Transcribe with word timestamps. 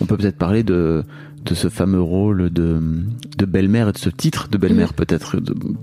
On 0.00 0.06
peut 0.06 0.16
peut-être 0.16 0.36
parler 0.38 0.62
de, 0.62 1.04
de 1.44 1.54
ce 1.54 1.68
fameux 1.68 2.00
rôle 2.02 2.50
de, 2.50 2.80
de 3.38 3.44
belle-mère 3.44 3.88
et 3.88 3.92
de 3.92 3.98
ce 3.98 4.10
titre 4.10 4.48
de 4.48 4.58
belle-mère 4.58 4.92
peut-être. 4.94 5.36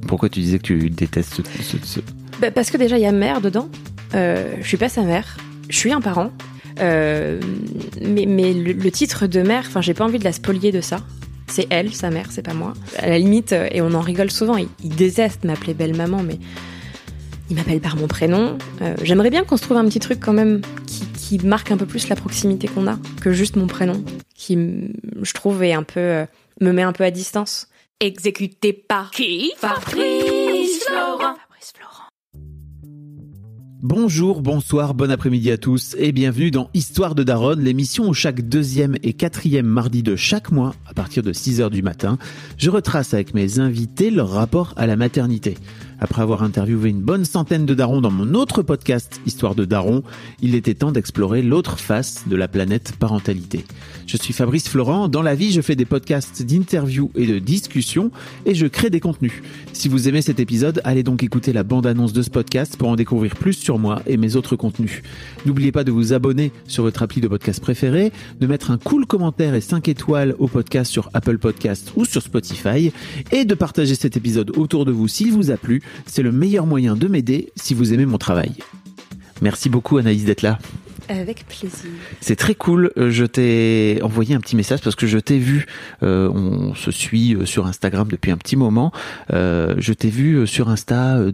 Pourquoi 0.07 0.29
tu 0.29 0.39
disais 0.41 0.57
que 0.57 0.63
tu 0.63 0.89
détestes 0.89 1.33
ce... 1.35 1.41
ce- 1.63 1.77
ce- 1.85 1.99
Bah, 2.41 2.51
parce 2.51 2.71
que 2.71 2.77
déjà, 2.77 2.97
il 2.97 3.01
y 3.01 3.05
a 3.05 3.11
mère 3.11 3.41
dedans. 3.41 3.69
Euh, 4.15 4.55
je 4.61 4.67
suis 4.67 4.77
pas 4.77 4.89
sa 4.89 5.03
mère. 5.03 5.37
Je 5.69 5.77
suis 5.77 5.93
un 5.93 6.01
parent. 6.01 6.31
Euh, 6.79 7.39
mais 8.01 8.25
mais 8.25 8.53
le, 8.53 8.71
le 8.73 8.91
titre 8.91 9.27
de 9.27 9.41
mère, 9.41 9.63
enfin, 9.67 9.81
j'ai 9.81 9.93
pas 9.93 10.05
envie 10.05 10.19
de 10.19 10.23
la 10.23 10.31
spolier 10.31 10.71
de 10.71 10.81
ça. 10.81 10.97
C'est 11.47 11.67
elle, 11.69 11.93
sa 11.93 12.09
mère, 12.09 12.27
c'est 12.29 12.41
pas 12.45 12.53
moi. 12.53 12.73
À 12.97 13.09
la 13.09 13.19
limite, 13.19 13.51
euh, 13.53 13.67
et 13.71 13.81
on 13.81 13.93
en 13.93 13.99
rigole 14.01 14.31
souvent, 14.31 14.55
il, 14.57 14.67
il 14.83 14.95
déteste 14.95 15.43
m'appeler 15.43 15.73
belle 15.73 15.95
maman, 15.95 16.23
mais 16.23 16.39
il 17.49 17.57
m'appelle 17.57 17.81
par 17.81 17.97
mon 17.97 18.07
prénom. 18.07 18.57
Euh, 18.81 18.95
J'aimerais 19.03 19.29
bien 19.29 19.43
qu'on 19.43 19.57
se 19.57 19.63
trouve 19.63 19.75
un 19.77 19.83
petit 19.85 19.99
truc 19.99 20.19
quand 20.21 20.31
même 20.33 20.61
qui, 20.87 21.03
qui 21.31 21.47
marque 21.47 21.71
un 21.71 21.77
peu 21.77 21.85
plus 21.85 22.09
la 22.09 22.17
proximité 22.17 22.67
qu'on 22.67 22.87
a 22.87 22.97
que 23.21 23.31
juste 23.31 23.55
mon 23.55 23.67
prénom, 23.67 24.03
qui, 24.35 24.57
je 25.21 25.33
trouve, 25.33 25.63
est 25.63 25.71
un 25.71 25.83
peu, 25.83 25.99
euh, 26.01 26.25
me 26.59 26.73
met 26.73 26.81
un 26.81 26.91
peu 26.91 27.05
à 27.05 27.11
distance. 27.11 27.69
Exécuté 28.01 28.73
par 28.73 29.11
qui? 29.11 29.53
Fabrice 29.55 30.83
Florent. 30.83 31.35
Bonjour, 33.83 34.41
bonsoir, 34.41 34.93
bon 34.93 35.09
après-midi 35.09 35.49
à 35.49 35.57
tous 35.57 35.95
et 35.97 36.11
bienvenue 36.11 36.51
dans 36.51 36.69
Histoire 36.75 37.15
de 37.15 37.23
Daronne, 37.23 37.61
l'émission 37.61 38.09
où 38.09 38.13
chaque 38.13 38.41
deuxième 38.47 38.95
et 39.01 39.13
quatrième 39.13 39.65
mardi 39.65 40.03
de 40.03 40.15
chaque 40.15 40.51
mois, 40.51 40.75
à 40.85 40.93
partir 40.93 41.23
de 41.23 41.33
6 41.33 41.61
heures 41.61 41.71
du 41.71 41.81
matin, 41.81 42.19
je 42.57 42.69
retrace 42.69 43.15
avec 43.15 43.33
mes 43.33 43.57
invités 43.57 44.11
leur 44.11 44.29
rapport 44.29 44.73
à 44.75 44.85
la 44.85 44.97
maternité. 44.97 45.57
Après 46.03 46.23
avoir 46.23 46.41
interviewé 46.41 46.89
une 46.89 46.99
bonne 46.99 47.25
centaine 47.25 47.67
de 47.67 47.75
darons 47.75 48.01
dans 48.01 48.09
mon 48.09 48.33
autre 48.33 48.63
podcast 48.63 49.21
Histoire 49.27 49.53
de 49.53 49.65
Daron, 49.65 50.01
il 50.41 50.55
était 50.55 50.73
temps 50.73 50.91
d'explorer 50.91 51.43
l'autre 51.43 51.77
face 51.77 52.23
de 52.27 52.35
la 52.35 52.47
planète 52.47 52.93
parentalité. 52.99 53.65
Je 54.07 54.17
suis 54.17 54.33
Fabrice 54.33 54.67
Florent, 54.67 55.09
dans 55.09 55.21
la 55.21 55.35
vie 55.35 55.51
je 55.51 55.61
fais 55.61 55.75
des 55.75 55.85
podcasts 55.85 56.41
d'interviews 56.41 57.11
et 57.13 57.27
de 57.27 57.37
discussions 57.37 58.09
et 58.47 58.55
je 58.55 58.65
crée 58.65 58.89
des 58.89 58.99
contenus. 58.99 59.43
Si 59.73 59.89
vous 59.89 60.09
aimez 60.09 60.23
cet 60.23 60.39
épisode, 60.39 60.81
allez 60.85 61.03
donc 61.03 61.21
écouter 61.21 61.53
la 61.53 61.61
bande-annonce 61.61 62.13
de 62.13 62.23
ce 62.23 62.31
podcast 62.31 62.77
pour 62.77 62.89
en 62.89 62.95
découvrir 62.95 63.35
plus 63.35 63.53
sur 63.53 63.77
moi 63.77 64.01
et 64.07 64.17
mes 64.17 64.35
autres 64.35 64.55
contenus. 64.55 65.03
N'oubliez 65.45 65.71
pas 65.71 65.83
de 65.83 65.91
vous 65.91 66.13
abonner 66.13 66.51
sur 66.65 66.81
votre 66.81 67.03
appli 67.03 67.21
de 67.21 67.27
podcast 67.27 67.61
préféré, 67.61 68.11
de 68.39 68.47
mettre 68.47 68.71
un 68.71 68.79
cool 68.79 69.05
commentaire 69.05 69.53
et 69.53 69.61
5 69.61 69.87
étoiles 69.87 70.33
au 70.39 70.47
podcast 70.47 70.91
sur 70.91 71.11
Apple 71.13 71.37
Podcast 71.37 71.93
ou 71.95 72.05
sur 72.05 72.23
Spotify 72.23 72.91
et 73.31 73.45
de 73.45 73.53
partager 73.53 73.93
cet 73.93 74.17
épisode 74.17 74.57
autour 74.57 74.85
de 74.85 74.91
vous 74.91 75.07
s'il 75.07 75.31
vous 75.31 75.51
a 75.51 75.57
plu. 75.57 75.83
C'est 76.05 76.23
le 76.23 76.31
meilleur 76.31 76.65
moyen 76.65 76.95
de 76.95 77.07
m'aider 77.07 77.51
si 77.55 77.73
vous 77.73 77.93
aimez 77.93 78.05
mon 78.05 78.17
travail. 78.17 78.53
Merci 79.41 79.69
beaucoup 79.69 79.97
Anaïs 79.97 80.25
d'être 80.25 80.41
là. 80.41 80.59
Avec 81.19 81.45
plaisir. 81.47 81.89
C'est 82.21 82.35
très 82.35 82.55
cool. 82.55 82.91
Euh, 82.97 83.11
Je 83.11 83.25
t'ai 83.25 83.99
envoyé 84.01 84.33
un 84.35 84.39
petit 84.39 84.55
message 84.55 84.79
parce 84.81 84.95
que 84.95 85.07
je 85.07 85.17
t'ai 85.17 85.37
vu. 85.39 85.65
euh, 86.03 86.29
on 86.29 86.73
se 86.73 86.89
suit 86.91 87.35
euh, 87.35 87.45
sur 87.45 87.67
Instagram 87.67 88.07
depuis 88.09 88.31
un 88.31 88.37
petit 88.37 88.55
moment. 88.55 88.91
Euh, 89.33 89.75
je 89.77 89.93
t'ai 89.93 90.09
vu 90.09 90.35
euh, 90.35 90.45
sur 90.45 90.69
Insta 90.69 91.17
euh, 91.17 91.31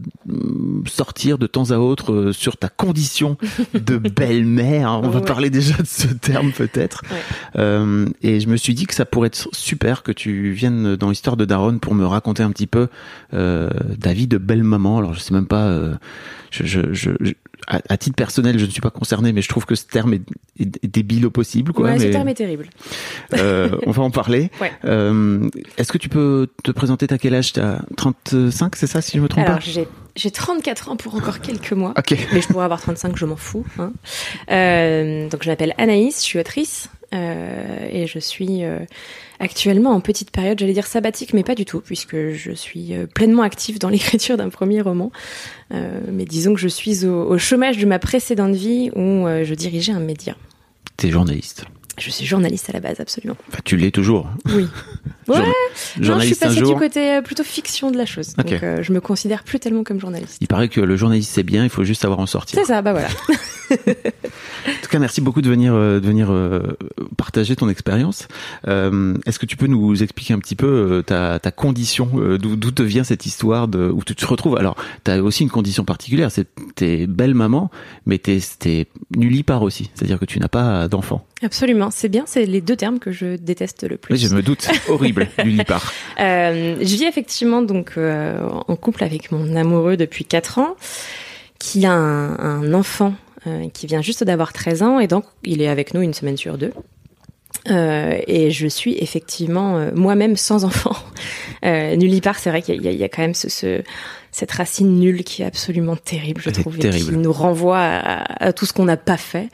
sortir 0.88 1.38
de 1.38 1.48
temps 1.48 1.72
à 1.72 1.78
autre 1.78 2.32
sur 2.34 2.58
ta 2.58 2.70
condition 2.70 3.38
de 3.74 3.98
belle-mère. 4.18 5.00
On 5.04 5.10
va 5.10 5.22
parler 5.22 5.50
déjà 5.50 5.78
de 5.78 5.86
ce 5.88 6.08
terme 6.08 6.52
peut-être. 6.52 7.04
Ouais. 7.12 7.18
Euh, 7.62 8.08
et 8.22 8.40
je 8.40 8.48
me 8.48 8.58
suis 8.58 8.74
dit 8.74 8.86
que 8.88 8.94
ça 8.94 9.06
pourrait 9.06 9.28
être 9.28 9.48
super 9.54 10.04
que 10.04 10.12
tu 10.12 10.52
viennes 10.52 10.96
dans 10.96 11.10
l'histoire 11.10 11.38
de 11.38 11.46
Daronne 11.46 11.80
pour 11.80 11.94
me 11.94 12.06
raconter 12.06 12.44
un 12.44 12.52
petit 12.52 12.68
peu 12.68 12.88
euh, 13.34 13.70
ta 14.02 14.14
vie 14.14 14.28
de 14.28 14.38
belle 14.38 14.64
maman. 14.64 14.98
Alors 14.98 15.14
je 15.14 15.20
sais 15.20 15.34
même 15.34 15.48
pas. 15.48 15.66
euh, 15.68 15.96
je, 16.52 16.66
je, 16.66 16.94
je, 16.94 17.12
je- 17.20 17.34
à, 17.68 17.82
à 17.90 17.98
titre 17.98 18.16
personnel, 18.16 18.58
je 18.58 18.66
ne 18.66 18.70
suis 18.72 18.82
pas 18.82 18.90
concerné, 18.90 19.34
mais 19.34 19.42
je 19.42 19.50
trouve 19.50 19.66
que 19.66 19.76
ce 19.76 19.86
terme 19.86 20.14
est, 20.14 20.22
est- 20.60 20.84
est 20.84 20.88
débile 20.88 21.26
au 21.26 21.30
possible. 21.30 21.74
Quoi, 21.74 21.88
ouais, 21.92 22.00
ce 22.00 22.08
terme 22.08 22.28
est 22.30 22.34
terrible. 22.34 22.70
euh, 23.38 23.70
on 23.86 23.92
va 23.92 24.04
en 24.04 24.12
parler. 24.12 24.50
Ouais. 24.62 24.72
Euh, 24.86 25.50
Est-ce 25.78 25.92
que 25.92 25.98
tu 25.98 26.10
peux 26.10 26.48
te 26.64 26.72
présenter 26.72 27.06
T'as 27.08 27.18
quel 27.18 27.36
âge? 27.36 27.54
T'as 27.54 27.80
35, 27.98 28.76
c'est 28.76 28.88
ça, 28.88 29.02
si 29.02 29.18
je 29.18 29.22
me 29.22 29.28
trompe 29.28 29.46
Alors, 29.46 29.60
pas? 29.60 29.64
j'ai 29.66 29.88
j'ai 30.16 30.32
34 30.32 30.90
ans 30.90 30.96
pour 30.96 31.14
encore 31.14 31.42
quelques 31.42 31.74
mois. 31.74 31.94
Ok. 31.98 32.16
Mais 32.34 32.42
je 32.42 32.48
pourrais 32.48 32.66
avoir 32.66 32.82
35, 32.82 33.16
je 33.18 33.26
m'en 33.26 33.36
fous. 33.36 33.66
Hein. 33.78 33.92
Euh, 34.52 35.30
donc, 35.30 35.44
je 35.44 35.50
m'appelle 35.50 35.74
Anaïs, 35.78 36.18
je 36.20 36.24
suis 36.26 36.40
autrice. 36.40 36.90
euh, 37.14 37.88
et 37.92 38.08
je 38.08 38.20
suis 38.20 38.64
euh, 38.64 38.80
actuellement 39.40 39.92
en 39.92 40.00
petite 40.00 40.32
période, 40.32 40.60
j'allais 40.60 40.74
dire 40.74 40.88
sabbatique, 40.88 41.34
mais 41.34 41.44
pas 41.44 41.56
du 41.56 41.66
tout, 41.66 41.82
puisque 41.82 42.32
je 42.32 42.52
suis 42.52 42.94
euh, 42.94 43.06
pleinement 43.08 43.44
active 43.44 43.80
dans 43.80 43.90
l'écriture 43.90 44.38
d'un 44.38 44.50
premier 44.50 44.82
roman. 44.82 45.12
Euh, 45.74 46.00
mais 46.12 46.26
disons 46.26 46.54
que 46.54 46.60
je 46.60 46.68
suis 46.68 47.06
au, 47.06 47.30
au 47.30 47.38
chômage 47.38 47.78
de 47.78 47.86
ma 47.86 48.00
précédente 48.00 48.56
vie 48.56 48.90
où 48.96 49.28
euh, 49.28 49.44
je 49.44 49.54
dirigeais 49.54 49.94
un 49.94 50.00
média. 50.00 50.36
T'es 50.98 51.12
journaliste. 51.12 51.66
Je 51.98 52.10
suis 52.12 52.26
journaliste 52.26 52.70
à 52.70 52.74
la 52.74 52.80
base, 52.80 53.00
absolument. 53.00 53.36
Enfin, 53.50 53.60
tu 53.64 53.76
l'es 53.78 53.92
toujours. 53.92 54.30
Oui. 54.46 54.68
Ouais, 55.28 55.40
non, 56.00 56.20
je 56.20 56.26
suis 56.26 56.36
passée 56.36 56.62
du 56.62 56.76
côté 56.76 57.16
euh, 57.16 57.22
plutôt 57.22 57.44
fiction 57.44 57.92
de 57.92 57.98
la 57.98 58.06
chose. 58.06 58.34
Ok. 58.38 58.50
Donc, 58.50 58.64
euh, 58.64 58.82
je 58.82 58.94
me 58.94 59.02
considère 59.02 59.44
plus 59.44 59.60
tellement 59.60 59.84
comme 59.84 60.00
journaliste. 60.00 60.38
Il 60.40 60.48
paraît 60.48 60.70
que 60.70 60.80
le 60.80 60.96
journaliste 60.96 61.32
c'est 61.34 61.44
bien, 61.44 61.66
il 61.66 61.70
faut 61.70 61.84
juste 61.84 62.02
savoir 62.02 62.20
en 62.20 62.26
sortir. 62.26 62.58
C'est 62.58 62.66
ça, 62.66 62.82
bah 62.82 62.94
voilà. 62.94 63.10
En 64.68 64.82
tout 64.82 64.90
cas, 64.90 65.00
merci 65.00 65.20
beaucoup 65.20 65.42
de 65.42 65.50
venir, 65.50 65.74
euh, 65.74 66.00
de 66.00 66.08
venir 66.08 66.32
euh, 66.32 66.78
partager 67.18 67.56
ton 67.58 67.68
expérience. 67.68 68.28
Est-ce 68.66 69.40
que 69.40 69.46
tu 69.46 69.58
peux 69.58 69.68
nous 69.68 70.02
expliquer 70.02 70.34
un 70.34 70.40
petit 70.40 70.56
peu 70.56 71.04
ta, 71.06 71.40
ta 71.40 71.52
condition, 71.52 72.10
d'où 72.38 72.72
te 72.72 72.84
vient 72.84 73.04
cette 73.04 73.26
histoire 73.26 73.68
de 73.68 73.90
où 73.90 74.04
tu 74.06 74.16
te 74.16 74.26
retrouves? 74.26 74.58
Alors, 74.58 74.78
tu 75.04 75.12
as 75.12 75.22
aussi 75.22 75.44
une 75.44 75.50
condition 75.50 75.84
particulière, 75.84 76.32
c'est 76.32 76.48
t'es 76.76 77.08
belle 77.08 77.34
maman, 77.34 77.70
mais 78.06 78.18
t'es 78.18 78.40
t'es 78.60 78.88
nullipare 79.16 79.62
aussi, 79.64 79.90
c'est-à-dire 79.94 80.20
que 80.20 80.26
tu 80.26 80.40
n'as 80.40 80.48
pas 80.48 80.88
d'enfant. 80.88 81.26
Absolument, 81.44 81.87
c'est 81.92 82.10
bien, 82.10 82.24
c'est 82.28 82.46
les 82.46 82.62
deux 82.62 82.76
termes 82.76 83.00
que 83.00 83.12
je 83.12 83.36
déteste 83.36 83.84
le 83.90 83.98
plus. 83.98 84.14
Oui, 84.16 84.20
je 84.20 84.34
me 84.36 84.42
doute, 84.42 84.68
horrible, 84.90 85.28
nullipare. 85.44 85.92
Euh, 86.20 86.76
je 86.80 86.86
vis 86.96 87.06
effectivement 87.06 87.62
donc 87.62 87.94
euh, 87.98 88.48
en 88.68 88.76
couple 88.76 89.04
avec 89.04 89.32
mon 89.32 89.56
amoureux 89.56 89.98
depuis 89.98 90.26
4 90.26 90.60
ans, 90.60 90.76
qui 91.60 91.86
a 91.86 91.92
un, 91.94 92.38
un 92.40 92.74
enfant 92.74 93.14
euh, 93.48 93.68
qui 93.74 93.88
vient 93.88 94.02
juste 94.02 94.24
d'avoir 94.24 94.54
13 94.54 94.84
ans 94.84 95.00
et 95.00 95.08
donc 95.08 95.26
il 95.44 95.62
est 95.62 95.68
avec 95.68 95.94
nous 95.94 96.02
une 96.02 96.14
semaine 96.14 96.38
sur 96.38 96.58
deux. 96.58 96.72
Euh, 97.70 98.18
et 98.28 98.52
je 98.52 98.68
suis 98.68 98.96
effectivement 99.00 99.78
euh, 99.78 99.92
moi-même 99.94 100.38
sans 100.38 100.64
enfant. 100.64 100.96
Euh, 101.66 101.96
nullipare, 101.96 102.40
c'est 102.40 102.50
vrai 102.50 102.62
qu'il 102.62 102.82
y, 102.82 102.88
a- 102.88 102.92
il 102.92 102.98
y 102.98 103.04
a 103.04 103.10
quand 103.10 103.22
même 103.22 103.34
ce, 103.34 103.50
ce- 103.50 103.82
cette 104.38 104.52
racine 104.52 105.00
nulle 105.00 105.24
qui 105.24 105.42
est 105.42 105.46
absolument 105.46 105.96
terrible, 105.96 106.42
je 106.44 106.52
trouve, 106.52 106.76
et 106.76 106.80
terrible. 106.80 107.12
qui 107.12 107.18
nous 107.18 107.34
renvoie 107.34 107.80
à, 107.80 108.46
à 108.46 108.54
tout 108.54 108.68
ce 108.68 108.74
qu'on 108.74 108.86
n'a 108.86 108.96
pas 108.98 109.18
fait. 109.18 109.50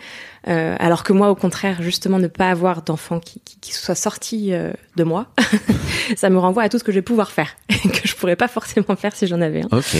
Euh, 0.50 0.76
alors 0.78 1.04
que 1.04 1.14
moi, 1.14 1.30
au 1.30 1.36
contraire, 1.36 1.82
justement, 1.82 2.20
ne 2.20 2.28
pas 2.28 2.50
avoir 2.50 2.82
d'enfant 2.82 3.22
qui, 3.22 3.40
qui, 3.46 3.58
qui 3.62 3.72
soit 3.72 3.96
sorti 3.96 4.52
euh, 4.52 4.74
de 4.98 5.06
moi, 5.06 5.28
ça 6.18 6.30
me 6.30 6.38
renvoie 6.38 6.64
à 6.64 6.70
tout 6.70 6.78
ce 6.78 6.84
que 6.84 6.92
je 6.92 6.98
vais 6.98 7.02
pouvoir 7.02 7.32
faire, 7.32 7.56
que 7.70 8.06
je 8.06 8.14
pourrais 8.18 8.36
pas 8.36 8.50
forcément 8.50 8.98
faire 8.98 9.16
si 9.16 9.26
j'en 9.26 9.40
avais 9.40 9.62
un. 9.62 9.78
Ok. 9.78 9.96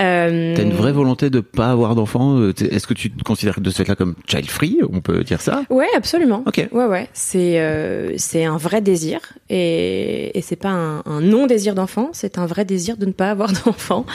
Euh, 0.00 0.56
T'as 0.56 0.62
une 0.62 0.72
vraie 0.72 0.90
volonté 0.90 1.30
de 1.30 1.38
pas 1.38 1.70
avoir 1.70 1.94
d'enfant 1.94 2.38
euh, 2.38 2.52
Est-ce 2.58 2.88
que 2.88 2.94
tu 2.94 3.12
te 3.12 3.22
considères 3.22 3.60
de 3.60 3.70
ce 3.70 3.76
fait-là 3.76 3.94
comme 3.94 4.16
child 4.26 4.50
free 4.50 4.80
On 4.92 5.00
peut 5.00 5.22
dire 5.22 5.40
ça? 5.40 5.62
Ouais, 5.70 5.86
absolument. 5.96 6.42
Ok. 6.44 6.68
Ouais, 6.72 6.86
ouais. 6.86 7.08
C'est 7.12 7.60
euh, 7.60 8.14
c'est 8.16 8.44
un 8.44 8.56
vrai 8.56 8.80
désir 8.80 9.20
et, 9.48 10.36
et 10.36 10.42
c'est 10.42 10.56
pas 10.56 10.70
un, 10.70 11.04
un 11.06 11.20
non 11.20 11.46
désir 11.46 11.76
d'enfant, 11.76 12.10
c'est 12.12 12.36
un 12.38 12.46
vrai 12.46 12.64
désir 12.64 12.96
de 12.96 13.06
ne 13.06 13.12
pas 13.12 13.30
avoir 13.30 13.52
d'enfant. 13.64 14.06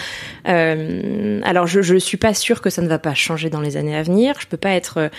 Euh, 0.48 1.42
alors 1.44 1.68
je 1.68 1.82
je 1.82 1.96
suis 1.96 2.18
pas 2.18 2.34
sûre 2.34 2.62
que 2.62 2.70
ça 2.70 2.82
ne 2.82 2.88
va 2.88 3.00
pas 3.00 3.14
changer 3.14 3.50
dans 3.50 3.62
les 3.62 3.78
années 3.78 3.96
à 3.96 4.04
venir. 4.04 4.36
Je 4.40 4.48
peux 4.48 4.58
pas 4.58 4.72
être 4.72 4.98
euh, 4.98 5.10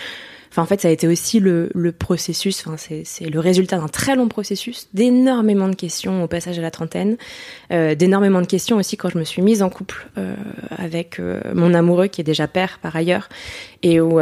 Enfin, 0.53 0.63
en 0.63 0.65
fait, 0.65 0.81
ça 0.81 0.89
a 0.89 0.91
été 0.91 1.07
aussi 1.07 1.39
le, 1.39 1.69
processus, 1.97 2.67
enfin, 2.67 2.75
c'est 2.75 3.29
le 3.29 3.39
résultat 3.39 3.77
d'un 3.77 3.87
très 3.87 4.17
long 4.17 4.27
processus, 4.27 4.89
d'énormément 4.93 5.69
de 5.69 5.75
questions 5.75 6.25
au 6.25 6.27
passage 6.27 6.59
à 6.59 6.61
la 6.61 6.71
trentaine, 6.71 7.15
euh, 7.71 7.95
d'énormément 7.95 8.41
de 8.41 8.45
questions 8.45 8.75
aussi 8.75 8.97
quand 8.97 9.09
je 9.09 9.17
me 9.17 9.23
suis 9.23 9.41
mise 9.41 9.63
en 9.63 9.69
couple 9.69 10.09
avec 10.71 11.21
mon 11.55 11.73
amoureux 11.73 12.07
qui 12.07 12.19
est 12.19 12.25
déjà 12.25 12.49
père 12.49 12.79
par 12.81 12.93
ailleurs, 12.97 13.29
et 13.81 14.01
où, 14.01 14.19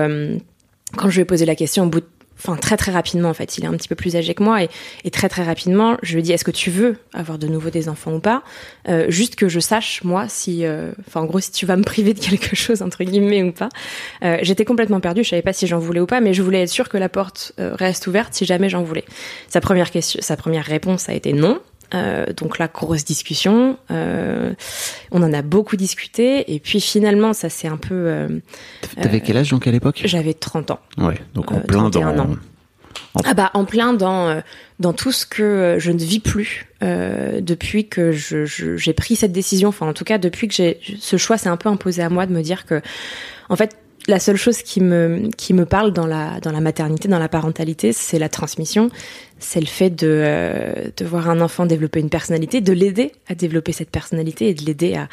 quand 0.96 1.10
je 1.10 1.16
lui 1.16 1.22
ai 1.22 1.26
posé 1.26 1.48
la 1.48 1.56
question 1.56 1.86
au 1.86 1.90
bout 1.90 2.02
de 2.02 2.06
enfin 2.40 2.56
très 2.56 2.78
très 2.78 2.92
rapidement 2.92 3.30
en 3.30 3.34
fait. 3.34 3.58
Il 3.58 3.64
est 3.64 3.68
un 3.68 3.74
petit 3.74 3.88
peu 3.88 3.96
plus 3.96 4.16
âgé 4.16 4.34
que 4.34 4.44
moi 4.44 4.64
et, 4.64 4.70
et 5.04 5.12
très 5.12 5.30
très 5.30 5.44
rapidement, 5.44 5.98
je 6.02 6.16
lui 6.16 6.24
dis 6.24 6.32
est-ce 6.32 6.44
que 6.46 6.52
tu 6.52 6.70
veux 6.70 6.98
avoir 7.14 7.38
de 7.38 7.48
nouveau 7.48 7.70
des 7.70 7.90
enfants 7.90 8.14
ou 8.14 8.20
pas? 8.20 8.44
Euh, 8.88 9.06
Juste 9.10 9.36
que 9.36 9.50
je 9.50 9.60
sache 9.60 10.04
moi 10.04 10.26
si, 10.28 10.66
euh, 10.66 10.92
enfin 11.08 11.22
en 11.22 11.26
gros 11.26 11.40
si 11.40 11.52
tu 11.52 11.66
vas 11.66 11.76
me 11.76 11.84
priver 11.84 12.14
de 12.14 12.20
quelque 12.20 12.56
chose 12.56 12.82
entre 12.82 13.04
guillemets 13.04 13.44
ou 13.44 13.52
pas. 13.52 13.70
Euh, 14.24 14.38
J'étais 14.42 14.66
complètement 14.66 15.00
perdue, 15.00 15.24
je 15.24 15.30
savais 15.30 15.42
pas 15.42 15.54
si 15.54 15.68
j'en 15.68 15.80
voulais 15.80 16.00
ou 16.00 16.06
pas, 16.06 16.22
mais 16.22 16.34
je 16.34 16.42
voulais 16.42 16.64
être 16.64 16.70
sûre 16.70 16.90
que 16.90 16.98
la 16.98 17.10
porte 17.10 17.54
euh, 17.60 17.76
reste 17.76 18.08
ouverte 18.08 18.34
si 18.34 18.46
jamais 18.46 18.70
j'en 18.70 18.84
voulais. 18.84 19.06
Sa 19.48 19.62
première 19.62 19.92
question, 19.92 20.20
sa 20.22 20.38
première 20.38 20.66
réponse 20.66 21.10
a 21.10 21.14
été 21.14 21.34
non. 21.34 21.60
Euh, 21.94 22.26
donc 22.38 22.60
là, 22.60 22.68
grosse 22.68 23.04
discussion. 23.06 23.78
Euh, 23.92 24.54
on 25.12 25.24
en 25.24 25.34
a 25.34 25.42
beaucoup 25.42 25.76
discuté. 25.76 26.54
Et 26.54 26.60
puis 26.60 26.80
finalement, 26.82 27.34
ça 27.34 27.50
c'est 27.50 27.68
un 27.68 27.78
peu. 27.78 27.96
euh, 27.96 28.28
T'avais 29.02 29.22
quel 29.22 29.38
âge 29.38 29.50
donc 29.50 29.66
à 29.68 29.72
l'époque? 29.72 30.02
J'avais 30.06 30.34
30 30.34 30.72
ans. 30.72 30.80
Ouais, 30.98 31.16
donc 31.34 31.52
en 31.52 31.58
euh, 31.58 31.62
plein 31.62 31.90
31 31.90 32.14
dans. 32.14 32.24
ans. 32.24 32.36
Ah 33.26 33.34
bah 33.34 33.50
en 33.54 33.66
plein 33.66 33.94
dans 33.94 34.42
dans 34.80 34.94
tout 34.94 35.12
ce 35.12 35.26
que 35.26 35.78
je 35.80 35.92
ne 35.92 35.98
vis 35.98 36.20
plus 36.20 36.68
depuis 36.82 37.88
que 37.88 38.12
je- 38.12 38.46
je- 38.46 38.78
j'ai 38.78 38.94
pris 38.94 39.16
cette 39.16 39.32
décision. 39.32 39.70
Enfin 39.70 39.88
en 39.88 39.94
tout 39.94 40.04
cas 40.04 40.18
depuis 40.20 40.48
que 40.48 40.54
j'ai 40.54 40.80
ce 41.00 41.18
choix 41.18 41.38
s'est 41.38 41.50
un 41.50 41.58
peu 41.58 41.70
imposé 41.70 42.02
à 42.04 42.10
moi 42.10 42.26
de 42.28 42.34
me 42.34 42.42
dire 42.42 42.66
que 42.66 42.82
en 43.50 43.56
fait 43.56 43.76
la 44.10 44.20
seule 44.20 44.36
chose 44.36 44.62
qui 44.62 44.82
me 44.82 45.30
qui 45.38 45.54
me 45.54 45.66
parle 45.66 45.94
dans 45.94 46.08
la 46.08 46.40
dans 46.40 46.52
la 46.52 46.62
maternité, 46.62 47.08
dans 47.08 47.20
la 47.20 47.30
parentalité, 47.30 47.94
c'est 47.94 48.20
la 48.20 48.30
transmission, 48.30 48.90
c'est 49.38 49.60
le 49.60 49.68
fait 49.68 49.92
de 49.92 50.08
euh, 50.10 50.90
de 50.98 51.06
voir 51.06 51.30
un 51.30 51.40
enfant 51.40 51.66
développer 51.66 52.00
une 52.00 52.10
personnalité, 52.10 52.60
de 52.60 52.74
l'aider 52.74 53.12
à 53.28 53.36
développer 53.36 53.72
cette 53.72 53.92
personnalité 53.92 54.50
et 54.50 54.54
de 54.54 54.66
l'aider 54.66 54.96
à 54.96 55.08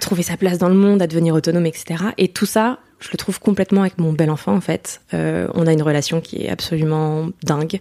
trouver 0.00 0.22
sa 0.22 0.36
place 0.36 0.58
dans 0.58 0.68
le 0.68 0.74
monde, 0.74 1.00
à 1.00 1.06
devenir 1.06 1.34
autonome, 1.34 1.64
etc. 1.64 2.04
Et 2.18 2.26
tout 2.26 2.44
ça, 2.44 2.80
je 2.98 3.08
le 3.12 3.16
trouve 3.16 3.38
complètement 3.38 3.82
avec 3.82 3.98
mon 3.98 4.12
bel 4.12 4.30
enfant 4.30 4.54
en 4.54 4.60
fait. 4.60 5.00
Euh, 5.14 5.46
on 5.54 5.66
a 5.68 5.72
une 5.72 5.82
relation 5.82 6.20
qui 6.20 6.44
est 6.44 6.50
absolument 6.50 7.28
dingue. 7.44 7.80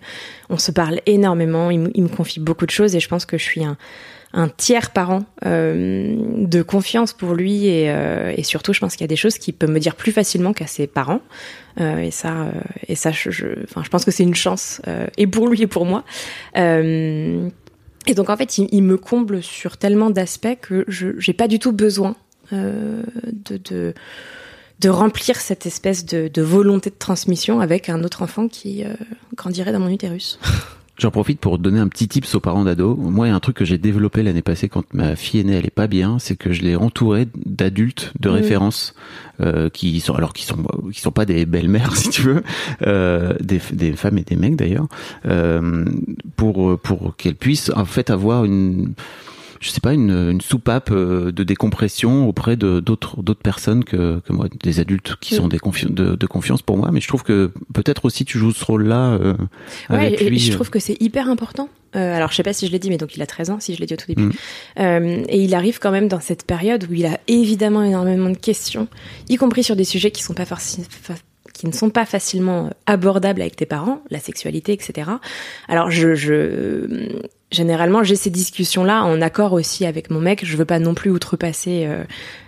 On 0.50 0.58
se 0.58 0.72
parle 0.72 1.02
énormément. 1.08 1.72
Il, 1.72 1.90
il 1.96 2.04
me 2.04 2.10
confie 2.10 2.40
beaucoup 2.40 2.68
de 2.68 2.72
choses 2.72 2.96
et 2.96 3.00
je 3.00 3.08
pense 3.08 3.26
que 3.26 3.38
je 3.40 3.44
suis 3.44 3.64
un, 3.64 3.76
un 4.34 4.48
tiers 4.48 4.92
parent 4.92 5.26
euh, 5.46 6.16
de 6.46 6.62
confiance 6.62 7.14
pour 7.14 7.34
lui 7.34 7.66
et, 7.68 7.90
euh, 7.90 8.34
et 8.36 8.44
surtout, 8.44 8.74
je 8.74 8.80
pense 8.80 8.94
qu'il 8.94 9.02
y 9.02 9.06
a 9.06 9.08
des 9.08 9.16
choses 9.16 9.38
qu'il 9.38 9.56
peut 9.56 9.68
me 9.68 9.80
dire 9.80 9.96
plus 9.96 10.12
facilement 10.12 10.54
qu'à 10.54 10.68
ses 10.68 10.88
parents. 10.88 11.22
Euh, 11.80 12.00
et 12.00 12.12
ça, 12.12 12.52
et 12.88 12.96
ça, 12.96 13.12
je, 13.12 13.64
enfin, 13.64 13.82
je 13.84 13.90
pense 13.90 14.06
que 14.06 14.12
c'est 14.12 14.24
une 14.24 14.36
chance 14.36 14.82
et 15.18 15.28
pour 15.28 15.48
lui 15.48 15.62
et 15.62 15.68
pour 15.68 15.86
moi. 15.86 16.04
Et 16.56 18.14
donc 18.16 18.30
en 18.30 18.38
fait, 18.38 18.58
il, 18.58 18.84
me 18.84 18.98
comble 18.98 19.42
sur 19.42 19.78
tellement 19.78 20.10
d'aspects 20.10 20.58
que 20.62 20.86
je 20.88 21.10
j'ai 21.18 21.34
pas 21.34 21.48
du 21.48 21.60
tout 21.60 21.72
besoin 21.72 22.16
de, 22.52 23.94
de 24.80 24.90
remplir 24.90 25.38
cette 25.38 25.66
espèce 25.66 26.06
de, 26.06 26.42
volonté 26.42 26.90
de 26.90 26.96
transmission 26.98 27.62
avec 27.62 27.90
un 27.90 28.04
autre 28.04 28.22
enfant 28.22 28.48
qui 28.48 28.84
grandirait 29.36 29.72
dans 29.72 29.80
mon 29.80 29.90
utérus. 29.90 30.40
J'en 31.00 31.12
profite 31.12 31.40
pour 31.40 31.60
donner 31.60 31.80
un 31.80 31.88
petit 31.88 32.10
tips 32.10 32.36
aux 32.36 32.42
parents 32.42 32.66
d'ados. 32.66 32.98
Moi, 32.98 33.28
il 33.28 33.30
y 33.30 33.34
a 33.34 33.36
un 33.36 33.40
truc 33.40 33.56
que 33.56 33.64
j'ai 33.64 33.78
développé 33.78 34.22
l'année 34.22 34.42
passée 34.42 34.68
quand 34.68 34.84
ma 34.94 35.16
fille 35.16 35.40
aînée 35.40 35.54
elle 35.54 35.66
est 35.66 35.70
pas 35.70 35.88
bien, 35.88 36.20
c'est 36.20 36.36
que 36.36 36.52
je 36.52 36.62
l'ai 36.62 36.76
entourée 36.76 37.30
d'adultes 37.46 38.12
de 38.20 38.28
référence 38.28 38.94
euh, 39.40 39.70
qui 39.70 40.02
sont 40.02 40.14
alors 40.14 40.34
qui 40.34 40.44
sont 40.44 40.62
qui 40.92 41.00
sont 41.00 41.12
pas 41.12 41.24
des 41.24 41.46
belles-mères 41.46 41.96
si 41.96 42.10
tu 42.10 42.24
veux, 42.24 42.44
euh, 42.86 43.34
des, 43.40 43.62
des 43.72 43.94
femmes 43.94 44.18
et 44.18 44.24
des 44.24 44.36
mecs 44.36 44.58
d'ailleurs, 44.58 44.88
euh, 45.26 45.86
pour 46.36 46.78
pour 46.80 47.16
qu'elles 47.16 47.36
puissent 47.36 47.72
en 47.74 47.86
fait 47.86 48.10
avoir 48.10 48.44
une 48.44 48.94
je 49.60 49.70
sais 49.70 49.82
pas 49.82 49.94
une, 49.94 50.12
une 50.32 50.42
soupape 50.42 50.90
euh, 50.92 51.32
de 51.32 51.44
décompression 51.44 52.28
auprès 52.28 52.56
de 52.56 52.80
d'autres 52.80 53.22
d'autres 53.22 53.42
personnes 53.42 53.84
que, 53.84 54.20
que 54.20 54.34
moi 54.34 54.48
des 54.64 54.80
adultes 54.80 55.16
qui 55.20 55.36
sont 55.36 55.44
Mhm. 55.44 55.50
des 55.50 55.58
confi- 55.58 55.94
de, 55.94 56.16
de 56.16 56.26
confiance 56.28 56.62
pour 56.62 56.78
moi 56.78 56.90
mais 56.92 57.02
je 57.02 57.08
trouve 57.08 57.24
que 57.24 57.52
peut-être 57.74 58.06
aussi 58.06 58.26
tu 58.26 58.38
joues 58.40 58.52
ce 58.54 58.64
rôle 58.66 58.84
là 58.86 59.12
euh, 59.14 59.34
Ouais, 59.90 60.08
avec 60.08 60.22
et 60.22 60.30
lui 60.30 60.40
je 60.40 60.52
euh. 60.52 60.56
trouve 60.56 60.70
que 60.70 60.80
c'est 60.80 61.02
hyper 61.02 61.30
important. 61.30 61.70
Euh, 61.96 62.16
alors, 62.16 62.30
je 62.30 62.36
sais 62.36 62.44
pas 62.44 62.54
si 62.54 62.68
je 62.68 62.72
l'ai 62.72 62.78
dit, 62.78 62.90
mais 62.92 62.98
donc 63.00 63.16
il 63.16 63.22
a 63.24 63.26
13 63.26 63.50
ans, 63.50 63.60
si 63.60 63.74
je 63.74 63.80
l'ai 63.80 63.88
dit 63.88 63.96
au 63.96 63.98
tout 63.98 64.06
début. 64.08 64.26
Mm. 64.26 64.32
Euh, 64.80 65.24
et 65.28 65.42
il 65.44 65.56
arrive 65.56 65.80
quand 65.80 65.90
même 65.90 66.08
dans 66.08 66.20
cette 66.20 66.46
période 66.46 66.86
où 66.88 66.94
il 66.94 67.08
a 67.08 67.20
évidemment 67.28 67.82
énormément 67.82 68.30
de 68.30 68.38
questions, 68.38 68.88
y 69.28 69.38
compris 69.38 69.64
sur 69.64 69.76
des 69.76 69.86
sujets 69.86 70.12
qui 70.12 70.22
sont 70.22 70.36
pas 70.36 70.46
forcément 70.46 70.86
qui 71.56 71.66
ne 71.66 71.72
sont 71.72 71.90
pas 71.90 72.06
facilement 72.06 72.68
euh, 72.68 72.70
abordables 72.86 73.42
avec 73.42 73.56
tes 73.56 73.66
parents, 73.66 74.04
la 74.12 74.20
sexualité, 74.20 74.72
etc. 74.72 75.10
Alors, 75.68 75.90
je, 75.90 76.14
je 76.14 77.22
généralement 77.52 78.04
j'ai 78.04 78.16
ces 78.16 78.30
discussions 78.30 78.84
là 78.84 79.04
en 79.04 79.22
accord 79.22 79.54
aussi 79.54 79.86
avec 79.86 80.10
mon 80.10 80.20
mec. 80.20 80.46
Je 80.46 80.56
veux 80.58 80.66
pas 80.66 80.80
non 80.80 80.94
plus 80.94 81.12
outrepasser 81.12 81.86
euh, 81.86 82.04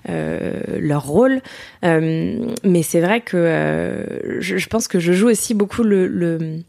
euh, 0.10 0.62
leur 0.80 1.06
rôle, 1.06 1.42
Euh, 1.84 2.54
mais 2.64 2.84
c'est 2.84 3.02
vrai 3.02 3.22
que 3.22 4.06
je, 4.40 4.68
pense 4.68 4.88
que 4.88 5.00
je 5.00 5.14
joue 5.14 5.30
aussi 5.30 5.54
beaucoup 5.54 5.84
le, 5.84 6.62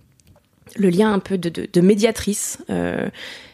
lien 0.79 1.13
un 1.13 1.19
peu 1.19 1.37
de, 1.37 1.81
médiatrice. 1.81 2.59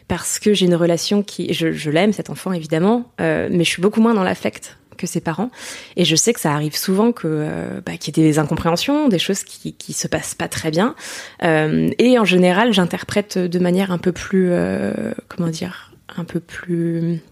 parce 0.06 0.38
que 0.38 0.54
j'ai 0.54 0.66
une 0.66 0.76
relation 0.76 1.22
qui, 1.22 1.52
je, 1.52 1.72
je 1.72 1.90
l'aime 1.90 2.12
cet 2.12 2.31
enfant 2.31 2.52
évidemment, 2.52 3.10
mais 3.19 3.64
je 3.64 3.70
suis 3.70 3.82
beaucoup 3.82 4.00
moins 4.00 4.14
dans 4.14 4.24
l'affect 4.24 4.77
que 4.98 5.06
ses 5.06 5.20
parents, 5.20 5.50
et 5.96 6.04
je 6.04 6.14
sais 6.14 6.34
que 6.34 6.40
ça 6.40 6.52
arrive 6.52 6.76
souvent 6.76 7.12
que 7.12 7.26
euh, 7.26 7.80
bah, 7.84 7.96
qu'il 7.96 8.16
y 8.18 8.20
ait 8.20 8.28
des 8.28 8.38
incompréhensions, 8.38 9.08
des 9.08 9.18
choses 9.18 9.44
qui 9.44 9.72
qui 9.72 9.94
se 9.94 10.08
passent 10.08 10.34
pas 10.34 10.48
très 10.48 10.70
bien, 10.70 10.94
euh, 11.42 11.90
et 11.98 12.18
en 12.18 12.26
général 12.26 12.72
j'interprète 12.74 13.38
de 13.38 13.58
manière 13.58 13.92
un 13.92 13.98
peu 13.98 14.12
plus, 14.12 14.48
euh, 14.50 15.12
comment 15.28 15.48
dire, 15.48 15.92
un 16.16 16.24
peu 16.24 16.40
plus 16.40 17.22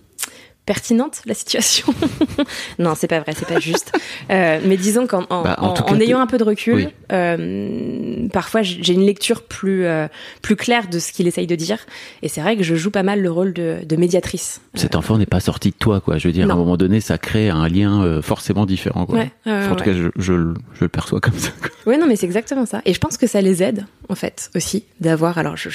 pertinente 0.66 1.22
la 1.26 1.34
situation. 1.34 1.94
non, 2.78 2.94
c'est 2.96 3.06
pas 3.06 3.20
vrai, 3.20 3.32
c'est 3.36 3.46
pas 3.48 3.60
juste. 3.60 3.92
Euh, 4.30 4.60
mais 4.64 4.76
disons 4.76 5.06
qu'en 5.06 5.24
en, 5.30 5.42
Bah, 5.42 5.56
en 5.60 5.68
en- 5.68 5.72
tout 5.74 5.84
cas, 5.84 5.92
en 5.94 6.00
ayant 6.00 6.20
un 6.20 6.26
peu 6.26 6.38
de 6.38 6.44
recul, 6.44 6.74
oui. 6.74 6.88
euh, 7.12 8.28
parfois 8.32 8.62
j'ai 8.62 8.92
une 8.92 9.04
lecture 9.06 9.42
plus 9.42 9.84
euh, 9.86 10.08
plus 10.42 10.56
claire 10.56 10.88
de 10.88 10.98
ce 10.98 11.12
qu'il 11.12 11.26
essaye 11.26 11.46
de 11.46 11.54
dire. 11.54 11.78
Et 12.22 12.28
c'est 12.28 12.40
vrai 12.40 12.56
que 12.56 12.62
je 12.62 12.74
joue 12.74 12.90
pas 12.90 13.02
mal 13.02 13.22
le 13.22 13.30
rôle 13.30 13.52
de, 13.52 13.78
de 13.84 13.96
médiatrice. 13.96 14.60
cet 14.74 14.94
enfant 14.96 15.18
n'est 15.18 15.26
pas 15.26 15.40
sorti 15.40 15.70
de 15.70 15.76
toi, 15.78 16.00
quoi. 16.00 16.18
Je 16.18 16.28
veux 16.28 16.32
dire, 16.32 16.48
à 16.48 16.52
un 16.52 16.56
moment 16.56 16.76
donné, 16.76 17.00
ça 17.00 17.16
crée 17.18 17.48
un 17.48 17.68
lien 17.68 18.20
forcément 18.22 18.66
différent, 18.66 19.06
quoi. 19.06 19.16
Ouais, 19.18 19.30
ouais, 19.46 19.52
Enfin, 19.52 19.72
en 19.72 19.76
tout 19.76 19.84
ouais. 19.84 19.92
cas, 19.94 19.96
je, 19.96 20.08
je, 20.16 20.32
le- 20.32 20.54
je 20.74 20.80
le 20.82 20.88
perçois 20.88 21.20
comme 21.20 21.38
ça. 21.38 21.50
Ouais, 21.86 21.96
non, 21.98 22.06
mais 22.06 22.16
c'est 22.16 22.26
exactement 22.26 22.66
ça. 22.66 22.82
Et 22.84 22.92
je 22.92 22.98
pense 22.98 23.16
que 23.16 23.26
ça 23.28 23.40
les 23.40 23.62
aide, 23.62 23.86
en 24.08 24.14
fait, 24.16 24.50
aussi, 24.56 24.84
d'avoir. 25.00 25.38
Alors, 25.38 25.56
je, 25.56 25.68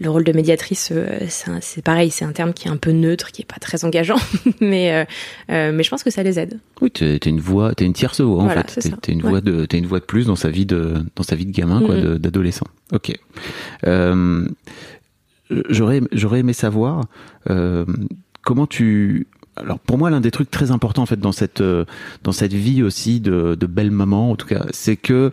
le 0.00 0.10
rôle 0.10 0.24
de 0.24 0.32
médiatrice, 0.32 0.92
c'est 1.60 1.82
pareil, 1.84 2.10
c'est 2.10 2.24
un 2.24 2.32
terme 2.32 2.52
qui 2.54 2.68
est 2.68 2.70
un 2.70 2.76
peu 2.78 2.92
neutre, 2.92 3.30
qui 3.32 3.42
est 3.42 3.46
pas 3.46 3.58
très 3.60 3.84
engageant, 3.84 4.13
mais 4.60 4.92
euh, 4.92 5.04
euh, 5.50 5.72
mais 5.72 5.82
je 5.82 5.90
pense 5.90 6.02
que 6.02 6.10
ça 6.10 6.22
les 6.22 6.38
aide. 6.38 6.58
Oui, 6.80 6.90
t'es 6.90 7.16
une 7.16 7.40
voix, 7.40 7.74
t'es 7.74 7.84
une 7.84 7.92
tierce 7.92 8.20
voix, 8.20 8.42
en 8.42 8.44
Voilà, 8.46 8.64
fait. 8.64 8.92
T'es 9.02 9.12
une 9.12 9.22
Ouais. 9.22 9.30
voix 9.30 9.40
de, 9.40 9.64
t'es 9.66 9.78
une 9.78 9.86
voix 9.86 10.00
de 10.00 10.04
plus 10.04 10.26
dans 10.26 10.36
sa 10.36 10.50
vie 10.50 10.66
de, 10.66 10.94
dans 11.16 11.22
sa 11.22 11.36
vie 11.36 11.46
de 11.46 11.52
gamin, 11.52 11.80
quoi, 11.80 11.96
Mhm. 11.96 12.02
de- 12.02 12.16
d'adolescent. 12.18 12.66
Ok. 12.92 13.12
Euh, 13.86 14.46
j'aurais, 15.68 16.00
j'aurais 16.12 16.40
aimé 16.40 16.52
savoir 16.52 17.04
euh, 17.50 17.84
comment 18.42 18.66
tu. 18.66 19.26
Alors 19.56 19.78
pour 19.78 19.98
moi, 19.98 20.10
l'un 20.10 20.20
des 20.20 20.30
trucs 20.32 20.50
très 20.50 20.70
importants 20.72 21.02
en 21.02 21.06
fait 21.06 21.20
dans 21.20 21.30
cette 21.32 21.62
dans 22.24 22.32
cette 22.32 22.52
vie 22.52 22.82
aussi 22.82 23.20
de, 23.20 23.54
de 23.54 23.66
belle 23.66 23.90
maman, 23.92 24.30
en 24.32 24.36
tout 24.36 24.46
cas, 24.48 24.66
c'est 24.70 24.96
que 24.96 25.30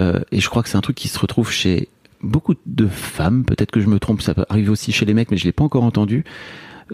euh, 0.00 0.20
et 0.32 0.40
je 0.40 0.48
crois 0.48 0.62
que 0.62 0.68
c'est 0.68 0.78
un 0.78 0.82
truc 0.82 0.96
qui 0.96 1.08
se 1.08 1.18
retrouve 1.18 1.50
chez 1.50 1.88
beaucoup 2.22 2.54
de 2.66 2.86
femmes. 2.86 3.44
Peut-être 3.44 3.70
que 3.70 3.80
je 3.80 3.86
me 3.86 3.98
trompe, 3.98 4.22
ça 4.22 4.34
peut 4.34 4.44
arriver 4.48 4.70
aussi 4.70 4.90
chez 4.92 5.04
les 5.04 5.14
mecs, 5.14 5.30
mais 5.30 5.36
je 5.36 5.44
l'ai 5.44 5.52
pas 5.52 5.64
encore 5.64 5.84
entendu. 5.84 6.24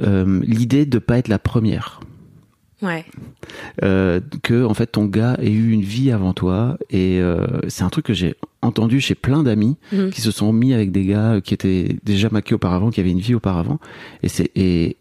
Euh, 0.03 0.41
L'idée 0.45 0.87
de 0.87 0.99
pas 0.99 1.19
être 1.19 1.29
la 1.29 1.39
première 1.39 2.01
Ouais. 2.83 3.05
euh, 3.83 4.21
que 4.43 4.65
en 4.65 4.75
fait 4.75 4.89
ton 4.89 5.07
gars 5.07 5.37
ait 5.41 5.51
eu 5.51 5.71
une 5.71 5.81
vie 5.83 6.11
avant 6.11 6.35
toi 6.35 6.77
et 6.91 7.19
euh, 7.21 7.47
c'est 7.69 7.83
un 7.85 7.89
truc 7.89 8.05
que 8.07 8.13
j'ai 8.13 8.35
entendu 8.61 9.01
chez 9.01 9.15
plein 9.15 9.43
d'amis 9.43 9.77
Mhm. 9.93 10.11
qui 10.11 10.21
se 10.21 10.31
sont 10.31 10.53
mis 10.53 10.75
avec 10.75 10.91
des 10.93 11.07
gars 11.07 11.41
qui 11.43 11.55
étaient 11.55 11.97
déjà 12.05 12.29
maqués 12.31 12.55
auparavant 12.55 12.91
qui 12.91 13.01
avaient 13.01 13.13
une 13.13 13.21
vie 13.21 13.35
auparavant 13.35 13.79
et 14.23 14.29
c'est 14.29 14.51
et, 14.55 14.97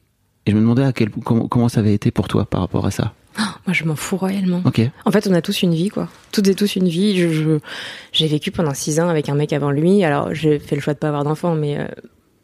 et 0.46 0.52
je 0.52 0.56
me 0.56 0.62
demandais 0.62 0.84
à 0.84 0.94
quel 0.94 1.10
comment, 1.10 1.48
comment 1.50 1.68
ça 1.68 1.82
avait 1.82 1.94
été 1.96 2.12
pour 2.12 2.28
toi 2.30 2.46
par 2.46 2.62
rapport 2.62 2.86
à 2.86 2.92
ça 2.92 3.14
Moi, 3.66 3.74
je 3.74 3.84
m'en 3.84 3.96
fous 3.96 4.18
royalement. 4.18 4.62
ok 4.64 4.82
En 5.06 5.12
fait, 5.12 5.28
on 5.28 5.34
a 5.34 5.42
tous 5.42 5.64
une 5.64 5.74
vie, 5.74 5.90
quoi. 5.90 6.08
Toutes 6.32 6.48
et 6.50 6.54
tous 6.56 6.76
une 6.76 6.88
vie. 6.88 7.18
Je, 7.18 7.30
je- 7.30 7.60
j'ai 8.12 8.28
vécu 8.28 8.52
pendant 8.52 8.74
six 8.76 9.00
ans 9.00 9.10
avec 9.10 9.28
un 9.30 9.36
mec 9.36 9.52
avant 9.54 9.72
lui. 9.72 10.04
Alors, 10.04 10.34
j'ai 10.36 10.60
fait 10.60 10.76
le 10.76 10.82
choix 10.82 10.94
de 10.94 11.00
pas 11.00 11.08
avoir 11.08 11.24
d'enfant, 11.24 11.56
mais 11.56 11.80
euh, 11.80 11.86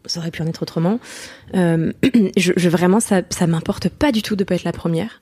ça 0.05 0.19
aurait 0.19 0.31
pu 0.31 0.41
en 0.41 0.47
être 0.47 0.61
autrement. 0.63 0.99
Euh, 1.55 1.91
je, 2.37 2.53
je- 2.55 2.69
vraiment, 2.69 2.99
ça, 2.99 3.21
ça 3.29 3.47
m'importe 3.47 3.89
pas 3.89 4.11
du 4.11 4.21
tout 4.21 4.35
de 4.35 4.43
pas 4.43 4.55
être 4.55 4.63
la 4.63 4.71
première. 4.71 5.21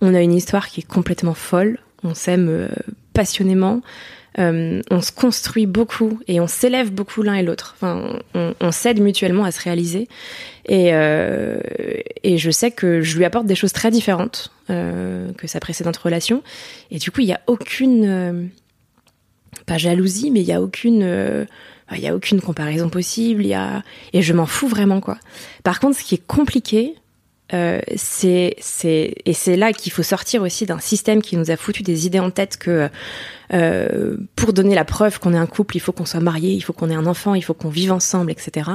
On 0.00 0.14
a 0.14 0.20
une 0.20 0.34
histoire 0.34 0.68
qui 0.68 0.80
est 0.80 0.86
complètement 0.86 1.34
folle. 1.34 1.78
On 2.04 2.14
s'aime 2.14 2.48
euh, 2.48 2.68
passionnément. 3.14 3.80
Euh, 4.38 4.82
on 4.90 5.00
se 5.00 5.12
construit 5.12 5.64
beaucoup 5.64 6.20
et 6.28 6.40
on 6.40 6.46
s'élève 6.46 6.92
beaucoup 6.92 7.22
l'un 7.22 7.34
et 7.36 7.42
l'autre. 7.42 7.74
Enfin, 7.76 8.18
on, 8.34 8.52
on 8.60 8.70
s'aide 8.70 9.00
mutuellement 9.00 9.44
à 9.44 9.50
se 9.50 9.62
réaliser. 9.62 10.08
Et, 10.66 10.90
euh, 10.92 11.58
et 12.22 12.36
je 12.36 12.50
sais 12.50 12.70
que 12.70 13.00
je 13.00 13.16
lui 13.16 13.24
apporte 13.24 13.46
des 13.46 13.54
choses 13.54 13.72
très 13.72 13.90
différentes 13.90 14.52
euh, 14.68 15.32
que 15.38 15.46
sa 15.46 15.58
précédente 15.58 15.96
relation. 15.96 16.42
Et 16.90 16.98
du 16.98 17.10
coup, 17.10 17.22
il 17.22 17.28
y 17.28 17.32
a 17.32 17.40
aucune, 17.46 18.50
pas 19.64 19.78
jalousie, 19.78 20.30
mais 20.30 20.40
il 20.40 20.46
y 20.46 20.52
a 20.52 20.60
aucune, 20.60 21.46
il 21.92 22.00
y 22.00 22.08
a 22.08 22.14
aucune 22.14 22.40
comparaison 22.40 22.88
possible. 22.88 23.44
Il 23.44 23.48
y 23.48 23.54
a 23.54 23.82
et 24.12 24.22
je 24.22 24.32
m'en 24.32 24.46
fous 24.46 24.68
vraiment 24.68 25.00
quoi. 25.00 25.18
Par 25.62 25.80
contre, 25.80 25.98
ce 25.98 26.04
qui 26.04 26.16
est 26.16 26.26
compliqué, 26.26 26.94
euh, 27.54 27.80
c'est 27.94 28.56
c'est 28.58 29.14
et 29.24 29.32
c'est 29.32 29.56
là 29.56 29.72
qu'il 29.72 29.92
faut 29.92 30.02
sortir 30.02 30.42
aussi 30.42 30.66
d'un 30.66 30.80
système 30.80 31.22
qui 31.22 31.36
nous 31.36 31.52
a 31.52 31.56
foutu 31.56 31.84
des 31.84 32.04
idées 32.04 32.18
en 32.18 32.32
tête 32.32 32.56
que 32.56 32.88
euh, 33.52 34.16
pour 34.34 34.52
donner 34.52 34.74
la 34.74 34.84
preuve 34.84 35.20
qu'on 35.20 35.32
est 35.32 35.38
un 35.38 35.46
couple, 35.46 35.76
il 35.76 35.80
faut 35.80 35.92
qu'on 35.92 36.04
soit 36.04 36.18
marié, 36.18 36.52
il 36.54 36.60
faut 36.60 36.72
qu'on 36.72 36.90
ait 36.90 36.94
un 36.96 37.06
enfant, 37.06 37.36
il 37.36 37.42
faut 37.42 37.54
qu'on 37.54 37.68
vive 37.68 37.92
ensemble, 37.92 38.32
etc. 38.32 38.70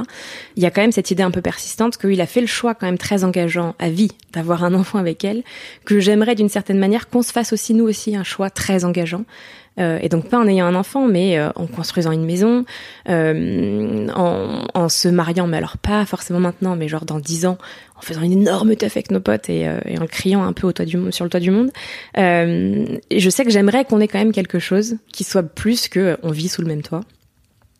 Il 0.55 0.63
y 0.63 0.65
a 0.65 0.71
quand 0.71 0.79
même 0.79 0.93
cette 0.93 1.11
idée 1.11 1.23
un 1.23 1.31
peu 1.31 1.41
persistante 1.41 1.97
qu'il 1.97 2.21
a 2.21 2.25
fait 2.25 2.39
le 2.39 2.47
choix 2.47 2.73
quand 2.73 2.85
même 2.85 2.97
très 2.97 3.25
engageant 3.25 3.75
à 3.77 3.89
vie 3.89 4.11
d'avoir 4.31 4.63
un 4.63 4.73
enfant 4.81 4.99
avec 4.99 5.25
elle, 5.25 5.43
que 5.83 5.99
j'aimerais 5.99 6.35
d'une 6.35 6.47
certaine 6.47 6.79
manière 6.79 7.09
qu'on 7.09 7.23
se 7.23 7.33
fasse 7.33 7.51
aussi 7.51 7.73
nous 7.73 7.83
aussi 7.83 8.15
un 8.15 8.23
choix 8.23 8.49
très 8.49 8.85
engageant 8.85 9.25
euh, 9.79 9.99
et 10.01 10.09
donc 10.09 10.27
pas 10.27 10.37
en 10.37 10.47
ayant 10.47 10.65
un 10.65 10.75
enfant, 10.75 11.07
mais 11.07 11.37
euh, 11.37 11.49
en 11.55 11.65
construisant 11.65 12.11
une 12.11 12.25
maison, 12.25 12.65
euh, 13.09 14.07
en, 14.13 14.65
en, 14.73 14.89
se 14.89 15.07
mariant, 15.07 15.47
mais 15.47 15.57
alors 15.57 15.77
pas 15.77 16.05
forcément 16.05 16.39
maintenant, 16.39 16.75
mais 16.75 16.87
genre 16.87 17.05
dans 17.05 17.19
dix 17.19 17.45
ans, 17.45 17.57
en 17.95 18.01
faisant 18.01 18.21
une 18.21 18.33
énorme 18.33 18.75
teuf 18.75 18.97
avec 18.97 19.11
nos 19.11 19.21
potes 19.21 19.49
et, 19.49 19.69
et 19.85 19.97
en 19.97 20.07
criant 20.07 20.43
un 20.43 20.53
peu 20.53 20.67
au 20.67 20.73
toit 20.73 20.85
du, 20.85 20.99
sur 21.11 21.23
le 21.23 21.29
toit 21.29 21.39
du 21.39 21.51
monde. 21.51 21.71
et 22.15 23.19
je 23.19 23.29
sais 23.29 23.45
que 23.45 23.51
j'aimerais 23.51 23.85
qu'on 23.85 24.01
ait 24.01 24.07
quand 24.07 24.19
même 24.19 24.33
quelque 24.33 24.59
chose 24.59 24.97
qui 25.13 25.23
soit 25.23 25.43
plus 25.43 25.87
que 25.87 26.17
on 26.23 26.31
vit 26.31 26.49
sous 26.49 26.61
le 26.61 26.67
même 26.67 26.81
toit 26.81 27.01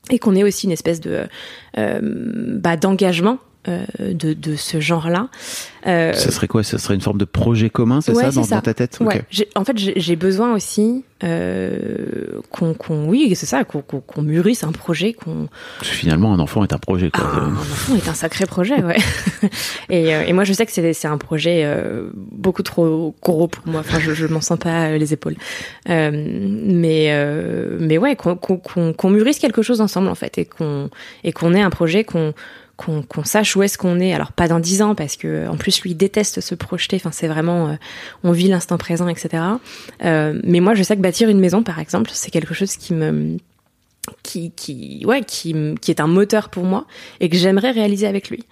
et 0.09 0.19
qu'on 0.19 0.35
ait 0.35 0.43
aussi 0.43 0.67
une 0.67 0.71
espèce 0.71 1.01
de 1.01 1.27
bah, 1.75 2.77
d'engagement 2.77 3.39
euh, 3.67 3.85
de, 3.99 4.33
de, 4.33 4.55
ce 4.55 4.79
genre-là. 4.79 5.29
Euh, 5.85 6.13
ça 6.13 6.31
serait 6.31 6.47
quoi? 6.47 6.63
Ça 6.63 6.79
serait 6.79 6.95
une 6.95 7.01
forme 7.01 7.19
de 7.19 7.25
projet 7.25 7.69
commun, 7.69 8.01
c'est 8.01 8.15
ça, 8.15 8.31
dans, 8.31 8.41
dans, 8.41 8.61
ta 8.61 8.73
tête? 8.73 8.97
Ouais. 8.99 9.23
En 9.53 9.63
fait, 9.63 9.77
j'ai 9.77 10.15
besoin 10.15 10.55
aussi 10.55 11.05
euh, 11.23 12.41
qu'on, 12.49 12.73
oui, 13.07 13.33
c'est 13.35 13.45
ça, 13.45 13.63
qu'on 13.63 13.81
qu'on 13.81 14.21
mûrisse 14.23 14.63
un 14.63 14.71
projet. 14.71 15.13
qu'on 15.13 15.47
Finalement, 15.81 16.33
un 16.33 16.39
enfant 16.39 16.63
est 16.63 16.73
un 16.73 16.79
projet. 16.79 17.11
Quoi. 17.11 17.23
Ah, 17.23 17.37
un 17.41 17.53
enfant 17.53 17.95
est 17.95 18.07
un 18.07 18.15
sacré 18.15 18.47
projet, 18.47 18.81
ouais. 18.81 18.97
et, 19.89 20.15
euh, 20.15 20.23
et, 20.25 20.33
moi, 20.33 20.43
je 20.43 20.53
sais 20.53 20.65
que 20.65 20.71
c'est 20.71 21.07
un 21.07 21.19
projet 21.19 21.61
euh, 21.63 22.09
beaucoup 22.15 22.63
trop 22.63 23.15
gros 23.21 23.47
pour 23.47 23.67
moi. 23.67 23.81
Enfin, 23.81 23.99
je, 23.99 24.13
je 24.13 24.25
m'en 24.25 24.41
sens 24.41 24.57
pas 24.57 24.97
les 24.97 25.13
épaules. 25.13 25.35
mais 25.87 27.11
mais 27.79 27.97
ouais, 27.99 28.15
qu'on 28.15 28.35
qu'on 28.37 29.09
mûrisse 29.11 29.37
quelque 29.37 29.61
chose 29.61 29.81
ensemble 29.81 30.07
en 30.07 30.15
fait, 30.15 30.39
et 30.39 30.45
qu'on 30.45 30.89
et 31.23 31.31
qu'on 31.31 31.53
ait 31.53 31.61
un 31.61 31.69
projet 31.69 32.03
qu'on 32.03 32.33
qu'on 32.81 33.23
sache 33.23 33.55
où 33.55 33.63
est-ce 33.63 33.77
qu'on 33.77 33.99
est. 33.99 34.13
Alors 34.13 34.31
pas 34.31 34.47
dans 34.47 34.59
dix 34.59 34.81
ans 34.81 34.95
parce 34.95 35.15
que 35.15 35.47
en 35.47 35.57
plus 35.57 35.81
lui 35.81 35.95
déteste 35.95 36.41
se 36.41 36.55
projeter. 36.55 36.97
Enfin 36.97 37.11
c'est 37.11 37.27
vraiment 37.27 37.69
euh, 37.69 37.73
on 38.23 38.31
vit 38.31 38.47
l'instant 38.47 38.77
présent, 38.77 39.07
etc. 39.07 39.43
Euh, 40.03 40.39
mais 40.43 40.59
moi 40.59 40.73
je 40.73 40.83
sais 40.83 40.95
que 40.95 41.01
bâtir 41.01 41.29
une 41.29 41.39
maison 41.39 41.63
par 41.63 41.79
exemple 41.79 42.11
c'est 42.13 42.31
quelque 42.31 42.53
chose 42.53 42.75
qui 42.75 42.93
me 42.93 43.37
qui 44.23 44.51
qui 44.51 45.03
ouais 45.05 45.21
qui 45.21 45.55
qui 45.79 45.91
est 45.91 45.99
un 45.99 46.07
moteur 46.07 46.49
pour 46.49 46.63
moi 46.63 46.87
et 47.19 47.29
que 47.29 47.37
j'aimerais 47.37 47.71
réaliser 47.71 48.07
avec 48.07 48.29
lui. 48.29 48.43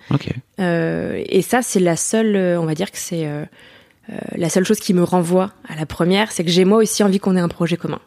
Euh, 0.60 1.24
et 1.26 1.42
ça 1.42 1.62
c'est 1.62 1.80
la 1.80 1.96
seule 1.96 2.36
on 2.58 2.66
va 2.66 2.76
dire 2.76 2.92
que 2.92 2.98
c'est 2.98 3.28
la 4.36 4.50
seule 4.50 4.66
chose 4.66 4.80
qui 4.80 4.94
me 4.94 5.04
renvoie 5.04 5.52
à 5.68 5.76
la 5.76 5.86
première, 5.86 6.32
c'est 6.32 6.44
que 6.44 6.50
j'ai 6.50 6.66
moi 6.66 6.80
aussi 6.80 7.04
envie 7.04 7.20
qu'on 7.20 7.36
ait 7.36 7.42
un 7.42 7.48
projet 7.48 7.78
commun. 7.78 8.00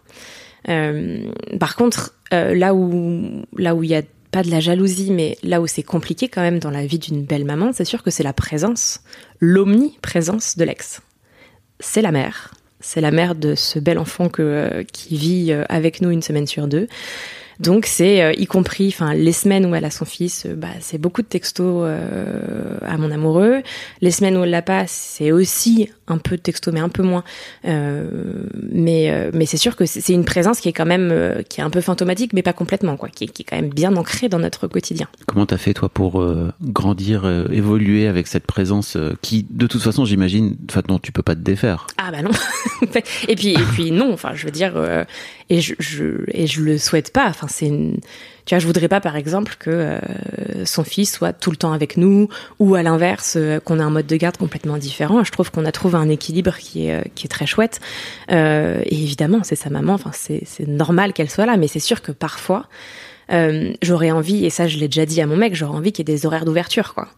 par 1.58 1.76
contre, 1.76 2.14
là 2.30 2.74
où 2.74 3.44
là 3.56 3.74
où 3.74 3.82
il 3.82 3.90
y 3.90 3.94
a 3.94 4.02
pas 4.32 4.42
de 4.42 4.50
la 4.50 4.60
jalousie, 4.60 5.12
mais 5.12 5.36
là 5.42 5.60
où 5.60 5.66
c'est 5.66 5.82
compliqué 5.82 6.28
quand 6.28 6.40
même 6.40 6.58
dans 6.58 6.70
la 6.70 6.86
vie 6.86 6.98
d'une 6.98 7.22
belle 7.22 7.44
maman, 7.44 7.70
c'est 7.72 7.84
sûr 7.84 8.02
que 8.02 8.10
c'est 8.10 8.22
la 8.22 8.32
présence, 8.32 9.00
l'omniprésence 9.38 10.56
de 10.56 10.64
l'ex. 10.64 11.02
C'est 11.78 12.00
la 12.00 12.12
mère, 12.12 12.54
c'est 12.80 13.02
la 13.02 13.10
mère 13.10 13.34
de 13.34 13.54
ce 13.54 13.78
bel 13.78 13.98
enfant 13.98 14.30
que, 14.30 14.42
euh, 14.42 14.82
qui 14.90 15.16
vit 15.16 15.52
euh, 15.52 15.64
avec 15.68 16.00
nous 16.00 16.10
une 16.10 16.22
semaine 16.22 16.46
sur 16.46 16.66
deux. 16.66 16.88
Donc 17.60 17.84
c'est 17.84 18.22
euh, 18.22 18.32
y 18.32 18.46
compris, 18.46 18.88
enfin 18.88 19.12
les 19.12 19.32
semaines 19.32 19.66
où 19.66 19.74
elle 19.74 19.84
a 19.84 19.90
son 19.90 20.06
fils, 20.06 20.46
bah 20.46 20.68
c'est 20.80 20.98
beaucoup 20.98 21.20
de 21.20 21.26
textos 21.26 21.86
à 21.86 22.96
mon 22.96 23.10
amoureux. 23.10 23.62
Les 24.00 24.10
semaines 24.10 24.38
où 24.38 24.44
elle 24.44 24.50
l'a 24.50 24.62
pas, 24.62 24.86
c'est 24.86 25.30
aussi 25.30 25.90
un 26.12 26.18
peu 26.18 26.36
de 26.36 26.42
textos, 26.42 26.72
mais 26.72 26.80
un 26.80 26.88
peu 26.88 27.02
moins. 27.02 27.24
mais 27.64 29.30
mais 29.32 29.46
c'est 29.46 29.56
sûr 29.56 29.76
que 29.76 29.86
c'est 29.86 30.12
une 30.12 30.24
présence 30.24 30.60
qui 30.60 30.68
est 30.68 30.72
quand 30.72 30.86
même 30.86 31.42
qui 31.48 31.60
est 31.60 31.64
un 31.64 31.70
peu 31.70 31.80
fantomatique, 31.80 32.32
mais 32.32 32.42
pas 32.42 32.52
complètement 32.52 32.96
quoi, 32.96 33.08
qui, 33.08 33.26
qui 33.26 33.42
est 33.42 33.44
quand 33.44 33.56
même 33.56 33.70
bien 33.70 33.96
ancrée 33.96 34.28
dans 34.28 34.38
notre 34.38 34.66
quotidien. 34.66 35.08
Comment 35.26 35.46
t'as 35.46 35.58
fait 35.58 35.74
toi 35.74 35.88
pour 35.88 36.24
grandir, 36.60 37.26
évoluer 37.50 38.06
avec 38.06 38.26
cette 38.26 38.46
présence 38.46 38.96
qui, 39.22 39.46
de 39.50 39.66
toute 39.66 39.82
façon, 39.82 40.04
j'imagine, 40.04 40.56
enfin 40.70 40.82
non, 40.88 40.98
tu 40.98 41.12
peux 41.12 41.22
pas 41.22 41.34
te 41.34 41.40
défaire? 41.40 41.86
Ah 41.98 42.10
bah 42.10 42.22
non. 42.22 42.30
et 43.28 43.36
puis 43.36 43.50
et 43.50 43.64
puis 43.74 43.90
non, 43.90 44.12
enfin 44.12 44.32
je 44.34 44.44
veux 44.44 44.52
dire 44.52 44.74
et 45.52 45.60
je, 45.60 45.74
je, 45.78 46.24
et 46.28 46.46
je 46.46 46.62
le 46.62 46.78
souhaite 46.78 47.12
pas. 47.12 47.28
Enfin, 47.28 47.46
c'est 47.48 47.66
une... 47.66 47.98
tu 48.44 48.54
vois, 48.54 48.58
je 48.58 48.66
voudrais 48.66 48.88
pas, 48.88 49.00
par 49.00 49.16
exemple, 49.16 49.54
que 49.58 49.70
euh, 49.70 49.98
son 50.64 50.84
fils 50.84 51.12
soit 51.12 51.32
tout 51.32 51.50
le 51.50 51.56
temps 51.56 51.72
avec 51.72 51.96
nous, 51.96 52.28
ou 52.58 52.74
à 52.74 52.82
l'inverse, 52.82 53.34
euh, 53.36 53.60
qu'on 53.60 53.78
ait 53.78 53.82
un 53.82 53.90
mode 53.90 54.06
de 54.06 54.16
garde 54.16 54.36
complètement 54.36 54.78
différent. 54.78 55.22
Je 55.22 55.30
trouve 55.30 55.50
qu'on 55.50 55.64
a 55.64 55.72
trouvé 55.72 55.96
un 55.96 56.08
équilibre 56.08 56.56
qui 56.56 56.88
est, 56.88 56.94
euh, 56.94 57.02
qui 57.14 57.26
est 57.26 57.28
très 57.28 57.46
chouette. 57.46 57.80
et 58.28 58.82
évidemment, 58.90 59.40
c'est 59.42 59.56
sa 59.56 59.70
maman. 59.70 59.94
Enfin, 59.94 60.10
c'est, 60.12 60.42
normal 60.66 61.12
qu'elle 61.12 61.30
soit 61.30 61.46
là, 61.46 61.56
mais 61.56 61.68
c'est 61.68 61.80
sûr 61.80 62.02
que 62.02 62.12
parfois, 62.12 62.66
j'aurais 63.82 64.10
envie, 64.10 64.44
et 64.44 64.50
ça, 64.50 64.68
je 64.68 64.78
l'ai 64.78 64.88
déjà 64.88 65.06
dit 65.06 65.20
à 65.20 65.26
mon 65.26 65.36
mec, 65.36 65.54
j'aurais 65.54 65.76
envie 65.76 65.92
qu'il 65.92 66.08
y 66.08 66.12
ait 66.12 66.14
des 66.14 66.26
horaires 66.26 66.44
d'ouverture, 66.44 66.94
quoi. 66.94 67.08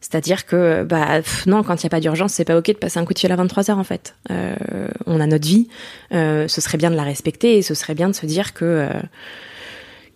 C'est-à-dire 0.00 0.46
que 0.46 0.84
bah 0.84 1.20
non, 1.46 1.62
quand 1.62 1.82
il 1.82 1.86
n'y 1.86 1.88
a 1.88 1.90
pas 1.90 2.00
d'urgence, 2.00 2.32
c'est 2.32 2.44
pas 2.44 2.56
ok 2.56 2.68
de 2.68 2.72
passer 2.74 2.98
un 2.98 3.04
coup 3.04 3.14
de 3.14 3.18
fil 3.18 3.32
à 3.32 3.36
23 3.36 3.70
heures 3.70 3.78
en 3.78 3.84
fait. 3.84 4.14
Euh, 4.30 4.54
on 5.06 5.20
a 5.20 5.26
notre 5.26 5.46
vie, 5.46 5.68
euh, 6.12 6.46
ce 6.46 6.60
serait 6.60 6.78
bien 6.78 6.90
de 6.90 6.96
la 6.96 7.02
respecter 7.02 7.58
et 7.58 7.62
ce 7.62 7.74
serait 7.74 7.94
bien 7.94 8.08
de 8.08 8.14
se 8.14 8.24
dire 8.24 8.54
que 8.54 8.64
euh, 8.64 8.88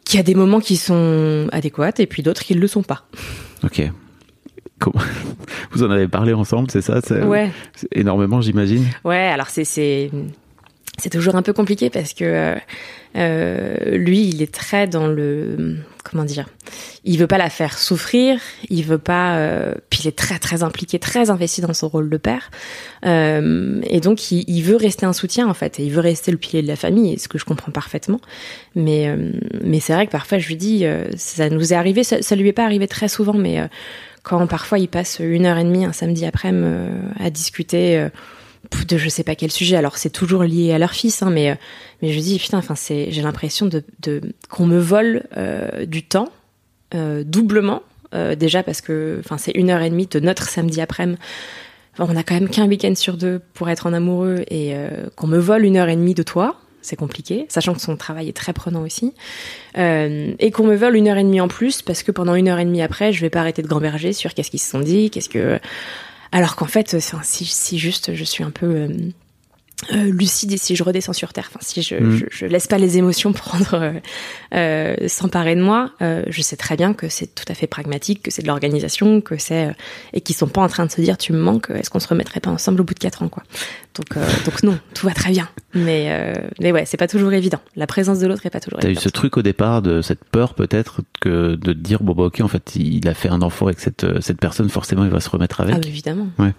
qu'il 0.04 0.18
y 0.18 0.21
a 0.21 0.25
des 0.25 0.35
moments 0.35 0.61
qui 0.61 0.76
sont 0.76 1.49
adéquats 1.52 1.92
et 1.99 2.06
puis 2.06 2.23
d'autres 2.23 2.42
qui 2.42 2.54
ne 2.54 2.61
le 2.61 2.66
sont 2.66 2.82
pas. 2.82 3.06
Ok. 3.64 3.82
Vous 5.73 5.85
en 5.85 5.90
avez 5.90 6.09
parlé 6.09 6.32
ensemble, 6.32 6.71
c'est 6.71 6.82
ça 6.82 7.00
Ouais. 7.25 7.50
Énormément, 7.92 8.40
j'imagine. 8.40 8.85
Ouais, 9.04 9.28
alors 9.28 9.49
c'est 9.49 10.11
c'est 10.99 11.11
toujours 11.11 11.37
un 11.37 11.42
peu 11.42 11.52
compliqué 11.52 11.90
parce 11.90 12.12
que 12.12 12.56
euh, 13.16 13.96
lui, 13.96 14.28
il 14.28 14.42
est 14.42 14.52
très 14.52 14.87
dans 14.87 15.06
le 15.06 15.76
comment 16.02 16.25
dire, 16.25 16.49
il 17.04 17.18
veut 17.18 17.26
pas 17.26 17.38
la 17.38 17.50
faire 17.50 17.78
souffrir, 17.78 18.40
il 18.68 18.84
veut 18.84 18.99
pas, 18.99 19.37
euh, 19.37 19.75
puis 19.88 20.00
il 20.04 20.08
est 20.08 20.16
très 20.16 20.38
très 20.38 20.62
impliqué, 20.62 20.99
très 20.99 21.30
investi 21.30 21.61
dans 21.61 21.75
son 21.75 21.88
rôle 21.88 22.11
de 22.11 22.16
père, 22.16 22.50
euh, 23.06 23.80
et 23.84 24.00
donc 24.00 24.30
il, 24.30 24.44
il, 24.49 24.62
veut 24.62 24.76
rester 24.76 25.06
un 25.06 25.12
soutien 25.12 25.49
en 25.49 25.54
fait, 25.54 25.78
et 25.78 25.84
il 25.84 25.92
veut 25.92 26.00
rester 26.00 26.30
le 26.30 26.38
pilier 26.38 26.62
de 26.62 26.68
la 26.68 26.76
famille, 26.76 27.18
ce 27.18 27.28
que 27.28 27.38
je 27.38 27.44
comprends 27.44 27.72
parfaitement. 27.72 28.20
Mais 28.75 29.08
euh, 29.08 29.32
mais 29.62 29.80
c'est 29.80 29.92
vrai 29.92 30.06
que 30.06 30.12
parfois 30.12 30.38
je 30.38 30.49
lui 30.49 30.56
dis, 30.56 30.84
euh, 30.84 31.04
ça 31.16 31.49
nous 31.50 31.72
est 31.72 31.76
arrivé, 31.76 32.04
ça, 32.04 32.20
ça 32.20 32.37
lui 32.37 32.49
est 32.49 32.52
pas 32.52 32.64
arrivé 32.64 32.88
très 32.88 33.08
souvent, 33.08 33.34
mais 33.34 33.61
quand 34.22 34.46
parfois 34.46 34.78
il 34.78 34.88
passe 34.88 35.20
une 35.20 35.46
heure 35.46 35.58
et 35.58 35.64
demie 35.64 35.84
un 35.84 35.92
samedi 35.92 36.25
après-midi 36.26 36.75
à 37.18 37.30
discuter 37.30 38.08
de 38.88 38.97
je 38.97 39.09
sais 39.09 39.25
pas 39.25 39.35
quel 39.35 39.50
sujet. 39.50 39.76
Alors 39.76 39.97
c'est 39.97 40.11
toujours 40.11 40.42
lié 40.45 40.73
à 40.73 40.78
leur 40.78 40.92
fils, 40.92 41.23
hein, 41.23 41.31
mais 41.31 41.50
euh, 41.50 41.54
mais 42.00 42.12
je 42.12 42.21
dis 42.21 42.38
putain, 42.38 42.59
enfin 42.59 42.75
c'est 42.75 43.11
j'ai 43.11 43.23
l'impression 43.23 43.66
de, 43.66 43.83
qu'on 44.49 44.66
me 44.66 44.78
vole 44.78 45.25
euh, 45.37 45.87
du 45.87 46.02
temps 46.02 46.28
euh, 46.95 47.25
doublement 47.25 47.83
déjà 48.37 48.62
parce 48.62 48.83
que 48.83 49.16
enfin 49.21 49.38
c'est 49.38 49.52
une 49.52 49.71
heure 49.71 49.81
et 49.81 49.88
demie 49.88 50.07
de 50.07 50.21
notre 50.21 50.47
samedi 50.47 50.83
après-midi. 50.83 51.19
On 51.99 52.14
a 52.14 52.23
quand 52.23 52.35
même 52.35 52.50
qu'un 52.50 52.69
week-end 52.69 52.95
sur 52.95 53.16
deux 53.16 53.40
pour 53.54 53.71
être 53.71 53.87
en 53.87 53.95
amoureux 53.95 54.45
et 54.50 54.75
qu'on 55.16 55.26
me 55.28 55.38
vole 55.38 55.64
une 55.64 55.78
heure 55.78 55.88
et 55.88 55.97
demie 55.97 56.12
de 56.12 56.23
toi. 56.23 56.61
C'est 56.83 56.97
compliqué, 56.97 57.47
sachant 57.49 57.73
que 57.73 57.81
son 57.81 57.97
travail 57.97 58.28
est 58.28 58.37
très 58.37 58.52
prenant 58.52 58.83
aussi, 58.83 59.14
et 59.75 60.50
qu'on 60.52 60.64
me 60.64 60.76
vole 60.76 60.97
une 60.97 61.09
heure 61.09 61.16
et 61.16 61.25
demie 61.25 61.40
en 61.40 61.49
plus 61.49 61.81
parce 61.81 62.02
que 62.02 62.12
pendant 62.12 62.35
une 62.35 62.49
heure 62.49 62.59
et 62.59 62.66
demie 62.66 62.83
après, 62.83 63.14
je 63.14 63.23
vais 63.23 63.31
pas 63.31 63.40
arrêter 63.40 63.62
de 63.62 63.69
gamberger 63.69 64.12
sur 64.12 64.35
qu'est-ce 64.35 64.50
qu'ils 64.50 64.61
se 64.61 64.69
sont 64.69 64.81
dit, 64.81 65.09
qu'est-ce 65.09 65.31
que 65.31 65.59
alors 66.32 66.56
qu'en 66.56 66.66
fait, 66.66 66.98
si, 67.22 67.44
si 67.44 67.78
juste 67.78 68.14
je 68.14 68.24
suis 68.24 68.42
un 68.42 68.50
peu 68.50 68.88
euh, 69.90 70.04
lucide 70.04 70.52
et 70.52 70.56
si 70.56 70.76
je 70.76 70.84
redescends 70.84 71.12
sur 71.12 71.32
terre, 71.32 71.48
enfin 71.48 71.58
si 71.60 71.82
je, 71.82 71.96
mm. 71.96 72.16
je, 72.16 72.24
je, 72.30 72.46
laisse 72.46 72.66
pas 72.66 72.78
les 72.78 72.98
émotions 72.98 73.32
prendre 73.32 73.74
euh, 73.74 73.92
euh 74.54 75.08
s'emparer 75.08 75.56
de 75.56 75.62
moi, 75.62 75.90
euh, 76.02 76.22
je 76.28 76.40
sais 76.40 76.56
très 76.56 76.76
bien 76.76 76.94
que 76.94 77.08
c'est 77.08 77.34
tout 77.34 77.44
à 77.48 77.54
fait 77.54 77.66
pragmatique, 77.66 78.22
que 78.22 78.30
c'est 78.30 78.42
de 78.42 78.46
l'organisation, 78.46 79.20
que 79.20 79.36
c'est 79.38 79.66
euh, 79.66 79.72
et 80.12 80.20
qu'ils 80.20 80.36
sont 80.36 80.46
pas 80.46 80.60
en 80.60 80.68
train 80.68 80.86
de 80.86 80.90
se 80.90 81.00
dire 81.00 81.18
tu 81.18 81.32
me 81.32 81.38
manques, 81.38 81.70
est-ce 81.70 81.90
qu'on 81.90 81.98
se 81.98 82.06
remettrait 82.06 82.40
pas 82.40 82.50
ensemble 82.50 82.80
au 82.80 82.84
bout 82.84 82.94
de 82.94 82.98
quatre 83.00 83.22
ans 83.22 83.28
quoi. 83.28 83.42
Donc 83.96 84.16
donc 84.44 84.62
non, 84.62 84.78
tout 84.94 85.06
va 85.06 85.12
très 85.12 85.30
bien, 85.30 85.48
mais 85.74 86.34
mais 86.60 86.72
ouais 86.72 86.84
c'est 86.86 86.96
pas 86.96 87.08
toujours 87.08 87.32
évident. 87.32 87.60
La 87.76 87.86
présence 87.86 88.20
de 88.20 88.26
l'autre 88.26 88.46
est 88.46 88.50
pas 88.50 88.60
toujours. 88.60 88.78
T'as 88.80 88.90
eu 88.90 88.94
ce 88.94 89.08
truc 89.08 89.36
au 89.36 89.42
départ 89.42 89.82
de 89.82 90.00
cette 90.00 90.24
peur 90.24 90.54
peut-être 90.54 91.00
que 91.20 91.56
de 91.56 91.72
dire 91.72 92.02
bon 92.02 92.14
bah 92.14 92.24
ok 92.24 92.40
en 92.40 92.48
fait 92.48 92.76
il 92.76 93.06
a 93.08 93.14
fait 93.14 93.28
un 93.28 93.42
enfant 93.42 93.66
avec 93.66 93.80
cette 93.80 94.06
cette 94.22 94.38
personne 94.38 94.68
forcément 94.68 95.04
il 95.04 95.10
va 95.10 95.20
se 95.20 95.28
remettre 95.28 95.60
avec. 95.60 95.74
Ah 95.76 95.86
évidemment. 95.86 96.28
Ouais. 96.38 96.52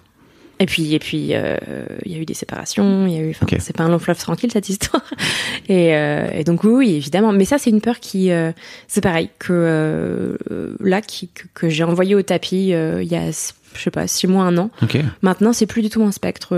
Et 0.59 0.65
puis, 0.65 0.93
et 0.93 0.99
puis, 0.99 1.29
euh, 1.31 1.57
il 2.05 2.11
y 2.11 2.15
a 2.15 2.19
eu 2.19 2.25
des 2.25 2.33
séparations. 2.33 3.07
Il 3.07 3.13
y 3.13 3.17
a 3.17 3.21
eu, 3.21 3.31
enfin, 3.31 3.45
okay. 3.45 3.59
c'est 3.59 3.75
pas 3.75 3.83
un 3.83 3.89
long 3.89 3.99
fleuve 3.99 4.19
tranquille 4.19 4.51
cette 4.51 4.69
histoire. 4.69 5.03
Et, 5.69 5.95
euh, 5.95 6.27
et 6.33 6.43
donc 6.43 6.65
oui, 6.65 6.95
évidemment. 6.95 7.31
Mais 7.31 7.45
ça, 7.45 7.57
c'est 7.57 7.69
une 7.69 7.79
peur 7.79 8.01
qui, 8.01 8.31
euh, 8.31 8.51
c'est 8.89 8.99
pareil 8.99 9.29
que 9.39 10.37
là, 10.81 11.01
qui, 11.01 11.29
que, 11.29 11.43
que 11.53 11.69
j'ai 11.69 11.85
envoyé 11.85 12.15
au 12.15 12.21
tapis 12.21 12.67
il 12.67 13.03
y 13.03 13.15
a, 13.15 13.31
je 13.31 13.79
sais 13.79 13.91
pas, 13.91 14.05
six 14.07 14.27
mois, 14.27 14.43
un 14.43 14.57
an. 14.57 14.71
Okay. 14.81 15.03
Maintenant, 15.21 15.53
c'est 15.53 15.65
plus 15.65 15.81
du 15.81 15.89
tout 15.89 16.03
un 16.03 16.11
spectre. 16.11 16.57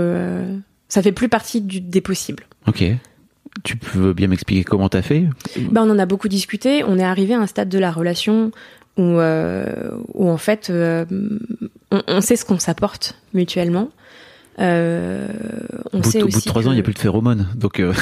ça 0.88 1.02
fait 1.02 1.12
plus 1.12 1.28
partie 1.28 1.60
du, 1.60 1.80
des 1.80 2.00
possibles. 2.00 2.46
Ok. 2.66 2.84
Tu 3.62 3.76
peux 3.76 4.12
bien 4.12 4.26
m'expliquer 4.26 4.64
comment 4.64 4.88
t'as 4.88 5.02
fait? 5.02 5.24
Ben, 5.70 5.82
on 5.82 5.90
en 5.90 5.98
a 6.00 6.06
beaucoup 6.06 6.28
discuté. 6.28 6.82
On 6.82 6.98
est 6.98 7.04
arrivé 7.04 7.34
à 7.34 7.38
un 7.38 7.46
stade 7.46 7.68
de 7.68 7.78
la 7.78 7.92
relation 7.92 8.50
où, 8.96 9.02
euh, 9.02 9.64
où 10.14 10.28
en 10.30 10.36
fait, 10.38 10.70
euh, 10.70 11.04
on, 11.90 12.02
on, 12.08 12.20
sait 12.20 12.36
ce 12.36 12.44
qu'on 12.44 12.58
s'apporte 12.58 13.16
mutuellement. 13.34 13.90
Euh, 14.58 15.26
on 15.92 15.98
Au 15.98 16.00
bout, 16.00 16.10
sait 16.10 16.22
au 16.22 16.28
bout 16.28 16.38
de 16.38 16.44
trois 16.44 16.62
que- 16.62 16.68
ans, 16.68 16.72
il 16.72 16.76
n'y 16.76 16.80
a 16.80 16.82
plus 16.84 16.94
de 16.94 16.98
phéromones. 16.98 17.46
Donc, 17.54 17.78
euh, 17.78 17.92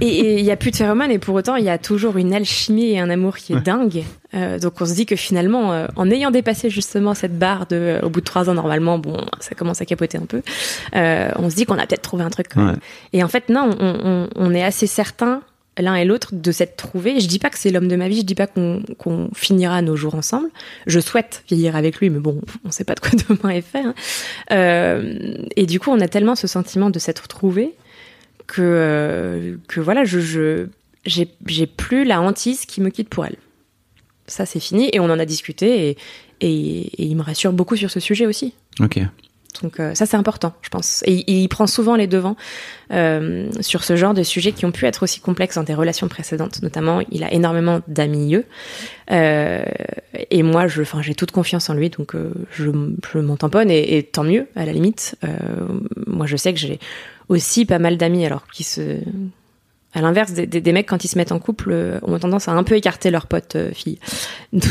Et 0.00 0.38
il 0.40 0.44
y 0.44 0.50
a 0.50 0.56
plus 0.56 0.72
de 0.72 0.76
phéromones 0.76 1.10
et 1.10 1.18
pour 1.18 1.34
autant 1.36 1.54
il 1.56 1.64
y 1.64 1.70
a 1.70 1.78
toujours 1.78 2.16
une 2.18 2.34
alchimie 2.34 2.90
et 2.90 2.98
un 2.98 3.08
amour 3.08 3.36
qui 3.36 3.52
est 3.54 3.60
dingue. 3.60 4.02
Euh, 4.34 4.58
donc 4.58 4.74
on 4.80 4.86
se 4.86 4.92
dit 4.94 5.06
que 5.06 5.16
finalement, 5.16 5.72
euh, 5.72 5.86
en 5.96 6.10
ayant 6.10 6.30
dépassé 6.30 6.68
justement 6.68 7.14
cette 7.14 7.38
barre 7.38 7.66
de, 7.66 7.98
au 8.02 8.10
bout 8.10 8.20
de 8.20 8.24
trois 8.26 8.50
ans 8.50 8.54
normalement, 8.54 8.98
bon, 8.98 9.16
ça 9.40 9.54
commence 9.54 9.80
à 9.80 9.86
capoter 9.86 10.18
un 10.18 10.26
peu. 10.26 10.42
euh, 10.96 11.30
on 11.36 11.48
se 11.48 11.54
dit 11.54 11.64
qu'on 11.64 11.78
a 11.78 11.86
peut-être 11.86 12.02
trouvé 12.02 12.24
un 12.24 12.30
truc. 12.30 12.48
Quand 12.52 12.60
même. 12.62 12.74
Ouais. 12.74 12.80
Et 13.14 13.22
en 13.24 13.28
fait 13.28 13.48
non, 13.48 13.70
on, 13.80 13.96
on, 14.04 14.28
on 14.36 14.52
est 14.54 14.62
assez 14.64 14.86
certain 14.88 15.40
l'un 15.78 15.94
et 15.96 16.04
l'autre 16.04 16.30
de 16.32 16.52
s'être 16.52 16.76
trouvés. 16.76 17.20
Je 17.20 17.26
dis 17.26 17.38
pas 17.38 17.50
que 17.50 17.58
c'est 17.58 17.70
l'homme 17.70 17.88
de 17.88 17.96
ma 17.96 18.08
vie, 18.08 18.18
je 18.20 18.24
dis 18.24 18.34
pas 18.34 18.46
qu'on 18.46 19.30
finira 19.34 19.82
nos 19.82 19.96
jours 19.96 20.14
ensemble. 20.14 20.48
Je 20.86 21.00
souhaite 21.00 21.42
vieillir 21.48 21.74
avec 21.76 21.96
lui, 21.98 22.10
mais 22.10 22.20
bon, 22.20 22.40
on 22.64 22.70
sait 22.70 22.84
pas 22.84 22.94
de 22.94 23.00
quoi 23.00 23.10
demain 23.28 23.50
est 23.50 23.60
fait. 23.60 23.80
hein. 23.80 23.94
Euh, 24.52 25.34
et 25.56 25.66
du 25.66 25.80
coup, 25.80 25.90
on 25.90 26.00
a 26.00 26.08
tellement 26.08 26.34
ce 26.36 26.46
sentiment 26.46 26.90
de 26.90 26.98
s'être 26.98 27.26
trouvés 27.28 27.74
que 28.46 28.62
euh, 28.62 29.56
que 29.68 29.80
voilà, 29.80 30.04
je 30.04 30.66
j'ai 31.06 31.66
plus 31.66 32.04
la 32.04 32.20
hantise 32.20 32.64
qui 32.66 32.80
me 32.80 32.90
quitte 32.90 33.08
pour 33.08 33.26
elle. 33.26 33.36
Ça 34.26 34.46
c'est 34.46 34.60
fini 34.60 34.88
et 34.92 35.00
on 35.00 35.04
en 35.04 35.18
a 35.18 35.24
discuté 35.26 35.88
et, 35.90 35.96
et 36.40 37.02
et 37.02 37.04
il 37.06 37.14
me 37.16 37.22
rassure 37.22 37.52
beaucoup 37.52 37.76
sur 37.76 37.90
ce 37.90 38.00
sujet 38.00 38.26
aussi. 38.26 38.54
ok. 38.80 39.00
Donc 39.62 39.80
euh, 39.80 39.94
ça 39.94 40.06
c'est 40.06 40.16
important, 40.16 40.54
je 40.62 40.68
pense. 40.68 41.02
Et, 41.06 41.14
et 41.14 41.40
il 41.42 41.48
prend 41.48 41.66
souvent 41.66 41.96
les 41.96 42.06
devants 42.06 42.36
euh, 42.92 43.50
sur 43.60 43.84
ce 43.84 43.96
genre 43.96 44.14
de 44.14 44.22
sujets 44.22 44.52
qui 44.52 44.64
ont 44.66 44.72
pu 44.72 44.86
être 44.86 45.02
aussi 45.02 45.20
complexes 45.20 45.56
dans 45.56 45.62
des 45.62 45.74
relations 45.74 46.08
précédentes. 46.08 46.62
Notamment, 46.62 47.00
il 47.10 47.24
a 47.24 47.32
énormément 47.32 47.80
d'amis 47.88 48.36
euh, 49.10 49.64
et 50.30 50.42
moi, 50.42 50.66
je, 50.66 50.82
enfin, 50.82 51.02
j'ai 51.02 51.14
toute 51.14 51.30
confiance 51.30 51.68
en 51.68 51.74
lui, 51.74 51.90
donc 51.90 52.14
euh, 52.14 52.32
je, 52.50 52.70
je 53.12 53.18
m'en 53.18 53.36
tamponne 53.36 53.70
et, 53.70 53.98
et 53.98 54.02
tant 54.02 54.24
mieux 54.24 54.46
à 54.56 54.64
la 54.64 54.72
limite. 54.72 55.16
Moi, 56.06 56.26
je 56.26 56.36
sais 56.36 56.52
que 56.52 56.58
j'ai 56.58 56.78
aussi 57.28 57.64
pas 57.66 57.78
mal 57.78 57.96
d'amis, 57.96 58.24
alors 58.24 58.46
qui 58.48 58.64
se 58.64 59.00
à 59.94 60.00
l'inverse 60.00 60.32
des, 60.32 60.46
des, 60.46 60.60
des 60.60 60.72
mecs 60.72 60.88
quand 60.88 61.04
ils 61.04 61.08
se 61.08 61.16
mettent 61.16 61.32
en 61.32 61.38
couple 61.38 62.00
ont 62.02 62.18
tendance 62.18 62.48
à 62.48 62.52
un 62.52 62.62
peu 62.64 62.74
écarter 62.74 63.10
leurs 63.10 63.26
potes 63.26 63.56
euh, 63.56 63.70
filles. 63.72 63.98
Donc 64.52 64.64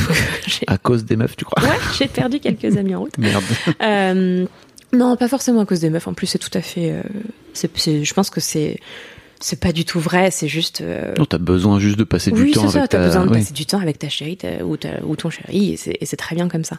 À 0.67 0.77
cause 0.77 1.05
des 1.05 1.15
meufs, 1.15 1.35
tu 1.37 1.45
crois? 1.45 1.63
Ouais, 1.63 1.77
j'ai 1.97 2.07
perdu 2.07 2.39
quelques 2.39 2.77
amis 2.77 2.93
en 2.93 3.01
route. 3.01 3.17
Merde. 3.17 3.43
Euh, 3.81 4.45
non, 4.93 5.15
pas 5.17 5.27
forcément 5.27 5.61
à 5.61 5.65
cause 5.65 5.79
des 5.79 5.89
meufs. 5.89 6.07
En 6.07 6.13
plus, 6.13 6.27
c'est 6.27 6.39
tout 6.39 6.51
à 6.53 6.61
fait. 6.61 6.91
euh, 6.91 7.01
c'est, 7.53 7.75
c'est- 7.77 8.03
je 8.03 8.13
pense 8.13 8.29
que 8.29 8.39
c'est, 8.39 8.79
c'est 9.39 9.59
pas 9.59 9.71
du 9.73 9.83
tout 9.83 9.99
vrai. 9.99 10.31
C'est 10.31 10.47
juste. 10.47 10.79
euh, 10.81 11.13
Non, 11.17 11.25
t'as 11.25 11.37
besoin 11.37 11.79
juste 11.79 11.97
de 11.99 12.03
passer 12.05 12.31
du 12.31 12.51
temps 12.51 12.69
c'est 12.69 12.77
avec 12.77 12.81
ça. 12.83 12.87
T'as 12.87 12.97
ta... 12.99 13.05
besoin 13.07 13.25
de 13.25 13.31
oui. 13.31 13.37
passer 13.39 13.53
du 13.53 13.65
temps 13.65 13.79
avec 13.79 13.99
ta 13.99 14.07
chérie 14.09 14.37
ta- 14.37 14.63
ou, 14.63 14.77
ta- 14.77 15.03
ou 15.05 15.15
ton 15.17 15.29
chéri, 15.29 15.73
et 15.73 15.77
c'est, 15.77 15.97
et 15.99 16.05
c'est 16.05 16.15
très 16.17 16.35
bien 16.35 16.47
comme 16.47 16.63
ça. 16.63 16.77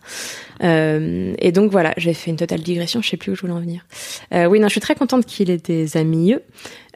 Euh, 0.63 1.35
et 1.39 1.53
donc 1.53 1.71
voilà, 1.71 1.93
j'ai 1.97 2.15
fait 2.15 2.31
une 2.31 2.37
totale 2.37 2.61
digression. 2.63 3.03
Je 3.03 3.09
sais 3.11 3.17
plus 3.17 3.33
où 3.33 3.35
je 3.35 3.41
voulais 3.43 3.53
en 3.53 3.61
venir. 3.61 3.85
Euh, 4.33 4.47
oui, 4.47 4.61
non, 4.61 4.69
je 4.69 4.73
suis 4.73 4.81
très 4.81 4.95
contente 4.95 5.27
qu'il 5.27 5.51
ait 5.51 5.59
des 5.59 5.97
amis. 5.97 6.35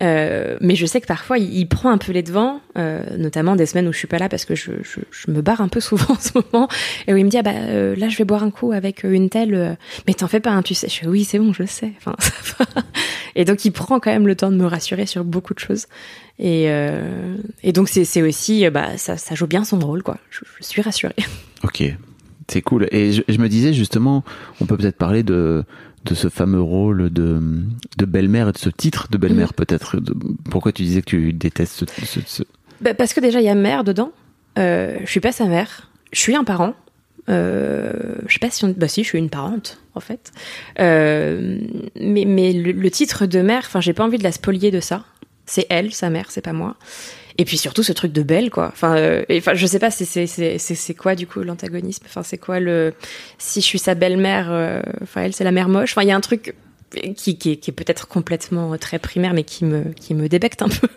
Euh, 0.00 0.56
mais 0.60 0.76
je 0.76 0.86
sais 0.86 1.00
que 1.00 1.06
parfois 1.06 1.38
il, 1.38 1.66
prend 1.66 1.90
un 1.90 1.98
peu 1.98 2.12
les 2.12 2.22
devants, 2.22 2.60
euh, 2.76 3.02
notamment 3.16 3.56
des 3.56 3.66
semaines 3.66 3.88
où 3.88 3.92
je 3.92 3.98
suis 3.98 4.06
pas 4.06 4.18
là 4.18 4.28
parce 4.28 4.44
que 4.44 4.54
je, 4.54 4.70
me 5.26 5.40
barre 5.40 5.60
un 5.60 5.68
peu 5.68 5.80
souvent 5.88 6.14
en 6.14 6.18
ce 6.18 6.30
moment 6.34 6.68
et 7.06 7.14
où 7.14 7.16
il 7.16 7.24
me 7.24 7.30
dit 7.30 7.38
ah 7.38 7.42
bah 7.42 7.52
euh, 7.54 7.96
là 7.96 8.08
je 8.08 8.16
vais 8.16 8.24
boire 8.24 8.42
un 8.42 8.50
coup 8.50 8.72
avec 8.72 9.02
une 9.02 9.28
telle, 9.28 9.76
mais 10.06 10.14
t'en 10.14 10.28
fais 10.28 10.40
pas, 10.40 10.50
hein, 10.50 10.62
tu 10.62 10.74
sais. 10.74 10.88
Je 10.88 11.00
fais 11.00 11.06
oui 11.06 11.24
c'est 11.24 11.38
bon, 11.38 11.52
je 11.52 11.64
sais. 11.64 11.92
Et 13.34 13.44
donc 13.44 13.64
il 13.64 13.72
prend 13.72 13.98
quand 14.00 14.10
même 14.10 14.26
le 14.26 14.36
temps 14.36 14.50
de 14.50 14.56
me 14.56 14.66
rassurer 14.66 15.06
sur 15.06 15.24
beaucoup 15.24 15.54
de 15.54 15.58
choses. 15.58 15.86
Et, 16.38 16.70
donc 17.74 17.88
c'est 17.88 18.22
aussi 18.22 18.68
bah 18.70 18.96
ça, 18.96 19.16
joue 19.34 19.46
bien 19.46 19.64
son 19.64 19.78
rôle 19.80 20.02
quoi. 20.02 20.18
Je, 20.30 20.40
suis 20.60 20.82
rassurée. 20.82 21.16
Ok, 21.64 21.82
c'est 22.46 22.62
cool. 22.62 22.86
Et 22.92 23.12
je 23.12 23.38
me 23.38 23.48
disais 23.48 23.72
justement, 23.72 24.22
on 24.60 24.66
peut 24.66 24.76
peut-être 24.76 24.96
parler 24.96 25.24
de, 25.24 25.64
de 26.08 26.14
ce 26.14 26.28
fameux 26.28 26.60
rôle 26.62 27.10
de, 27.10 27.40
de 27.98 28.04
belle-mère 28.06 28.48
et 28.48 28.52
de 28.52 28.58
ce 28.58 28.68
titre 28.70 29.08
de 29.10 29.18
belle-mère 29.18 29.54
peut-être. 29.54 29.98
De- 29.98 30.14
Pourquoi 30.50 30.72
tu 30.72 30.82
disais 30.82 31.00
que 31.02 31.06
tu 31.10 31.32
détestes 31.32 31.84
ce... 31.86 32.04
ce- 32.06 32.20
ce- 32.26 32.42
Bah, 32.80 32.94
parce 32.94 33.12
que 33.14 33.20
déjà 33.20 33.40
il 33.40 33.44
y 33.44 33.48
a 33.50 33.54
mère 33.54 33.84
dedans. 33.84 34.12
Euh, 34.58 34.96
je 35.04 35.10
suis 35.10 35.20
pas 35.20 35.32
sa 35.32 35.44
mère. 35.46 35.90
Je 36.12 36.18
suis 36.20 36.34
un 36.34 36.44
parent. 36.44 36.74
Euh, 37.28 37.92
je 38.26 38.32
sais 38.32 38.38
pas 38.38 38.50
si 38.50 38.64
on... 38.64 38.70
bah 38.76 38.88
si 38.88 39.02
je 39.02 39.08
suis 39.08 39.18
une 39.18 39.28
parente 39.30 39.78
en 39.94 40.00
fait. 40.00 40.32
Euh, 40.80 41.58
mais 42.00 42.24
mais 42.24 42.52
le, 42.52 42.72
le 42.72 42.90
titre 42.90 43.26
de 43.26 43.40
mère, 43.42 43.62
enfin 43.66 43.80
j'ai 43.80 43.92
pas 43.92 44.04
envie 44.04 44.18
de 44.18 44.24
la 44.24 44.32
spolier 44.32 44.70
de 44.70 44.80
ça. 44.80 45.04
C'est 45.44 45.66
elle, 45.70 45.92
sa 45.92 46.08
mère, 46.10 46.30
c'est 46.30 46.40
pas 46.42 46.52
moi. 46.52 46.76
Et 47.40 47.44
puis 47.44 47.56
surtout 47.56 47.84
ce 47.84 47.92
truc 47.92 48.12
de 48.12 48.22
belle 48.22 48.50
quoi. 48.50 48.68
Enfin, 48.72 48.96
euh, 48.96 49.24
et, 49.28 49.38
enfin 49.38 49.54
je 49.54 49.64
sais 49.66 49.78
pas 49.78 49.90
c'est 49.92 50.04
c'est 50.04 50.26
c'est 50.26 50.58
c'est 50.58 50.74
c'est 50.74 50.94
quoi 50.94 51.14
du 51.14 51.26
coup 51.28 51.40
l'antagonisme? 51.42 52.04
Enfin 52.06 52.24
c'est 52.24 52.36
quoi 52.38 52.58
le 52.58 52.92
si 53.38 53.60
je 53.60 53.66
suis 53.66 53.78
sa 53.78 53.94
belle-mère. 53.94 54.48
euh, 54.50 54.82
Enfin 55.02 55.22
elle 55.22 55.32
c'est 55.32 55.44
la 55.44 55.52
mère 55.52 55.68
moche? 55.68 55.92
Enfin 55.92 56.02
il 56.02 56.08
y 56.08 56.10
a 56.12 56.16
un 56.16 56.20
truc 56.20 56.54
qui 57.16 57.38
qui 57.38 57.52
est, 57.52 57.56
qui 57.58 57.70
est 57.70 57.74
peut-être 57.74 58.08
complètement 58.08 58.76
très 58.78 58.98
primaire 58.98 59.34
mais 59.34 59.44
qui 59.44 59.64
me 59.64 59.84
qui 59.92 60.14
me 60.14 60.28
débecte 60.28 60.62
un 60.62 60.68
peu. 60.80 60.88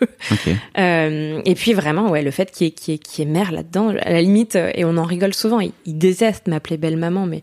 Euh, 0.78 1.40
et 1.44 1.54
puis 1.54 1.74
vraiment, 1.74 2.10
ouais, 2.10 2.22
le 2.22 2.30
fait 2.30 2.50
qu'il 2.50 2.66
y 2.66 2.68
ait, 2.68 2.72
qu'il 2.72 2.92
y 2.92 2.94
ait, 2.96 2.98
qu'il 2.98 3.24
y 3.24 3.28
ait 3.28 3.30
mère 3.30 3.52
là-dedans, 3.52 3.90
à 3.90 4.10
la 4.10 4.20
limite, 4.22 4.56
euh, 4.56 4.70
et 4.74 4.84
on 4.84 4.96
en 4.96 5.04
rigole 5.04 5.34
souvent, 5.34 5.60
il, 5.60 5.72
il 5.86 5.98
déteste 5.98 6.46
m'appeler 6.48 6.76
belle 6.76 6.96
maman, 6.96 7.26
mais 7.26 7.42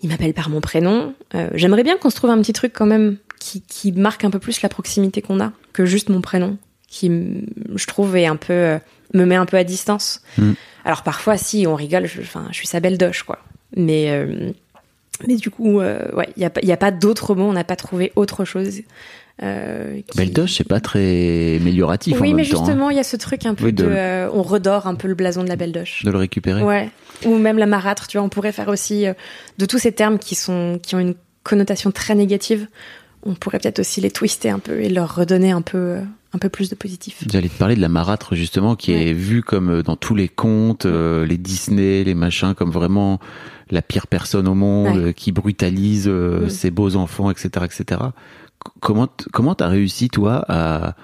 il 0.00 0.08
m'appelle 0.08 0.34
par 0.34 0.48
mon 0.50 0.60
prénom. 0.60 1.14
Euh, 1.34 1.48
J'aimerais 1.54 1.82
bien 1.82 1.96
qu'on 1.96 2.10
se 2.10 2.16
trouve 2.16 2.30
un 2.30 2.40
petit 2.40 2.52
truc 2.52 2.72
quand 2.74 2.86
même 2.86 3.16
qui, 3.38 3.60
qui 3.62 3.92
marque 3.92 4.24
un 4.24 4.30
peu 4.30 4.38
plus 4.38 4.62
la 4.62 4.68
proximité 4.68 5.20
qu'on 5.20 5.40
a 5.40 5.52
que 5.72 5.84
juste 5.84 6.08
mon 6.10 6.20
prénom, 6.20 6.56
qui, 6.92 7.10
je 7.74 7.86
trouve, 7.86 8.14
est 8.16 8.26
un 8.26 8.36
peu 8.36 8.52
euh, 8.52 8.78
me 9.14 9.24
met 9.24 9.36
un 9.36 9.46
peu 9.46 9.56
à 9.56 9.64
distance. 9.64 10.20
Mm. 10.36 10.52
Alors 10.84 11.02
parfois, 11.02 11.38
si 11.38 11.66
on 11.66 11.74
rigole, 11.74 12.04
je, 12.06 12.20
enfin, 12.20 12.46
je 12.50 12.56
suis 12.56 12.66
sa 12.66 12.80
belle 12.80 12.98
doche, 12.98 13.22
quoi. 13.22 13.38
Mais 13.76 14.10
euh, 14.10 14.50
mais 15.26 15.36
du 15.36 15.50
coup, 15.50 15.80
euh, 15.80 16.00
ouais, 16.14 16.28
il 16.36 16.42
y 16.42 16.46
a, 16.46 16.50
y 16.62 16.72
a 16.72 16.76
pas 16.76 16.90
d'autre 16.90 17.34
mot, 17.34 17.44
on 17.44 17.52
n'a 17.54 17.64
pas 17.64 17.76
trouvé 17.76 18.12
autre 18.14 18.44
chose. 18.44 18.80
Euh, 19.42 20.00
qui- 20.06 20.18
Beldoche, 20.18 20.52
c'est 20.58 20.68
pas 20.68 20.80
très 20.80 21.56
amélioratif 21.56 22.20
oui, 22.20 22.32
en 22.32 22.36
mais 22.36 22.42
même 22.42 22.52
hein, 22.52 22.58
justement, 22.58 22.90
il 22.90 22.96
y 22.96 23.00
a 23.00 23.04
ce 23.04 23.16
truc 23.16 23.46
un 23.46 23.54
peu 23.54 23.66
Oui, 23.66 23.72
de- 23.72 23.84
de, 23.84 24.28
on 24.34 24.42
redore 24.42 24.86
un 24.86 24.94
peu 24.94 25.08
le 25.08 25.14
blason 25.14 25.42
de 25.42 25.48
la 25.48 25.56
belle 25.56 25.72
doche. 25.72 26.04
de 26.04 26.10
le 26.10 26.18
récupérer. 26.18 26.62
Ouais. 26.62 26.90
Ou 27.24 27.38
même 27.38 27.56
la 27.56 27.66
marâtre, 27.66 28.06
tu 28.08 28.18
vois, 28.18 28.26
on 28.26 28.28
pourrait 28.28 28.52
faire 28.52 28.68
aussi 28.68 29.06
de 29.58 29.66
tous 29.66 29.78
ces 29.78 29.92
termes 29.92 30.18
qui 30.18 30.34
sont 30.34 30.78
qui 30.82 30.94
ont 30.94 31.00
une 31.00 31.14
connotation 31.44 31.90
très 31.90 32.14
négative. 32.14 32.66
On 33.24 33.34
pourrait 33.34 33.58
peut-être 33.58 33.78
aussi 33.78 34.00
les 34.02 34.10
twister 34.10 34.50
un 34.50 34.58
peu 34.58 34.80
et 34.82 34.88
leur 34.90 35.14
redonner 35.14 35.52
un 35.52 35.62
peu 35.62 35.98
un 36.34 36.38
peu 36.38 36.48
plus 36.48 36.70
de 36.70 36.74
positif. 36.74 37.24
J'allais 37.30 37.48
te 37.48 37.58
parler 37.58 37.74
de 37.76 37.80
la 37.80 37.88
marâtre 37.88 38.34
justement 38.34 38.74
qui 38.76 38.92
est 38.92 39.12
vue 39.12 39.42
comme 39.42 39.68
euh, 39.70 39.82
dans 39.82 39.96
tous 39.96 40.14
les 40.14 40.28
contes, 40.28 40.86
euh, 40.86 41.26
les 41.26 41.36
Disney, 41.36 42.04
les 42.04 42.14
machins, 42.14 42.54
comme 42.54 42.70
vraiment 42.70 43.20
la 43.70 43.82
pire 43.82 44.06
personne 44.06 44.48
au 44.48 44.54
monde, 44.54 44.96
Ouais. 44.96 45.02
euh, 45.08 45.12
qui 45.12 45.32
brutalise 45.32 46.06
euh, 46.08 46.46
Mm. 46.46 46.50
ses 46.50 46.70
beaux 46.70 46.96
enfants, 46.96 47.30
etc., 47.30 47.50
etc. 47.64 48.00
Comment 48.80 49.08
comment 49.32 49.54
t'as 49.54 49.68
réussi 49.68 50.08
toi 50.08 50.44
à 50.48 50.94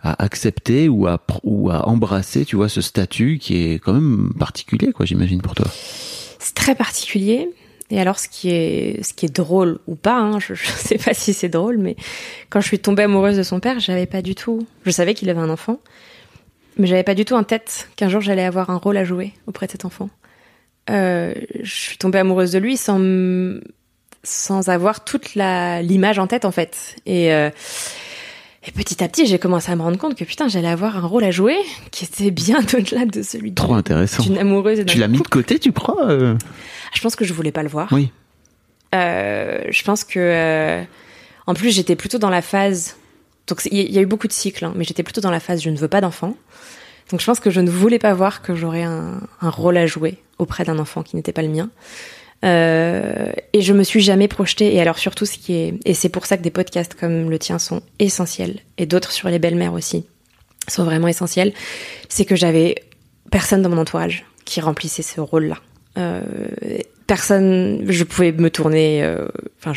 à 0.00 0.22
accepter 0.22 0.88
ou 0.88 1.08
à 1.08 1.18
ou 1.42 1.70
à 1.70 1.88
embrasser, 1.88 2.44
tu 2.44 2.54
vois, 2.54 2.68
ce 2.68 2.80
statut 2.80 3.38
qui 3.38 3.56
est 3.56 3.80
quand 3.80 3.92
même 3.92 4.32
particulier, 4.38 4.92
quoi, 4.92 5.04
j'imagine 5.04 5.42
pour 5.42 5.54
toi? 5.56 5.66
C'est 6.38 6.54
très 6.54 6.76
particulier. 6.76 7.50
Et 7.90 8.00
alors, 8.00 8.18
ce 8.18 8.28
qui 8.28 8.50
est, 8.50 9.02
ce 9.02 9.14
qui 9.14 9.26
est 9.26 9.34
drôle 9.34 9.78
ou 9.86 9.94
pas, 9.94 10.16
hein, 10.18 10.38
je, 10.40 10.54
je 10.54 10.66
sais 10.66 10.98
pas 10.98 11.14
si 11.14 11.32
c'est 11.32 11.48
drôle, 11.48 11.78
mais 11.78 11.96
quand 12.50 12.60
je 12.60 12.66
suis 12.66 12.78
tombée 12.78 13.04
amoureuse 13.04 13.36
de 13.36 13.42
son 13.42 13.60
père, 13.60 13.80
j'avais 13.80 14.06
pas 14.06 14.20
du 14.22 14.34
tout. 14.34 14.66
Je 14.84 14.90
savais 14.90 15.14
qu'il 15.14 15.30
avait 15.30 15.40
un 15.40 15.48
enfant, 15.50 15.78
mais 16.76 16.86
j'avais 16.86 17.02
pas 17.02 17.14
du 17.14 17.24
tout 17.24 17.34
en 17.34 17.44
tête 17.44 17.88
qu'un 17.96 18.08
jour 18.08 18.20
j'allais 18.20 18.44
avoir 18.44 18.70
un 18.70 18.76
rôle 18.76 18.96
à 18.96 19.04
jouer 19.04 19.32
auprès 19.46 19.66
de 19.66 19.72
cet 19.72 19.84
enfant. 19.84 20.10
Euh, 20.90 21.34
je 21.62 21.74
suis 21.74 21.98
tombée 21.98 22.18
amoureuse 22.18 22.52
de 22.52 22.58
lui 22.58 22.76
sans 22.76 22.98
sans 24.24 24.68
avoir 24.68 25.04
toute 25.04 25.34
la 25.34 25.80
l'image 25.82 26.18
en 26.18 26.26
tête 26.26 26.44
en 26.44 26.50
fait. 26.50 26.96
Et 27.06 27.32
euh, 27.32 27.50
et 28.66 28.72
petit 28.72 29.02
à 29.02 29.08
petit, 29.08 29.26
j'ai 29.26 29.38
commencé 29.38 29.70
à 29.70 29.76
me 29.76 29.82
rendre 29.82 29.96
compte 29.98 30.14
que 30.14 30.24
putain, 30.24 30.48
j'allais 30.48 30.68
avoir 30.68 30.96
un 31.02 31.06
rôle 31.06 31.24
à 31.24 31.30
jouer 31.30 31.56
qui 31.90 32.04
était 32.04 32.30
bien 32.30 32.58
au-delà 32.74 33.06
de 33.06 33.22
celui 33.22 33.54
Trop 33.54 33.74
intéressant. 33.74 34.22
d'une 34.22 34.38
amoureuse. 34.38 34.80
et 34.80 34.84
d'un 34.84 34.92
Tu 34.92 34.98
l'as 34.98 35.08
mis 35.08 35.20
de 35.20 35.28
côté, 35.28 35.58
tu 35.58 35.72
crois 35.72 36.10
euh? 36.10 36.36
Je 36.94 37.00
pense 37.00 37.16
que 37.16 37.24
je 37.24 37.32
voulais 37.32 37.52
pas 37.52 37.62
le 37.62 37.68
voir. 37.68 37.88
Oui. 37.92 38.10
Euh, 38.94 39.60
je 39.68 39.82
pense 39.82 40.04
que, 40.04 40.18
euh, 40.18 40.82
en 41.46 41.54
plus, 41.54 41.70
j'étais 41.70 41.96
plutôt 41.96 42.18
dans 42.18 42.30
la 42.30 42.42
phase. 42.42 42.96
Donc, 43.46 43.60
il 43.70 43.92
y 43.92 43.98
a 43.98 44.00
eu 44.00 44.06
beaucoup 44.06 44.28
de 44.28 44.32
cycles, 44.32 44.64
hein, 44.64 44.72
mais 44.76 44.84
j'étais 44.84 45.02
plutôt 45.02 45.20
dans 45.20 45.30
la 45.30 45.40
phase 45.40 45.62
je 45.62 45.70
ne 45.70 45.76
veux 45.76 45.88
pas 45.88 46.00
d'enfant. 46.00 46.36
Donc, 47.10 47.20
je 47.20 47.26
pense 47.26 47.40
que 47.40 47.50
je 47.50 47.60
ne 47.60 47.70
voulais 47.70 47.98
pas 47.98 48.12
voir 48.12 48.42
que 48.42 48.54
j'aurais 48.54 48.82
un, 48.82 49.20
un 49.40 49.50
rôle 49.50 49.78
à 49.78 49.86
jouer 49.86 50.18
auprès 50.38 50.64
d'un 50.64 50.78
enfant 50.78 51.02
qui 51.02 51.16
n'était 51.16 51.32
pas 51.32 51.42
le 51.42 51.48
mien. 51.48 51.70
Euh, 52.44 53.32
et 53.52 53.62
je 53.62 53.72
me 53.72 53.82
suis 53.82 54.00
jamais 54.00 54.28
projetée. 54.28 54.74
Et 54.74 54.80
alors, 54.80 54.98
surtout, 54.98 55.24
ce 55.24 55.38
qui 55.38 55.54
est. 55.54 55.74
Et 55.84 55.94
c'est 55.94 56.08
pour 56.08 56.26
ça 56.26 56.36
que 56.36 56.42
des 56.42 56.50
podcasts 56.50 56.94
comme 56.94 57.30
le 57.30 57.38
tien 57.38 57.58
sont 57.58 57.82
essentiels, 57.98 58.60
et 58.76 58.86
d'autres 58.86 59.12
sur 59.12 59.28
les 59.28 59.38
belles-mères 59.38 59.72
aussi 59.72 60.06
sont 60.68 60.84
vraiment 60.84 61.08
essentiels. 61.08 61.52
C'est 62.08 62.24
que 62.24 62.36
j'avais 62.36 62.74
personne 63.30 63.62
dans 63.62 63.70
mon 63.70 63.78
entourage 63.78 64.24
qui 64.44 64.60
remplissait 64.60 65.02
ce 65.02 65.20
rôle-là. 65.20 65.56
Euh, 65.98 66.22
personne, 67.06 67.84
je 67.88 68.04
pouvais 68.04 68.32
me 68.32 68.50
tourner, 68.50 69.02
euh, 69.02 69.26
enfin, 69.58 69.72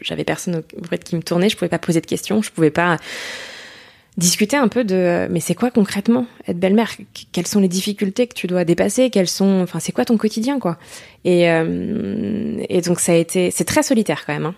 j'avais 0.00 0.24
personne 0.24 0.62
auprès 0.78 0.96
de 0.98 1.04
qui 1.04 1.16
me 1.16 1.22
tournait, 1.22 1.48
je 1.48 1.56
pouvais 1.56 1.68
pas 1.68 1.78
poser 1.78 2.00
de 2.00 2.06
questions, 2.06 2.42
je 2.42 2.50
pouvais 2.50 2.70
pas, 2.70 2.96
discuter 4.16 4.56
un 4.56 4.68
peu 4.68 4.82
de 4.82 5.28
mais 5.30 5.40
c'est 5.40 5.54
quoi 5.54 5.70
concrètement 5.70 6.26
être 6.46 6.58
belle-mère 6.58 6.90
Quelles 7.32 7.46
sont 7.46 7.60
les 7.60 7.68
difficultés 7.68 8.26
que 8.26 8.34
tu 8.34 8.46
dois 8.46 8.64
dépasser? 8.64 9.08
Quels 9.08 9.28
sont, 9.28 9.60
enfin, 9.62 9.78
c'est 9.78 9.92
quoi 9.92 10.04
ton 10.04 10.16
quotidien, 10.16 10.58
quoi? 10.58 10.78
Et, 11.24 11.44
et 11.44 12.80
donc 12.80 13.00
ça 13.00 13.12
a 13.12 13.14
été, 13.14 13.50
c'est 13.50 13.64
très 13.64 13.82
solitaire 13.82 14.24
quand 14.26 14.32
même, 14.32 14.46
hein, 14.46 14.54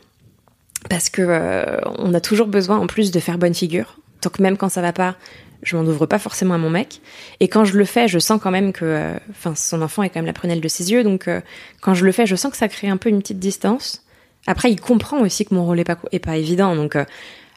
parce 0.89 1.11
que 1.11 1.77
on 1.99 2.15
a 2.15 2.21
toujours 2.21 2.47
besoin 2.47 2.79
en 2.79 2.87
plus 2.87 3.11
de 3.11 3.21
faire 3.21 3.39
bonne 3.39 3.55
figure. 3.55 3.99
Donc 4.23 4.39
même 4.39 4.57
quand 4.57 4.69
ça 4.69 4.81
va 4.81 4.93
pas, 4.93 5.17
je 5.63 5.77
m'en 5.77 5.85
ouvre 5.85 6.07
pas 6.07 6.19
forcément 6.19 6.55
à 6.55 6.59
mon 6.59 6.71
mec. 6.71 7.01
Et 7.41 7.49
quand 7.49 7.65
je 7.65 7.77
le 7.77 7.85
fais, 7.85 8.09
je 8.09 8.19
sens 8.19 8.41
quand 8.43 8.51
même 8.51 8.73
que, 8.73 8.85
euh, 8.85 9.15
enfin, 9.31 9.55
son 9.55 9.83
enfant 9.83 10.03
est 10.03 10.09
quand 10.09 10.19
même 10.19 10.27
la 10.27 10.33
prunelle 10.33 10.61
de 10.61 10.69
ses 10.69 10.91
yeux, 10.91 11.05
donc 11.05 11.29
euh, 11.29 11.41
quand 11.81 11.95
je 11.95 12.05
le 12.05 12.13
fais, 12.13 12.27
je 12.27 12.37
sens 12.37 12.51
que 12.51 12.57
ça 12.57 12.69
crée 12.69 12.89
un 12.89 12.97
peu 12.97 13.09
une 13.09 13.21
petite 13.21 13.39
distance. 13.39 14.05
Après, 14.47 14.71
il 14.73 14.81
comprend 14.81 15.21
aussi 15.21 15.45
que 15.45 15.55
mon 15.55 15.65
rôle 15.65 15.79
est 15.79 15.85
pas 15.85 15.99
est 16.11 16.19
pas 16.19 16.37
évident, 16.37 16.75
donc 16.75 16.97
euh, 16.97 17.05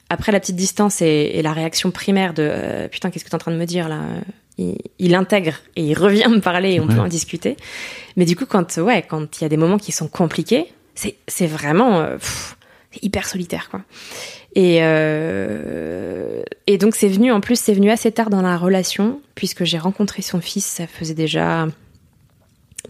après 0.10 0.32
la 0.32 0.40
petite 0.40 0.56
distance 0.56 1.02
et, 1.02 1.42
la 1.42 1.52
réaction 1.52 1.90
primaire 1.90 2.36
de 2.36 2.88
putain, 2.92 3.10
qu'est-ce 3.10 3.26
que 3.26 3.30
t'es 3.30 3.36
en 3.36 3.40
train 3.40 3.52
de 3.52 3.58
me 3.58 3.66
dire 3.66 3.90
là? 3.90 4.02
Il, 5.00 5.16
intègre 5.16 5.56
et 5.76 5.84
il 5.84 5.96
revient 5.96 6.30
me 6.30 6.40
parler 6.40 6.76
et 6.76 6.80
on 6.80 6.88
peut 6.88 7.00
en 7.00 7.10
discuter. 7.10 7.58
Mais 8.16 8.24
du 8.24 8.38
coup, 8.38 8.46
quand 8.46 8.78
ouais, 8.78 9.02
quand 9.02 9.42
il 9.42 9.44
y 9.44 9.46
a 9.46 9.50
des 9.50 9.58
moments 9.58 9.78
qui 9.78 9.92
sont 9.92 10.08
compliqués, 10.08 10.72
c'est 10.94 11.18
c'est 11.28 11.48
vraiment 11.48 12.08
hyper 13.02 13.28
solitaire 13.28 13.70
quoi. 13.70 13.82
Et, 14.56 14.78
euh, 14.82 16.42
et 16.66 16.78
donc 16.78 16.96
c'est 16.96 17.10
venu, 17.10 17.32
en 17.32 17.42
plus 17.42 17.60
c'est 17.60 17.74
venu 17.74 17.92
assez 17.92 18.12
tard 18.12 18.30
dans 18.30 18.42
la 18.42 18.58
relation, 18.58 19.22
puisque 19.36 19.66
j'ai 19.66 19.78
rencontré 19.78 20.22
son 20.22 20.40
fils, 20.40 20.66
ça 20.66 20.88
faisait 20.88 21.14
déjà 21.14 21.68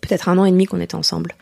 peut-être 0.01 0.30
un 0.30 0.38
an 0.38 0.45
et 0.45 0.51
demi 0.51 0.65
qu'on 0.65 0.80
était 0.80 0.95
ensemble. 0.95 1.34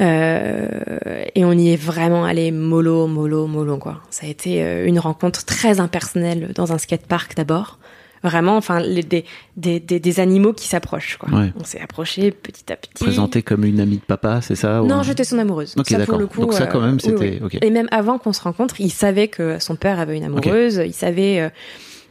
Euh, 0.00 1.24
et 1.34 1.44
on 1.44 1.52
y 1.52 1.72
est 1.72 1.76
vraiment 1.76 2.24
allé 2.24 2.52
mollo, 2.52 3.06
mollo, 3.08 3.46
mollo 3.46 3.78
quoi. 3.78 4.00
Ça 4.10 4.26
a 4.26 4.28
été 4.28 4.62
euh, 4.62 4.86
une 4.86 5.00
rencontre 5.00 5.44
très 5.44 5.80
impersonnelle 5.80 6.52
dans 6.54 6.72
un 6.72 6.78
skatepark 6.78 7.34
d'abord, 7.34 7.78
Vraiment, 8.22 8.56
enfin, 8.56 8.80
les, 8.80 9.02
des, 9.02 9.24
des, 9.56 9.80
des, 9.80 10.20
animaux 10.20 10.52
qui 10.52 10.66
s'approchent. 10.66 11.16
Quoi. 11.18 11.28
On 11.58 11.64
s'est 11.64 11.80
approché 11.80 12.30
petit 12.30 12.72
à 12.72 12.76
petit. 12.76 13.04
Présenté 13.04 13.42
comme 13.42 13.64
une 13.64 13.80
amie 13.80 13.98
de 13.98 14.02
papa, 14.02 14.40
c'est 14.42 14.56
ça 14.56 14.80
Non, 14.82 15.02
j'étais 15.02 15.24
son 15.24 15.38
amoureuse. 15.38 15.74
Ok, 15.76 15.90
d'accord. 15.92 16.18
Donc 16.18 16.52
ça, 16.52 16.66
quand 16.66 16.80
même, 16.80 16.96
euh, 16.96 16.98
c'était. 16.98 17.40
Et 17.62 17.70
même 17.70 17.88
avant 17.90 18.18
qu'on 18.18 18.32
se 18.32 18.40
rencontre, 18.40 18.80
il 18.80 18.90
savait 18.90 19.28
que 19.28 19.58
son 19.58 19.76
père 19.76 20.00
avait 20.00 20.16
une 20.16 20.24
amoureuse. 20.24 20.82
Il 20.84 20.94
savait, 20.94 21.40
euh, 21.40 21.48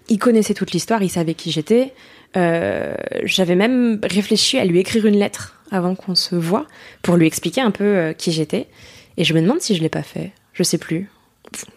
il 0.10 0.20
connaissait 0.20 0.54
toute 0.54 0.72
l'histoire. 0.72 1.04
Il 1.04 1.10
savait 1.10 1.34
qui 1.34 1.52
j'étais. 1.52 1.94
Euh, 2.36 2.94
J'avais 3.24 3.56
même 3.56 4.00
réfléchi 4.04 4.58
à 4.58 4.66
lui 4.66 4.80
écrire 4.80 5.06
une 5.06 5.18
lettre 5.18 5.56
avant 5.72 5.96
qu'on 5.96 6.16
se 6.16 6.36
voit 6.36 6.68
pour 7.02 7.18
lui 7.18 7.28
expliquer 7.28 7.62
un 7.62 7.72
peu 7.72 8.14
qui 8.18 8.32
j'étais. 8.32 8.68
Et 9.18 9.24
je 9.24 9.34
me 9.34 9.42
demande 9.42 9.60
si 9.60 9.76
je 9.76 9.82
l'ai 9.82 9.90
pas 9.90 10.04
fait. 10.04 10.32
Je 10.54 10.64
sais 10.64 10.78
plus 10.78 11.10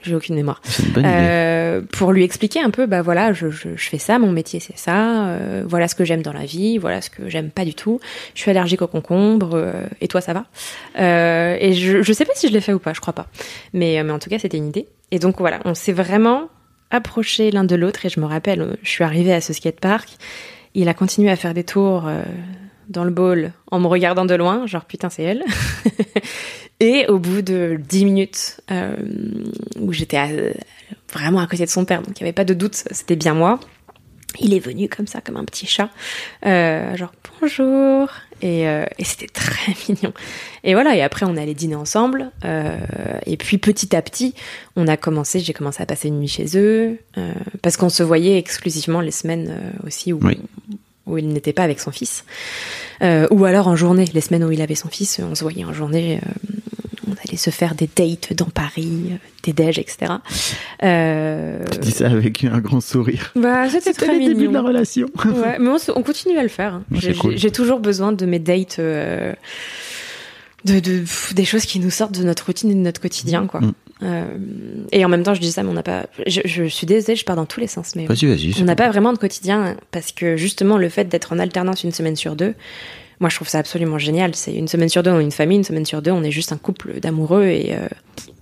j'ai 0.02 0.14
aucune 0.14 0.34
mémoire. 0.34 0.60
Euh, 0.96 1.80
pour 1.92 2.12
lui 2.12 2.24
expliquer 2.24 2.60
un 2.60 2.70
peu, 2.70 2.86
bah 2.86 3.02
voilà, 3.02 3.32
je, 3.32 3.50
je, 3.50 3.68
je 3.76 3.88
fais 3.88 3.98
ça, 3.98 4.18
mon 4.18 4.32
métier 4.32 4.60
c'est 4.60 4.76
ça, 4.76 5.28
euh, 5.28 5.64
voilà 5.66 5.88
ce 5.88 5.94
que 5.94 6.04
j'aime 6.04 6.22
dans 6.22 6.32
la 6.32 6.44
vie, 6.44 6.78
voilà 6.78 7.00
ce 7.00 7.10
que 7.10 7.28
j'aime 7.28 7.50
pas 7.50 7.64
du 7.64 7.74
tout. 7.74 8.00
Je 8.34 8.40
suis 8.40 8.50
allergique 8.50 8.82
aux 8.82 8.86
concombres, 8.86 9.54
euh, 9.54 9.72
et 10.00 10.08
toi 10.08 10.20
ça 10.20 10.32
va 10.32 10.44
Et 10.96 11.72
je, 11.74 12.02
je 12.02 12.12
sais 12.12 12.24
pas 12.24 12.34
si 12.34 12.48
je 12.48 12.52
l'ai 12.52 12.60
fait 12.60 12.72
ou 12.72 12.78
pas, 12.78 12.92
je 12.92 13.00
crois 13.00 13.14
pas. 13.14 13.26
Mais, 13.72 14.02
mais 14.02 14.12
en 14.12 14.18
tout 14.18 14.30
cas, 14.30 14.38
c'était 14.38 14.58
une 14.58 14.68
idée. 14.68 14.86
Et 15.10 15.18
donc 15.18 15.38
voilà, 15.38 15.60
on 15.64 15.74
s'est 15.74 15.92
vraiment 15.92 16.48
approchés 16.90 17.50
l'un 17.50 17.64
de 17.64 17.76
l'autre, 17.76 18.06
et 18.06 18.08
je 18.08 18.20
me 18.20 18.26
rappelle, 18.26 18.76
je 18.82 18.90
suis 18.90 19.04
arrivée 19.04 19.32
à 19.32 19.40
ce 19.40 19.52
skatepark, 19.52 20.08
il 20.74 20.88
a 20.88 20.94
continué 20.94 21.30
à 21.30 21.36
faire 21.36 21.54
des 21.54 21.64
tours 21.64 22.08
dans 22.90 23.04
le 23.04 23.10
bowl 23.10 23.52
en 23.70 23.80
me 23.80 23.86
regardant 23.86 24.26
de 24.26 24.34
loin, 24.34 24.66
genre 24.66 24.84
putain 24.84 25.08
c'est 25.08 25.22
elle. 25.22 25.44
Et 26.80 27.06
au 27.08 27.18
bout 27.18 27.42
de 27.42 27.78
dix 27.78 28.04
minutes 28.04 28.60
euh, 28.70 28.96
où 29.78 29.92
j'étais 29.92 30.54
vraiment 31.12 31.40
à 31.40 31.46
côté 31.46 31.64
de 31.64 31.70
son 31.70 31.84
père, 31.84 32.02
donc 32.02 32.18
il 32.18 32.22
n'y 32.22 32.28
avait 32.28 32.34
pas 32.34 32.44
de 32.44 32.54
doute, 32.54 32.74
c'était 32.90 33.16
bien 33.16 33.34
moi. 33.34 33.60
Il 34.38 34.54
est 34.54 34.60
venu 34.60 34.88
comme 34.88 35.06
ça, 35.06 35.20
comme 35.20 35.36
un 35.36 35.44
petit 35.44 35.66
chat, 35.66 35.90
euh, 36.46 36.96
genre 36.96 37.12
bonjour, 37.40 38.08
et, 38.40 38.68
euh, 38.68 38.86
c'était 39.00 39.26
très 39.26 39.72
mignon. 39.88 40.14
Et 40.64 40.72
voilà, 40.74 40.96
et 40.96 41.02
après 41.02 41.26
on 41.26 41.36
allait 41.36 41.54
dîner 41.54 41.74
ensemble, 41.74 42.30
et 43.26 43.36
puis 43.36 43.58
petit 43.58 43.94
à 43.94 44.00
petit, 44.00 44.34
on 44.76 44.86
a 44.88 44.96
commencé, 44.96 45.40
j'ai 45.40 45.52
commencé 45.52 45.82
à 45.82 45.86
passer 45.86 46.08
une 46.08 46.20
nuit 46.20 46.28
chez 46.28 46.56
eux, 46.56 46.98
parce 47.60 47.76
qu'on 47.76 47.88
se 47.90 48.02
voyait 48.02 48.38
exclusivement 48.38 49.00
les 49.00 49.10
semaines 49.10 49.54
aussi 49.84 50.12
où, 50.12 50.20
où 51.10 51.18
il 51.18 51.28
n'était 51.28 51.52
pas 51.52 51.64
avec 51.64 51.80
son 51.80 51.90
fils, 51.90 52.24
ou 53.02 53.44
alors 53.44 53.68
en 53.68 53.76
journée, 53.76 54.04
les 54.12 54.20
semaines 54.20 54.44
où 54.44 54.52
il 54.52 54.62
avait 54.62 54.74
son 54.74 54.88
fils, 54.88 55.20
on 55.20 55.34
se 55.34 55.42
voyait 55.42 55.64
en 55.64 55.72
journée 55.72 56.20
on 57.10 57.28
allait 57.28 57.36
se 57.36 57.50
faire 57.50 57.74
des 57.74 57.88
dates 57.94 58.32
dans 58.34 58.46
Paris, 58.46 59.12
des 59.42 59.52
déj, 59.52 59.78
etc. 59.78 60.12
Euh... 60.82 61.64
Tu 61.72 61.78
dis 61.78 61.90
ça 61.90 62.06
avec 62.06 62.44
un 62.44 62.58
grand 62.60 62.80
sourire. 62.80 63.32
Bah, 63.34 63.68
c'était 63.68 63.92
très 63.92 64.18
le 64.18 64.26
début 64.26 64.48
de 64.48 64.52
la 64.52 64.62
relation. 64.62 65.08
ouais, 65.24 65.58
mais 65.58 65.70
on, 65.94 66.02
continue 66.02 66.38
à 66.38 66.42
le 66.42 66.48
faire. 66.48 66.74
Hein. 66.74 66.84
J'ai 66.90 67.50
toujours 67.50 67.80
besoin 67.80 68.12
de 68.12 68.26
mes 68.26 68.38
dates, 68.38 68.78
euh, 68.78 69.32
de, 70.64 70.80
des 71.34 71.44
choses 71.44 71.64
qui 71.64 71.80
nous 71.80 71.90
sortent 71.90 72.18
de 72.18 72.24
notre 72.24 72.46
routine 72.46 72.70
et 72.70 72.74
de 72.74 72.80
notre 72.80 73.00
quotidien, 73.00 73.46
quoi. 73.46 73.60
Mm. 73.60 73.72
Euh, 74.02 74.24
et 74.92 75.04
en 75.04 75.08
même 75.08 75.22
temps, 75.22 75.34
je 75.34 75.40
dis 75.40 75.52
ça, 75.52 75.62
mais 75.62 75.70
on 75.70 75.74
n'a 75.74 75.82
pas. 75.82 76.06
Je, 76.26 76.64
suis 76.68 76.86
désolée, 76.86 77.16
je 77.16 77.24
pars 77.24 77.36
dans 77.36 77.46
tous 77.46 77.60
les 77.60 77.66
sens, 77.66 77.94
mais 77.96 78.06
vas-y, 78.06 78.26
vas-y. 78.26 78.54
On 78.60 78.64
n'a 78.64 78.76
pas 78.76 78.88
vraiment 78.88 79.12
de 79.12 79.18
quotidien 79.18 79.76
parce 79.90 80.12
que 80.12 80.36
justement, 80.36 80.78
le 80.78 80.88
fait 80.88 81.04
d'être 81.04 81.32
en 81.32 81.38
alternance 81.38 81.84
une 81.84 81.92
semaine 81.92 82.16
sur 82.16 82.36
deux, 82.36 82.54
moi, 83.20 83.28
je 83.28 83.36
trouve 83.36 83.48
ça 83.48 83.58
absolument 83.58 83.98
génial. 83.98 84.34
C'est 84.34 84.54
une 84.54 84.68
semaine 84.68 84.88
sur 84.88 85.02
deux, 85.02 85.10
on 85.10 85.20
est 85.20 85.24
une 85.24 85.32
famille, 85.32 85.58
une 85.58 85.64
semaine 85.64 85.84
sur 85.84 86.00
deux, 86.00 86.10
on 86.10 86.22
est 86.22 86.30
juste 86.30 86.52
un 86.52 86.56
couple 86.56 87.00
d'amoureux 87.00 87.44
et 87.44 87.74
euh, 87.74 87.86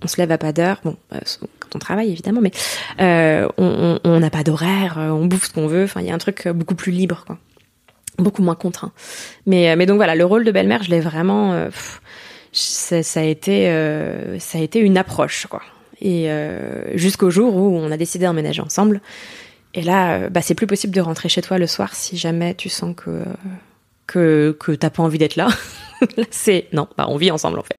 on 0.01 0.07
se 0.07 0.17
lève 0.17 0.31
à 0.31 0.37
pas 0.37 0.53
d'heure. 0.53 0.79
Bon, 0.85 0.95
euh, 1.13 1.19
quand 1.59 1.75
on 1.75 1.79
travaille 1.79 2.09
évidemment, 2.09 2.41
mais 2.41 2.51
on 3.57 4.19
n'a 4.19 4.29
pas 4.29 4.43
d'horaire, 4.43 4.97
on 4.97 5.25
bouffe 5.25 5.47
ce 5.47 5.53
qu'on 5.53 5.67
veut. 5.67 5.83
Enfin, 5.83 5.99
il 6.01 6.07
y 6.07 6.11
a 6.11 6.13
un 6.13 6.19
truc 6.19 6.47
beaucoup 6.47 6.75
plus 6.75 6.93
libre, 6.93 7.25
quoi, 7.27 7.37
beaucoup 8.17 8.41
moins 8.41 8.55
contraint. 8.55 8.93
Mais, 9.45 9.75
mais 9.75 9.85
donc 9.85 9.97
voilà, 9.97 10.15
le 10.15 10.23
rôle 10.23 10.45
de 10.45 10.51
belle-mère, 10.51 10.83
je 10.83 10.91
l'ai 10.91 11.01
vraiment. 11.01 11.69
Ça, 12.51 13.03
ça, 13.03 13.19
a 13.19 13.23
été, 13.23 13.65
ça 14.39 14.57
a 14.57 14.61
été 14.61 14.79
une 14.79 14.97
approche, 14.97 15.47
quoi. 15.47 15.61
Et 16.01 16.29
jusqu'au 16.95 17.29
jour 17.29 17.55
où 17.55 17.77
on 17.77 17.91
a 17.91 17.97
décidé 17.97 18.25
d'emménager 18.25 18.61
ensemble. 18.61 19.01
Et 19.75 19.83
là, 19.83 20.29
bah, 20.29 20.41
c'est 20.41 20.55
plus 20.55 20.67
possible 20.67 20.93
de 20.93 21.01
rentrer 21.01 21.29
chez 21.29 21.41
toi 21.41 21.57
le 21.57 21.67
soir 21.67 21.93
si 21.93 22.17
jamais 22.17 22.55
tu 22.55 22.69
sens 22.69 22.95
que 22.95 23.23
que, 24.09 24.57
que 24.59 24.71
t'as 24.71 24.89
pas 24.89 25.03
envie 25.03 25.19
d'être 25.19 25.35
là. 25.35 25.49
c'est 26.31 26.67
non, 26.73 26.87
bah 26.97 27.05
on 27.09 27.17
vit 27.17 27.31
ensemble 27.31 27.59
en 27.59 27.63
fait. 27.63 27.78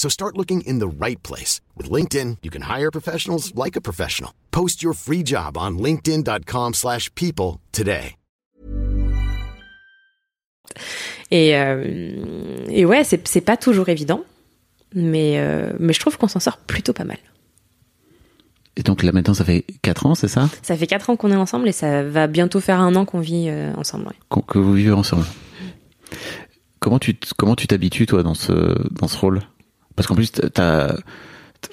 So 0.00 0.08
start 0.08 0.38
looking 0.38 0.62
in 0.62 0.78
the 0.78 0.88
right 0.88 1.22
place. 1.22 1.60
With 1.76 1.90
LinkedIn, 1.90 2.38
you 2.42 2.50
can 2.50 2.62
hire 2.62 2.90
professionals 2.90 3.54
like 3.54 3.76
a 3.76 3.82
professional. 3.82 4.32
Post 4.50 4.82
your 4.82 4.94
free 4.94 5.22
job 5.22 5.58
on 5.58 5.76
linkedin.com 5.76 6.72
slash 6.72 7.14
people 7.14 7.60
today. 7.70 8.16
Et, 11.30 11.54
euh, 11.54 11.84
et 12.70 12.86
ouais, 12.86 13.04
c'est 13.04 13.40
pas 13.42 13.58
toujours 13.58 13.90
évident, 13.90 14.24
mais, 14.94 15.38
euh, 15.38 15.74
mais 15.78 15.92
je 15.92 16.00
trouve 16.00 16.16
qu'on 16.16 16.28
s'en 16.28 16.40
sort 16.40 16.56
plutôt 16.56 16.94
pas 16.94 17.04
mal. 17.04 17.18
Et 18.76 18.82
donc 18.82 19.02
là 19.02 19.12
maintenant, 19.12 19.34
ça 19.34 19.44
fait 19.44 19.66
4 19.82 20.06
ans, 20.06 20.14
c'est 20.14 20.28
ça? 20.28 20.48
Ça 20.62 20.78
fait 20.78 20.86
4 20.86 21.10
ans 21.10 21.16
qu'on 21.16 21.30
est 21.30 21.36
ensemble 21.36 21.68
et 21.68 21.72
ça 21.72 22.04
va 22.04 22.26
bientôt 22.26 22.60
faire 22.60 22.80
un 22.80 22.96
an 22.96 23.04
qu'on 23.04 23.20
vit 23.20 23.48
euh, 23.50 23.74
ensemble. 23.76 24.06
Ouais. 24.06 24.42
Que 24.48 24.58
vous 24.58 24.72
vivez 24.72 24.92
ensemble. 24.92 25.26
Comment 26.78 26.98
tu 26.98 27.18
comment 27.36 27.54
tu 27.54 27.66
t'habitues 27.66 28.06
toi 28.06 28.22
dans 28.22 28.32
ce 28.32 28.74
dans 28.92 29.06
ce 29.06 29.18
rôle? 29.18 29.42
Parce 29.96 30.06
qu'en 30.06 30.14
plus 30.14 30.30
t'as 30.32 30.94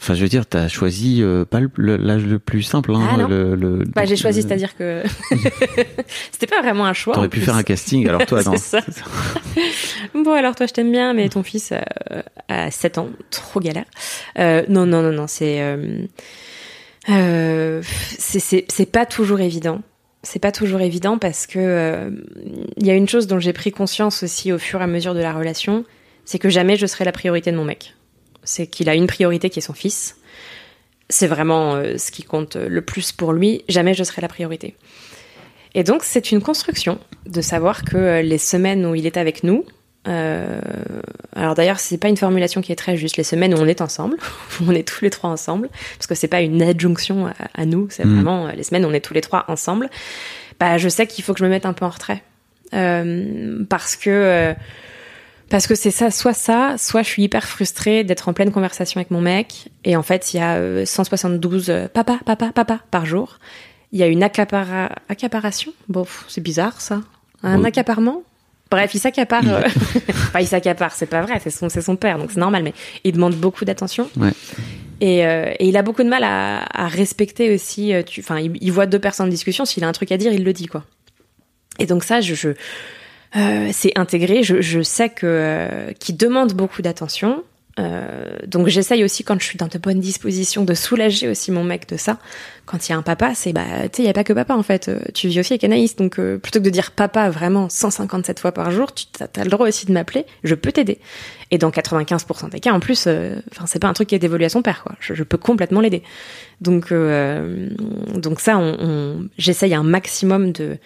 Enfin, 0.02 0.16
je 0.16 0.22
veux 0.22 0.28
dire, 0.28 0.46
t'as 0.46 0.68
choisi 0.68 1.24
euh, 1.24 1.46
pas 1.46 1.62
le- 1.62 1.96
l'âge 1.96 2.26
le, 2.26 2.40
plus 2.40 2.62
simple. 2.62 2.94
Hein, 2.94 3.08
Ah, 3.10 3.18
non. 3.20 3.28
le, 3.30 3.56
le- 3.56 3.84
Bah, 3.96 4.04
j'ai 4.04 4.18
choisi, 4.18 4.40
euh, 4.40 4.42
c'est-à-dire 4.46 4.76
que 4.76 5.02
c'était 6.32 6.46
pas 6.46 6.62
vraiment 6.62 6.86
un 6.86 6.92
choix. 6.92 7.14
T'aurais 7.14 7.30
pu 7.30 7.38
plus. 7.38 7.46
faire 7.46 7.56
un 7.56 7.64
casting, 7.64 8.06
alors 8.08 8.26
toi, 8.26 8.44
non. 8.46 8.58
Ça. 8.58 8.82
Bon, 10.14 10.34
alors 10.34 10.56
toi, 10.56 10.66
je 10.66 10.74
t'aime 10.74 10.92
bien, 10.92 11.14
mais 11.14 11.30
ton 11.30 11.42
fils 11.42 11.72
euh, 11.72 12.22
a 12.50 12.70
7 12.70 12.98
ans, 12.98 13.10
trop 13.32 13.62
galère. 13.62 13.86
Euh, 14.40 14.64
non, 14.68 14.86
non, 14.86 15.02
non, 15.02 15.14
non, 15.14 15.26
c'est 15.28 15.62
c'est- 18.20 18.92
pas 18.92 19.06
toujours 19.06 19.40
évident. 19.40 19.82
C'est 20.24 20.40
pas 20.40 20.52
toujours 20.52 20.82
évident 20.82 21.18
parce 21.18 21.48
que 21.48 22.12
il 22.76 22.86
y 22.86 22.90
a 22.92 22.94
une 22.96 23.08
chose 23.08 23.28
dont 23.28 23.40
j'ai 23.40 23.54
pris 23.54 23.72
conscience 23.72 24.24
aussi 24.24 24.52
au 24.52 24.58
fur 24.58 24.82
et 24.82 24.84
à 24.84 24.88
mesure 24.88 25.14
de 25.14 25.22
la 25.22 25.32
relation, 25.32 25.86
c'est 26.26 26.40
que 26.40 26.50
jamais 26.50 26.76
je 26.76 26.86
serai 26.86 27.06
la 27.06 27.14
priorité 27.14 27.52
de 27.52 27.56
mon 27.58 27.64
mec. 27.64 27.94
C'est 28.44 28.68
qu'il 28.68 28.90
a 28.90 28.96
une 28.96 29.08
priorité 29.08 29.50
qui 29.50 29.60
est 29.60 29.62
son 29.62 29.74
fils. 29.74 30.18
C'est 31.10 31.28
vraiment 31.28 31.76
euh, 31.76 31.98
ce 31.98 32.12
qui 32.12 32.24
compte 32.24 32.56
le 32.56 32.82
plus 32.82 33.12
pour 33.12 33.34
lui. 33.34 33.64
Jamais 33.70 33.94
je 33.94 34.04
serai 34.04 34.22
la 34.22 34.28
priorité. 34.28 34.76
Et 35.74 35.84
donc, 35.84 36.04
c'est 36.04 36.32
une 36.32 36.42
construction 36.42 37.00
de 37.26 37.42
savoir 37.42 37.84
que 37.84 37.98
euh, 37.98 38.22
les 38.22 38.38
semaines 38.38 38.86
où 38.86 38.96
il 38.96 39.06
est 39.06 39.18
avec 39.18 39.44
nous, 39.44 39.64
euh, 40.08 40.60
alors 41.36 41.54
d'ailleurs, 41.56 41.80
c'est 41.80 41.98
pas 41.98 42.08
une 42.08 42.18
formulation 42.18 42.62
qui 42.62 42.72
est 42.72 42.76
très 42.78 42.96
juste. 42.98 43.18
Les 43.18 43.24
semaines 43.24 43.54
où 43.54 43.58
on 43.58 43.66
est 43.68 43.82
ensemble, 43.82 44.16
où 44.62 44.64
on 44.68 44.72
est 44.72 44.88
tous 44.88 45.04
les 45.04 45.10
trois 45.10 45.30
ensemble, 45.30 45.70
parce 45.98 46.08
que 46.08 46.16
c'est 46.16 46.28
pas 46.30 46.42
une 46.42 46.62
adjonction 46.62 47.28
à, 47.28 47.34
à 47.54 47.66
nous, 47.66 47.88
c'est 47.90 48.06
Mhm. 48.06 48.16
vraiment 48.16 48.48
euh, 48.48 48.52
les 48.54 48.64
semaines 48.64 48.86
où 48.86 48.90
on 48.90 48.94
est 48.94 49.02
tous 49.02 49.14
les 49.14 49.22
trois 49.22 49.44
ensemble. 49.50 49.90
Bah, 50.60 50.78
je 50.78 50.90
sais 50.90 51.06
qu'il 51.08 51.24
faut 51.24 51.34
que 51.34 51.40
je 51.40 51.44
me 51.46 51.50
mette 51.50 51.66
un 51.66 51.74
peu 51.74 51.86
en 51.86 51.90
retrait, 51.90 52.24
Euh, 52.74 53.64
parce 53.70 53.96
que 53.96 54.10
euh, 54.10 54.54
parce 55.50 55.68
que 55.68 55.76
c'est 55.76 55.92
ça, 55.92 56.12
soit 56.12 56.34
ça, 56.34 56.76
soit 56.78 57.04
je 57.04 57.08
suis 57.10 57.24
hyper 57.24 57.46
frustrée 57.48 58.04
d'être 58.04 58.28
en 58.30 58.34
pleine 58.34 58.52
conversation 58.52 59.00
avec 59.00 59.12
mon 59.12 59.22
mec, 59.22 59.70
et 59.84 59.96
en 59.96 60.04
fait, 60.04 60.34
il 60.34 60.38
y 60.38 60.40
a 60.40 60.56
euh, 60.56 60.86
172 60.86 61.70
euh, 61.70 61.88
papa, 61.88 62.20
papa, 62.26 62.52
papa 62.54 62.80
par 62.92 63.06
jour. 63.06 63.40
Il 63.94 64.00
y 64.00 64.04
a 64.04 64.08
une 64.08 64.24
accapara... 64.24 64.90
accaparation? 65.08 65.72
Bon, 65.88 66.06
c'est 66.28 66.42
bizarre 66.42 66.82
ça. 66.82 67.02
Un 67.44 67.60
Oui. 67.62 67.68
accaparement? 67.68 68.24
Bref, 68.70 68.94
il 68.94 69.00
s'accapare. 69.00 69.44
Euh, 69.48 69.62
enfin, 70.10 70.40
il 70.42 70.48
s'accapare, 70.48 70.92
c'est 70.94 71.06
pas 71.06 71.22
vrai, 71.22 71.40
c'est 71.42 71.50
son, 71.52 71.70
c'est 71.70 71.82
son 71.82 71.96
père, 71.96 72.18
donc 72.18 72.32
c'est 72.32 72.40
normal, 72.40 72.64
mais 72.64 72.74
il 73.06 73.14
demande 73.14 73.36
beaucoup 73.36 73.64
d'attention. 73.64 74.10
Ouais. 74.18 74.32
Et, 75.00 75.26
euh, 75.26 75.54
et 75.60 75.70
il 75.70 75.78
a 75.78 75.84
beaucoup 75.84 76.04
de 76.04 76.10
mal 76.10 76.24
à, 76.26 76.66
à 76.74 76.88
respecter 76.90 77.54
aussi. 77.54 77.94
euh, 77.94 78.02
Enfin, 78.20 78.40
il, 78.40 78.58
il 78.60 78.72
voit 78.74 78.88
deux 78.88 79.00
personnes 79.00 79.28
en 79.28 79.30
discussion, 79.30 79.64
s'il 79.64 79.86
a 79.86 79.88
un 79.88 79.92
truc 79.94 80.12
à 80.12 80.18
dire, 80.18 80.34
il 80.34 80.44
le 80.44 80.52
dit, 80.52 80.66
quoi. 80.68 80.84
Et 81.80 81.86
donc 81.86 82.04
ça, 82.04 82.20
je, 82.20 82.34
je 82.34 82.50
euh, 83.38 83.70
c'est 83.72 83.98
intégré. 83.98 84.44
Je, 84.44 84.62
je 84.62 84.82
sais 84.82 85.10
que 85.10 85.26
euh, 85.26 85.92
qu'il 86.00 86.18
demande 86.18 86.54
beaucoup 86.54 86.82
d'attention. 86.82 87.44
Euh, 87.80 88.40
donc 88.48 88.70
j'essaye 88.70 89.04
aussi 89.04 89.24
quand 89.24 89.40
je 89.40 89.46
suis 89.46 89.58
dans 89.60 89.68
de 89.68 89.78
bonnes 89.78 90.00
dispositions 90.00 90.64
de 90.64 90.74
soulager 90.74 91.28
aussi 91.30 91.52
mon 91.52 91.64
mec 91.64 91.88
de 91.88 91.96
ça. 91.96 92.18
Quand 92.66 92.90
il 92.90 92.92
y 92.92 92.96
a 92.96 92.98
un 92.98 93.04
papa, 93.04 93.36
c'est 93.36 93.54
bah 93.54 93.62
tu 93.84 93.98
sais 93.98 94.02
il 94.04 94.06
y 94.08 94.10
a 94.10 94.14
pas 94.14 94.24
que 94.24 94.34
papa 94.34 94.56
en 94.56 94.64
fait. 94.64 94.88
Euh, 94.90 95.00
Tu 95.14 95.28
vis 95.28 95.40
aussi 95.42 95.54
avec 95.54 95.64
Anaïs, 95.64 95.96
donc 95.96 96.18
euh, 96.20 96.40
plutôt 96.40 96.58
que 96.58 96.64
de 96.66 96.72
dire 96.72 96.90
papa 96.90 97.30
vraiment 97.30 97.70
157 97.70 98.40
fois 98.40 98.52
par 98.52 98.72
jour, 98.72 98.92
tu 98.96 99.06
as, 99.22 99.44
le 99.44 99.50
droit 99.52 99.68
aussi 99.68 99.86
de 99.86 99.92
m'appeler. 99.92 100.26
Je 100.44 100.56
peux 100.56 100.72
t'aider. 100.72 100.98
Et 101.52 101.60
dans 101.60 101.70
95% 101.70 102.50
des 102.50 102.60
cas, 102.60 102.74
en 102.74 102.80
plus, 102.80 103.08
enfin 103.52 103.68
c'est 103.68 103.80
pas 103.80 103.88
un 103.88 103.94
truc 103.94 104.10
qui 104.10 104.16
est 104.16 104.20
dévolu 104.20 104.46
à 104.46 104.50
son 104.50 104.64
père 104.64 104.82
quoi. 104.84 104.96
Je, 105.00 105.14
je 105.14 105.24
peux 105.24 105.38
complètement 105.38 105.80
l'aider. 105.80 106.02
Donc 106.62 106.92
donc 106.92 108.40
ça, 108.40 108.58
on, 108.58 108.76
on- 108.80 109.28
j'essaye 109.38 109.76
un 109.76 109.84
maximum 109.84 110.52
de 110.52 110.78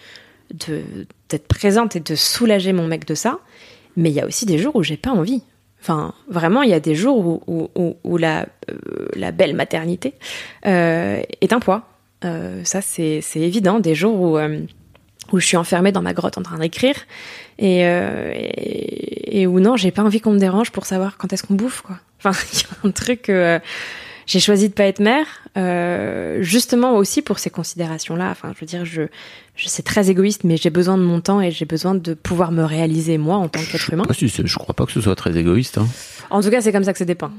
d'être 0.52 1.48
présente 1.48 1.96
et 1.96 2.00
de 2.00 2.14
soulager 2.14 2.72
mon 2.72 2.86
mec 2.86 3.06
de 3.06 3.14
ça. 3.14 3.38
Mais 3.96 4.10
il 4.10 4.14
y 4.14 4.20
a 4.20 4.26
aussi 4.26 4.46
des 4.46 4.58
jours 4.58 4.76
où 4.76 4.82
j'ai 4.82 4.96
pas 4.96 5.10
envie. 5.10 5.42
Enfin, 5.80 6.14
vraiment, 6.28 6.62
il 6.62 6.70
y 6.70 6.74
a 6.74 6.80
des 6.80 6.94
jours 6.94 7.18
où, 7.18 7.68
où, 7.74 7.96
où, 8.04 8.16
la, 8.16 8.46
euh, 8.70 9.08
la 9.16 9.32
belle 9.32 9.54
maternité 9.54 10.14
euh, 10.64 11.20
est 11.40 11.52
un 11.52 11.58
poids. 11.58 11.88
Euh, 12.24 12.62
ça, 12.64 12.80
c'est 12.80 13.20
évident. 13.34 13.80
Des 13.80 13.94
jours 13.94 14.20
où, 14.20 14.38
où 14.38 15.40
je 15.40 15.46
suis 15.46 15.56
enfermée 15.56 15.90
dans 15.90 16.02
ma 16.02 16.14
grotte 16.14 16.38
en 16.38 16.42
train 16.42 16.58
d'écrire 16.58 16.94
et, 17.58 17.80
et, 17.80 19.40
et 19.40 19.46
où 19.46 19.58
non, 19.58 19.76
j'ai 19.76 19.90
pas 19.90 20.02
envie 20.02 20.20
qu'on 20.20 20.32
me 20.32 20.38
dérange 20.38 20.70
pour 20.70 20.86
savoir 20.86 21.16
quand 21.18 21.32
est-ce 21.32 21.42
qu'on 21.42 21.54
bouffe, 21.54 21.82
quoi. 21.82 21.98
Enfin, 22.24 22.38
il 22.52 22.60
y 22.60 22.62
a 22.62 22.88
un 22.88 22.90
truc. 22.92 23.30
J'ai 24.26 24.40
choisi 24.40 24.68
de 24.68 24.74
pas 24.74 24.84
être 24.84 25.00
mère, 25.00 25.26
euh, 25.58 26.38
justement 26.42 26.96
aussi 26.96 27.22
pour 27.22 27.38
ces 27.38 27.50
considérations-là. 27.50 28.28
Enfin, 28.30 28.52
je 28.54 28.60
veux 28.60 28.66
dire, 28.66 28.84
je, 28.84 29.02
je 29.56 29.68
c'est 29.68 29.82
très 29.82 30.10
égoïste, 30.10 30.44
mais 30.44 30.56
j'ai 30.56 30.70
besoin 30.70 30.96
de 30.96 31.02
mon 31.02 31.20
temps 31.20 31.40
et 31.40 31.50
j'ai 31.50 31.64
besoin 31.64 31.94
de 31.94 32.14
pouvoir 32.14 32.52
me 32.52 32.64
réaliser 32.64 33.18
moi 33.18 33.36
en 33.36 33.48
tant 33.48 33.60
qu'être 33.60 33.92
humain. 33.92 34.04
Ah, 34.08 34.14
si, 34.14 34.28
c'est- 34.28 34.46
je 34.46 34.58
crois 34.58 34.74
pas 34.74 34.86
que 34.86 34.92
ce 34.92 35.00
soit 35.00 35.16
très 35.16 35.36
égoïste. 35.36 35.78
Hein. 35.78 35.86
En 36.30 36.40
tout 36.40 36.50
cas, 36.50 36.60
c'est 36.60 36.72
comme 36.72 36.84
ça 36.84 36.92
que 36.92 36.98
c'est 36.98 37.04
dépeint. 37.04 37.32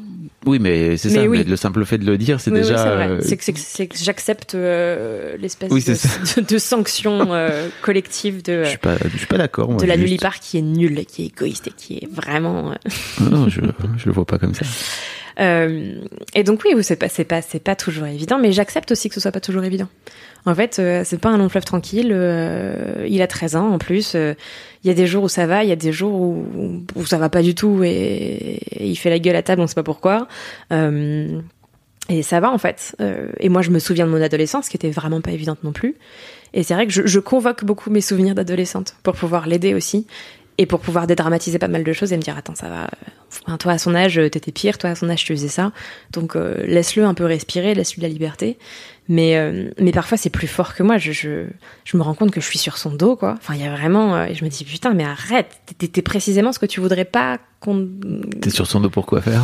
Oui, 0.45 0.59
mais 0.59 0.97
c'est 0.97 1.09
ça. 1.09 1.21
oui. 1.23 1.37
Mais 1.39 1.43
le 1.45 1.55
simple 1.55 1.85
fait 1.85 1.97
de 1.97 2.05
le 2.05 2.17
dire, 2.17 2.39
c'est 2.41 2.51
Oui, 2.51 2.57
oui, 2.57 2.63
déjà. 2.63 2.77
c'est 2.77 2.89
vrai. 2.95 3.07
euh, 3.09 3.19
C'est 3.21 3.37
que, 3.37 3.43
c'est 3.45 3.53
que- 3.53 3.59
c'est 3.59 3.87
que 3.87 3.97
j'accepte 3.97 4.55
euh, 4.55 5.37
l'espèce 5.39 5.71
Oui, 5.71 5.81
de, 5.83 5.93
c'est 5.95 6.41
de, 6.41 6.45
de 6.53 6.57
sanction 6.57 7.33
euh, 7.33 7.69
collective 7.81 8.43
de, 8.43 8.63
Je 8.65 8.69
suis 8.69 8.77
pas, 8.77 8.97
je 9.11 9.17
suis 9.17 9.25
pas 9.27 9.37
d'accord. 9.37 9.73
de 9.77 9.85
la 9.85 9.93
juste. 9.95 10.05
nullipare 10.05 10.39
qui 10.41 10.57
est 10.57 10.61
nulle, 10.61 11.05
qui 11.05 11.23
est 11.23 11.27
égoïste 11.27 11.67
et 11.67 11.71
qui 11.71 11.95
est 11.95 12.09
vraiment. 12.13 12.73
Non, 13.21 13.47
je, 13.47 13.61
je 13.97 14.05
le 14.05 14.11
vois 14.11 14.25
pas 14.25 14.37
comme 14.37 14.53
ça. 14.53 14.65
Euh, 15.39 16.01
et 16.33 16.43
donc 16.43 16.61
oui, 16.65 16.83
c'est 16.83 16.95
pas, 16.95 17.07
pas, 17.63 17.75
toujours 17.75 18.07
évident, 18.07 18.37
mais 18.39 18.51
j'accepte 18.51 18.91
aussi 18.91 19.09
que 19.09 19.15
ce 19.15 19.21
soit 19.21 19.31
pas 19.31 19.39
toujours 19.39 19.63
évident. 19.63 19.87
En 20.45 20.55
fait, 20.55 20.79
euh, 20.79 21.03
c'est 21.05 21.19
pas 21.19 21.29
un 21.29 21.37
long 21.37 21.49
fleuve 21.49 21.63
tranquille. 21.63 22.11
euh, 22.11 23.05
il 23.07 23.21
a 23.21 23.27
13 23.27 23.55
ans 23.55 23.69
en 23.69 23.77
plus. 23.77 24.13
euh, 24.15 24.33
Il 24.83 24.87
y 24.87 24.91
a 24.91 24.93
des 24.93 25.07
jours 25.07 25.23
où 25.23 25.29
ça 25.29 25.47
va, 25.47 25.63
il 25.63 25.69
y 25.69 25.71
a 25.71 25.77
des 25.77 25.93
jours 25.93 26.19
où, 26.19 26.45
où 26.95 27.05
ça 27.05 27.17
va 27.17 27.29
pas 27.29 27.41
du 27.41 27.55
tout 27.55 27.81
et, 27.83 28.59
il 28.79 28.95
fait 28.95 29.09
la 29.09 29.19
gueule 29.19 29.35
à 29.35 29.43
table, 29.43 29.61
on 29.61 29.67
sait 29.67 29.75
pas 29.75 29.83
pourquoi. 29.83 30.27
Et 32.09 32.21
ça 32.21 32.41
va 32.41 32.51
en 32.51 32.57
fait. 32.57 32.97
Et 33.39 33.47
moi, 33.47 33.61
je 33.61 33.69
me 33.69 33.79
souviens 33.79 34.05
de 34.05 34.11
mon 34.11 34.21
adolescence, 34.21 34.67
qui 34.67 34.75
était 34.75 34.89
vraiment 34.89 35.21
pas 35.21 35.31
évidente 35.31 35.63
non 35.63 35.71
plus. 35.71 35.95
Et 36.53 36.61
c'est 36.61 36.73
vrai 36.73 36.85
que 36.85 36.91
je 36.93 37.19
convoque 37.19 37.63
beaucoup 37.63 37.89
mes 37.89 38.01
souvenirs 38.01 38.35
d'adolescente 38.35 38.95
pour 39.03 39.15
pouvoir 39.15 39.47
l'aider 39.47 39.73
aussi 39.73 40.05
et 40.57 40.65
pour 40.65 40.79
pouvoir 40.79 41.07
dédramatiser 41.07 41.57
pas 41.59 41.67
mal 41.67 41.83
de 41.83 41.93
choses 41.93 42.13
et 42.13 42.17
me 42.17 42.21
dire 42.21 42.37
attends 42.37 42.55
ça 42.55 42.69
va 42.69 42.89
Enfin, 43.45 43.57
toi 43.57 43.71
à 43.71 43.77
son 43.79 43.95
âge 43.95 44.19
euh, 44.19 44.29
t'étais 44.29 44.51
pire 44.51 44.77
toi 44.77 44.91
à 44.91 44.95
son 44.95 45.09
âge 45.09 45.23
tu 45.23 45.33
faisais 45.33 45.47
ça. 45.47 45.71
Donc 46.11 46.35
euh, 46.35 46.55
laisse-le 46.67 47.03
un 47.05 47.13
peu 47.15 47.25
respirer 47.25 47.73
laisse-lui 47.73 48.01
de 48.01 48.07
la 48.07 48.13
liberté. 48.13 48.57
Mais 49.09 49.35
euh, 49.37 49.71
mais 49.79 49.91
parfois 49.91 50.17
c'est 50.17 50.29
plus 50.29 50.47
fort 50.47 50.75
que 50.75 50.83
moi. 50.83 50.97
Je, 50.97 51.11
je 51.11 51.45
je 51.83 51.97
me 51.97 52.03
rends 52.03 52.13
compte 52.13 52.29
que 52.31 52.39
je 52.41 52.45
suis 52.45 52.59
sur 52.59 52.77
son 52.77 52.91
dos 52.91 53.15
quoi. 53.15 53.33
Enfin 53.37 53.55
il 53.55 53.61
y 53.61 53.67
a 53.67 53.71
vraiment 53.75 54.15
euh, 54.15 54.25
et 54.25 54.35
je 54.35 54.43
me 54.45 54.49
dis 54.49 54.63
putain 54.63 54.93
mais 54.93 55.03
arrête. 55.03 55.47
T'es- 55.79 56.01
précisément 56.03 56.51
ce 56.53 56.59
que 56.59 56.65
tu 56.67 56.79
voudrais 56.79 57.05
pas 57.05 57.39
qu'on 57.59 57.89
T'es 58.41 58.49
sur 58.51 58.67
son 58.67 58.79
dos 58.79 58.89
pour 58.91 59.05
quoi 59.07 59.21
faire? 59.21 59.43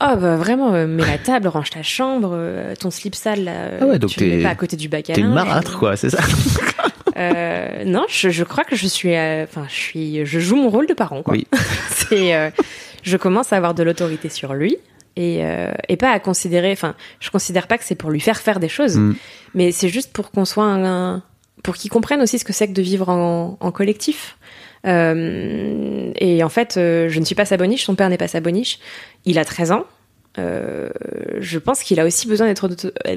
Oh 0.00 0.14
bah 0.16 0.36
vraiment, 0.36 0.74
euh, 0.74 0.86
mets 0.86 1.04
la 1.04 1.18
table, 1.18 1.48
range 1.48 1.70
ta 1.70 1.82
chambre, 1.82 2.30
euh, 2.32 2.74
ton 2.76 2.88
slip 2.92 3.16
sale, 3.16 3.42
là, 3.42 3.50
euh, 3.52 3.78
Ah 3.82 3.86
ouais, 3.86 3.98
donc 3.98 4.10
tu 4.10 4.20
le 4.20 4.36
mets 4.36 4.42
pas 4.44 4.50
à 4.50 4.54
côté 4.54 4.76
du 4.76 4.88
bac 4.88 5.10
à 5.10 5.14
T'es 5.14 5.20
une 5.22 5.32
marâtre, 5.32 5.76
quoi, 5.76 5.96
c'est 5.96 6.10
ça? 6.10 6.18
Euh, 7.18 7.84
non, 7.84 8.04
je, 8.08 8.30
je 8.30 8.44
crois 8.44 8.64
que 8.64 8.76
je 8.76 8.86
suis, 8.86 9.14
euh, 9.16 9.44
enfin, 9.44 9.66
je 9.68 9.74
suis, 9.74 10.24
je 10.26 10.38
joue 10.38 10.56
mon 10.56 10.70
rôle 10.70 10.86
de 10.86 10.94
parent, 10.94 11.22
quoi. 11.22 11.34
Oui. 11.34 11.46
C'est, 11.90 12.34
euh, 12.34 12.50
je 13.02 13.16
commence 13.16 13.52
à 13.52 13.56
avoir 13.56 13.74
de 13.74 13.82
l'autorité 13.82 14.28
sur 14.28 14.54
lui 14.54 14.76
et 15.16 15.44
euh, 15.44 15.72
et 15.88 15.96
pas 15.96 16.10
à 16.10 16.20
considérer, 16.20 16.70
enfin, 16.72 16.94
je 17.20 17.30
considère 17.30 17.66
pas 17.66 17.76
que 17.78 17.84
c'est 17.84 17.94
pour 17.96 18.10
lui 18.10 18.20
faire 18.20 18.38
faire 18.38 18.60
des 18.60 18.68
choses, 18.68 18.96
Mm. 18.98 19.14
mais 19.54 19.72
c'est 19.72 19.88
juste 19.88 20.12
pour 20.12 20.30
qu'on 20.30 20.44
soit 20.44 20.64
un, 20.64 20.84
un- 21.16 21.22
pour 21.64 21.74
qu'il 21.74 21.90
comprenne 21.90 22.20
aussi 22.22 22.38
ce 22.38 22.44
que 22.44 22.52
c'est 22.52 22.68
que 22.68 22.72
de 22.72 22.82
vivre 22.82 23.08
en, 23.08 23.56
en 23.60 23.72
collectif. 23.72 24.36
Euh, 24.86 26.12
et 26.16 26.42
en 26.44 26.48
fait, 26.48 26.76
euh, 26.76 27.08
je 27.08 27.18
ne 27.18 27.24
suis 27.24 27.34
pas 27.34 27.44
sa 27.44 27.56
boniche, 27.56 27.84
son 27.84 27.94
père 27.96 28.08
n'est 28.08 28.16
pas 28.18 28.28
sa 28.28 28.40
boniche. 28.40 28.78
Il 29.24 29.38
a 29.38 29.44
13 29.44 29.72
ans. 29.72 29.84
Euh, 30.38 30.88
je 31.40 31.58
pense 31.58 31.82
qu'il 31.82 31.98
a 31.98 32.04
aussi 32.04 32.28
besoin 32.28 32.46
d'être 32.46 32.68
euh, 33.06 33.16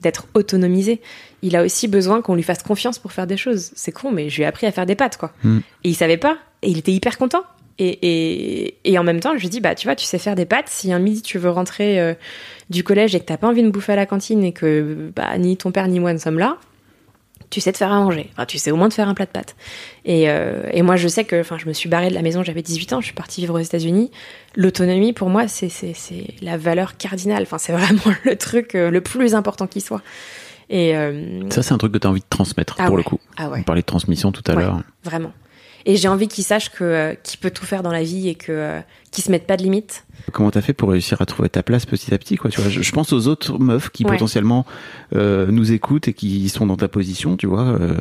d'être 0.00 0.26
autonomisé. 0.34 1.00
Il 1.42 1.56
a 1.56 1.62
aussi 1.62 1.88
besoin 1.88 2.22
qu'on 2.22 2.34
lui 2.34 2.42
fasse 2.42 2.62
confiance 2.62 2.98
pour 2.98 3.12
faire 3.12 3.26
des 3.26 3.36
choses. 3.36 3.72
C'est 3.74 3.92
con, 3.92 4.10
mais 4.10 4.28
je 4.28 4.36
lui 4.36 4.42
ai 4.42 4.46
appris 4.46 4.66
à 4.66 4.72
faire 4.72 4.86
des 4.86 4.94
pâtes, 4.94 5.16
quoi. 5.16 5.32
Mm. 5.42 5.58
Et 5.84 5.88
il 5.88 5.94
savait 5.94 6.16
pas. 6.16 6.38
Et 6.62 6.70
il 6.70 6.78
était 6.78 6.92
hyper 6.92 7.18
content. 7.18 7.42
Et, 7.78 7.98
et, 8.02 8.78
et 8.84 8.98
en 8.98 9.04
même 9.04 9.20
temps, 9.20 9.36
je 9.36 9.40
lui 9.40 9.48
dis, 9.48 9.60
bah, 9.60 9.74
tu 9.74 9.86
vois, 9.86 9.96
tu 9.96 10.04
sais 10.04 10.18
faire 10.18 10.34
des 10.34 10.46
pâtes. 10.46 10.68
Si 10.68 10.92
un 10.92 10.98
midi 10.98 11.22
tu 11.22 11.38
veux 11.38 11.50
rentrer 11.50 12.00
euh, 12.00 12.14
du 12.70 12.82
collège 12.82 13.14
et 13.14 13.20
que 13.20 13.24
t'as 13.24 13.36
pas 13.36 13.48
envie 13.48 13.62
de 13.62 13.70
bouffer 13.70 13.92
à 13.92 13.96
la 13.96 14.06
cantine 14.06 14.44
et 14.44 14.52
que 14.52 15.10
bah, 15.14 15.36
ni 15.38 15.56
ton 15.56 15.70
père 15.70 15.86
ni 15.88 16.00
moi 16.00 16.12
ne 16.12 16.18
sommes 16.18 16.38
là, 16.38 16.58
tu 17.50 17.60
sais 17.60 17.72
te 17.72 17.78
faire 17.78 17.92
à 17.92 17.98
manger. 18.00 18.28
Enfin, 18.32 18.44
tu 18.46 18.58
sais 18.58 18.70
au 18.70 18.76
moins 18.76 18.88
te 18.88 18.94
faire 18.94 19.08
un 19.08 19.14
plat 19.14 19.26
de 19.26 19.30
pâtes. 19.30 19.56
Et, 20.04 20.28
euh, 20.30 20.62
et 20.72 20.82
moi, 20.82 20.96
je 20.96 21.08
sais 21.08 21.24
que, 21.24 21.40
enfin, 21.40 21.58
je 21.58 21.66
me 21.66 21.72
suis 21.72 21.88
barrée 21.88 22.08
de 22.10 22.14
la 22.14 22.22
maison, 22.22 22.42
j'avais 22.42 22.62
18 22.62 22.92
ans, 22.94 23.00
je 23.00 23.06
suis 23.06 23.14
partie 23.14 23.40
vivre 23.40 23.54
aux 23.54 23.62
États-Unis. 23.62 24.10
L'autonomie, 24.56 25.12
pour 25.12 25.28
moi, 25.28 25.48
c'est, 25.48 25.68
c'est, 25.68 25.92
c'est 25.94 26.26
la 26.42 26.56
valeur 26.56 26.96
cardinale. 26.96 27.42
Enfin, 27.42 27.58
c'est 27.58 27.72
vraiment 27.76 28.14
le 28.24 28.36
truc 28.36 28.74
euh, 28.74 28.90
le 28.90 29.00
plus 29.00 29.34
important 29.34 29.66
qui 29.66 29.80
soit. 29.80 30.02
Et 30.68 30.96
euh, 30.96 31.48
Ça, 31.50 31.62
c'est 31.62 31.72
un 31.74 31.78
truc 31.78 31.92
que 31.92 31.98
t'as 31.98 32.08
envie 32.08 32.20
de 32.20 32.26
transmettre, 32.28 32.74
Ah 32.78 32.86
pour 32.86 32.96
ouais. 32.96 33.02
le 33.02 33.08
coup. 33.08 33.20
ah 33.36 33.48
ouais. 33.48 33.58
On 33.60 33.62
parlait 33.62 33.82
de 33.82 33.86
transmission 33.86 34.32
tout 34.32 34.42
à 34.48 34.54
Ouais. 34.54 34.62
l'heure. 34.62 34.80
Vraiment. 35.04 35.32
Et 35.88 35.96
j'ai 35.96 36.08
envie 36.08 36.26
qu'il 36.28 36.44
sache 36.44 36.70
que 36.70 36.84
euh, 36.84 37.14
qu'il 37.22 37.38
peut 37.40 37.50
tout 37.50 37.64
faire 37.64 37.82
dans 37.82 37.92
la 37.92 38.02
vie 38.02 38.28
et 38.28 38.34
que 38.34 38.50
euh, 38.52 38.80
qu'il 39.12 39.22
se 39.24 39.30
mette 39.30 39.46
pas 39.46 39.56
de 39.56 39.62
limites. 39.62 40.04
Comment 40.32 40.50
t'as 40.50 40.60
fait 40.60 40.72
pour 40.72 40.90
réussir 40.90 41.22
à 41.22 41.26
trouver 41.26 41.48
ta 41.48 41.62
place 41.62 41.86
petit 41.86 42.12
à 42.12 42.18
petit, 42.18 42.34
quoi, 42.36 42.50
tu 42.50 42.60
vois? 42.60 42.68
Je, 42.68 42.82
je 42.82 42.92
pense 42.92 43.12
aux 43.12 43.28
autres 43.28 43.58
meufs 43.60 43.90
qui 43.90 44.04
Ouais. 44.04 44.10
potentiellement 44.10 44.66
euh, 45.14 45.46
nous 45.52 45.70
écoutent 45.70 46.08
et 46.08 46.12
qui 46.12 46.48
sont 46.48 46.66
dans 46.66 46.76
ta 46.76 46.88
position, 46.88 47.36
tu 47.36 47.46
vois. 47.46 47.62
euh, 47.80 47.94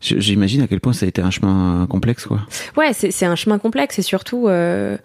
J'imagine 0.00 0.62
à 0.62 0.66
quel 0.66 0.80
point 0.80 0.92
ça 0.92 1.06
a 1.06 1.08
été 1.08 1.22
un 1.22 1.30
chemin 1.30 1.86
complexe, 1.88 2.26
quoi. 2.26 2.40
Ouais, 2.76 2.92
c'est 2.92 3.10
c'est 3.12 3.24
un 3.26 3.36
chemin 3.36 3.58
complexe 3.58 3.98
et 4.00 4.02
surtout, 4.02 4.48
euh, 4.48 4.98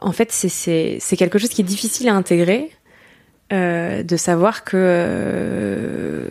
en 0.00 0.12
fait, 0.12 0.32
c'est 0.32 1.16
quelque 1.18 1.38
chose 1.38 1.50
qui 1.50 1.60
est 1.60 1.64
difficile 1.64 2.08
à 2.08 2.14
intégrer, 2.14 2.70
euh, 3.52 4.02
de 4.02 4.16
savoir 4.16 4.64
que 4.64 4.76
euh, 4.76 6.24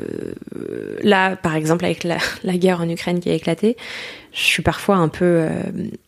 là, 1.03 1.35
par 1.35 1.55
exemple, 1.55 1.85
avec 1.85 2.03
la, 2.43 2.57
guerre 2.57 2.81
en 2.81 2.89
Ukraine 2.89 3.19
qui 3.19 3.29
a 3.29 3.33
éclaté, 3.33 3.77
je 4.33 4.41
suis 4.41 4.63
parfois 4.63 4.95
un 4.95 5.09
peu, 5.09 5.25
euh, 5.25 5.49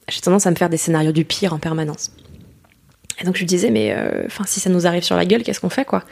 j'ai 0.10 0.22
tendance 0.22 0.48
à 0.48 0.52
me 0.52 0.56
faire 0.56 0.70
des 0.70 0.78
scénarios 0.78 1.12
du 1.12 1.24
pire 1.24 1.54
en 1.54 1.60
permanence. 1.60 2.12
Et 3.22 3.24
donc 3.24 3.36
je 3.36 3.40
lui 3.42 3.46
disais, 3.46 3.70
mais 3.72 3.96
enfin, 4.26 4.44
si 4.46 4.60
ça 4.60 4.70
nous 4.70 4.88
arrive 4.88 5.04
sur 5.04 5.16
la 5.16 5.26
gueule, 5.26 5.42
qu'est-ce 5.42 5.62
qu'on 5.62 5.70
fait, 5.70 5.86
quoi? 5.86 6.04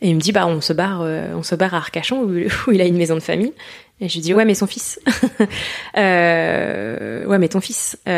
Et 0.00 0.08
il 0.08 0.14
me 0.14 0.20
dit, 0.20 0.32
bah, 0.32 0.46
on 0.46 0.62
se 0.62 0.72
barre, 0.72 1.02
on 1.02 1.42
se 1.42 1.54
barre 1.54 1.74
à 1.74 1.78
Arcachon 1.78 2.22
où, 2.22 2.72
il 2.72 2.80
a 2.80 2.86
une 2.86 2.96
maison 2.96 3.14
de 3.14 3.20
famille. 3.20 3.52
Et 4.00 4.08
je 4.08 4.14
lui 4.14 4.20
dis, 4.22 4.32
ouais, 4.32 4.46
mais 4.46 4.54
son 4.54 4.66
fils. 4.66 4.98
Ouais, 5.94 7.38
mais 7.38 7.48
ton 7.48 7.60
fils. 7.60 7.98
Il 8.06 8.12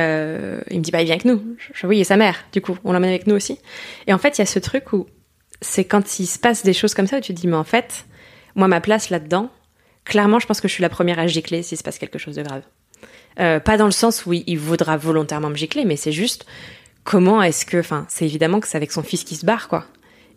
me 0.79 0.83
dit, 0.83 0.93
bah, 0.93 1.01
il 1.03 1.07
vient 1.07 1.15
avec 1.15 1.25
nous. 1.25 1.43
Je, 1.59 1.73
je- 1.75 1.87
oui, 1.89 1.99
et 1.99 2.05
sa 2.05 2.17
mère, 2.17 2.37
du 2.53 2.61
coup, 2.61 2.79
on 2.85 2.93
l'emmène 2.93 3.11
avec 3.11 3.27
nous 3.27 3.35
aussi. 3.35 3.59
Et 4.07 4.13
en 4.13 4.19
fait, 4.19 4.39
il 4.39 4.41
y 4.41 4.43
a 4.43 4.47
ce 4.47 4.61
truc 4.61 4.93
où 4.93 5.07
c'est 5.63 5.85
quand 5.85 6.19
il 6.19 6.27
se 6.27 6.39
passe 6.39 6.63
des 6.63 6.75
choses 6.75 6.95
comme 6.95 7.07
ça 7.07 7.19
où 7.19 7.21
tu 7.21 7.35
te 7.35 7.41
dis, 7.41 7.47
mais 7.47 7.57
en 7.57 7.65
fait, 7.65 8.05
moi, 8.55 8.69
ma 8.69 8.81
place 8.81 9.09
là-dedans, 9.09 9.51
clairement, 10.05 10.39
je 10.39 10.47
pense 10.47 10.61
que 10.61 10.69
je 10.69 10.75
suis 10.75 10.83
la 10.83 10.91
première 10.91 11.19
à 11.19 11.27
gicler 11.27 11.63
s'il 11.63 11.79
se 11.79 11.83
passe 11.83 11.99
quelque 11.99 12.19
chose 12.19 12.37
de 12.37 12.43
grave. 12.43 12.63
Euh, 13.41 13.61
pas 13.61 13.79
dans 13.79 13.87
le 13.87 13.93
sens 13.93 14.27
où 14.27 14.33
il, 14.35 14.59
voudra 14.59 14.97
volontairement 14.97 15.49
me 15.49 15.57
gicler, 15.57 15.85
mais 15.85 15.97
c'est 15.97 16.13
juste 16.13 16.45
comment 17.05 17.43
est-ce 17.43 17.65
que, 17.65 17.79
enfin, 17.79 18.05
c'est 18.09 18.27
évidemment 18.27 18.61
que 18.61 18.69
c'est 18.69 18.77
avec 18.77 18.93
son 18.93 19.03
fils 19.03 19.25
qui 19.25 19.37
se 19.37 19.47
barre, 19.47 19.69
quoi. 19.69 19.87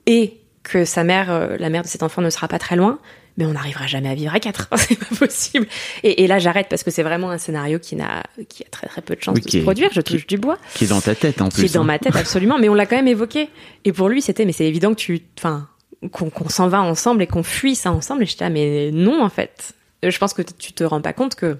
Et 0.06 0.40
que 0.64 0.86
sa 0.86 1.04
mère, 1.04 1.30
euh, 1.30 1.58
la 1.60 1.70
mère 1.70 1.82
de 1.82 1.88
cet 1.88 2.04
enfant 2.04 2.22
ne 2.22 2.30
sera 2.30 2.48
pas 2.48 2.60
très 2.60 2.76
loin, 2.76 3.00
mais 3.38 3.46
on 3.46 3.54
n'arrivera 3.54 3.88
jamais 3.88 4.10
à 4.10 4.16
vivre 4.16 4.34
à 4.34 4.40
quatre. 4.40 4.68
c'est 4.78 4.98
pas 4.98 5.16
possible. 5.18 5.68
Et, 6.04 6.24
et 6.24 6.28
là, 6.28 6.40
j'arrête 6.40 6.68
parce 6.70 6.84
que 6.84 6.92
c'est 6.92 7.04
vraiment 7.04 7.30
un 7.32 7.38
scénario 7.38 7.80
qui 7.80 7.96
n'a, 7.96 8.24
qui 8.50 8.64
a 8.64 8.70
très 8.70 8.88
très 8.88 9.02
peu 9.02 9.16
de 9.16 9.22
chances 9.22 9.36
Oui, 9.36 9.42
de 9.42 9.46
qui 9.46 9.52
se 9.54 9.58
est- 9.58 9.62
produire. 9.64 9.90
Je 9.94 10.02
qui- 10.02 10.14
touche 10.14 10.28
du 10.28 10.38
bois 10.38 10.58
Qui 10.74 10.86
est 10.86 10.88
dans 10.88 11.02
ta 11.02 11.16
tête 11.16 11.42
en 11.42 11.50
qui 11.50 11.56
plus. 11.62 11.66
est 11.66 11.74
dans 11.74 11.82
hein. 11.82 11.86
ma 11.86 12.00
tête 12.00 12.16
absolument, 12.16 12.58
mais 12.60 12.70
on 12.70 12.74
l'a 12.74 12.86
quand 12.86 12.96
même 12.96 13.08
évoqué. 13.08 13.50
Et 13.84 13.92
pour 13.94 14.10
lui, 14.10 14.22
c'était, 14.22 14.46
mais 14.46 14.52
c'est 14.54 14.66
évident 14.66 14.92
que 14.94 15.00
tu, 15.00 15.22
enfin, 15.38 15.68
qu'on 16.12 16.50
s'en 16.50 16.68
va 16.68 16.82
ensemble 16.82 17.22
et 17.24 17.28
qu'on 17.28 17.44
fuit 17.44 17.76
ça 17.76 17.92
ensemble. 17.92 18.24
Et 18.24 18.26
j'étais 18.26 18.46
là, 18.46 18.50
mais 18.50 18.92
non, 18.92 19.24
en 19.24 19.30
fait. 19.30 19.74
Je 20.04 20.18
pense 20.20 20.34
que 20.34 20.42
tu 20.44 20.74
te 20.74 20.84
rends 20.84 21.02
pas 21.02 21.14
compte 21.14 21.36
que. 21.36 21.58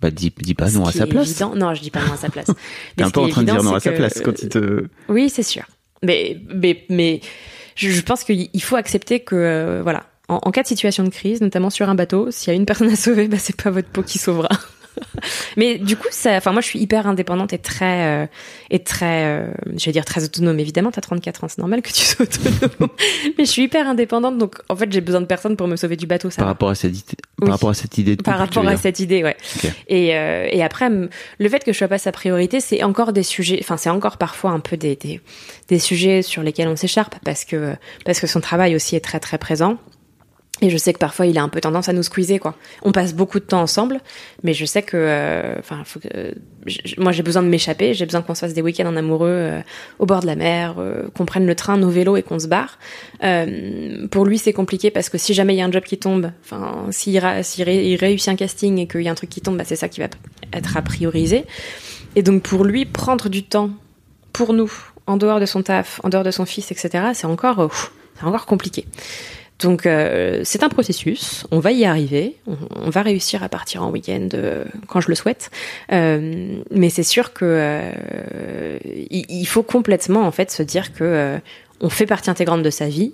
Bah 0.00 0.12
dis, 0.12 0.32
dis 0.38 0.54
pas 0.54 0.70
non 0.70 0.84
à 0.86 0.92
qui 0.92 0.98
sa 0.98 1.06
place. 1.08 1.28
évident- 1.28 1.56
Non, 1.56 1.74
je 1.74 1.82
dis 1.82 1.90
pas 1.90 2.00
non 2.06 2.12
à 2.12 2.16
sa 2.16 2.28
place. 2.30 2.46
T'es 2.96 3.02
un 3.02 3.10
peu 3.10 3.20
qui 3.22 3.26
en 3.26 3.28
train 3.30 3.42
de 3.42 3.50
dire 3.50 3.62
non 3.64 3.74
à 3.74 3.80
sa 3.80 3.90
place 3.90 4.20
quand 4.24 4.40
il 4.42 4.48
te. 4.48 4.86
Oui, 5.08 5.28
c'est 5.28 5.42
sûr. 5.42 5.64
Mais, 6.04 6.40
mais, 6.54 6.84
mais, 6.88 7.20
je, 7.74 7.90
je 7.90 8.00
pense 8.02 8.22
qu'il 8.22 8.48
il 8.52 8.62
faut 8.62 8.76
accepter 8.76 9.18
que, 9.20 9.34
euh, 9.34 9.80
voilà, 9.82 10.04
en, 10.28 10.38
en 10.42 10.50
cas 10.50 10.62
de 10.62 10.68
situation 10.68 11.04
de 11.04 11.10
crise, 11.10 11.40
notamment 11.40 11.70
sur 11.70 11.88
un 11.88 11.94
bateau, 11.94 12.30
s'il 12.30 12.52
y 12.52 12.56
a 12.56 12.56
une 12.56 12.66
personne 12.66 12.90
à 12.90 12.96
sauver, 12.96 13.28
bah, 13.28 13.38
c'est 13.38 13.56
pas 13.60 13.70
votre 13.70 13.88
peau 13.88 14.02
qui 14.02 14.18
sauvera. 14.18 14.48
mais 15.56 15.78
du 15.78 15.96
coup, 15.96 16.08
ça, 16.10 16.36
enfin, 16.36 16.50
moi, 16.50 16.60
je 16.60 16.66
suis 16.66 16.80
hyper 16.80 17.06
indépendante 17.06 17.52
et 17.52 17.58
très, 17.58 18.04
euh, 18.24 18.26
et 18.70 18.80
très, 18.82 19.26
euh, 19.26 19.46
je 19.76 19.84
vais 19.86 19.92
dire 19.92 20.04
très 20.04 20.24
autonome. 20.24 20.58
Évidemment, 20.58 20.90
t'as 20.90 21.00
34 21.00 21.44
ans, 21.44 21.48
c'est 21.48 21.58
normal 21.58 21.82
que 21.82 21.90
tu 21.92 22.02
sois 22.02 22.24
autonome. 22.26 22.90
mais 23.38 23.44
je 23.44 23.50
suis 23.50 23.62
hyper 23.62 23.88
indépendante, 23.88 24.38
donc, 24.38 24.56
en 24.68 24.74
fait, 24.74 24.90
j'ai 24.92 25.00
besoin 25.00 25.20
de 25.20 25.26
personne 25.26 25.56
pour 25.56 25.68
me 25.68 25.76
sauver 25.76 25.96
du 25.96 26.06
bateau, 26.06 26.30
ça 26.30 26.36
Par 26.38 26.46
va. 26.46 26.50
rapport 26.52 26.70
à 26.70 26.74
cette 26.74 26.96
idée, 26.98 27.16
Oui. 27.40 27.46
par 27.46 27.50
rapport 27.50 27.70
à 27.70 27.74
cette 27.74 27.98
idée 27.98 28.16
de 28.16 28.22
Par 28.22 28.38
rapport 28.38 28.66
à 28.66 28.76
cette 28.76 28.98
idée, 28.98 29.22
ouais. 29.22 29.36
Et, 29.86 30.16
euh, 30.16 30.48
et 30.50 30.62
après, 30.64 30.88
le 30.90 31.48
fait 31.48 31.62
que 31.64 31.72
je 31.72 31.78
sois 31.78 31.88
pas 31.88 31.98
sa 31.98 32.10
priorité, 32.10 32.60
c'est 32.60 32.82
encore 32.82 33.12
des 33.12 33.22
sujets, 33.22 33.58
enfin, 33.62 33.76
c'est 33.76 33.90
encore 33.90 34.16
parfois 34.18 34.50
un 34.50 34.60
peu 34.60 34.76
des, 34.76 34.96
des, 34.96 35.20
des 35.68 35.78
sujets 35.78 36.22
sur 36.22 36.42
lesquels 36.42 36.66
on 36.68 36.76
s'écharpe 36.76 37.14
parce 37.24 37.44
que, 37.44 37.74
parce 38.04 38.18
que 38.18 38.26
son 38.26 38.40
travail 38.40 38.74
aussi 38.74 38.96
est 38.96 39.00
très, 39.00 39.20
très 39.20 39.38
présent. 39.38 39.78
Et 40.60 40.70
je 40.70 40.76
sais 40.76 40.92
que 40.92 40.98
parfois 40.98 41.26
il 41.26 41.38
a 41.38 41.42
un 41.42 41.48
peu 41.48 41.60
tendance 41.60 41.88
à 41.88 41.92
nous 41.92 42.02
squeezer 42.02 42.40
quoi. 42.40 42.56
On 42.82 42.90
passe 42.90 43.14
beaucoup 43.14 43.38
de 43.38 43.44
temps 43.44 43.60
ensemble, 43.60 44.00
mais 44.42 44.54
je 44.54 44.64
sais 44.64 44.82
que, 44.82 44.96
euh, 44.96 45.54
enfin, 45.58 45.84
moi 46.96 47.12
j'ai 47.12 47.22
besoin 47.22 47.42
de 47.42 47.48
m'échapper, 47.48 47.94
j'ai 47.94 48.04
besoin 48.04 48.22
qu'on 48.22 48.34
se 48.34 48.40
fasse 48.40 48.54
des 48.54 48.62
week-ends 48.62 48.86
en 48.86 48.96
amoureux 48.96 49.28
euh, 49.30 49.60
au 50.00 50.06
bord 50.06 50.20
de 50.20 50.26
la 50.26 50.34
mer, 50.34 50.76
euh, 50.78 51.08
qu'on 51.14 51.26
prenne 51.26 51.46
le 51.46 51.54
train, 51.54 51.76
nos 51.76 51.90
vélos 51.90 52.16
et 52.16 52.22
qu'on 52.22 52.40
se 52.40 52.48
barre. 52.48 52.78
Pour 54.10 54.24
lui 54.24 54.38
c'est 54.38 54.52
compliqué 54.52 54.90
parce 54.90 55.08
que 55.08 55.18
si 55.18 55.32
jamais 55.32 55.54
il 55.54 55.58
y 55.58 55.62
a 55.62 55.64
un 55.64 55.72
job 55.72 55.84
qui 55.84 55.98
tombe, 55.98 56.32
enfin, 56.42 56.86
s'il 56.90 57.18
réussit 57.18 58.28
un 58.28 58.36
casting 58.36 58.78
et 58.78 58.88
qu'il 58.88 59.02
y 59.02 59.08
a 59.08 59.12
un 59.12 59.16
truc 59.16 59.30
qui 59.30 59.40
tombe, 59.40 59.56
bah, 59.56 59.64
c'est 59.64 59.76
ça 59.76 59.88
qui 59.88 60.00
va 60.00 60.08
être 60.52 60.76
à 60.76 60.82
prioriser. 60.82 61.44
Et 62.16 62.22
donc 62.22 62.42
pour 62.42 62.64
lui 62.64 62.84
prendre 62.84 63.28
du 63.28 63.44
temps 63.44 63.70
pour 64.32 64.52
nous 64.52 64.72
en 65.06 65.16
dehors 65.16 65.40
de 65.40 65.46
son 65.46 65.62
taf, 65.62 66.00
en 66.02 66.08
dehors 66.08 66.24
de 66.24 66.30
son 66.30 66.44
fils, 66.46 66.70
etc. 66.72 67.10
C'est 67.14 67.26
encore, 67.26 67.70
c'est 68.18 68.26
encore 68.26 68.46
compliqué. 68.46 68.86
Donc 69.60 69.86
euh, 69.86 70.42
c'est 70.44 70.62
un 70.62 70.68
processus, 70.68 71.44
on 71.50 71.58
va 71.58 71.72
y 71.72 71.84
arriver, 71.84 72.36
on, 72.46 72.56
on 72.76 72.90
va 72.90 73.02
réussir 73.02 73.42
à 73.42 73.48
partir 73.48 73.82
en 73.82 73.90
week-end 73.90 74.28
euh, 74.34 74.64
quand 74.86 75.00
je 75.00 75.08
le 75.08 75.14
souhaite, 75.16 75.50
Euh, 75.90 76.58
mais 76.70 76.90
c'est 76.90 77.02
sûr 77.02 77.32
que 77.32 77.98
il, 79.10 79.26
il 79.28 79.46
faut 79.46 79.64
complètement 79.64 80.22
en 80.26 80.30
fait 80.30 80.50
se 80.50 80.62
dire 80.62 80.92
que 80.92 81.38
on 81.80 81.88
fait 81.88 82.06
partie 82.06 82.30
intégrante 82.30 82.62
de 82.62 82.70
sa 82.70 82.88
vie, 82.88 83.12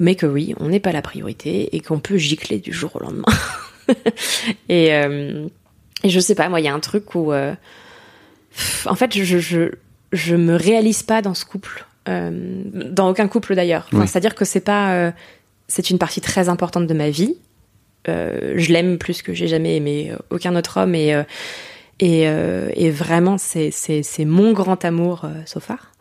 mais 0.00 0.16
que 0.16 0.26
oui, 0.26 0.54
on 0.58 0.68
n'est 0.68 0.80
pas 0.80 0.92
la 0.92 1.02
priorité 1.02 1.74
et 1.76 1.80
qu'on 1.80 2.00
peut 2.00 2.16
gicler 2.16 2.58
du 2.58 2.72
jour 2.72 2.90
au 2.96 3.00
lendemain. 3.00 3.32
et, 4.68 4.88
et 4.88 6.08
je 6.08 6.20
sais 6.20 6.34
pas, 6.34 6.48
moi 6.48 6.60
il 6.60 6.64
y 6.64 6.68
a 6.68 6.74
un 6.74 6.80
truc 6.80 7.14
où, 7.14 7.30
pff, 7.30 8.86
en 8.88 8.94
fait, 8.96 9.16
je, 9.16 9.38
je 9.38 9.70
je 10.14 10.36
me 10.36 10.54
réalise 10.54 11.02
pas 11.02 11.22
dans 11.22 11.34
ce 11.34 11.44
couple, 11.44 11.86
euh, 12.08 12.30
dans 12.72 13.10
aucun 13.10 13.28
couple 13.28 13.54
d'ailleurs. 13.54 13.86
Enfin, 13.88 14.02
Oui. 14.02 14.08
C'est-à-dire 14.08 14.34
que 14.34 14.44
c'est 14.44 14.60
pas 14.60 14.92
euh, 14.94 15.10
c'est 15.68 15.90
une 15.90 15.98
partie 15.98 16.20
très 16.20 16.48
importante 16.48 16.86
de 16.86 16.94
ma 16.94 17.10
vie. 17.10 17.36
Euh, 18.08 18.54
je 18.56 18.72
l'aime 18.72 18.98
plus 18.98 19.22
que 19.22 19.32
j'ai 19.32 19.48
jamais 19.48 19.76
aimé 19.76 20.10
euh, 20.12 20.16
aucun 20.30 20.54
autre 20.56 20.78
homme 20.78 20.94
et 20.94 21.14
euh, 21.14 21.24
et, 22.00 22.90
vraiment 22.90 23.38
c'est 23.38 23.70
c'est 23.70 24.02
c'est 24.02 24.24
mon 24.24 24.52
grand 24.52 24.84
amour 24.84 25.26
so 25.46 25.60
far. 25.60 25.92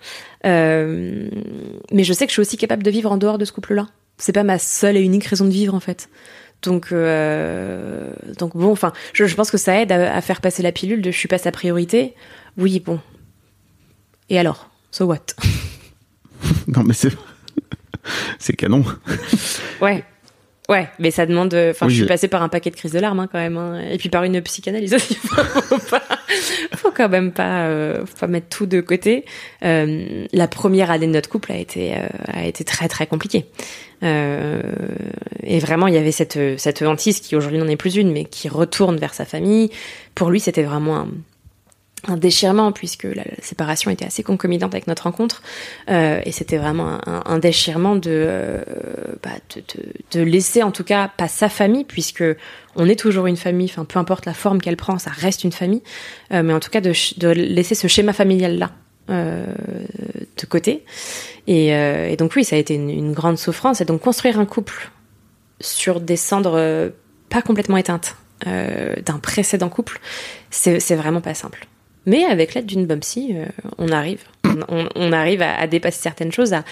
Mais 0.44 2.04
je 2.04 2.14
sais 2.14 2.26
que 2.26 2.32
je 2.32 2.34
suis 2.34 2.42
aussi 2.42 2.58
capable 2.58 2.84
de 2.84 2.92
vivre 2.92 3.12
en 3.12 3.18
dehors 3.18 3.38
de 3.38 3.46
ce 3.46 3.52
couple-là. 3.54 3.88
C'est 4.18 4.34
pas 4.34 4.44
ma 4.44 4.60
seule 4.60 4.98
et 4.98 5.02
unique 5.02 5.26
raison 5.26 5.46
de 5.46 5.52
vivre 5.52 5.74
en 5.74 5.80
fait. 5.80 6.10
Donc 6.62 6.94
donc 6.94 8.58
bon, 8.58 8.72
enfin, 8.72 8.92
je, 9.14 9.26
je 9.26 9.36
pense 9.36 9.52
que 9.52 9.58
ça 9.58 9.80
aide 9.80 9.92
à, 9.92 10.16
à 10.16 10.22
faire 10.22 10.42
passer 10.42 10.64
la 10.64 10.72
pilule 10.72 11.02
de 11.02 11.12
je 11.12 11.18
suis 11.18 11.28
pas 11.28 11.38
sa 11.38 11.52
priorité. 11.52 12.16
Oui, 12.58 12.80
bon. 12.80 13.00
Et 14.30 14.40
alors, 14.40 14.70
so 14.92 15.06
what? 15.06 15.26
Non 16.68 16.84
mais 16.84 16.94
c'est 16.94 17.10
c'est 18.40 18.54
canon. 18.56 18.84
Ouais. 19.82 20.04
Ouais, 20.70 20.88
mais 20.98 21.12
ça 21.12 21.26
demande. 21.26 21.54
euh, 21.54 21.72
Enfin, 21.72 21.88
Oui, 21.88 21.92
je 21.92 21.98
suis 21.98 22.08
passée 22.08 22.30
par 22.30 22.42
un 22.42 22.48
paquet 22.48 22.70
de 22.70 22.76
crises 22.78 22.94
de 22.94 23.00
larmes 23.00 23.20
hein, 23.20 23.28
quand 23.30 23.38
même, 23.38 23.58
hein, 23.58 23.82
et 23.92 23.98
puis 23.98 24.08
par 24.08 24.24
une 24.24 24.42
psychanalyse 24.42 24.94
aussi. 24.94 25.16
faut, 25.22 25.78
pas, 25.78 26.02
faut 26.78 26.92
quand 26.92 27.10
même 27.10 27.34
pas, 27.34 27.66
euh, 27.66 28.06
faut 28.06 28.16
pas 28.18 28.28
mettre 28.28 28.48
tout 28.48 28.66
de 28.66 28.80
côté. 28.80 29.26
Euh, 29.66 30.26
la 30.32 30.48
première 30.48 30.90
année 30.90 31.06
de 31.06 31.12
notre 31.12 31.28
couple 31.28 31.52
a 31.52 31.58
été 31.58 31.96
euh, 31.96 32.08
a 32.28 32.46
été 32.46 32.64
très 32.64 32.88
très 32.88 33.08
compliquée. 33.08 33.46
Et 34.02 35.60
vraiment, 35.60 35.88
il 35.88 35.94
y 35.94 35.98
avait 35.98 36.12
cette 36.12 36.40
cette 36.58 36.82
hantise 36.82 37.20
qui 37.20 37.36
aujourd'hui 37.36 37.58
n'en 37.60 37.68
est 37.68 37.76
plus 37.76 37.96
une, 37.98 38.12
mais 38.12 38.24
qui 38.26 38.48
retourne 38.50 38.98
vers 38.98 39.14
sa 39.14 39.26
famille. 39.26 39.70
Pour 40.16 40.30
lui, 40.30 40.40
c'était 40.40 40.64
vraiment 40.64 40.98
un, 40.98 41.08
un 42.08 42.18
déchirement 42.18 42.72
puisque 42.72 43.04
la, 43.04 43.24
séparation 43.42 43.90
était 43.92 44.06
assez 44.06 44.24
concomitante 44.24 44.74
avec 44.74 44.88
notre 44.88 45.04
rencontre 45.04 45.42
Euh, 45.90 46.22
et 46.26 46.32
c'était 46.32 46.58
vraiment 46.58 47.00
un, 47.06 47.40
déchirement 47.40 47.96
de, 47.96 48.10
euh, 48.10 48.64
bah, 49.22 49.32
de, 49.56 49.62
de, 49.62 50.20
de 50.20 50.22
laisser 50.24 50.64
en 50.64 50.72
tout 50.72 50.84
cas 50.84 51.10
pas 51.18 51.28
sa 51.28 51.50
famille 51.50 51.84
puisque 51.84 52.24
on 52.76 52.88
est 52.88 53.00
toujours 53.00 53.28
une 53.28 53.38
famille 53.38 53.70
enfin 53.70 53.86
peu 53.86 54.00
importe 54.00 54.26
la 54.26 54.34
forme 54.34 54.62
qu'elle 54.62 54.78
prend 54.78 54.98
ça 54.98 55.12
reste 55.12 55.44
une 55.44 55.52
famille 55.52 55.84
Euh, 56.32 56.44
mais 56.44 56.54
en 56.54 56.60
tout 56.60 56.70
cas 56.70 56.82
de, 56.82 56.94
de 57.18 57.28
laisser 57.30 57.76
ce 57.76 57.88
schéma 57.88 58.14
familial 58.14 58.58
là 58.58 58.72
euh, 59.10 59.46
de 60.38 60.46
côté. 60.46 60.86
Et, 61.48 61.76
euh, 61.76 62.10
et 62.10 62.16
donc 62.18 62.34
oui 62.36 62.44
ça 62.44 62.56
a 62.56 62.60
été 62.60 62.76
une, 62.76 62.90
une 62.90 63.14
grande 63.14 63.38
souffrance. 63.38 63.82
Et 63.82 63.86
donc 63.86 64.02
construire 64.02 64.40
un 64.40 64.46
couple 64.46 64.92
sur 65.60 66.00
des 66.00 66.18
cendres 66.18 66.92
pas 67.30 67.42
complètement 67.42 67.78
éteintes 67.78 68.16
d'un 68.46 69.20
précédent 69.22 69.70
couple 69.70 70.02
c'est 70.50 70.96
vraiment 70.96 71.22
pas 71.22 71.34
simple 71.34 71.68
mais 72.06 72.24
avec 72.26 72.54
l'aide 72.54 72.66
d'une 72.66 72.86
Bumpsy, 72.86 73.32
euh, 73.36 73.46
on 73.78 73.90
arrive. 73.90 74.22
On, 74.96 75.12
arrive 75.14 75.42
à, 75.42 75.56
à 75.56 75.66
dépasser 75.68 76.00
certaines 76.02 76.32
choses, 76.32 76.54
à, 76.54 76.64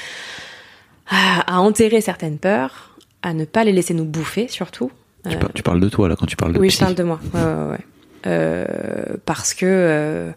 à, 1.10 1.60
enterrer 1.60 2.00
certaines 2.02 2.38
peurs, 2.38 2.96
à 3.24 3.34
ne 3.34 3.46
pas 3.46 3.64
les 3.64 3.72
laisser 3.72 3.94
nous 3.94 4.06
bouffer, 4.06 4.48
surtout. 4.48 4.92
Tu, 5.28 5.36
Euh, 5.36 5.40
par- 5.40 5.54
tu 5.54 5.64
parles 5.64 5.80
de 5.80 5.90
toi 5.90 6.08
là 6.10 6.16
quand 6.16 6.26
tu 6.28 6.36
parles 6.36 6.54
de 6.54 6.60
oui, 6.60 6.68
psy. 6.68 6.78
je 6.78 6.82
parle 6.84 6.96
de 6.96 7.04
moi. 7.04 7.20
Ouais, 7.34 7.42
ouais, 7.42 7.72
ouais. 7.72 7.78
Euh, 8.28 8.66
parce 9.26 9.54
que, 9.56 10.32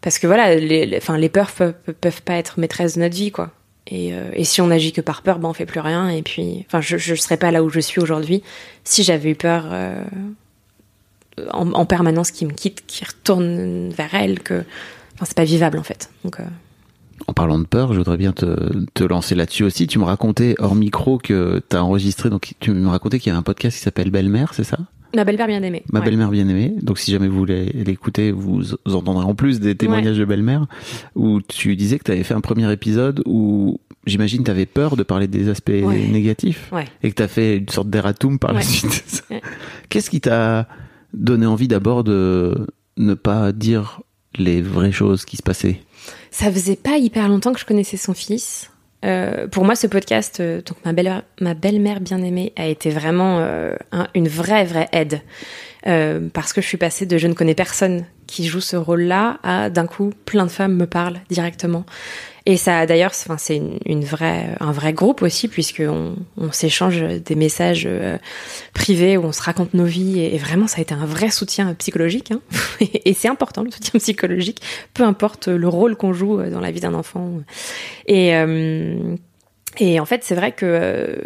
parce 0.00 0.18
que 0.18 0.26
voilà, 0.26 0.54
les, 0.54 0.86
les, 0.86 1.28
peurs 1.28 1.50
peuvent, 1.50 1.74
peuvent 2.00 2.22
pas 2.22 2.34
être 2.34 2.58
maîtresses 2.58 2.94
de 2.96 3.00
notre 3.02 3.14
vie, 3.16 3.30
quoi. 3.30 3.50
Et, 3.88 4.12
et 4.32 4.44
si 4.44 4.60
on 4.62 4.70
agit 4.70 4.92
que 4.92 5.00
par 5.02 5.22
peur, 5.22 5.38
ben 5.38 5.48
on 5.48 5.52
fait 5.52 5.66
plus 5.66 5.80
rien. 5.80 6.08
Et 6.08 6.22
puis, 6.22 6.64
enfin, 6.66 6.80
je, 6.80 6.96
je 6.96 7.14
serais 7.14 7.36
pas 7.36 7.50
là 7.50 7.62
où 7.62 7.68
je 7.68 7.78
suis 7.80 8.00
aujourd'hui 8.00 8.42
si 8.84 9.02
j'avais 9.04 9.30
eu 9.30 9.34
peur 9.36 9.66
en, 11.52 11.72
en 11.72 11.84
permanence 11.86 12.30
qui 12.30 12.46
me 12.46 12.52
quitte, 12.52 12.84
qui 12.86 13.04
retourne 13.04 13.90
vers 13.90 14.14
elle, 14.14 14.40
que, 14.40 14.64
enfin, 15.14 15.24
c'est 15.24 15.36
pas 15.36 15.44
vivable 15.44 15.78
en 15.78 15.82
fait. 15.82 16.10
Donc, 16.24 16.40
euh, 16.40 16.44
En 17.26 17.32
parlant 17.32 17.58
de 17.58 17.64
peur, 17.66 17.92
je 17.92 17.98
voudrais 17.98 18.16
bien 18.16 18.32
te, 18.32 18.84
te 18.94 19.04
lancer 19.04 19.34
là-dessus 19.34 19.64
aussi. 19.64 19.86
Tu 19.86 19.98
me 19.98 20.04
racontais 20.04 20.54
hors 20.58 20.74
micro 20.74 21.18
que 21.18 21.62
tu 21.68 21.76
as 21.76 21.82
enregistré, 21.84 22.30
donc 22.30 22.52
tu 22.60 22.70
me 22.72 22.88
racontais 22.88 23.18
qu'il 23.18 23.32
y 23.32 23.34
a 23.34 23.38
un 23.38 23.42
podcast 23.42 23.76
qui 23.76 23.82
s'appelle 23.82 24.10
Belle-Mère, 24.10 24.54
c'est 24.54 24.64
ça? 24.64 24.78
Ma 25.14 25.24
belle-mère 25.24 25.46
bien 25.46 25.62
aimée. 25.62 25.82
Ma 25.92 26.00
ouais. 26.00 26.04
belle-mère 26.04 26.30
bien 26.30 26.46
aimée. 26.48 26.74
Donc 26.82 26.98
si 26.98 27.10
jamais 27.10 27.28
vous 27.28 27.38
voulez 27.38 27.66
l'écouter, 27.72 28.32
vous, 28.32 28.74
entendrez 28.86 29.24
en 29.24 29.34
plus 29.34 29.60
des 29.60 29.74
témoignages 29.74 30.18
de 30.18 30.24
belle-mère 30.26 30.66
où 31.14 31.40
tu 31.40 31.74
disais 31.76 31.98
que 31.98 32.04
tu 32.04 32.10
avais 32.10 32.22
fait 32.24 32.34
un 32.34 32.42
premier 32.42 32.70
épisode 32.70 33.22
où 33.24 33.80
j'imagine 34.04 34.44
tu 34.44 34.50
avais 34.50 34.66
peur 34.66 34.94
de 34.96 35.04
parler 35.04 35.26
des 35.26 35.48
aspects 35.48 35.70
Ouais. 35.70 36.06
négatifs 36.08 36.70
Ouais. 36.70 36.84
et 37.02 37.08
que 37.10 37.14
tu 37.14 37.22
as 37.22 37.28
fait 37.28 37.56
une 37.58 37.68
sorte 37.68 37.88
d'erratum 37.88 38.38
par 38.38 38.52
la 38.52 38.60
suite. 38.60 39.24
Qu'est-ce 39.88 40.10
qui 40.10 40.20
t'a 40.20 40.68
donné 41.16 41.46
envie 41.46 41.68
d'abord 41.68 42.04
de 42.04 42.66
ne 42.96 43.14
pas 43.14 43.52
dire 43.52 44.00
les 44.38 44.62
vraies 44.62 44.92
choses 44.92 45.24
qui 45.24 45.36
se 45.36 45.42
passaient 45.42 45.80
Ça 46.30 46.50
faisait 46.52 46.76
pas 46.76 46.98
hyper 46.98 47.28
longtemps 47.28 47.52
que 47.52 47.60
je 47.60 47.64
connaissais 47.64 47.96
son 47.96 48.14
fils. 48.14 48.70
Euh, 49.04 49.46
pour 49.46 49.64
moi, 49.64 49.74
ce 49.76 49.86
podcast, 49.86 50.40
euh, 50.40 50.62
donc 50.62 50.76
ma 50.84 50.92
belle 50.92 51.22
ma 51.40 51.54
belle-mère 51.54 52.00
bien 52.00 52.22
aimée, 52.22 52.52
a 52.56 52.66
été 52.66 52.90
vraiment 52.90 53.38
euh, 53.40 53.74
un- 53.92 54.08
une 54.14 54.28
vraie 54.28 54.64
vraie 54.64 54.88
aide 54.92 55.20
parce 56.32 56.52
que 56.52 56.60
je 56.60 56.66
suis 56.66 56.78
passée 56.78 57.06
de 57.06 57.16
je 57.16 57.28
ne 57.28 57.32
connais 57.32 57.54
personne 57.54 58.06
qui 58.26 58.44
joue 58.46 58.60
ce 58.60 58.74
rôle-là 58.74 59.38
à 59.44 59.70
d'un 59.70 59.86
coup 59.86 60.12
plein 60.24 60.44
de 60.46 60.50
femmes 60.50 60.74
me 60.74 60.86
parlent 60.86 61.20
directement. 61.30 61.84
Et 62.48 62.56
ça, 62.56 62.86
d'ailleurs, 62.86 63.12
c'est- 63.12 63.60
une, 63.84 64.04
vraie, 64.04 64.54
un 64.60 64.70
vrai 64.70 64.92
groupe 64.92 65.22
aussi, 65.22 65.48
puisqu'on 65.48 66.14
on 66.36 66.52
s'échange 66.52 67.02
des 67.02 67.34
messages 67.34 67.86
euh, 67.86 68.18
privés 68.72 69.16
où 69.16 69.24
on 69.24 69.32
se 69.32 69.42
raconte 69.42 69.74
nos 69.74 69.84
vies. 69.84 70.20
Et, 70.20 70.38
vraiment, 70.38 70.68
ça 70.68 70.78
a 70.78 70.80
été 70.80 70.94
un 70.94 71.04
vrai 71.06 71.30
soutien 71.30 71.74
psychologique. 71.74 72.30
Hein. 72.30 72.40
et 73.04 73.14
c'est 73.14 73.28
important, 73.28 73.64
le 73.64 73.70
soutien 73.72 73.98
psychologique, 73.98 74.62
peu 74.94 75.02
importe 75.02 75.48
le 75.48 75.68
rôle 75.68 75.96
qu'on 75.96 76.12
joue 76.12 76.40
dans 76.42 76.60
la 76.60 76.70
vie 76.70 76.80
d'un 76.80 76.94
enfant. 76.94 77.32
Euh, 78.08 79.16
et 79.80 80.00
en 80.00 80.04
fait, 80.04 80.22
c'est 80.24 80.34
vrai 80.34 80.52
que 80.52 80.64
euh, 80.66 81.16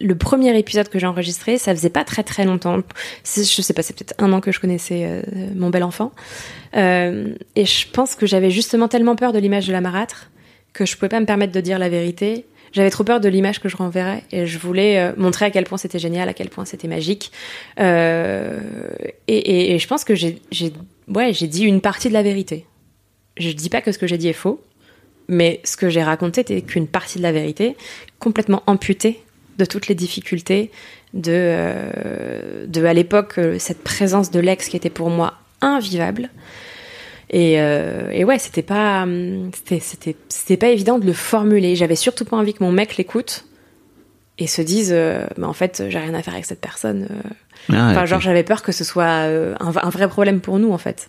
le 0.00 0.14
premier 0.16 0.56
épisode 0.58 0.88
que 0.88 0.98
j'ai 0.98 1.06
enregistré, 1.06 1.58
ça 1.58 1.74
faisait 1.74 1.90
pas 1.90 2.04
très 2.04 2.22
très 2.22 2.44
longtemps. 2.44 2.78
Je 3.24 3.42
sais 3.42 3.72
pas, 3.74 3.82
c'est 3.82 3.94
peut-être 3.96 4.14
un 4.22 4.32
an 4.32 4.40
que 4.40 4.52
je 4.52 4.60
connaissais 4.60 5.02
euh, 5.04 5.22
mon 5.54 5.70
bel 5.70 5.82
enfant. 5.82 6.12
Euh, 6.76 7.34
et 7.54 7.64
je 7.64 7.88
pense 7.90 8.14
que 8.14 8.26
j'avais 8.26 8.50
justement 8.50 8.88
tellement 8.88 9.16
peur 9.16 9.32
de 9.32 9.38
l'image 9.38 9.66
de 9.66 9.72
la 9.72 9.80
marâtre 9.80 10.30
que 10.72 10.84
je 10.84 10.94
pouvais 10.96 11.08
pas 11.08 11.20
me 11.20 11.26
permettre 11.26 11.52
de 11.52 11.60
dire 11.60 11.78
la 11.78 11.88
vérité. 11.88 12.46
J'avais 12.72 12.90
trop 12.90 13.04
peur 13.04 13.20
de 13.20 13.28
l'image 13.28 13.60
que 13.60 13.68
je 13.68 13.76
renverrais 13.76 14.22
et 14.32 14.46
je 14.46 14.58
voulais 14.58 15.12
montrer 15.16 15.46
à 15.46 15.50
quel 15.50 15.64
point 15.64 15.78
c'était 15.78 15.98
génial, 15.98 16.28
à 16.28 16.34
quel 16.34 16.50
point 16.50 16.64
c'était 16.66 16.88
magique. 16.88 17.32
Et, 17.78 19.72
et- 19.74 19.78
je 19.78 19.86
pense 19.86 20.04
que 20.04 20.14
j'ai, 20.14 20.38
ouais, 21.08 21.32
j'ai 21.32 21.46
dit 21.46 21.64
une 21.64 21.80
partie 21.80 22.08
de 22.08 22.12
la 22.12 22.22
vérité. 22.22 22.66
Je 23.38 23.50
dis 23.50 23.68
pas 23.70 23.80
que 23.80 23.92
ce 23.92 23.98
que 23.98 24.06
j'ai 24.06 24.18
dit 24.18 24.28
est 24.28 24.32
faux, 24.34 24.60
mais 25.28 25.60
ce 25.64 25.76
que 25.76 25.88
j'ai 25.88 26.02
raconté 26.02 26.40
n'était 26.40 26.62
qu'une 26.62 26.86
partie 26.86 27.18
de 27.18 27.22
la 27.22 27.32
vérité, 27.32 27.76
complètement 28.18 28.62
amputée 28.66 29.22
de 29.58 29.64
toutes 29.64 29.88
les 29.88 29.94
difficultés, 29.94 30.70
de, 31.14 31.32
euh, 31.34 32.66
de 32.66 32.84
à 32.84 32.92
l'époque, 32.92 33.38
euh, 33.38 33.58
cette 33.58 33.82
présence 33.82 34.30
de 34.30 34.40
l'ex 34.40 34.68
qui 34.68 34.76
était 34.76 34.90
pour 34.90 35.10
moi 35.10 35.34
invivable. 35.60 36.30
Et, 37.30 37.60
euh, 37.60 38.10
et 38.12 38.24
ouais, 38.24 38.38
c'était 38.38 38.62
pas, 38.62 39.02
hum, 39.02 39.50
c'était, 39.54 39.80
c'était, 39.80 40.16
c'était 40.28 40.56
pas 40.56 40.68
évident 40.68 40.98
de 40.98 41.06
le 41.06 41.12
formuler. 41.12 41.74
J'avais 41.74 41.96
surtout 41.96 42.24
pas 42.24 42.36
envie 42.36 42.54
que 42.54 42.62
mon 42.62 42.70
mec 42.70 42.96
l'écoute 42.96 43.46
et 44.38 44.46
se 44.46 44.62
dise, 44.62 44.90
euh, 44.92 45.26
bah, 45.38 45.48
en 45.48 45.52
fait, 45.54 45.84
j'ai 45.88 45.98
rien 45.98 46.14
à 46.14 46.22
faire 46.22 46.34
avec 46.34 46.44
cette 46.44 46.60
personne. 46.60 47.08
Ah, 47.72 47.90
Enfin, 47.90 48.04
genre, 48.04 48.20
j'avais 48.20 48.44
peur 48.44 48.62
que 48.62 48.70
ce 48.70 48.84
soit 48.84 49.04
un, 49.04 49.56
un 49.58 49.90
vrai 49.90 50.08
problème 50.08 50.40
pour 50.40 50.58
nous, 50.58 50.70
en 50.72 50.78
fait. 50.78 51.08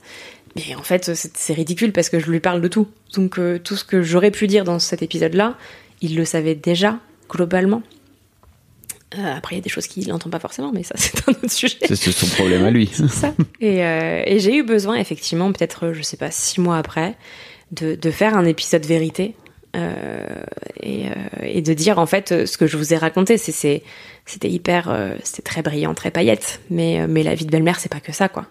Mais 0.58 0.76
en 0.76 0.84
fait, 0.84 1.12
c'est 1.14 1.54
ridicule 1.54 1.92
parce 1.92 2.10
que 2.10 2.20
je 2.20 2.30
lui 2.30 2.40
parle 2.40 2.62
de 2.62 2.68
tout. 2.68 2.88
Donc, 3.14 3.38
euh, 3.38 3.60
tout 3.60 3.76
ce 3.76 3.84
que 3.84 4.02
j'aurais 4.02 4.32
pu 4.32 4.48
dire 4.48 4.64
dans 4.64 4.80
cet 4.80 5.02
épisode-là, 5.04 5.56
il 6.02 6.16
le 6.16 6.26
savait 6.26 6.56
déjà, 6.56 7.00
globalement. 7.30 7.84
Euh, 9.18 9.36
après, 9.36 9.56
il 9.56 9.60
y 9.60 9.62
a 9.62 9.64
des 9.64 9.70
choses 9.70 9.88
qu'il 9.88 10.08
n'entend 10.08 10.30
pas 10.30 10.40
forcément, 10.40 10.72
mais 10.74 10.84
ça, 10.84 10.96
c'est 10.98 11.28
un 11.28 11.32
autre 11.32 11.52
sujet. 11.52 11.78
C'est 11.82 11.96
son 11.96 12.28
problème 12.28 12.66
à 12.66 12.72
lui. 12.72 12.88
C'est 12.92 13.08
ça. 13.08 13.34
Et, 13.62 13.86
euh, 13.86 14.24
et 14.26 14.40
j'ai 14.40 14.56
eu 14.56 14.64
besoin, 14.64 14.96
effectivement, 14.96 15.52
peut-être, 15.52 15.94
je 15.94 16.02
sais 16.02 16.18
pas, 16.18 16.32
six 16.32 16.60
mois 16.60 16.78
après, 16.78 17.16
de, 17.72 17.96
de 17.96 18.12
faire 18.12 18.36
un 18.36 18.46
épisode 18.46 18.86
vérité. 18.86 19.36
et, 20.82 21.06
et 21.44 21.62
de 21.62 21.74
dire, 21.74 22.00
en 22.00 22.08
fait, 22.08 22.48
ce 22.48 22.58
que 22.58 22.66
je 22.66 22.78
vous 22.78 22.96
ai 22.96 22.98
raconté, 22.98 23.38
c'était 23.38 23.84
hyper. 24.42 25.16
c'était 25.24 25.44
très 25.44 25.62
brillant, 25.62 25.94
très 25.94 26.10
paillette. 26.10 26.62
Mais, 26.72 27.06
mais 27.08 27.22
la 27.22 27.36
vie 27.36 27.46
de 27.46 27.52
belle-mère, 27.52 27.80
c'est 27.80 27.92
pas 27.92 28.00
que 28.00 28.12
ça, 28.12 28.28
quoi. 28.28 28.48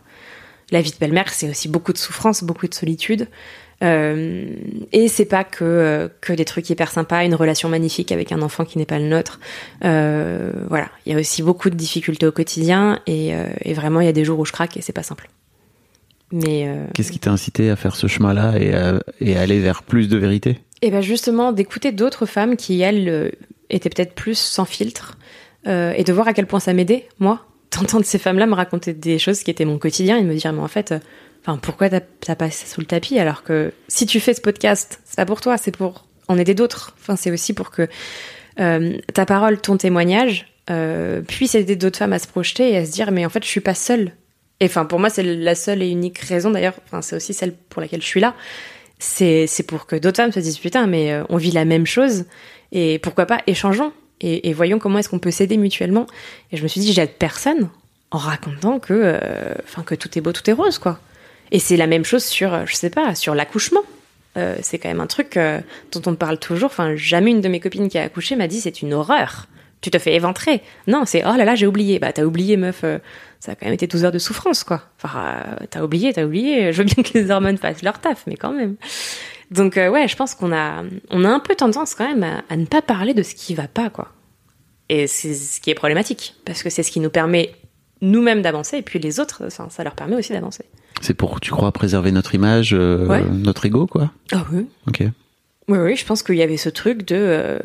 La 0.72 0.80
vie 0.80 0.90
de 0.90 0.96
belle-mère, 0.96 1.32
c'est 1.32 1.48
aussi 1.48 1.68
beaucoup 1.68 1.92
de 1.92 1.98
souffrance, 1.98 2.42
beaucoup 2.42 2.66
de 2.66 2.74
solitude. 2.74 3.28
Euh, 3.82 4.46
et 4.92 5.08
c'est 5.08 5.26
pas 5.26 5.44
que, 5.44 5.64
euh, 5.64 6.08
que 6.20 6.32
des 6.32 6.44
trucs 6.44 6.68
hyper 6.70 6.90
sympas, 6.90 7.24
une 7.24 7.34
relation 7.34 7.68
magnifique 7.68 8.10
avec 8.10 8.32
un 8.32 8.42
enfant 8.42 8.64
qui 8.64 8.78
n'est 8.78 8.86
pas 8.86 8.98
le 8.98 9.06
nôtre. 9.06 9.38
Euh, 9.84 10.50
voilà, 10.68 10.88
il 11.04 11.12
y 11.12 11.16
a 11.16 11.18
aussi 11.18 11.42
beaucoup 11.42 11.70
de 11.70 11.74
difficultés 11.74 12.26
au 12.26 12.32
quotidien 12.32 13.00
et, 13.06 13.34
euh, 13.34 13.46
et 13.62 13.74
vraiment 13.74 14.00
il 14.00 14.06
y 14.06 14.08
a 14.08 14.12
des 14.12 14.24
jours 14.24 14.38
où 14.38 14.44
je 14.44 14.52
craque 14.52 14.76
et 14.76 14.82
c'est 14.82 14.92
pas 14.92 15.02
simple. 15.02 15.28
Mais 16.32 16.68
Qu'est-ce 16.94 17.12
qui 17.12 17.20
t'a 17.20 17.30
incité 17.30 17.70
à 17.70 17.76
faire 17.76 17.94
ce 17.94 18.08
chemin-là 18.08 18.58
et 18.58 18.74
à, 18.74 19.00
et 19.20 19.36
à 19.36 19.42
aller 19.42 19.60
vers 19.60 19.84
plus 19.84 20.08
de 20.08 20.16
vérité? 20.16 20.58
Et 20.82 20.90
ben 20.90 21.00
justement 21.00 21.52
d'écouter 21.52 21.92
d'autres 21.92 22.26
femmes 22.26 22.56
qui 22.56 22.80
elles 22.80 23.32
étaient 23.70 23.90
peut-être 23.90 24.12
plus 24.14 24.36
sans 24.36 24.64
filtre 24.64 25.18
et 25.66 26.02
de 26.02 26.12
voir 26.12 26.26
à 26.26 26.32
quel 26.32 26.46
point 26.46 26.58
ça 26.58 26.72
m'aidait 26.72 27.08
moi 27.20 27.46
d'entendre 27.70 28.04
ces 28.04 28.18
femmes-là 28.18 28.46
me 28.46 28.54
raconter 28.54 28.92
des 28.92 29.18
choses 29.18 29.42
qui 29.42 29.50
étaient 29.50 29.64
mon 29.64 29.78
quotidien 29.78 30.16
et 30.18 30.22
me 30.22 30.34
dire 30.34 30.52
mais 30.52 30.62
en 30.62 30.68
fait 30.68 30.92
euh, 30.92 30.98
enfin 31.42 31.58
pourquoi 31.58 31.88
t'as 31.88 32.34
passé 32.34 32.66
sous 32.66 32.80
le 32.80 32.86
tapis 32.86 33.18
alors 33.18 33.42
que 33.42 33.72
si 33.88 34.06
tu 34.06 34.20
fais 34.20 34.34
ce 34.34 34.40
podcast 34.40 35.00
c'est 35.04 35.16
pas 35.16 35.26
pour 35.26 35.40
toi 35.40 35.56
c'est 35.56 35.76
pour 35.76 36.06
en 36.28 36.38
aider 36.38 36.54
d'autres. 36.54 36.94
Enfin 37.00 37.16
c'est 37.16 37.30
aussi 37.30 37.52
pour 37.52 37.70
que 37.70 37.88
euh, 38.58 38.96
ta 39.14 39.26
parole 39.26 39.60
ton 39.60 39.76
témoignage 39.76 40.46
euh, 40.70 41.22
puisse 41.22 41.54
aider 41.54 41.76
d'autres 41.76 41.98
femmes 41.98 42.12
à 42.12 42.18
se 42.18 42.26
projeter 42.26 42.72
et 42.72 42.78
à 42.78 42.86
se 42.86 42.92
dire 42.92 43.10
mais 43.10 43.24
en 43.24 43.30
fait 43.30 43.44
je 43.44 43.48
suis 43.48 43.60
pas 43.60 43.74
seule. 43.74 44.12
Et 44.60 44.66
enfin 44.66 44.86
pour 44.86 44.98
moi 44.98 45.10
c'est 45.10 45.22
la 45.22 45.54
seule 45.54 45.82
et 45.82 45.88
unique 45.88 46.18
raison 46.18 46.50
d'ailleurs 46.50 46.74
enfin 46.86 47.02
c'est 47.02 47.16
aussi 47.16 47.34
celle 47.34 47.52
pour 47.52 47.82
laquelle 47.82 48.02
je 48.02 48.06
suis 48.06 48.20
là. 48.20 48.34
C'est 48.98 49.46
pour 49.68 49.86
que 49.86 49.94
d'autres 49.96 50.16
femmes 50.16 50.32
se 50.32 50.40
disent 50.40 50.58
putain 50.58 50.86
mais 50.86 51.20
on 51.28 51.36
vit 51.36 51.50
la 51.50 51.66
même 51.66 51.86
chose 51.86 52.24
et 52.72 52.98
pourquoi 52.98 53.26
pas 53.26 53.42
échangeons 53.46 53.92
et, 54.20 54.52
voyons 54.52 54.78
comment 54.78 54.98
est-ce 54.98 55.08
qu'on 55.08 55.18
peut 55.18 55.30
s'aider 55.30 55.56
mutuellement. 55.56 56.06
Et 56.50 56.56
je 56.56 56.62
me 56.62 56.68
suis 56.68 56.80
dit 56.80 56.92
j'aide 56.92 57.12
personne 57.12 57.68
en 58.10 58.18
racontant 58.18 58.78
que 58.78 58.94
euh, 58.94 59.52
enfin 59.64 59.82
que 59.82 59.94
tout 59.94 60.16
est 60.16 60.20
beau 60.20 60.32
tout 60.32 60.48
est 60.48 60.54
rose 60.54 60.78
quoi. 60.78 60.98
Et 61.50 61.58
c'est 61.58 61.76
la 61.76 61.86
même 61.86 62.04
chose 62.04 62.24
sur 62.24 62.54
euh, 62.54 62.62
je 62.66 62.74
sais 62.74 62.90
pas 62.90 63.14
sur 63.14 63.34
l'accouchement. 63.34 63.82
Euh, 64.38 64.56
c'est 64.62 64.78
quand 64.78 64.88
même 64.88 65.00
un 65.00 65.06
truc 65.06 65.38
dont 65.92 66.02
on 66.06 66.14
parle 66.14 66.38
toujours. 66.38 66.70
Enfin 66.70 66.96
jamais 66.96 67.30
une 67.30 67.40
de 67.40 67.48
mes 67.48 67.60
copines 67.60 67.88
qui 67.88 67.98
a 67.98 68.02
accouché 68.02 68.36
m'a 68.36 68.48
dit 68.48 68.60
c'est 68.60 68.80
une 68.80 68.94
horreur. 68.94 69.48
Tu 69.82 69.90
te 69.90 69.98
fais 69.98 70.14
éventrer. 70.14 70.62
Non 70.86 71.04
c'est 71.04 71.22
oh 71.26 71.36
là 71.36 71.44
là 71.44 71.54
j'ai 71.54 71.66
oublié. 71.66 71.98
Bah 71.98 72.12
t'as 72.12 72.24
oublié 72.24 72.56
meuf 72.56 72.84
ça 73.38 73.52
a 73.52 73.54
quand 73.54 73.66
même 73.66 73.74
été 73.74 73.86
12 73.86 74.04
heures 74.04 74.12
de 74.12 74.18
souffrance, 74.18 74.64
quoi. 74.64 74.82
Enfin, 75.02 75.44
t'as 75.70 75.82
oublié, 75.82 76.12
t'as 76.12 76.24
oublié. 76.24 76.72
Je 76.72 76.78
veux 76.78 76.84
bien 76.84 77.04
que 77.04 77.16
les 77.16 77.30
hormones 77.30 77.58
fassent 77.58 77.82
leur 77.82 78.00
taf, 78.00 78.24
mais 78.26 78.34
quand 78.34 78.52
même. 78.52 78.76
Donc, 79.50 79.76
euh, 79.76 79.88
ouais, 79.90 80.08
je 80.08 80.16
pense 80.16 80.34
qu'on 80.34 80.52
a, 80.52 80.82
on 81.10 81.24
a 81.24 81.28
un 81.28 81.40
peu 81.40 81.54
tendance 81.54 81.94
quand 81.94 82.06
même 82.08 82.22
à, 82.22 82.42
à 82.48 82.56
ne 82.56 82.66
pas 82.66 82.82
parler 82.82 83.14
de 83.14 83.22
ce 83.22 83.34
qui 83.34 83.54
va 83.54 83.68
pas, 83.68 83.90
quoi. 83.90 84.08
Et 84.88 85.06
c'est 85.06 85.34
ce 85.34 85.60
qui 85.60 85.70
est 85.70 85.74
problématique, 85.74 86.34
parce 86.44 86.62
que 86.62 86.70
c'est 86.70 86.82
ce 86.82 86.90
qui 86.90 87.00
nous 87.00 87.10
permet 87.10 87.52
nous-mêmes 88.02 88.42
d'avancer, 88.42 88.78
et 88.78 88.82
puis 88.82 88.98
les 88.98 89.20
autres, 89.20 89.44
enfin, 89.46 89.68
ça 89.70 89.82
leur 89.84 89.94
permet 89.94 90.16
aussi 90.16 90.32
d'avancer. 90.32 90.64
C'est 91.00 91.14
pour, 91.14 91.40
tu 91.40 91.50
crois, 91.50 91.72
préserver 91.72 92.10
notre 92.12 92.34
image, 92.34 92.70
euh, 92.72 93.06
Ouais. 93.06 93.22
notre 93.30 93.66
ego, 93.66 93.86
quoi? 93.86 94.10
Ah 94.32 94.44
oui. 94.52 94.66
Ok. 94.88 95.02
Oui, 95.68 95.78
oui, 95.78 95.96
je 95.96 96.04
pense 96.06 96.22
qu'il 96.22 96.36
y 96.36 96.42
avait 96.42 96.56
ce 96.56 96.68
truc 96.68 97.04
de, 97.06 97.16
euh, 97.18 97.58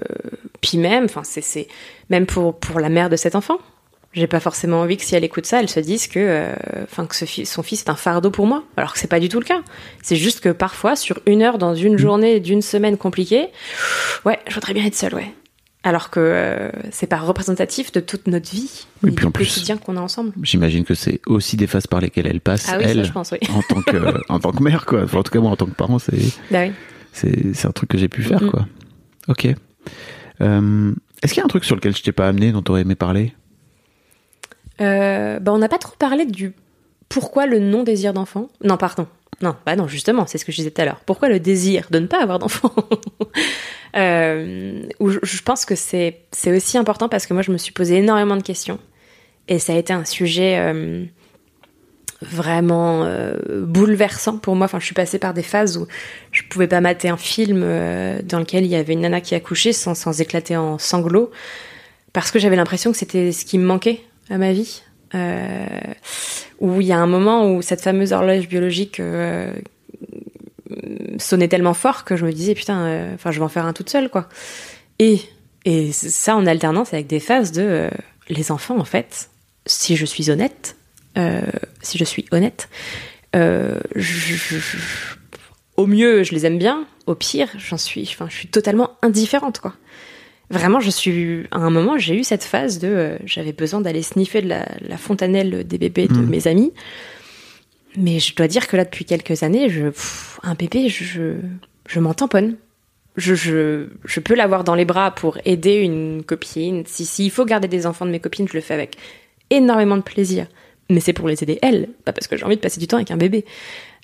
puis 0.62 0.78
même, 0.80 1.06
enfin, 1.06 1.22
c'est, 1.24 1.42
c'est 1.42 1.68
même 2.10 2.26
pour 2.26 2.60
pour 2.60 2.80
la 2.80 2.90
mère 2.90 3.10
de 3.10 3.16
cet 3.16 3.36
enfant. 3.36 3.60
J'ai 4.14 4.28
pas 4.28 4.42
forcément 4.42 4.82
envie 4.82 4.98
que 4.98 5.04
si 5.04 5.16
elle 5.16 5.24
écoute 5.24 5.46
ça, 5.46 5.62
elle 5.62 5.70
se 5.70 5.80
dise 5.80 6.08
que, 6.08 6.20
euh, 6.20 6.54
enfin, 6.84 7.06
que 7.06 7.16
ce 7.16 7.24
fi- 7.26 7.46
son 7.46 7.64
fils 7.64 7.82
est 7.84 7.90
un 7.90 7.96
fardeau 7.96 8.30
pour 8.30 8.46
moi, 8.46 8.64
alors 8.76 8.92
que 8.94 9.00
c'est 9.00 9.08
pas 9.08 9.22
du 9.22 9.30
tout 9.30 9.40
le 9.40 9.46
cas. 9.46 9.62
C'est 10.04 10.18
juste 10.18 10.42
que 10.42 10.50
parfois, 10.50 10.98
sur 10.98 11.20
une 11.26 11.42
heure 11.42 11.58
dans 11.58 11.76
une 11.76 11.98
journée 11.98 12.42
d'une 12.42 12.62
semaine 12.62 12.98
compliquée, 12.98 13.48
ouais, 14.26 14.40
je 14.50 14.54
voudrais 14.56 14.74
bien 14.74 14.86
être 14.86 14.96
seule, 14.96 15.16
ouais. 15.16 15.34
Alors 15.84 16.10
que 16.12 16.20
euh, 16.20 16.70
c'est 16.92 17.08
pas 17.08 17.18
représentatif 17.20 17.92
de 17.94 18.02
toute 18.02 18.28
notre 18.28 18.52
vie, 18.52 18.86
Oui, 19.02 19.10
ni 19.12 19.16
puis 19.16 19.26
en 19.26 19.30
du 19.30 19.34
plus- 19.34 19.48
quotidien 19.48 19.78
qu'on 19.78 19.96
a 19.98 20.02
ensemble. 20.02 20.34
J'imagine 20.44 20.84
que 20.84 20.94
c'est 20.94 21.22
aussi 21.26 21.56
des 21.58 21.66
phases 21.66 21.88
par 21.88 22.02
lesquelles 22.02 22.28
elle 22.28 22.42
passe, 22.42 22.68
Ah 22.70 22.76
oui, 22.78 22.84
ça, 22.84 22.90
elle, 22.92 23.06
je 23.06 23.12
pense, 23.12 23.32
oui. 23.32 23.40
en 23.50 23.62
tant 23.64 23.82
que, 23.82 23.98
en 24.30 24.40
tant 24.40 24.52
que 24.52 24.62
mère, 24.62 24.86
quoi. 24.86 25.04
Enfin, 25.06 25.20
en 25.20 25.24
tout 25.24 25.32
cas, 25.32 25.40
moi, 25.40 25.50
en 25.52 25.56
tant 25.56 25.66
que 25.68 25.72
parent, 25.72 25.98
c'est, 26.00 26.18
Bah 26.52 26.64
oui. 26.68 26.74
c'est, 27.14 27.66
un 27.66 27.72
truc 27.72 27.90
que 27.90 27.98
j'ai 27.98 28.10
pu 28.10 28.22
faire, 28.24 28.46
quoi. 28.52 28.68
Ok. 29.30 29.48
Euh, 30.42 30.94
est-ce 31.24 31.34
qu'il 31.34 31.40
y 31.40 31.44
a 31.44 31.46
un 31.46 31.50
truc 31.50 31.64
sur 31.66 31.76
lequel 31.76 31.96
je 31.96 32.04
t'ai 32.04 32.12
pas 32.12 32.28
amené, 32.28 32.52
dont 32.52 32.62
t'aurais 32.62 32.82
aimé 32.82 32.96
parler? 32.96 33.34
Euh, 34.80 35.40
bah, 35.40 35.52
on 35.54 35.58
n'a 35.58 35.70
pas 35.70 35.78
trop 35.78 35.96
parlé 35.98 36.26
du 36.26 36.54
pourquoi 37.10 37.46
le 37.46 37.60
non 37.60 37.84
désir 37.84 38.14
d'enfant. 38.14 38.48
Non, 38.64 38.78
pardon. 38.78 39.08
Non, 39.42 39.56
bah 39.66 39.76
non, 39.76 39.88
justement, 39.88 40.28
c'est 40.28 40.38
ce 40.38 40.46
que 40.46 40.52
je 40.52 40.58
disais 40.58 40.72
tout 40.72 40.82
à 40.82 40.86
l'heure. 40.86 41.02
Pourquoi 41.06 41.28
le 41.28 41.40
désir 41.40 41.88
de 41.90 42.00
ne 42.00 42.08
pas 42.08 42.22
avoir 42.22 42.40
d'enfant 42.40 42.74
euh, 43.96 44.84
je, 45.00 45.42
pense 45.42 45.66
que 45.66 45.76
c'est 45.76 46.24
aussi 46.48 46.78
important 46.78 47.10
parce 47.10 47.26
que 47.26 47.34
moi 47.34 47.42
je 47.42 47.52
me 47.52 47.58
suis 47.58 47.74
posé 47.74 47.98
énormément 47.98 48.38
de 48.38 48.44
questions 48.44 48.80
et 49.48 49.60
ça 49.60 49.74
a 49.74 49.78
été 49.78 49.94
un 49.94 50.06
sujet 50.06 50.58
euh, 50.60 51.04
vraiment 52.22 53.04
euh, 53.04 53.66
bouleversant 53.66 54.38
pour 54.38 54.56
moi. 54.56 54.66
Enfin, 54.66 54.80
je 54.80 54.86
suis 54.86 54.94
passée 54.94 55.20
par 55.20 55.34
des 55.34 55.44
phases 55.44 55.78
où 55.78 55.88
je 56.32 56.44
pouvais 56.50 56.68
pas 56.68 56.82
mater 56.82 57.10
un 57.10 57.18
film 57.18 57.62
euh, 57.64 58.22
dans 58.24 58.40
lequel 58.40 58.66
il 58.66 58.72
y 58.72 58.76
avait 58.76 58.94
une 58.94 59.02
nana 59.02 59.22
qui 59.22 59.36
accouchait 59.36 59.74
sans, 59.74 59.96
sans 59.96 60.22
éclater 60.22 60.56
en 60.56 60.78
sanglots 60.78 61.32
parce 62.14 62.32
que 62.32 62.40
j'avais 62.40 62.56
l'impression 62.56 62.92
que 62.92 62.98
c'était 62.98 63.32
ce 63.32 63.44
qui 63.46 63.58
me 63.58 63.66
manquait 63.66 64.02
à 64.32 64.38
ma 64.38 64.54
vie. 64.54 64.82
euh, 65.14 65.66
où 66.60 66.80
il 66.80 66.88
y 66.88 66.94
a 66.94 67.00
un 67.00 67.08
moment 67.08 67.52
où 67.52 67.62
cette 67.62 67.82
fameuse 67.82 68.14
horloge 68.14 68.48
biologique 68.48 69.00
euh, 69.00 69.52
sonnait 71.18 71.48
tellement 71.48 71.74
fort 71.74 72.06
que 72.06 72.16
je 72.16 72.26
me 72.26 72.32
disais 72.32 72.56
putain, 72.56 72.86
euh, 72.86 73.16
je 73.24 73.40
vais 73.40 73.42
en 73.46 73.50
faire 73.50 73.66
un 73.66 73.74
toute 73.74 73.90
seule 73.90 74.10
quoi. 74.10 74.30
Et 75.00 75.20
et 75.66 75.92
ça 75.92 76.36
en 76.36 76.46
alternance 76.46 76.94
avec 76.94 77.08
des 77.08 77.20
phases 77.20 77.52
de 77.52 77.90
les 78.30 78.52
enfants 78.52 78.80
en 78.80 78.86
fait, 78.86 79.30
si 79.66 79.96
je 79.96 80.06
suis 80.06 80.32
honnête, 80.32 80.76
si 81.82 81.98
je 81.98 82.04
suis 82.04 82.26
honnête, 82.32 82.70
au 85.78 85.88
mieux 85.88 86.24
je 86.24 86.32
les 86.34 86.46
aime 86.46 86.58
bien, 86.58 86.86
au 87.06 87.16
pire 87.16 87.50
j'en 87.58 87.78
suis, 87.78 88.04
enfin 88.04 88.28
je 88.30 88.36
suis 88.36 88.48
totalement 88.48 88.92
indifférente 89.02 89.60
quoi. 89.60 89.76
Vraiment, 90.52 90.80
je 90.80 90.90
suis 90.90 91.44
à 91.52 91.58
un 91.58 91.70
moment, 91.70 91.98
j'ai 91.98 92.16
eu 92.16 92.24
cette 92.24 92.44
phase 92.44 92.78
de, 92.80 92.88
euh, 92.88 93.18
j'avais 93.26 93.54
besoin 93.54 93.82
d'aller 93.82 94.02
sniffer 94.04 94.42
de 94.42 94.50
la, 94.50 94.66
la 94.88 94.98
fontanelle 94.98 95.66
des 95.66 95.78
bébés 95.78 96.08
de 96.08 96.14
Mhm. 96.20 96.30
mes 96.30 96.48
amis. 96.48 96.74
Mais 97.98 98.20
je 98.20 98.36
dois 98.36 98.48
dire 98.48 98.68
que 98.68 98.78
là, 98.78 98.86
depuis 98.86 99.06
quelques 99.06 99.44
années, 99.44 99.70
je, 99.70 99.88
pff, 99.88 100.40
un 100.44 100.54
bébé, 100.54 100.88
je, 100.90 101.04
je, 101.04 101.34
je 101.88 102.00
m'en 102.00 102.14
tamponne. 102.14 102.56
Je, 103.18 103.36
je, 103.36 103.88
je 104.06 104.20
peux 104.22 104.36
l'avoir 104.36 104.64
dans 104.64 104.76
les 104.76 104.86
bras 104.86 105.12
pour 105.12 105.38
aider 105.44 105.76
une 105.76 106.24
copine. 106.24 106.84
Si, 106.86 107.06
s'il 107.06 107.32
faut 107.32 107.44
garder 107.46 107.68
des 107.68 107.86
enfants 107.86 108.06
de 108.06 108.12
mes 108.12 108.22
copines, 108.22 108.48
je 108.48 108.54
le 108.54 108.62
fais 108.62 108.74
avec 108.74 108.96
énormément 109.50 109.98
de 109.98 110.02
plaisir. 110.02 110.48
Mais 110.90 111.00
c'est 111.02 111.14
pour 111.14 111.28
les 111.28 111.42
aider 111.44 111.60
elles, 111.62 111.90
pas 112.06 112.14
parce 112.14 112.28
que 112.28 112.36
j'ai 112.38 112.44
envie 112.46 112.56
de 112.56 112.62
passer 112.62 112.80
du 112.80 112.88
temps 112.88 112.98
avec 112.98 113.12
un 113.12 113.18
bébé. 113.18 113.46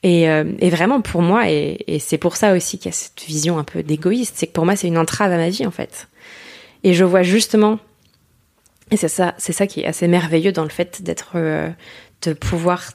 Et, 0.04 0.30
euh, 0.30 0.44
et 0.60 0.70
vraiment 0.70 1.02
pour 1.02 1.22
moi, 1.22 1.50
et, 1.50 2.00
c'est 2.00 2.18
pour 2.18 2.36
ça 2.36 2.54
aussi 2.54 2.78
qu'il 2.78 2.88
y 2.88 2.94
a 2.94 2.98
cette 2.98 3.24
vision 3.26 3.58
un 3.58 3.64
peu 3.64 3.84
d'égoïste, 3.84 4.36
c'est 4.38 4.48
que 4.48 4.52
pour 4.52 4.66
moi 4.66 4.76
c'est 4.76 4.88
une 4.88 4.98
entrave 4.98 5.32
à 5.32 5.38
ma 5.38 5.50
vie 5.50 5.66
en 5.66 5.72
fait. 5.72 6.08
Et 6.84 6.94
je 6.94 7.04
vois 7.04 7.24
justement, 7.24 7.80
et 8.92 8.98
c'est 8.98 9.08
ça, 9.08 9.34
c'est 9.38 9.54
ça 9.54 9.66
qui 9.66 9.82
est 9.82 9.86
assez 9.86 10.08
merveilleux 10.08 10.52
dans 10.52 10.64
le 10.64 10.70
fait 10.70 11.02
d'être, 11.02 11.32
euh, 11.36 11.70
de 12.22 12.34
pouvoir 12.34 12.92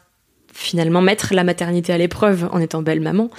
finalement 0.52 1.00
mettre 1.00 1.34
la 1.34 1.44
maternité 1.44 1.92
à 1.92 1.98
l'épreuve 1.98 2.48
en 2.52 2.60
étant 2.60 2.82
belle 2.82 3.00
maman, 3.00 3.30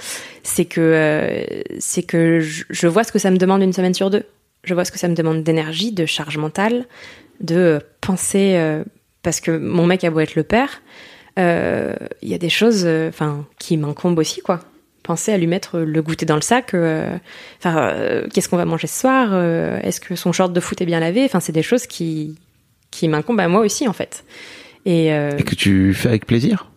c'est 0.42 0.64
que 0.64 0.80
euh, 0.80 1.62
c'est 1.78 2.02
que 2.02 2.40
je, 2.40 2.86
vois 2.86 3.04
ce 3.04 3.12
que 3.12 3.18
ça 3.18 3.30
me 3.30 3.38
demande 3.38 3.62
une 3.62 3.72
semaine 3.72 3.94
sur 3.94 4.10
deux. 4.10 4.24
Je 4.64 4.74
vois 4.74 4.84
ce 4.84 4.92
que 4.92 4.98
ça 4.98 5.08
me 5.08 5.14
demande 5.14 5.42
d'énergie, 5.42 5.92
de 5.92 6.06
charge 6.06 6.38
mentale, 6.38 6.86
de 7.40 7.80
penser 8.00 8.58
parce 9.22 9.40
que 9.40 9.50
mon 9.50 9.86
mec 9.86 10.04
a 10.04 10.10
beau 10.10 10.20
être 10.20 10.36
le 10.36 10.42
père, 10.42 10.80
il 11.36 12.28
y 12.28 12.34
a 12.34 12.38
des 12.38 12.48
choses, 12.48 12.84
euh, 12.86 13.08
enfin, 13.08 13.46
qui 13.58 13.76
m'incombent 13.76 14.18
aussi 14.18 14.40
quoi. 14.40 14.60
Penser 15.02 15.32
à 15.32 15.36
lui 15.38 15.46
mettre 15.46 15.80
le 15.80 16.00
goûter 16.02 16.24
dans 16.24 16.36
le 16.36 16.40
sac. 16.40 16.72
euh, 16.72 17.14
Enfin, 17.58 17.88
euh, 17.88 18.26
qu'est-ce 18.32 18.48
qu'on 18.48 18.56
va 18.56 18.64
manger 18.64 18.86
ce 18.86 19.00
soir 19.00 19.30
euh, 19.32 19.78
Est-ce 19.82 20.00
que 20.00 20.16
son 20.16 20.32
short 20.32 20.52
de 20.52 20.60
foot 20.60 20.80
est 20.80 20.86
bien 20.86 21.00
lavé? 21.00 21.24
Enfin, 21.24 21.40
c'est 21.40 21.52
des 21.52 21.62
choses 21.62 21.86
qui 21.86 22.36
qui 22.90 23.08
m'incombent 23.08 23.40
à 23.40 23.48
moi 23.48 23.60
aussi 23.60 23.86
en 23.88 23.92
fait. 23.92 24.24
Et, 24.86 25.12
euh, 25.12 25.36
Et 25.36 25.42
que 25.42 25.54
tu 25.54 25.92
fais 25.94 26.08
avec 26.08 26.26
plaisir? 26.26 26.70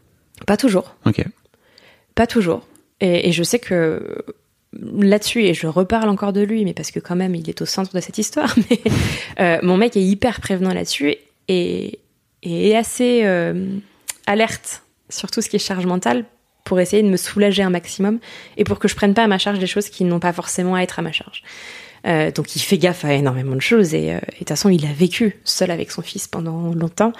Pas 0.45 0.57
toujours. 0.57 0.95
Ok. 1.05 1.23
Pas 2.15 2.27
toujours. 2.27 2.65
Et, 2.99 3.29
et 3.29 3.31
je 3.31 3.43
sais 3.43 3.59
que 3.59 4.25
là-dessus, 4.73 5.43
et 5.45 5.53
je 5.53 5.67
reparle 5.67 6.09
encore 6.09 6.33
de 6.33 6.41
lui, 6.41 6.65
mais 6.65 6.73
parce 6.73 6.91
que 6.91 6.99
quand 6.99 7.15
même, 7.15 7.35
il 7.35 7.49
est 7.49 7.61
au 7.61 7.65
centre 7.65 7.93
de 7.95 8.01
cette 8.01 8.17
histoire, 8.17 8.53
mais 8.69 8.79
euh, 9.39 9.59
mon 9.63 9.77
mec 9.77 9.95
est 9.95 10.03
hyper 10.03 10.41
prévenant 10.41 10.73
là-dessus 10.73 11.15
et, 11.47 11.99
et 12.43 12.75
assez 12.75 13.21
euh, 13.23 13.53
alerte 14.27 14.83
sur 15.09 15.31
tout 15.31 15.41
ce 15.41 15.49
qui 15.49 15.55
est 15.55 15.59
charge 15.59 15.85
mentale 15.85 16.25
pour 16.63 16.79
essayer 16.79 17.01
de 17.01 17.07
me 17.07 17.17
soulager 17.17 17.63
un 17.63 17.69
maximum 17.69 18.19
et 18.57 18.63
pour 18.65 18.77
que 18.77 18.87
je 18.87 18.95
prenne 18.95 19.13
pas 19.13 19.23
à 19.23 19.27
ma 19.27 19.37
charge 19.37 19.57
des 19.57 19.67
choses 19.67 19.89
qui 19.89 20.03
n'ont 20.03 20.19
pas 20.19 20.33
forcément 20.33 20.75
à 20.75 20.81
être 20.81 20.99
à 20.99 21.01
ma 21.01 21.11
charge. 21.13 21.43
Euh, 22.05 22.29
donc 22.31 22.55
il 22.55 22.59
fait 22.59 22.77
gaffe 22.77 23.03
à 23.05 23.13
énormément 23.13 23.55
de 23.55 23.61
choses 23.61 23.93
et, 23.93 24.13
euh, 24.13 24.17
et 24.17 24.31
de 24.31 24.37
toute 24.37 24.49
façon 24.49 24.69
il 24.69 24.85
a 24.85 24.93
vécu 24.93 25.39
seul 25.43 25.71
avec 25.71 25.91
son 25.91 26.01
fils 26.01 26.27
pendant 26.27 26.73
longtemps. 26.73 27.11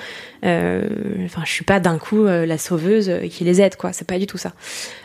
Euh, 0.46 0.88
Enfin 1.26 1.42
je 1.46 1.52
suis 1.52 1.64
pas 1.64 1.80
d'un 1.80 1.98
coup 1.98 2.26
euh, 2.26 2.46
la 2.46 2.58
sauveuse 2.58 3.12
qui 3.32 3.44
les 3.44 3.60
aide 3.62 3.76
quoi, 3.76 3.92
c'est 3.92 4.08
pas 4.08 4.20
du 4.20 4.28
tout 4.28 4.38
ça. 4.38 4.54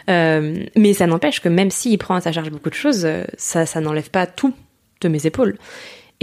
Mais 0.09 0.93
ça 0.93 1.07
n'empêche 1.07 1.41
que 1.41 1.49
même 1.49 1.71
s'il 1.71 1.99
prend 1.99 2.17
à 2.17 2.21
sa 2.21 2.33
charge 2.33 2.51
beaucoup 2.51 2.69
de 2.69 2.75
choses, 2.75 3.09
ça 3.39 3.65
ça 3.65 3.81
n'enlève 3.81 4.11
pas 4.11 4.27
tout 4.27 4.53
de 5.01 5.09
mes 5.09 5.25
épaules. 5.27 5.57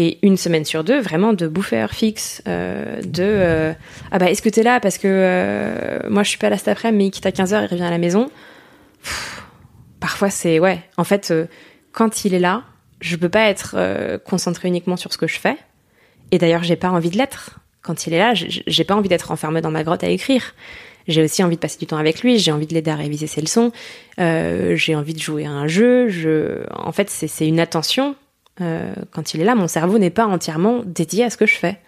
Et 0.02 0.18
une 0.22 0.38
semaine 0.38 0.64
sur 0.64 0.86
deux, 0.86 1.02
vraiment 1.02 1.34
de 1.34 1.45
bouffer 1.45 1.86
fixe, 1.91 2.41
euh, 2.47 3.02
de 3.02 3.22
euh, 3.22 3.74
ah 4.12 4.18
bah 4.18 4.32
est-ce 4.32 4.41
que 4.41 4.47
t'es 4.47 4.64
là? 4.64 4.80
Parce 4.80 4.97
que 4.97 5.10
euh, 5.10 6.00
moi 6.10 6.24
je 6.24 6.30
suis 6.30 6.38
pas 6.38 6.50
là 6.50 6.58
cet 6.58 6.70
après, 6.70 6.93
mais 6.93 7.08
il 7.08 7.12
quitte 7.12 7.26
à 7.26 7.32
15h, 7.32 7.64
il 7.64 7.66
revient 7.66 7.84
à 7.84 7.89
la 7.89 7.97
maison. 7.97 8.32
Parfois 10.00 10.30
c'est 10.30 10.58
ouais, 10.58 10.80
en 10.95 11.04
fait 11.04 11.34
quand 11.91 12.24
il 12.24 12.34
est 12.34 12.39
là, 12.39 12.64
je 13.02 13.18
peux 13.18 13.28
pas 13.28 13.50
être 13.50 13.76
concentrée 14.24 14.70
uniquement 14.70 14.95
sur 14.95 15.12
ce 15.12 15.18
que 15.18 15.28
je 15.28 15.38
fais. 15.38 15.58
Et 16.32 16.38
d'ailleurs, 16.38 16.64
j'ai 16.64 16.78
pas 16.78 16.91
envie 16.91 17.10
de 17.10 17.18
l'être. 17.18 17.60
Quand 17.82 18.08
il 18.08 18.14
est 18.14 18.20
là, 18.20 18.34
j'ai 18.36 18.84
pas 18.86 18.95
envie 18.95 19.10
d'être 19.10 19.32
enfermée 19.32 19.60
dans 19.60 19.72
ma 19.72 19.84
grotte 19.84 20.06
à 20.06 20.10
écrire. 20.10 20.56
J'ai 21.10 21.24
aussi 21.24 21.43
envie 21.43 21.58
de 21.58 21.60
passer 21.60 21.78
du 21.78 21.88
temps 21.88 21.97
avec 21.97 22.22
lui. 22.22 22.39
J'ai 22.39 22.54
envie 22.54 22.68
de 22.68 22.74
l'aider 22.74 22.91
à 22.91 22.95
réviser 22.95 23.28
ses 23.28 23.41
leçons. 23.41 23.74
J'ai 24.18 24.95
envie 24.95 25.14
de 25.14 25.20
jouer 25.20 25.45
à 25.45 25.52
un 25.52 25.68
jeu. 25.68 26.08
Je, 26.08 26.64
en 26.74 26.93
fait, 26.93 27.10
c'est 27.10 27.47
une 27.47 27.60
attention. 27.60 28.16
Euh, 28.62 28.93
quand 29.12 29.34
il 29.34 29.41
est 29.41 29.45
là, 29.45 29.55
mon 29.55 29.68
cerveau 29.68 29.97
n'est 29.97 30.10
pas 30.10 30.26
entièrement 30.26 30.82
dédié 30.86 31.24
à 31.24 31.30
ce 31.30 31.38
que 31.38 31.45
je 31.45 31.55
fais. 31.55 31.80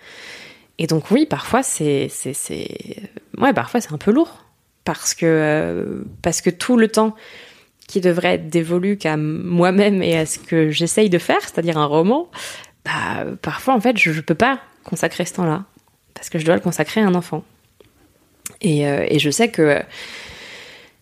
Et 0.77 0.87
donc 0.87 1.11
oui, 1.11 1.25
parfois 1.25 1.63
c'est 1.63 2.07
c'est 2.09 2.33
c'est 2.33 3.09
ouais, 3.37 3.53
parfois 3.53 3.81
c'est 3.81 3.93
un 3.93 3.97
peu 3.97 4.11
lourd 4.11 4.45
parce 4.83 5.13
que 5.13 5.25
euh, 5.25 6.03
parce 6.21 6.41
que 6.41 6.49
tout 6.49 6.77
le 6.77 6.87
temps 6.87 7.15
qui 7.87 7.99
devrait 7.99 8.35
être 8.35 8.49
dévolu 8.49 8.97
qu'à 8.97 9.17
moi-même 9.17 10.01
et 10.01 10.17
à 10.17 10.25
ce 10.25 10.39
que 10.39 10.69
j'essaye 10.69 11.09
de 11.09 11.17
faire, 11.17 11.41
c'est-à-dire 11.41 11.77
un 11.77 11.85
roman, 11.85 12.31
bah, 12.85 13.25
parfois, 13.41 13.73
en 13.73 13.81
fait, 13.81 13.97
je 13.97 14.11
ne 14.11 14.21
peux 14.21 14.35
pas 14.35 14.59
consacrer 14.85 15.25
ce 15.25 15.33
temps-là, 15.33 15.65
parce 16.13 16.29
que 16.29 16.39
je 16.39 16.45
dois 16.45 16.55
le 16.55 16.61
consacrer 16.61 17.01
à 17.01 17.05
un 17.05 17.15
enfant. 17.15 17.43
Et, 18.61 18.87
euh, 18.87 19.05
et 19.09 19.19
je 19.19 19.29
sais 19.29 19.51
que 19.51 19.81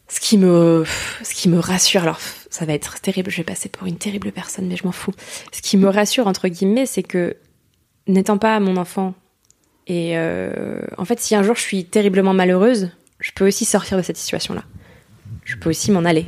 ce 0.07 0.20
qui 0.20 0.39
me, 0.39 0.84
ce 1.24 1.36
qui 1.36 1.47
me 1.47 1.59
rassure, 1.59 2.01
alors 2.01 2.20
ça 2.50 2.66
va 2.66 2.74
être 2.74 3.00
terrible, 3.02 3.30
je 3.30 3.38
vais 3.38 3.43
passer 3.43 3.70
pour 3.70 3.88
une 3.88 3.97
terrible 3.97 4.32
personne, 4.32 4.68
mais 4.68 4.76
je 4.76 4.86
m'en 4.86 4.91
fous. 4.91 5.14
Ce 5.52 5.62
qui 5.62 5.78
me 5.78 5.88
rassure, 5.88 6.28
entre 6.28 6.47
guillemets, 6.47 6.86
c'est 6.86 7.04
que 7.04 7.36
n'étant 8.08 8.38
pas 8.38 8.60
mon 8.60 8.78
enfant, 8.78 9.14
et 9.88 10.18
euh, 10.18 10.82
en 10.97 11.06
fait, 11.06 11.20
si 11.20 11.36
un 11.36 11.43
jour 11.43 11.56
je 11.56 11.62
suis 11.62 11.86
terriblement 11.86 12.34
malheureuse, 12.34 12.91
je 13.20 13.32
peux 13.32 13.47
aussi 13.47 13.66
sortir 13.66 13.97
de 13.97 14.04
cette 14.04 14.18
situation-là. 14.18 14.64
Je 15.45 15.56
peux 15.56 15.70
aussi 15.70 15.91
m'en 15.91 16.06
aller 16.06 16.26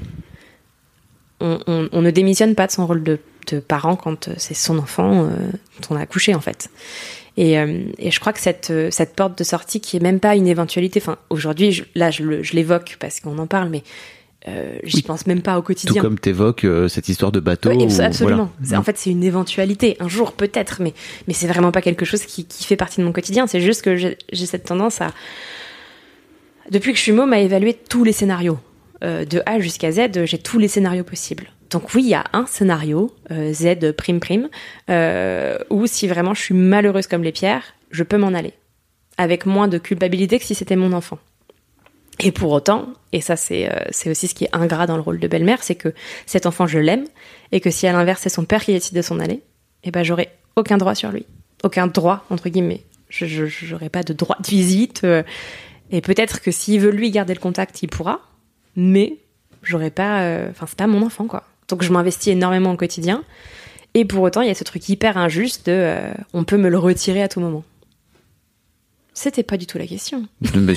on, 1.41 2.01
ne 2.01 2.11
démissionne 2.11 2.55
pas 2.55 2.67
de 2.67 2.71
son 2.71 2.87
rôle 2.87 3.03
de, 3.03 3.19
parent 3.67 3.97
quand 3.97 4.29
euh, 4.29 4.33
c'est 4.37 4.53
son 4.53 4.79
enfant 4.79 5.25
euh, 5.25 5.29
dont 5.81 5.87
on 5.89 5.95
a 5.97 6.01
accouché 6.01 6.33
en 6.35 6.39
fait. 6.39 6.69
Et, 7.35 7.59
euh, 7.59 7.83
je 7.99 8.19
crois 8.19 8.31
que 8.31 8.39
cette, 8.39 8.71
cette 8.91 9.13
porte 9.13 9.37
de 9.37 9.43
sortie 9.43 9.81
qui 9.81 9.97
est 9.97 9.99
même 9.99 10.21
pas 10.21 10.35
une 10.35 10.47
éventualité, 10.47 11.01
enfin 11.01 11.17
aujourd'hui 11.29 11.83
là 11.93 12.11
je 12.11 12.23
l'évoque 12.53 12.95
parce 12.99 13.19
qu'on 13.19 13.37
en 13.39 13.47
parle, 13.47 13.67
mais 13.69 13.83
euh, 14.47 14.77
j'y 14.83 14.97
Oui. 14.97 15.01
pense 15.03 15.27
même 15.27 15.41
pas 15.41 15.57
au 15.57 15.61
Tout 15.61 15.67
quotidien. 15.67 16.01
comme 16.01 16.17
t'évoques 16.19 16.63
euh, 16.65 16.87
cette 16.87 17.09
histoire 17.09 17.31
de 17.31 17.39
bateau. 17.39 17.69
Ouais, 17.69 17.75
ou- 17.77 17.83
abs- 17.83 17.99
absolument. 17.99 18.49
voilà. 18.59 18.79
En 18.79 18.83
fait, 18.83 18.97
c'est 18.97 19.11
une 19.11 19.23
éventualité. 19.23 19.97
Un 19.99 20.07
jour, 20.09 20.31
peut-être, 20.33 20.81
mais, 20.81 20.93
mais 21.27 21.33
c'est 21.33 21.47
vraiment 21.47 21.71
pas 21.71 21.81
quelque 21.81 22.05
chose 22.05 22.23
qui, 22.25 22.45
qui 22.45 22.63
fait 22.65 22.75
partie 22.75 22.99
de 22.99 23.05
mon 23.05 23.11
quotidien. 23.11 23.45
C'est 23.47 23.61
juste 23.61 23.81
que 23.83 23.95
j'ai 23.95 24.17
cette 24.45 24.65
tendance 24.65 24.99
à, 25.01 25.11
depuis 26.69 26.91
que 26.91 26.97
je 26.97 27.03
suis 27.03 27.11
môme, 27.11 27.33
à 27.33 27.39
évaluer 27.39 27.73
tous 27.73 28.03
les 28.03 28.13
scénarios. 28.13 28.59
Euh, 29.03 29.25
de 29.25 29.41
A 29.47 29.59
jusqu'à 29.59 29.91
Z, 29.91 30.25
j'ai 30.25 30.37
tous 30.37 30.59
les 30.59 30.67
scénarios 30.67 31.03
possibles. 31.03 31.47
Donc 31.71 31.93
oui, 31.95 32.03
il 32.03 32.09
y 32.09 32.13
a 32.13 32.25
un 32.33 32.45
scénario, 32.45 33.15
euh, 33.31 33.51
Z 33.53 33.93
prime 33.97 34.19
prime, 34.19 34.49
où 35.69 35.87
si 35.87 36.07
vraiment 36.07 36.33
je 36.33 36.41
suis 36.41 36.53
malheureuse 36.53 37.07
comme 37.07 37.23
les 37.23 37.31
pierres, 37.31 37.63
je 37.91 38.03
peux 38.03 38.17
m'en 38.17 38.27
aller. 38.33 38.53
Avec 39.17 39.45
moins 39.45 39.67
de 39.67 39.77
culpabilité 39.77 40.37
que 40.39 40.45
si 40.45 40.53
c'était 40.55 40.75
mon 40.75 40.93
enfant. 40.93 41.17
Et 42.23 42.31
pour 42.31 42.51
autant, 42.51 42.87
et 43.11 43.21
ça 43.21 43.35
c'est 43.35 43.69
euh, 43.69 44.11
aussi 44.11 44.27
ce 44.27 44.35
qui 44.35 44.45
est 44.45 44.55
ingrat 44.55 44.85
dans 44.85 44.95
le 44.95 45.01
rôle 45.01 45.19
de 45.19 45.27
belle-mère, 45.27 45.63
c'est 45.63 45.75
que 45.75 45.93
cet 46.25 46.45
enfant 46.45 46.67
je 46.67 46.77
l'aime 46.77 47.05
et 47.51 47.59
que 47.59 47.71
si 47.71 47.87
à 47.87 47.93
l'inverse 47.93 48.21
c'est 48.21 48.29
son 48.29 48.45
père 48.45 48.63
qui 48.63 48.73
décide 48.73 48.95
de 48.95 49.01
s'en 49.01 49.19
aller, 49.19 49.41
eh 49.83 49.91
ben 49.91 50.03
j'aurai 50.03 50.29
aucun 50.55 50.77
droit 50.77 50.93
sur 50.93 51.11
lui, 51.11 51.25
aucun 51.63 51.87
droit 51.87 52.25
entre 52.29 52.49
guillemets. 52.49 52.83
Je 53.09 53.45
j'aurai 53.45 53.89
pas 53.89 54.03
de 54.03 54.13
droit 54.13 54.37
de 54.39 54.47
visite 54.47 55.03
euh, 55.03 55.23
et 55.89 56.01
peut-être 56.01 56.41
que 56.41 56.51
s'il 56.51 56.79
veut 56.79 56.91
lui 56.91 57.11
garder 57.11 57.33
le 57.33 57.39
contact, 57.39 57.83
il 57.83 57.87
pourra, 57.87 58.21
mais 58.75 59.17
j'aurai 59.63 59.89
pas, 59.89 60.21
euh, 60.21 60.49
enfin 60.51 60.65
c'est 60.67 60.77
pas 60.77 60.87
mon 60.87 61.01
enfant 61.03 61.25
quoi. 61.25 61.43
Donc 61.67 61.83
je 61.83 61.91
m'investis 61.91 62.31
énormément 62.33 62.71
au 62.71 62.77
quotidien 62.77 63.23
et 63.93 64.05
pour 64.05 64.23
autant 64.23 64.41
il 64.41 64.47
y 64.47 64.51
a 64.51 64.55
ce 64.55 64.63
truc 64.63 64.87
hyper 64.89 65.17
injuste 65.17 65.65
de 65.65 65.73
euh, 65.73 66.13
on 66.33 66.43
peut 66.43 66.57
me 66.57 66.69
le 66.69 66.77
retirer 66.77 67.23
à 67.23 67.27
tout 67.27 67.39
moment. 67.39 67.63
C'était 69.13 69.43
pas 69.43 69.57
du 69.57 69.65
tout 69.65 69.77
la 69.77 69.87
question. 69.87 70.27
Mais 70.55 70.75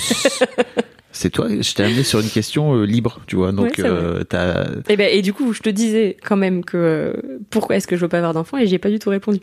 c'est- 1.15 1.29
toi, 1.31 1.47
je 1.49 1.73
t'ai 1.73 1.83
amené 1.83 2.03
sur 2.03 2.19
une 2.19 2.29
question 2.29 2.75
euh, 2.75 2.85
libre, 2.85 3.21
tu 3.27 3.35
vois. 3.35 3.51
Donc, 3.51 3.75
Ouais, 3.77 3.85
euh, 3.85 4.23
t'as. 4.23 4.65
Et, 4.89 4.95
ben, 4.97 5.09
et 5.11 5.21
du 5.21 5.33
coup, 5.33 5.53
je 5.53 5.61
te 5.61 5.69
disais 5.69 6.17
quand 6.23 6.37
même 6.37 6.63
que 6.63 6.77
euh, 6.77 7.13
pourquoi 7.49 7.75
est-ce 7.77 7.87
que 7.87 7.95
je 7.95 8.01
veux 8.01 8.09
pas 8.09 8.17
avoir 8.17 8.33
d'enfant 8.33 8.57
et 8.57 8.67
j'y 8.67 8.75
ai 8.75 8.79
pas 8.79 8.89
du 8.89 8.99
tout 8.99 9.09
répondu. 9.09 9.39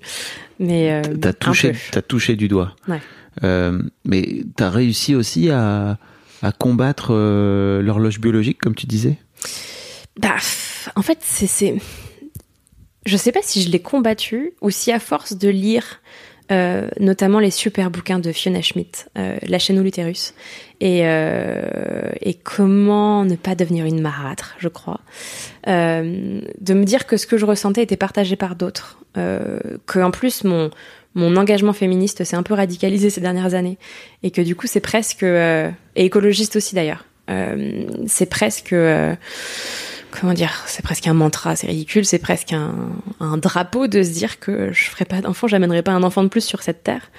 Mais 0.61 1.03
T'as 1.21 1.33
touché, 1.33 1.73
t'as 1.91 2.03
touché 2.03 2.37
du 2.37 2.49
doigt. 2.49 2.75
Ouais. 2.89 3.01
Mais 4.05 4.45
t'as 4.57 4.71
réussi 4.71 5.15
aussi 5.15 5.51
à, 5.51 5.99
à 6.43 6.53
combattre 6.53 7.13
l'horloge 7.83 8.21
biologique, 8.21 8.59
comme 8.61 8.75
tu 8.75 8.87
disais? 8.87 9.17
Bah, 10.21 10.37
en 10.97 11.03
fait, 11.03 11.19
c'est, 11.23 11.47
c'est, 11.47 11.77
je 13.07 13.17
sais 13.17 13.33
pas 13.33 13.41
si 13.43 13.63
je 13.63 13.71
l'ai 13.71 13.81
combattu 13.81 14.53
ou 14.61 14.71
si 14.71 14.93
à 14.93 14.99
force 15.01 15.37
de 15.37 15.49
lire 15.49 16.01
euh, 16.53 16.87
notamment 17.01 17.39
les 17.39 17.51
super 17.51 17.91
bouquins 17.91 18.19
de 18.19 18.31
Fiona 18.31 18.61
Schmidt, 18.61 19.07
euh, 19.17 19.37
La 19.47 19.59
chaîne 19.59 19.79
ou 19.79 19.83
l'utérus, 19.83 20.35
et, 20.81 21.01
euh, 21.05 22.11
et 22.21 22.35
comment 22.35 23.25
ne 23.25 23.37
pas 23.37 23.55
devenir 23.55 23.87
une 23.87 24.01
marâtre, 24.01 24.55
je 24.59 24.69
crois. 24.69 25.01
De 25.67 26.75
me 26.75 26.85
dire 26.85 27.07
que 27.07 27.17
ce 27.17 27.27
que 27.27 27.39
je 27.39 27.47
ressentais 27.47 27.83
était 27.83 27.97
partagé 27.97 28.37
par 28.37 28.57
d'autres, 28.57 28.99
que 29.15 29.99
en 30.01 30.11
plus 30.11 30.45
mon 30.45 30.71
mon 31.15 31.37
engagement 31.37 31.75
féministe 31.75 32.25
s'est 32.25 32.37
un 32.37 32.43
peu 32.43 32.55
radicalisé 32.55 33.11
ces 33.11 33.21
dernières 33.21 33.55
années, 33.55 33.79
et 34.23 34.31
que 34.31 34.41
du 34.41 34.57
coup 34.57 34.67
c'est 34.67 34.81
presque 34.81 35.23
et 35.23 35.71
écologiste 35.95 36.57
aussi 36.57 36.75
d'ailleurs. 36.75 37.07
c'est 38.07 38.29
presque 38.29 38.75
comment 40.13 40.33
dire, 40.35 40.63
c'est 40.67 40.83
presque 40.83 41.07
un 41.07 41.15
mantra, 41.15 41.57
c'est 41.57 41.67
ridicule, 41.67 42.05
c'est 42.05 42.19
presque 42.19 42.53
un, 42.53 43.37
drapeau 43.39 43.87
de 43.87 44.03
se 44.03 44.11
dire 44.11 44.39
que 44.39 44.73
je 44.73 44.85
ferai 44.85 45.05
pas 45.05 45.21
d'enfant, 45.21 45.49
j'amènerai 45.49 45.83
pas 45.83 45.93
un 45.93 46.03
enfant 46.03 46.23
de 46.23 46.29
plus 46.29 46.45
sur 46.45 46.63
cette 46.63 46.85
terre. 46.85 47.11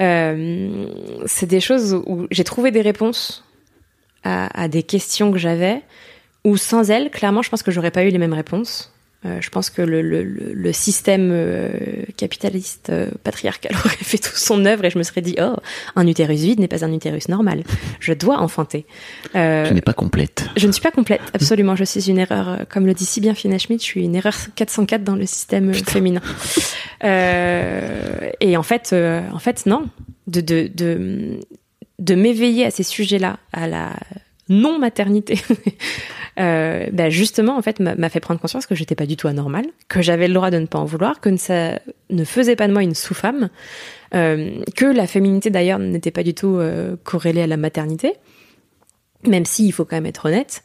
Euh, 0.00 0.86
c'est 1.26 1.46
des 1.46 1.60
choses 1.60 1.94
où 2.06 2.26
j'ai 2.30 2.44
trouvé 2.44 2.70
des 2.70 2.82
réponses 2.82 3.44
à, 4.24 4.62
à 4.62 4.68
des 4.68 4.82
questions 4.82 5.32
que 5.32 5.38
j'avais, 5.38 5.82
où 6.44 6.56
sans 6.56 6.90
elles, 6.90 7.10
clairement, 7.10 7.42
je 7.42 7.50
pense 7.50 7.62
que 7.62 7.70
j'aurais 7.70 7.90
pas 7.90 8.04
eu 8.04 8.10
les 8.10 8.18
mêmes 8.18 8.32
réponses. 8.32 8.92
Euh, 9.24 9.40
je 9.40 9.50
pense 9.50 9.70
que 9.70 9.82
le, 9.82 10.02
le, 10.02 10.24
le 10.24 10.72
système 10.72 11.30
euh, 11.32 11.70
capitaliste 12.16 12.90
euh, 12.90 13.08
patriarcal 13.22 13.72
aurait 13.84 13.94
fait 13.96 14.18
tout 14.18 14.34
son 14.34 14.64
œuvre 14.64 14.84
et 14.84 14.90
je 14.90 14.98
me 14.98 15.04
serais 15.04 15.20
dit 15.20 15.36
oh 15.40 15.54
un 15.94 16.06
utérus 16.08 16.40
vide 16.40 16.58
n'est 16.58 16.68
pas 16.68 16.84
un 16.84 16.92
utérus 16.92 17.28
normal. 17.28 17.62
Je 18.00 18.12
dois 18.14 18.38
enfanter. 18.38 18.84
Euh, 19.36 19.68
tu 19.68 19.74
n'es 19.74 19.80
pas 19.80 19.92
complète. 19.92 20.48
Je 20.56 20.66
ne 20.66 20.72
suis 20.72 20.82
pas 20.82 20.90
complète, 20.90 21.20
absolument. 21.34 21.76
Je 21.76 21.84
suis 21.84 22.10
une 22.10 22.18
erreur, 22.18 22.66
comme 22.68 22.86
le 22.86 22.94
dit 22.94 23.06
si 23.06 23.20
bien 23.20 23.34
Fina 23.34 23.58
Schmidt, 23.58 23.80
je 23.84 23.88
suis 23.88 24.04
une 24.04 24.16
erreur 24.16 24.34
404 24.56 25.04
dans 25.04 25.16
le 25.16 25.26
système 25.26 25.70
Putain. 25.70 25.92
féminin. 25.92 26.22
et 27.02 28.56
en 28.56 28.62
fait, 28.62 28.92
en 28.92 29.38
fait 29.38 29.66
non, 29.66 29.88
de 30.26 30.40
de 30.40 30.68
de, 30.74 31.38
de 32.00 32.14
m'éveiller 32.14 32.66
à 32.66 32.70
ces 32.70 32.82
sujets-là, 32.82 33.38
à 33.52 33.68
la 33.68 33.92
non 34.52 34.78
maternité. 34.78 35.40
euh, 36.38 36.86
bah 36.92 37.10
justement, 37.10 37.56
en 37.56 37.62
fait, 37.62 37.80
m'a 37.80 38.08
fait 38.08 38.20
prendre 38.20 38.40
conscience 38.40 38.66
que 38.66 38.74
j'étais 38.74 38.94
pas 38.94 39.06
du 39.06 39.16
tout 39.16 39.28
anormale, 39.28 39.66
que 39.88 40.02
j'avais 40.02 40.28
le 40.28 40.34
droit 40.34 40.50
de 40.50 40.58
ne 40.58 40.66
pas 40.66 40.78
en 40.78 40.84
vouloir, 40.84 41.20
que 41.20 41.34
ça 41.36 41.80
ne 42.10 42.24
faisait 42.24 42.56
pas 42.56 42.68
de 42.68 42.72
moi 42.72 42.82
une 42.82 42.94
sous-femme, 42.94 43.48
euh, 44.14 44.62
que 44.76 44.84
la 44.84 45.06
féminité 45.06 45.50
d'ailleurs 45.50 45.78
n'était 45.78 46.10
pas 46.10 46.22
du 46.22 46.34
tout 46.34 46.56
euh, 46.56 46.96
corrélée 47.02 47.42
à 47.42 47.46
la 47.46 47.56
maternité, 47.56 48.14
même 49.26 49.46
si, 49.46 49.66
il 49.66 49.72
faut 49.72 49.84
quand 49.84 49.96
même 49.96 50.06
être 50.06 50.26
honnête, 50.26 50.62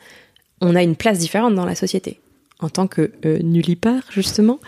on 0.61 0.75
a 0.75 0.83
une 0.83 0.95
place 0.95 1.19
différente 1.19 1.55
dans 1.55 1.65
la 1.65 1.75
société 1.75 2.19
en 2.59 2.69
tant 2.69 2.87
que 2.87 3.11
euh, 3.23 3.37
nullipare 3.43 4.01
justement 4.09 4.59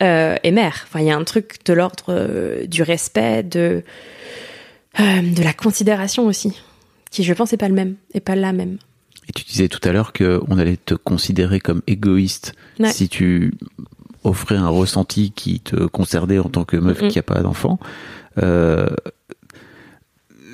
et 0.00 0.50
mère. 0.50 0.84
Enfin, 0.88 0.98
il 0.98 1.06
y 1.06 1.12
a 1.12 1.16
un 1.16 1.22
truc 1.22 1.64
de 1.64 1.72
l'ordre 1.72 2.64
du 2.66 2.82
respect, 2.82 3.44
de 3.44 3.82
de 4.98 5.42
la 5.42 5.52
considération 5.52 6.24
aussi, 6.24 6.58
qui 7.10 7.24
je 7.24 7.32
pense 7.32 7.52
n'est 7.52 7.58
pas 7.58 7.68
le 7.68 7.74
même, 7.74 7.94
et 8.14 8.20
pas 8.20 8.36
la 8.36 8.52
même. 8.52 8.78
Et 9.28 9.32
tu 9.32 9.44
disais 9.44 9.68
tout 9.68 9.80
à 9.88 9.92
l'heure 9.92 10.12
qu'on 10.12 10.58
allait 10.58 10.76
te 10.76 10.94
considérer 10.94 11.58
comme 11.60 11.82
égoïste 11.86 12.54
Ouais. 12.78 12.92
si 12.92 13.08
tu 13.08 13.54
offrais 14.24 14.56
un 14.56 14.68
ressenti 14.68 15.30
qui 15.32 15.60
te 15.60 15.86
concernait 15.86 16.38
en 16.38 16.48
tant 16.48 16.64
que 16.64 16.76
meuf 16.76 17.06
qui 17.08 17.18
a 17.18 17.22
pas 17.22 17.40
d'enfant. 17.42 17.78
Euh, 18.42 18.88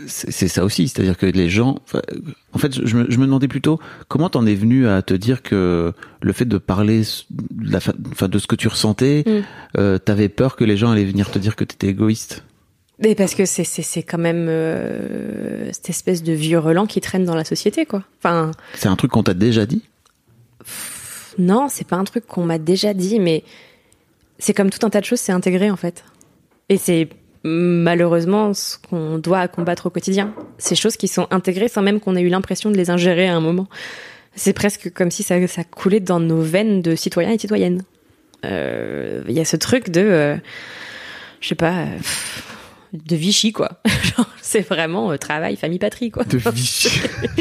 c'est 0.09 0.49
ça 0.49 0.65
aussi, 0.65 0.89
c'est-à-dire 0.89 1.17
que 1.17 1.27
les 1.27 1.49
gens. 1.49 1.79
En 2.53 2.59
fait, 2.59 2.75
je 2.85 2.97
me, 2.97 3.09
je 3.11 3.19
me 3.19 3.25
demandais 3.25 3.47
plutôt 3.47 3.79
comment 4.09 4.29
t'en 4.29 4.45
es 4.47 4.55
venu 4.55 4.89
à 4.89 5.01
te 5.01 5.15
dire 5.15 5.43
que 5.43 5.93
le 6.21 6.33
fait 6.33 6.45
de 6.45 6.59
parler 6.59 7.03
de, 7.31 7.71
la, 7.73 7.79
enfin, 8.11 8.29
de 8.29 8.39
ce 8.39 8.47
que 8.49 8.57
tu 8.57 8.67
ressentais, 8.69 9.23
Mm. 9.27 9.31
euh, 9.79 9.99
t'avais 9.99 10.29
peur 10.29 10.57
que 10.57 10.65
les 10.65 10.77
gens 10.77 10.91
allaient 10.91 11.05
venir 11.05 11.31
te 11.31 11.39
dire 11.39 11.55
que 11.57 11.63
t'étais 11.65 11.89
égoïste? 11.89 12.43
Mais 13.03 13.15
parce 13.15 13.35
que 13.35 13.45
c'est 13.45 13.65
c'est 13.65 13.83
c'est 13.83 14.03
quand 14.03 14.19
même 14.19 14.47
euh, 14.49 15.69
cette 15.73 15.91
espèce 15.91 16.23
de 16.23 16.33
vieux 16.33 16.59
relent 16.59 16.87
qui 16.87 17.01
traîne 17.01 17.25
dans 17.25 17.35
la 17.35 17.45
société 17.45 17.85
quoi. 17.85 18.03
Enfin 18.19 18.53
C'est 18.75 18.89
un 18.89 18.97
truc 18.97 19.11
qu'on 19.11 19.23
t'a 19.23 19.35
déjà 19.35 19.67
dit? 19.67 19.83
non, 21.39 21.69
c'est 21.69 21.87
pas 21.87 21.97
un 21.97 22.05
truc 22.05 22.27
qu'on 22.27 22.45
m'a 22.45 22.59
déjà 22.59 22.95
dit, 22.95 23.19
mais 23.19 23.43
c'est 24.39 24.53
comme 24.55 24.71
tout 24.71 24.85
un 24.85 24.91
tas 24.91 25.01
de 25.01 25.05
choses, 25.05 25.21
c'est 25.21 25.33
intégré 25.33 25.71
en 25.71 25.77
fait. 25.77 26.05
Et 26.69 26.77
c'est 26.77 27.09
malheureusement 27.43 28.55
ce 28.55 28.77
qu'on 28.79 29.19
doit 29.19 29.49
combattre 29.49 29.87
au 29.87 29.91
quotidien. 29.91 30.33
Ces 30.59 30.75
choses 30.77 30.97
qui 30.97 31.09
sont 31.09 31.27
intégrées 31.31 31.69
sans 31.69 31.83
même 31.83 32.01
qu'on 32.01 32.15
ait 32.17 32.21
eu 32.21 32.29
l'impression 32.29 32.71
de 32.71 32.77
les 32.77 32.91
ingérer 32.91 33.29
à 33.29 33.35
un 33.35 33.41
moment. 33.41 33.67
C'est 34.35 34.53
presque 34.53 34.93
comme 34.93 35.11
si 35.11 35.23
ça, 35.23 35.45
ça 35.49 35.65
coulait 35.65 36.01
dans 36.01 36.21
nos 36.21 36.41
veines 36.41 36.83
de 36.83 36.95
citoyens 36.95 37.33
et 37.33 37.39
citoyennes. 37.39 37.83
Euh, 38.45 39.23
Il 39.29 39.35
y 39.35 39.41
a 39.41 39.45
ce 39.45 39.57
truc 39.57 39.91
de, 39.91 40.01
euh, 40.01 40.37
je 41.41 41.49
sais 41.49 41.55
pas, 41.55 41.73
euh, 41.81 41.97
pff, 41.97 42.52
de 42.93 43.17
Vichy 43.17 43.53
quoi. 43.53 43.81
C'est 44.43 44.61
vraiment 44.61 45.11
euh, 45.13 45.17
travail, 45.17 45.57
famille, 45.57 45.79
patrie 45.79 46.11
quoi. 46.11 46.25
De 46.25 46.37
Vichy. 46.39 46.89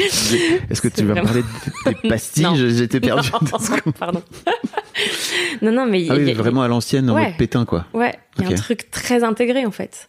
Est-ce 0.70 0.80
que 0.80 0.88
tu 0.88 1.04
vas 1.04 1.12
vraiment- 1.14 1.26
parler 1.28 1.42
des 1.86 1.94
des 2.02 2.08
pastilles. 2.08 2.74
J'étais 2.76 3.00
perdu. 3.00 3.28
Non, 3.32 3.92
pardon. 3.98 4.22
non, 5.62 5.72
non, 5.72 5.86
mais 5.86 6.00
il 6.00 6.06
y 6.06 6.10
Ah 6.10 6.14
a- 6.14 6.16
oui, 6.16 6.30
a- 6.30 6.34
vraiment 6.34 6.62
à 6.62 6.68
l'ancienne, 6.68 7.10
en 7.10 7.14
Ouais. 7.14 7.26
mode 7.28 7.36
pétain, 7.36 7.64
quoi. 7.64 7.86
Ouais, 7.92 8.14
il 8.38 8.44
y 8.44 8.46
a 8.46 8.50
un 8.50 8.54
truc 8.54 8.90
très 8.90 9.24
intégré 9.24 9.66
en 9.66 9.70
fait. 9.70 10.08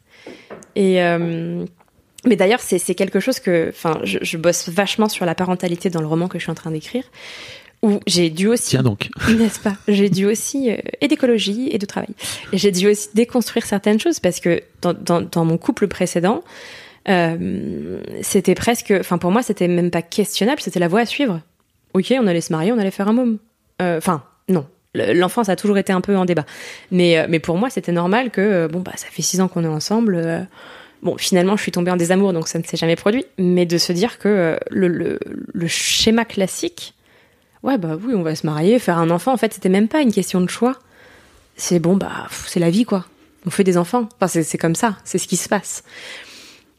Et 0.75 1.01
euh, 1.03 1.65
mais 2.25 2.35
d'ailleurs, 2.35 2.61
c'est 2.61 2.77
c'est 2.79 2.95
quelque 2.95 3.19
chose 3.19 3.39
que, 3.39 3.69
enfin, 3.69 3.99
je, 4.03 4.19
je 4.21 4.37
bosse 4.37 4.69
vachement 4.69 5.09
sur 5.09 5.25
la 5.25 5.35
parentalité 5.35 5.89
dans 5.89 5.99
le 6.01 6.07
roman 6.07 6.27
que 6.29 6.39
je 6.39 6.43
suis 6.43 6.51
en 6.51 6.55
train 6.55 6.71
d'écrire, 6.71 7.03
où 7.83 7.99
j'ai 8.07 8.29
dû 8.31 8.47
aussi, 8.47 8.69
Tiens 8.69 8.81
donc. 8.81 9.09
n'est-ce 9.37 9.59
pas? 9.59 9.75
J'ai 9.87 10.09
dû 10.09 10.25
aussi 10.25 10.71
euh, 10.71 10.77
et 11.01 11.07
d'écologie 11.07 11.69
et 11.71 11.77
de 11.77 11.85
travail. 11.85 12.09
J'ai 12.53 12.71
dû 12.71 12.87
aussi 12.87 13.09
déconstruire 13.13 13.65
certaines 13.65 13.99
choses 13.99 14.19
parce 14.19 14.39
que 14.39 14.61
dans, 14.81 14.93
dans, 14.93 15.21
dans 15.21 15.45
mon 15.45 15.57
couple 15.59 15.87
précédent, 15.87 16.43
euh, 17.09 17.99
c'était 18.21 18.55
presque, 18.55 18.93
enfin 18.99 19.17
pour 19.17 19.31
moi, 19.31 19.43
c'était 19.43 19.67
même 19.67 19.91
pas 19.91 20.01
questionnable, 20.01 20.61
c'était 20.61 20.79
la 20.79 20.87
voie 20.87 21.01
à 21.01 21.05
suivre. 21.05 21.41
Ok, 21.93 22.13
on 22.17 22.27
allait 22.27 22.41
se 22.41 22.51
marier, 22.51 22.71
on 22.71 22.77
allait 22.79 22.91
faire 22.91 23.07
un 23.07 23.13
môme. 23.13 23.37
Euh, 23.81 23.97
Enfin, 23.97 24.23
non. 24.49 24.65
Le- 24.95 25.13
L'enfance 25.13 25.49
a 25.49 25.55
toujours 25.55 25.77
été 25.77 25.91
un 25.93 26.01
peu 26.01 26.15
en 26.15 26.25
débat. 26.25 26.45
Mais, 26.91 27.25
mais 27.27 27.39
pour 27.39 27.57
moi, 27.57 27.69
c'était 27.69 27.91
normal 27.91 28.31
que, 28.31 28.67
bon, 28.67 28.79
bah, 28.79 28.93
ça 28.95 29.07
fait 29.11 29.21
six 29.21 29.41
ans 29.41 29.47
qu'on 29.47 29.63
est 29.63 29.67
ensemble. 29.67 30.47
bon, 31.01 31.17
finalement, 31.17 31.57
je 31.57 31.61
suis 31.63 31.71
tombée 31.71 31.91
en 31.91 31.97
désamour, 31.97 32.31
donc 32.33 32.47
ça 32.47 32.59
ne 32.59 32.63
s'est 32.63 32.77
jamais 32.77 32.95
produit. 32.95 33.25
Mais 33.37 33.65
de 33.65 33.77
se 33.77 33.91
dire 33.91 34.17
que 34.19 34.57
le, 34.71 34.87
le, 34.87 35.19
le 35.53 35.67
schéma 35.67 36.25
classique, 36.25 36.93
ouais, 37.63 37.77
bah 37.77 37.97
oui, 38.01 38.13
on 38.15 38.23
va 38.23 38.35
se 38.35 38.45
marier, 38.45 38.77
faire 38.79 38.97
un 38.97 39.09
enfant, 39.09 39.33
en 39.33 39.37
fait, 39.37 39.53
c'était 39.53 39.69
même 39.69 39.87
pas 39.87 40.01
une 40.01 40.11
question 40.11 40.41
de 40.41 40.49
choix. 40.49 40.77
C'est 41.55 41.79
bon, 41.79 41.95
bah, 41.95 42.27
c'est 42.47 42.59
la 42.59 42.69
vie, 42.69 42.85
quoi. 42.85 43.05
On 43.45 43.49
fait 43.49 43.63
des 43.63 43.77
enfants. 43.77 44.07
Enfin, 44.19 44.27
c'est 44.27 44.57
comme 44.57 44.75
ça, 44.75 44.97
c'est 45.03 45.17
ce 45.17 45.27
qui 45.27 45.37
se 45.37 45.49
passe. 45.49 45.83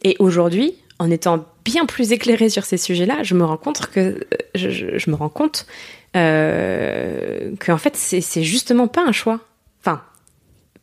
Et 0.03 0.17
aujourd'hui, 0.19 0.75
en 0.99 1.11
étant 1.11 1.47
bien 1.65 1.87
plus 1.87 2.13
éclairée 2.13 2.49
sur 2.49 2.65
ces 2.65 2.77
sujets-là, 2.77 3.23
je 3.23 3.35
me 3.35 3.45
rends 3.45 3.57
compte 3.57 3.87
que 3.87 4.01
euh, 4.01 4.19
je, 4.55 5.11
me 5.11 5.17
rends 5.17 5.29
compte 5.29 5.67
euh, 6.15 7.55
que 7.59 7.73
en 7.73 7.79
fait 7.79 7.97
c'est 7.97 8.43
justement 8.43 8.87
pas 8.87 9.03
un 9.03 9.13
choix. 9.13 9.41
Enfin, 9.81 10.03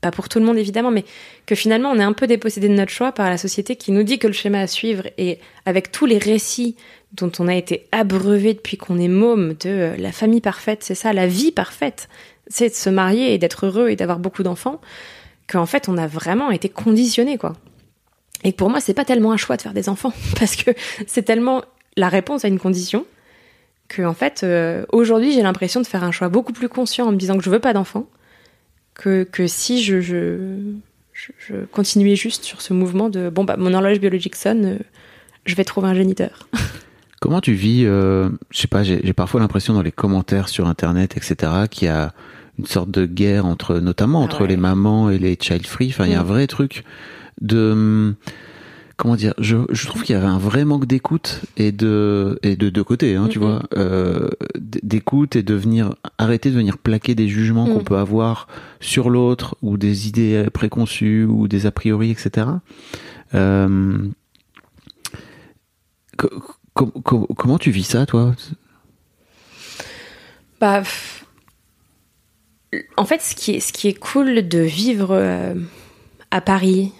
pas 0.01 0.11
pour 0.11 0.27
tout 0.27 0.39
le 0.39 0.45
monde 0.45 0.57
évidemment, 0.57 0.91
mais 0.91 1.05
que 1.45 1.55
finalement 1.55 1.91
on 1.91 1.99
est 1.99 2.03
un 2.03 2.13
peu 2.13 2.27
dépossédé 2.27 2.67
de 2.67 2.73
notre 2.73 2.91
choix 2.91 3.11
par 3.11 3.29
la 3.29 3.37
société 3.37 3.75
qui 3.75 3.91
nous 3.91 4.03
dit 4.03 4.19
que 4.19 4.27
le 4.27 4.33
schéma 4.33 4.59
à 4.59 4.67
suivre 4.67 5.03
et 5.17 5.39
avec 5.65 5.91
tous 5.91 6.05
les 6.05 6.17
récits 6.17 6.75
dont 7.13 7.31
on 7.39 7.47
a 7.47 7.55
été 7.55 7.87
abreuvé 7.91 8.53
depuis 8.53 8.77
qu'on 8.77 8.97
est 8.97 9.07
môme 9.07 9.53
de 9.53 9.69
euh, 9.69 9.97
la 9.97 10.11
famille 10.11 10.41
parfaite, 10.41 10.83
c'est 10.83 10.95
ça, 10.95 11.13
la 11.13 11.27
vie 11.27 11.51
parfaite, 11.51 12.09
c'est 12.47 12.69
de 12.69 12.73
se 12.73 12.89
marier 12.89 13.33
et 13.33 13.37
d'être 13.37 13.65
heureux 13.65 13.89
et 13.89 13.95
d'avoir 13.95 14.19
beaucoup 14.19 14.43
d'enfants, 14.43 14.79
qu'en 15.47 15.65
fait 15.65 15.89
on 15.89 15.97
a 15.97 16.07
vraiment 16.07 16.51
été 16.51 16.69
conditionné 16.69 17.37
quoi. 17.37 17.53
Et 18.43 18.51
pour 18.51 18.69
moi, 18.69 18.79
c'est 18.79 18.93
pas 18.93 19.05
tellement 19.05 19.31
un 19.31 19.37
choix 19.37 19.57
de 19.57 19.61
faire 19.61 19.73
des 19.73 19.89
enfants, 19.89 20.13
parce 20.39 20.55
que 20.55 20.71
c'est 21.07 21.23
tellement 21.23 21.63
la 21.97 22.09
réponse 22.09 22.45
à 22.45 22.47
une 22.47 22.59
condition 22.59 23.05
que, 23.87 24.03
en 24.03 24.13
fait, 24.13 24.41
euh, 24.43 24.85
aujourd'hui, 24.91 25.33
j'ai 25.33 25.41
l'impression 25.41 25.81
de 25.81 25.87
faire 25.87 26.03
un 26.03 26.11
choix 26.11 26.29
beaucoup 26.29 26.53
plus 26.53 26.69
conscient 26.69 27.07
en 27.07 27.11
me 27.11 27.17
disant 27.17 27.37
que 27.37 27.43
je 27.43 27.49
veux 27.49 27.59
pas 27.59 27.73
d'enfants, 27.73 28.07
que, 28.93 29.23
que 29.23 29.47
si 29.47 29.83
je, 29.83 29.99
je, 29.99 30.57
je, 31.11 31.31
je 31.39 31.55
continuais 31.65 32.15
juste 32.15 32.45
sur 32.45 32.61
ce 32.61 32.73
mouvement 32.73 33.09
de 33.09 33.29
bon, 33.29 33.43
bah, 33.43 33.57
mon 33.57 33.73
horloge 33.73 33.99
biologique 33.99 34.35
sonne, 34.35 34.65
euh, 34.65 34.77
je 35.45 35.55
vais 35.55 35.65
trouver 35.65 35.89
un 35.89 35.95
géniteur. 35.95 36.47
Comment 37.21 37.39
tu 37.39 37.53
vis, 37.53 37.85
euh, 37.85 38.29
je 38.49 38.57
sais 38.57 38.67
pas, 38.67 38.81
j'ai 38.83 39.13
parfois 39.13 39.39
l'impression 39.39 39.75
dans 39.75 39.83
les 39.83 39.91
commentaires 39.91 40.49
sur 40.49 40.67
Internet, 40.67 41.15
etc., 41.15 41.51
qu'il 41.69 41.85
y 41.85 41.89
a 41.89 42.13
une 42.57 42.65
sorte 42.65 42.89
de 42.89 43.05
guerre 43.05 43.45
entre, 43.45 43.77
notamment 43.77 44.21
Ah 44.21 44.23
entre 44.25 44.41
ouais. 44.41 44.47
les 44.47 44.57
mamans 44.57 45.09
et 45.11 45.19
les 45.19 45.37
child 45.39 45.67
free. 45.67 45.89
Enfin, 45.89 46.05
il 46.07 46.11
y 46.13 46.15
a 46.15 46.19
un 46.19 46.23
Mm. 46.23 46.27
vrai 46.27 46.47
truc 46.47 46.83
de, 47.39 47.71
hum, 47.73 48.15
comment 48.97 49.15
dire, 49.15 49.35
je, 49.37 49.57
je 49.69 49.85
trouve 49.85 50.01
qu'il 50.01 50.15
y 50.15 50.17
avait 50.17 50.25
un 50.27 50.39
vrai 50.39 50.65
manque 50.65 50.87
d'écoute 50.87 51.41
et 51.57 51.71
de, 51.71 52.39
et 52.41 52.55
de 52.55 52.69
deux 52.69 52.83
côtés, 52.83 53.15
hein, 53.15 53.27
tu 53.29 53.37
Mhm. 53.37 53.45
vois, 53.45 53.61
euh, 53.77 54.27
d'écoute 54.57 55.35
et 55.35 55.43
de 55.43 55.53
venir, 55.53 55.93
arrêter 56.17 56.49
de 56.49 56.55
venir 56.55 56.79
plaquer 56.79 57.13
des 57.13 57.27
jugements 57.27 57.67
Mm. 57.67 57.73
qu'on 57.73 57.83
peut 57.83 57.97
avoir 57.97 58.47
sur 58.79 59.11
l'autre 59.11 59.55
ou 59.61 59.77
des 59.77 60.07
idées 60.07 60.47
préconçues 60.51 61.25
ou 61.25 61.47
des 61.47 61.67
a 61.67 61.71
priori, 61.71 62.09
etc. 62.09 62.47
Euh, 63.35 63.97
co- 66.73 66.85
co- 66.87 67.01
co- 67.01 67.33
comment 67.35 67.57
tu 67.57 67.71
vis 67.71 67.83
ça, 67.83 68.05
toi? 68.05 68.33
Bah, 70.59 70.83
en 72.97 73.05
fait, 73.05 73.21
ce 73.21 73.35
qui 73.35 73.51
est, 73.55 73.59
ce 73.59 73.73
qui 73.73 73.87
est 73.87 73.93
cool 73.93 74.47
de 74.47 74.59
vivre 74.59 75.09
euh, 75.11 75.53
à 76.31 76.41
Paris 76.41 76.91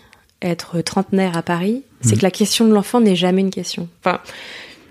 être 0.42 0.82
trentenaire 0.82 1.38
à 1.38 1.44
Paris, 1.44 1.84
c'est 2.02 2.14
Mhm. 2.14 2.18
que 2.18 2.24
la 2.24 2.32
question 2.32 2.68
de 2.68 2.74
l'enfant 2.74 3.00
n'est 3.00 3.16
jamais 3.16 3.42
une 3.42 3.52
question. 3.52 3.88
Enfin, 4.04 4.20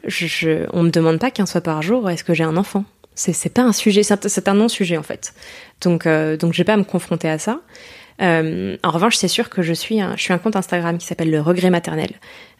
je, 0.06 0.26
je- 0.26 0.66
on 0.72 0.84
me 0.84 0.90
demande 0.90 1.18
pas 1.18 1.30
15 1.32 1.50
fois 1.52 1.60
par 1.60 1.82
jour 1.82 2.08
est-ce 2.08 2.22
que 2.24 2.34
j'ai 2.34 2.44
un 2.44 2.56
enfant? 2.56 2.84
C'est 3.16 3.52
pas 3.52 3.62
un 3.62 3.72
sujet, 3.72 4.02
c'est 4.04 4.48
un, 4.48 4.54
non-sujet 4.54 4.96
en 4.96 5.02
fait. 5.02 5.34
Donc 5.82 6.06
euh, 6.06 6.36
donc 6.38 6.52
j'ai 6.54 6.64
pas 6.64 6.74
à 6.74 6.76
me 6.78 6.84
confronter 6.84 7.28
à 7.28 7.38
ça. 7.38 7.60
Euh, 8.20 8.76
en 8.82 8.90
revanche, 8.90 9.16
c'est 9.16 9.28
sûr 9.28 9.48
que 9.48 9.62
je 9.62 9.72
suis 9.72 10.00
un, 10.00 10.16
je 10.16 10.22
suis 10.22 10.32
un 10.32 10.38
compte 10.38 10.56
Instagram 10.56 10.98
qui 10.98 11.06
s'appelle 11.06 11.30
le 11.30 11.40
regret 11.40 11.70
maternel, 11.70 12.10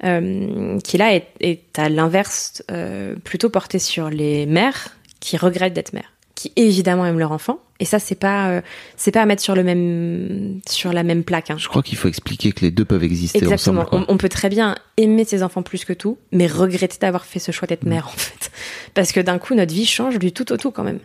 euh, 0.05 0.79
qui 0.81 0.97
là 0.99 1.15
est, 1.15 1.27
est 1.41 1.79
à 1.79 1.89
l'inverse, 1.89 2.63
euh, 2.71 3.15
plutôt 3.25 3.51
porté 3.51 3.79
sur 3.79 4.09
les 4.11 4.47
mères 4.47 4.89
qui 5.21 5.37
regrettent 5.37 5.75
d'être 5.75 5.93
mères, 5.93 6.13
qui 6.35 6.53
évidemment 6.57 7.05
aiment 7.05 7.19
leur 7.19 7.33
enfant. 7.33 7.61
Et 7.79 7.87
ça, 7.87 7.99
c'est 7.99 8.15
pas, 8.15 8.49
euh, 8.51 8.61
c'est 8.97 9.11
pas 9.11 9.23
à 9.23 9.27
mettre 9.27 9.43
sur 9.43 9.55
le 9.55 9.63
même, 9.63 10.61
sur 10.69 10.93
la 10.93 11.03
même 11.03 11.25
plaque. 11.25 11.51
hein. 11.51 11.57
Je 11.59 11.67
crois 11.69 11.83
qu'il 11.83 11.97
faut 11.97 12.09
expliquer 12.09 12.53
que 12.53 12.61
les 12.61 12.71
deux 12.71 12.85
peuvent 12.85 13.03
exister 13.05 13.39
Exactement. 13.39 13.83
ensemble. 13.83 14.05
On, 14.09 14.15
on 14.15 14.17
peut 14.19 14.29
très 14.29 14.51
bien 14.51 14.77
aimer 14.99 15.25
ses 15.25 15.43
enfants 15.43 15.63
plus 15.63 15.87
que 15.87 15.95
tout, 15.95 16.19
mais 16.31 16.47
regretter 16.47 16.99
d'avoir 17.01 17.25
fait 17.25 17.39
ce 17.39 17.53
choix 17.53 17.67
d'être 17.67 17.85
mère, 17.85 18.07
en 18.09 18.17
fait. 18.19 18.51
Parce 18.93 19.13
que 19.13 19.21
d'un 19.21 19.39
coup, 19.39 19.55
notre 19.55 19.73
vie 19.73 19.87
change 19.87 20.19
du 20.19 20.31
tout 20.33 20.53
au 20.53 20.59
tout, 20.59 20.71
quand 20.71 20.85
même. 20.85 21.01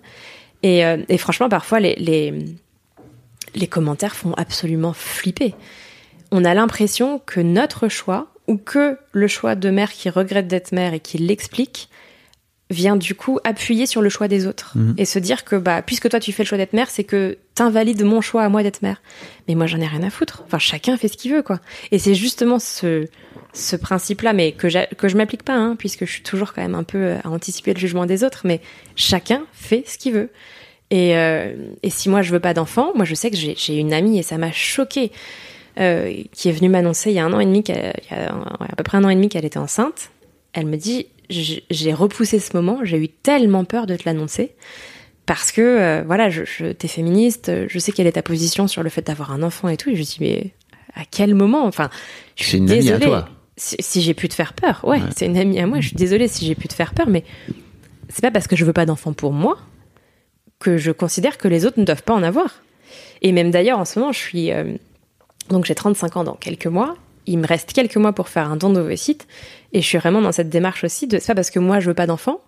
Et, 0.63 0.85
euh, 0.85 0.97
et 1.07 1.17
franchement, 1.17 1.47
parfois, 1.47 1.79
les, 1.79 1.95
les, 1.95 2.33
les 3.55 3.67
commentaires 3.67 4.15
font 4.15 4.33
absolument 4.33 4.93
flipper. 4.93 5.55
On 6.31 6.43
a 6.45 6.53
l'impression 6.53 7.19
que 7.25 7.39
notre 7.39 7.87
choix, 7.87 8.27
ou 8.47 8.57
que 8.57 8.97
le 9.11 9.27
choix 9.27 9.55
de 9.55 9.69
mère 9.69 9.91
qui 9.91 10.09
regrette 10.09 10.47
d'être 10.47 10.71
mère 10.71 10.93
et 10.93 10.99
qui 10.99 11.17
l'explique, 11.17 11.89
vient 12.71 12.95
du 12.95 13.13
coup 13.13 13.39
appuyer 13.43 13.85
sur 13.85 14.01
le 14.01 14.09
choix 14.09 14.27
des 14.27 14.47
autres 14.47 14.71
Mhm. 14.75 14.95
et 14.97 15.05
se 15.05 15.19
dire 15.19 15.43
que 15.45 15.55
bah 15.55 15.83
puisque 15.83 16.09
toi 16.09 16.19
tu 16.19 16.31
fais 16.31 16.41
le 16.43 16.47
choix 16.47 16.57
d'être 16.57 16.73
mère, 16.73 16.89
c'est 16.89 17.03
que 17.03 17.37
t'invalides 17.53 18.03
mon 18.03 18.21
choix 18.21 18.41
à 18.43 18.49
moi 18.49 18.63
d'être 18.63 18.81
mère. 18.81 19.03
Mais 19.47 19.53
moi 19.53 19.67
j'en 19.67 19.79
ai 19.79 19.85
rien 19.85 20.01
à 20.01 20.09
foutre. 20.09 20.41
Enfin 20.47 20.57
chacun 20.57 20.97
fait 20.97 21.07
ce 21.07 21.15
qu'il 21.15 21.31
veut 21.31 21.43
quoi. 21.43 21.59
Et 21.91 21.99
c'est 21.99 22.15
justement 22.15 22.57
ce 22.59 23.07
ce 23.53 23.75
principe-là, 23.75 24.33
mais 24.33 24.51
que 24.51 24.67
que 24.95 25.07
je 25.07 25.15
m'applique 25.15 25.43
pas, 25.43 25.53
hein, 25.53 25.75
puisque 25.77 26.05
je 26.05 26.11
suis 26.11 26.23
toujours 26.23 26.53
quand 26.53 26.61
même 26.63 26.75
un 26.75 26.83
peu 26.83 26.97
euh, 26.97 27.17
à 27.23 27.29
anticiper 27.29 27.73
le 27.73 27.79
jugement 27.79 28.07
des 28.07 28.23
autres. 28.23 28.41
Mais 28.45 28.61
chacun 28.95 29.43
fait 29.53 29.83
ce 29.87 29.97
qu'il 29.99 30.13
veut. 30.13 30.29
Et, 30.91 31.17
euh, 31.17 31.53
et 31.83 31.89
si 31.89 32.09
moi 32.09 32.21
je 32.21 32.31
veux 32.31 32.39
pas 32.39 32.53
d'enfant, 32.53 32.91
moi 32.95 33.05
je 33.05 33.15
sais 33.15 33.31
que 33.31 33.37
j'ai 33.37 33.77
une 33.77 33.91
amie 33.93 34.19
et 34.19 34.23
ça 34.23 34.37
m'a 34.37 34.51
choquée 34.51 35.11
euh, 35.79 36.13
qui 36.31 36.47
est 36.49 36.51
venue 36.51 36.69
m'annoncer 36.69 37.09
il 37.09 37.15
y 37.15 37.19
a 37.19 37.25
un 37.25 37.33
an 37.33 37.39
et 37.39 37.45
demi, 37.45 37.63
il 37.67 37.73
y 37.73 37.77
a 38.13 38.33
à 38.59 38.75
peu 38.75 38.83
près 38.83 38.97
un 38.97 39.03
an 39.03 39.09
et 39.09 39.15
demi 39.15 39.27
qu'elle 39.29 39.45
était 39.45 39.57
enceinte. 39.57 40.11
Elle 40.53 40.67
me 40.67 40.77
dit 40.77 41.07
j'ai 41.29 41.93
repoussé 41.93 42.39
ce 42.39 42.55
moment, 42.55 42.79
j'ai 42.83 42.97
eu 42.97 43.09
tellement 43.09 43.65
peur 43.65 43.87
de 43.87 43.95
te 43.95 44.03
l'annoncer 44.05 44.51
parce 45.25 45.51
que 45.51 45.61
euh, 45.61 46.03
voilà, 46.05 46.29
je, 46.29 46.43
je 46.45 46.67
t'es 46.71 46.87
féministe, 46.87 47.51
je 47.67 47.79
sais 47.79 47.91
quelle 47.91 48.05
est 48.07 48.11
ta 48.13 48.21
position 48.21 48.67
sur 48.67 48.83
le 48.83 48.89
fait 48.89 49.05
d'avoir 49.07 49.31
un 49.31 49.41
enfant 49.41 49.67
et 49.69 49.77
tout. 49.77 49.89
Et 49.89 49.95
je 49.95 50.03
dis 50.03 50.17
mais 50.21 50.51
à 50.93 51.01
quel 51.09 51.33
moment? 51.33 51.65
Enfin, 51.65 51.89
je 52.35 52.43
suis 52.43 52.57
une 52.59 52.69
amie 52.69 52.79
à 52.89 52.97
désolée. 52.97 53.05
toi. 53.05 53.29
Si, 53.57 53.75
si 53.79 54.01
j'ai 54.01 54.13
pu 54.13 54.29
te 54.29 54.33
faire 54.35 54.53
peur, 54.53 54.81
ouais, 54.83 54.97
Ouais. 54.99 55.09
c'est 55.17 55.25
une 55.25 55.37
amie 55.37 55.57
à 55.59 55.65
moi. 55.65 55.79
Je 55.79 55.87
suis 55.87 55.95
désolée 55.95 56.27
si 56.27 56.45
j'ai 56.45 56.55
pu 56.55 56.67
te 56.67 56.73
faire 56.73 56.93
peur, 56.93 57.07
mais 57.09 57.23
c'est 58.09 58.21
pas 58.21 58.29
parce 58.31 58.47
que 58.47 58.55
je 58.55 58.63
veux 58.65 58.73
pas 58.73 58.85
d'enfant 58.85 59.13
pour 59.13 59.31
moi 59.33 59.57
que 60.65 60.77
je 60.77 60.91
considère 60.91 61.37
que 61.37 61.47
les 61.47 61.67
autres 61.67 61.79
ne 61.79 61.85
doivent 61.85 62.01
pas 62.01 62.15
en 62.15 62.23
avoir. 62.23 62.63
Et 63.21 63.31
même 63.31 63.51
d'ailleurs, 63.51 63.77
en 63.77 63.85
ce 63.85 63.99
moment, 63.99 64.11
je 64.11 64.17
suis 64.17 64.51
euh, 64.51 64.75
donc 65.49 65.65
j'ai 65.65 65.75
35 65.75 66.17
ans 66.17 66.23
dans 66.23 66.33
quelques 66.33 66.65
mois. 66.65 66.95
Il 67.27 67.37
me 67.37 67.45
reste 67.45 67.71
quelques 67.71 67.97
mois 67.97 68.13
pour 68.13 68.29
faire 68.29 68.49
un 68.49 68.55
don 68.55 68.71
d'ovocytes 68.71 69.27
et 69.73 69.81
je 69.81 69.85
suis 69.85 69.99
vraiment 69.99 70.21
dans 70.21 70.31
cette 70.31 70.49
démarche 70.49 70.83
aussi 70.83 71.05
de 71.05 71.19
c'est 71.19 71.27
pas 71.27 71.35
parce 71.35 71.51
que 71.51 71.59
moi 71.59 71.79
je 71.79 71.87
veux 71.87 71.93
pas 71.93 72.07
d'enfant 72.07 72.41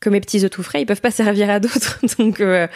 que 0.00 0.10
mes 0.10 0.20
petits 0.20 0.44
œufs 0.44 0.50
tout 0.50 0.64
frais 0.64 0.82
ils 0.82 0.86
peuvent 0.86 1.00
pas 1.00 1.10
servir 1.22 1.48
à 1.48 1.60
d'autres. 1.60 2.00
donc 2.18 2.40
euh, 2.40 2.66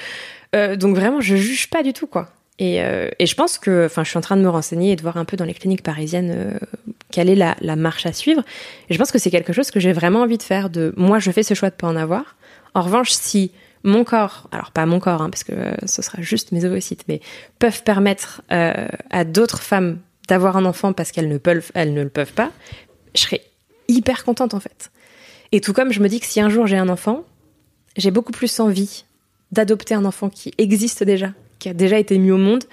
euh, 0.54 0.76
donc 0.76 0.94
vraiment 0.94 1.20
je 1.20 1.34
juge 1.34 1.68
pas 1.68 1.82
du 1.82 1.92
tout 1.92 2.06
quoi. 2.06 2.28
Et, 2.58 2.76
et 2.76 3.26
je 3.26 3.34
pense 3.34 3.58
que, 3.58 3.86
enfin, 3.86 4.04
je 4.04 4.10
suis 4.10 4.18
en 4.18 4.20
train 4.20 4.36
de 4.36 4.42
me 4.42 4.48
renseigner 4.48 4.92
et 4.92 4.96
de 4.96 5.02
voir 5.02 5.16
un 5.16 5.24
peu 5.24 5.36
dans 5.36 5.46
les 5.46 5.54
cliniques 5.54 5.82
parisiennes 5.82 6.60
quelle 7.10 7.28
est 7.28 7.34
la, 7.34 7.56
la 7.60 7.74
marche 7.74 8.06
à 8.06 8.12
suivre. 8.12 8.42
Et 8.88 8.94
je 8.94 8.98
pense 8.98 9.10
que 9.10 9.18
c'est 9.18 9.32
quelque 9.32 9.52
chose 9.52 9.72
que 9.72 9.80
j'ai 9.80 9.92
vraiment 9.92 10.20
envie 10.20 10.38
de 10.38 10.44
faire. 10.44 10.70
De 10.70 10.94
moi, 10.96 11.18
je 11.18 11.32
fais 11.32 11.42
ce 11.42 11.54
choix 11.54 11.70
de 11.70 11.74
pas 11.74 11.88
en 11.88 11.96
avoir. 11.96 12.36
En 12.74 12.82
revanche, 12.82 13.10
si 13.10 13.50
mon 13.84 14.04
corps, 14.04 14.48
alors 14.52 14.70
pas 14.70 14.86
mon 14.86 15.00
corps, 15.00 15.22
hein, 15.22 15.30
parce 15.30 15.44
que 15.44 15.52
euh, 15.52 15.74
ce 15.86 16.02
sera 16.02 16.20
juste 16.22 16.52
mes 16.52 16.64
ovocytes, 16.64 17.04
mais 17.08 17.20
peuvent 17.58 17.82
permettre 17.82 18.42
euh, 18.52 18.86
à 19.10 19.24
d'autres 19.24 19.60
femmes 19.60 19.98
d'avoir 20.28 20.56
un 20.56 20.64
enfant 20.64 20.92
parce 20.92 21.12
qu'elles 21.12 21.28
ne 21.28 21.38
peuvent, 21.38 21.70
elles 21.74 21.94
ne 21.94 22.02
le 22.02 22.08
peuvent 22.08 22.32
pas, 22.32 22.50
je 23.14 23.22
serais 23.22 23.42
hyper 23.88 24.24
contente 24.24 24.54
en 24.54 24.60
fait. 24.60 24.90
Et 25.50 25.60
tout 25.60 25.72
comme 25.72 25.92
je 25.92 26.00
me 26.00 26.08
dis 26.08 26.20
que 26.20 26.26
si 26.26 26.40
un 26.40 26.48
jour 26.48 26.66
j'ai 26.66 26.78
un 26.78 26.88
enfant, 26.88 27.24
j'ai 27.96 28.10
beaucoup 28.10 28.32
plus 28.32 28.60
envie 28.60 29.04
d'adopter 29.50 29.94
un 29.94 30.04
enfant 30.04 30.30
qui 30.30 30.52
existe 30.58 31.02
déjà, 31.02 31.32
qui 31.58 31.68
a 31.68 31.74
déjà 31.74 31.98
été 31.98 32.18
mis 32.18 32.30
au 32.30 32.38
monde, 32.38 32.64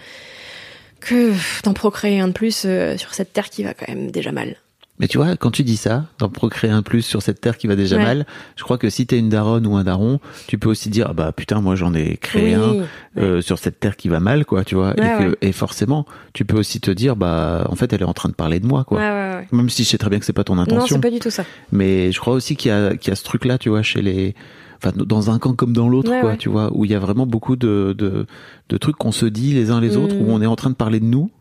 que 0.99 1.33
d'en 1.63 1.73
procréer 1.73 2.19
un 2.19 2.27
de 2.27 2.33
plus 2.33 2.63
euh, 2.65 2.97
sur 2.97 3.13
cette 3.13 3.33
terre 3.33 3.49
qui 3.49 3.63
va 3.63 3.73
quand 3.73 3.87
même 3.87 4.11
déjà 4.11 4.31
mal. 4.31 4.57
Mais 4.99 5.07
tu 5.07 5.17
vois, 5.17 5.37
quand 5.37 5.49
tu 5.51 5.63
dis 5.63 5.77
ça, 5.77 6.05
d'en 6.17 6.27
procréer 6.27 6.71
un 6.71 6.81
plus 6.81 7.01
sur 7.03 7.21
cette 7.21 7.39
terre 7.39 7.57
qui 7.57 7.67
va 7.67 7.75
déjà 7.77 7.95
Ouais. 7.95 8.03
mal, 8.03 8.25
je 8.57 8.63
crois 8.63 8.77
que 8.77 8.89
si 8.89 9.07
t'es 9.07 9.17
une 9.17 9.29
daronne 9.29 9.65
ou 9.65 9.77
un 9.77 9.83
daron, 9.85 10.19
tu 10.47 10.57
peux 10.57 10.67
aussi 10.69 10.89
dire, 10.89 11.07
ah 11.09 11.13
bah 11.13 11.31
putain, 11.31 11.61
moi 11.61 11.75
j'en 11.75 11.93
ai 11.93 12.17
créé 12.17 12.57
Oui, 12.57 12.61
un 12.63 12.71
ouais. 12.81 12.85
euh, 13.17 13.41
sur 13.41 13.59
cette 13.59 13.79
terre 13.79 13.95
qui 13.95 14.09
va 14.09 14.19
mal, 14.19 14.43
quoi, 14.45 14.65
tu 14.65 14.75
vois. 14.75 14.89
Ouais, 14.89 14.95
et, 14.97 15.23
que, 15.23 15.29
ouais. 15.29 15.35
et 15.41 15.51
forcément, 15.53 16.05
tu 16.33 16.43
peux 16.43 16.57
aussi 16.59 16.81
te 16.81 16.91
dire, 16.91 17.15
bah 17.15 17.65
en 17.69 17.75
fait, 17.75 17.93
elle 17.93 18.01
est 18.01 18.05
en 18.05 18.13
train 18.13 18.27
de 18.29 18.33
parler 18.35 18.59
de 18.59 18.67
moi, 18.67 18.83
quoi. 18.83 18.99
Ouais, 18.99 19.05
ouais, 19.09 19.35
ouais. 19.37 19.47
Même 19.53 19.69
si 19.69 19.83
je 19.85 19.89
sais 19.89 19.97
très 19.97 20.09
bien 20.09 20.19
que 20.19 20.25
c'est 20.25 20.33
pas 20.33 20.43
ton 20.43 20.55
Non, 20.55 20.63
intention. 20.63 20.97
c'est 20.97 21.01
pas 21.01 21.11
du 21.11 21.19
tout 21.19 21.31
ça. 21.31 21.45
Mais 21.71 22.11
je 22.11 22.19
crois 22.19 22.33
aussi 22.33 22.55
qu'il 22.57 22.69
y 22.69 22.73
a, 22.73 22.95
qu'il 22.97 23.09
y 23.09 23.13
a 23.13 23.15
ce 23.15 23.23
truc-là, 23.23 23.57
tu 23.57 23.69
vois, 23.69 23.81
chez 23.83 24.01
les, 24.01 24.35
enfin, 24.83 24.91
dans 24.97 25.29
un 25.31 25.39
camp 25.39 25.53
comme 25.53 25.71
dans 25.71 25.87
l'autre, 25.87 26.11
Ouais, 26.11 26.19
quoi, 26.19 26.29
ouais. 26.31 26.37
tu 26.37 26.49
vois, 26.49 26.71
où 26.73 26.83
il 26.83 26.91
y 26.91 26.95
a 26.95 26.99
vraiment 26.99 27.25
beaucoup 27.25 27.55
de, 27.55 27.95
de, 27.97 28.25
de 28.67 28.77
trucs 28.77 28.97
qu'on 28.97 29.13
se 29.13 29.25
dit 29.25 29.53
les 29.53 29.71
uns 29.71 29.79
les 29.79 29.95
autres, 29.95 30.15
Mm. 30.15 30.21
où 30.21 30.31
on 30.31 30.41
est 30.41 30.45
en 30.45 30.57
train 30.57 30.69
de 30.69 30.75
parler 30.75 30.99
de 30.99 31.05
nous. 31.05 31.31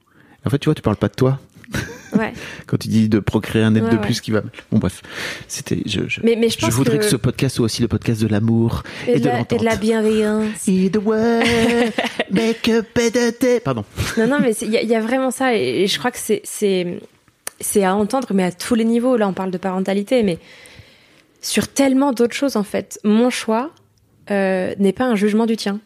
En 0.46 0.50
fait, 0.50 0.58
tu 0.58 0.66
vois, 0.66 0.74
tu 0.76 0.82
parles 0.82 0.96
pas 0.96 1.08
de 1.08 1.14
toi 1.14 1.40
Ouais. 2.18 2.32
quand 2.66 2.78
tu 2.78 2.88
dis 2.88 3.08
de 3.10 3.18
procréer 3.18 3.62
un 3.62 3.74
être 3.74 3.84
Ouais, 3.84 3.90
de 3.90 3.96
ouais. 3.96 4.00
plus 4.02 4.20
qui 4.22 4.30
va. 4.30 4.40
Bon, 4.72 4.78
bref, 4.78 5.02
c'était. 5.46 5.82
Je, 5.84 6.08
je, 6.08 6.20
Mais, 6.24 6.36
mais 6.36 6.48
je 6.48 6.66
voudrais 6.70 6.96
que... 6.98 7.04
que, 7.04 7.08
ce 7.10 7.16
podcast 7.16 7.56
soit 7.56 7.66
aussi 7.66 7.82
le 7.82 7.88
podcast 7.88 8.22
de 8.22 8.26
l'amour 8.28 8.82
et, 9.06 9.12
et, 9.12 9.20
de 9.20 9.26
la, 9.26 9.34
et 9.34 9.38
l'entente. 9.38 9.60
de 9.60 9.64
la 9.64 9.76
bienveillance. 9.76 10.66
Et 10.66 10.88
de 10.88 10.98
ouais, 10.98 11.92
make 12.30 12.66
a 12.70 12.80
better 12.94 13.32
day. 13.38 13.60
Pardon. 13.60 13.84
Non, 14.16 14.26
non, 14.26 14.38
mais 14.40 14.52
il 14.62 14.70
y, 14.70 14.76
a- 14.78 14.82
il 14.82 14.88
y 14.88 14.94
a 14.94 15.00
vraiment 15.00 15.30
ça, 15.30 15.54
et, 15.54 15.82
et 15.82 15.86
je 15.86 15.98
crois 15.98 16.10
que 16.10 16.18
c'est 16.18 16.40
c'est 16.44 16.98
c'est 17.60 17.84
à 17.84 17.94
entendre, 17.94 18.28
mais 18.32 18.44
à 18.44 18.52
tous 18.52 18.74
les 18.74 18.84
niveaux. 18.84 19.16
Là, 19.18 19.28
on 19.28 19.34
parle 19.34 19.50
de 19.50 19.58
parentalité, 19.58 20.22
mais 20.22 20.38
sur 21.42 21.68
tellement 21.68 22.12
d'autres 22.12 22.34
choses 22.34 22.56
en 22.56 22.64
fait. 22.64 22.98
Mon 23.04 23.28
choix 23.30 23.70
euh, 24.30 24.74
n'est 24.78 24.92
pas 24.94 25.04
un 25.04 25.14
jugement 25.14 25.44
du 25.46 25.56
tien. 25.56 25.78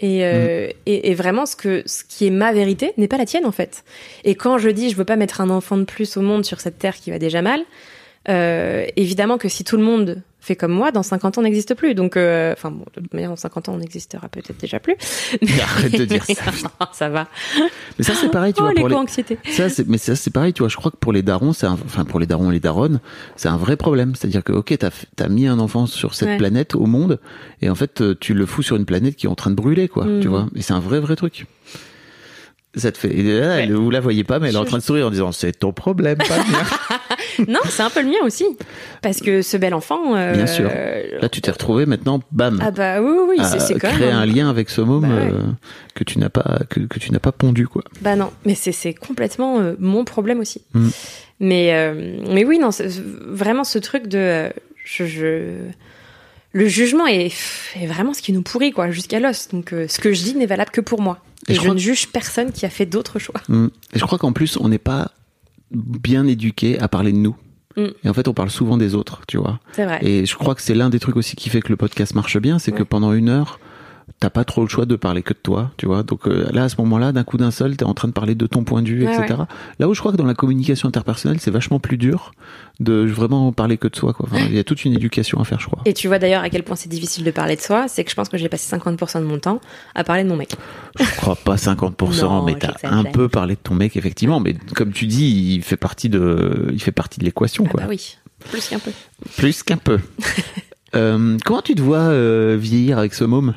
Et, 0.00 0.24
euh, 0.24 0.68
et, 0.86 1.10
et 1.10 1.14
vraiment, 1.14 1.46
ce, 1.46 1.54
que, 1.54 1.82
ce 1.86 2.02
qui 2.04 2.26
est 2.26 2.30
ma 2.30 2.52
vérité 2.52 2.92
n'est 2.96 3.08
pas 3.08 3.16
la 3.16 3.26
tienne 3.26 3.46
en 3.46 3.52
fait. 3.52 3.84
Et 4.24 4.34
quand 4.34 4.58
je 4.58 4.68
dis 4.68 4.90
je 4.90 4.96
veux 4.96 5.04
pas 5.04 5.16
mettre 5.16 5.40
un 5.40 5.50
enfant 5.50 5.76
de 5.76 5.84
plus 5.84 6.16
au 6.16 6.20
monde 6.20 6.44
sur 6.44 6.60
cette 6.60 6.78
terre 6.78 6.96
qui 6.96 7.10
va 7.10 7.18
déjà 7.18 7.42
mal, 7.42 7.62
euh, 8.28 8.86
évidemment 8.96 9.38
que 9.38 9.48
si 9.48 9.64
tout 9.64 9.76
le 9.76 9.84
monde 9.84 10.22
fait 10.44 10.56
comme 10.56 10.72
moi, 10.72 10.92
dans 10.92 11.02
50 11.02 11.38
ans, 11.38 11.40
on 11.40 11.44
n'existe 11.44 11.74
plus. 11.74 11.94
Donc, 11.94 12.16
euh, 12.16 12.52
enfin, 12.52 12.70
bon, 12.70 12.84
de 12.94 13.00
toute 13.00 13.14
manière, 13.14 13.30
dans 13.30 13.36
50 13.36 13.68
ans, 13.68 13.74
on 13.74 13.78
n'existera 13.78 14.28
peut-être 14.28 14.58
déjà 14.60 14.78
plus. 14.78 14.94
Arrête 15.62 15.92
de 15.92 16.04
dire 16.04 16.24
ça. 16.24 16.32
Non, 16.80 16.86
ça 16.92 17.08
va. 17.08 17.28
Mais 17.98 18.04
ça, 18.04 18.14
c'est 18.14 18.30
pareil, 18.30 18.52
tu 18.52 18.60
oh, 18.60 18.64
vois, 18.64 18.74
pour 18.74 18.88
les. 18.88 18.94
l'éco-anxiété. 18.94 19.38
Ça, 19.50 19.68
c'est, 19.68 19.86
mais 19.86 19.98
ça, 19.98 20.16
c'est 20.16 20.30
pareil, 20.32 20.52
tu 20.52 20.62
vois. 20.62 20.68
Je 20.68 20.76
crois 20.76 20.90
que 20.90 20.96
pour 20.96 21.12
les 21.12 21.22
darons, 21.22 21.52
c'est 21.52 21.66
enfin, 21.66 22.04
pour 22.04 22.20
les 22.20 22.26
darons 22.26 22.50
et 22.50 22.54
les 22.54 22.60
daronnes, 22.60 23.00
c'est 23.36 23.48
un 23.48 23.56
vrai 23.56 23.76
problème. 23.76 24.14
C'est-à-dire 24.14 24.42
que, 24.42 24.52
ok, 24.52 24.76
t'as, 24.78 24.90
t'as 25.16 25.28
mis 25.28 25.46
un 25.46 25.58
enfant 25.58 25.86
sur 25.86 26.14
cette 26.14 26.28
Ouais. 26.28 26.36
planète, 26.38 26.74
au 26.74 26.86
monde, 26.86 27.20
et 27.60 27.68
en 27.68 27.74
fait, 27.74 28.00
euh, 28.00 28.14
tu 28.18 28.34
le 28.34 28.46
fous 28.46 28.62
sur 28.62 28.76
une 28.76 28.86
planète 28.86 29.16
qui 29.16 29.26
est 29.26 29.28
en 29.28 29.34
train 29.34 29.50
de 29.50 29.56
brûler, 29.56 29.88
quoi. 29.88 30.06
Tu 30.20 30.28
vois. 30.28 30.46
Et 30.54 30.62
c'est 30.62 30.72
un 30.72 30.80
vrai, 30.80 31.00
vrai 31.00 31.16
truc. 31.16 31.46
Ça 32.76 32.90
te 32.92 32.98
fait, 32.98 33.08
et 33.16 33.22
là, 33.40 33.60
elle- 33.60 33.72
vous 33.72 33.90
la 33.90 34.00
voyez 34.00 34.24
pas, 34.24 34.38
mais 34.40 34.48
elle 34.48 34.54
est 34.56 34.58
en 34.58 34.64
train 34.64 34.78
de 34.78 34.82
sourire 34.82 35.06
en 35.06 35.10
disant, 35.10 35.30
c'est 35.32 35.52
ton 35.52 35.72
problème, 35.72 36.18
pas 36.18 36.38
le 36.38 36.52
mien. 36.52 36.64
Non, 37.48 37.58
c'est 37.68 37.82
un 37.82 37.90
peu 37.90 38.00
le 38.00 38.06
mien 38.08 38.18
aussi. 38.24 38.44
Parce 39.02 39.18
que 39.20 39.42
ce 39.42 39.56
bel 39.56 39.74
enfant. 39.74 40.14
euh, 40.14 40.34
Bien 40.34 40.46
sûr. 40.46 40.70
Là, 41.20 41.28
tu 41.28 41.40
t'es 41.40 41.50
retrouvé 41.50 41.84
maintenant, 41.84 42.20
bam. 42.30 42.60
Ah 42.62 42.70
bah 42.70 43.00
oui, 43.02 43.16
oui, 43.28 43.44
c'est 43.58 43.74
quand 43.74 43.88
créer 43.90 44.06
même. 44.06 44.16
un 44.16 44.26
lien 44.26 44.48
avec 44.48 44.70
ce 44.70 44.80
môme 44.80 45.02
Bah 45.02 45.08
ouais. 45.08 45.30
euh, 45.32 45.40
que 45.96 46.04
tu 46.04 46.20
n'as 46.20 46.28
pas 46.28 46.60
que, 46.70 46.78
que 46.80 46.98
tu 47.00 47.10
n'as 47.10 47.18
pas 47.18 47.32
pondu 47.32 47.66
quoi. 47.66 47.82
Bah 48.02 48.14
non, 48.14 48.30
mais 48.46 48.54
c'est 48.54 48.94
complètement 48.94 49.58
euh, 49.58 49.74
mon 49.80 50.04
problème 50.04 50.38
aussi. 50.38 50.62
Mm. 50.74 50.88
Mais, 51.40 51.92
mais 52.30 52.44
oui, 52.44 52.60
non, 52.60 52.70
vraiment 53.26 53.64
ce 53.64 53.78
truc 53.78 54.06
de. 54.06 54.50
je, 54.84 55.04
je- 55.04 55.58
Le 56.52 56.68
jugement 56.68 57.06
est, 57.08 57.32
est 57.80 57.86
vraiment 57.86 58.14
ce 58.14 58.22
qui 58.22 58.32
nous 58.32 58.42
pourrit, 58.42 58.70
quoi, 58.70 58.90
jusqu'à 58.92 59.18
l'os. 59.18 59.48
Donc 59.48 59.72
euh, 59.72 59.86
ce 59.88 59.98
que 59.98 60.12
je 60.12 60.22
dis 60.22 60.36
n'est 60.36 60.46
valable 60.46 60.70
que 60.70 60.80
pour 60.80 61.00
moi. 61.00 61.18
Et 61.48 61.52
Et, 61.52 61.54
je 61.54 61.60
je, 61.60 61.64
crois 61.64 61.74
ne 61.74 61.78
juge 61.78 62.08
personne 62.08 62.52
qui 62.52 62.66
a 62.66 62.70
fait 62.70 62.86
d'autres 62.86 63.18
choix. 63.18 63.40
Mm. 63.48 63.66
Et 63.94 63.98
je 63.98 64.04
crois 64.04 64.18
qu'en 64.18 64.32
plus 64.32 64.56
on 64.58 64.68
n'est 64.68 64.78
pas 64.78 65.12
bien 65.70 66.26
éduqué 66.26 66.78
à 66.78 66.88
parler 66.88 67.12
de 67.12 67.18
nous. 67.18 67.36
Mm. 67.76 67.86
Et 68.04 68.08
en 68.08 68.14
fait 68.14 68.28
on 68.28 68.34
parle 68.34 68.50
souvent 68.50 68.76
des 68.76 68.94
autres, 68.94 69.22
tu 69.26 69.36
vois. 69.36 69.60
C'est 69.72 69.84
vrai. 69.84 69.98
Et 70.02 70.26
je 70.26 70.34
crois 70.36 70.54
que 70.54 70.62
c'est 70.62 70.74
l'un 70.74 70.90
des 70.90 71.00
trucs 71.00 71.16
aussi 71.16 71.36
qui 71.36 71.50
fait 71.50 71.60
que 71.60 71.68
le 71.68 71.76
podcast 71.76 72.14
marche 72.14 72.38
bien, 72.38 72.58
c'est 72.58 72.72
que 72.72 72.82
pendant 72.82 73.12
une 73.12 73.28
heure 73.28 73.58
t'as 74.20 74.30
pas 74.30 74.44
trop 74.44 74.62
le 74.62 74.68
choix 74.68 74.86
de 74.86 74.96
parler 74.96 75.22
que 75.22 75.32
de 75.32 75.38
toi, 75.42 75.70
tu 75.76 75.86
vois. 75.86 76.02
Donc 76.02 76.26
euh, 76.26 76.46
là, 76.52 76.64
à 76.64 76.68
ce 76.68 76.76
moment-là, 76.78 77.12
d'un 77.12 77.24
coup 77.24 77.36
d'un 77.36 77.50
seul, 77.50 77.76
t'es 77.76 77.84
en 77.84 77.94
train 77.94 78.08
de 78.08 78.12
parler 78.12 78.34
de 78.34 78.46
ton 78.46 78.64
point 78.64 78.82
de 78.82 78.88
vue, 78.88 79.06
Ouais, 79.06 79.14
etc. 79.14 79.40
Là 79.78 79.88
où 79.88 79.94
je 79.94 80.00
crois 80.00 80.12
que 80.12 80.16
dans 80.16 80.24
la 80.26 80.34
communication 80.34 80.88
interpersonnelle, 80.88 81.40
c'est 81.40 81.50
vachement 81.50 81.78
plus 81.80 81.96
dur 81.96 82.32
de 82.80 83.04
vraiment 83.06 83.52
parler 83.52 83.76
que 83.78 83.88
de 83.88 83.96
soi, 83.96 84.12
quoi. 84.12 84.26
Enfin, 84.30 84.44
il 84.46 84.54
y 84.54 84.58
a 84.58 84.64
toute 84.64 84.84
une 84.84 84.94
éducation 84.94 85.40
à 85.40 85.44
faire, 85.44 85.60
je 85.60 85.66
crois. 85.66 85.80
Et 85.84 85.94
tu 85.94 86.08
vois 86.08 86.18
d'ailleurs 86.18 86.42
à 86.42 86.50
quel 86.50 86.62
point 86.64 86.76
c'est 86.76 86.88
difficile 86.88 87.24
de 87.24 87.30
parler 87.30 87.56
de 87.56 87.60
soi, 87.60 87.86
c'est 87.88 88.04
que 88.04 88.10
je 88.10 88.14
pense 88.16 88.28
que 88.28 88.36
j'ai 88.36 88.48
passé 88.48 88.74
50% 88.76 89.20
de 89.20 89.24
mon 89.24 89.38
temps 89.38 89.60
à 89.94 90.04
parler 90.04 90.24
de 90.24 90.28
mon 90.28 90.36
mec. 90.36 90.50
Je 90.98 91.04
crois 91.16 91.36
pas 91.36 91.56
50%, 91.56 92.22
Non, 92.22 92.42
mais 92.44 92.56
t'as 92.58 92.74
un 92.84 93.04
peu 93.04 93.28
parlé 93.28 93.54
de 93.54 93.60
ton 93.60 93.74
mec, 93.74 93.96
effectivement. 93.96 94.40
Mais 94.40 94.54
comme 94.74 94.92
tu 94.92 95.06
dis, 95.06 95.54
il 95.56 95.62
fait 95.62 95.76
partie 95.76 96.08
de, 96.08 96.68
il 96.72 96.80
fait 96.82 96.92
partie 96.92 97.20
de 97.20 97.24
l'équation, 97.24 97.64
Ah 97.66 97.70
quoi. 97.70 97.80
bah 97.82 97.86
oui, 97.88 98.16
plus 98.50 98.68
qu'un 98.68 98.78
peu. 98.78 98.90
Plus 99.36 99.62
qu'un 99.62 99.76
peu. 99.76 99.98
Euh, 100.96 101.36
comment 101.44 101.60
tu 101.60 101.74
te 101.74 101.82
vois 101.82 101.98
euh, 101.98 102.56
vieillir 102.56 102.98
avec 102.98 103.14
ce 103.14 103.24
môme? 103.24 103.54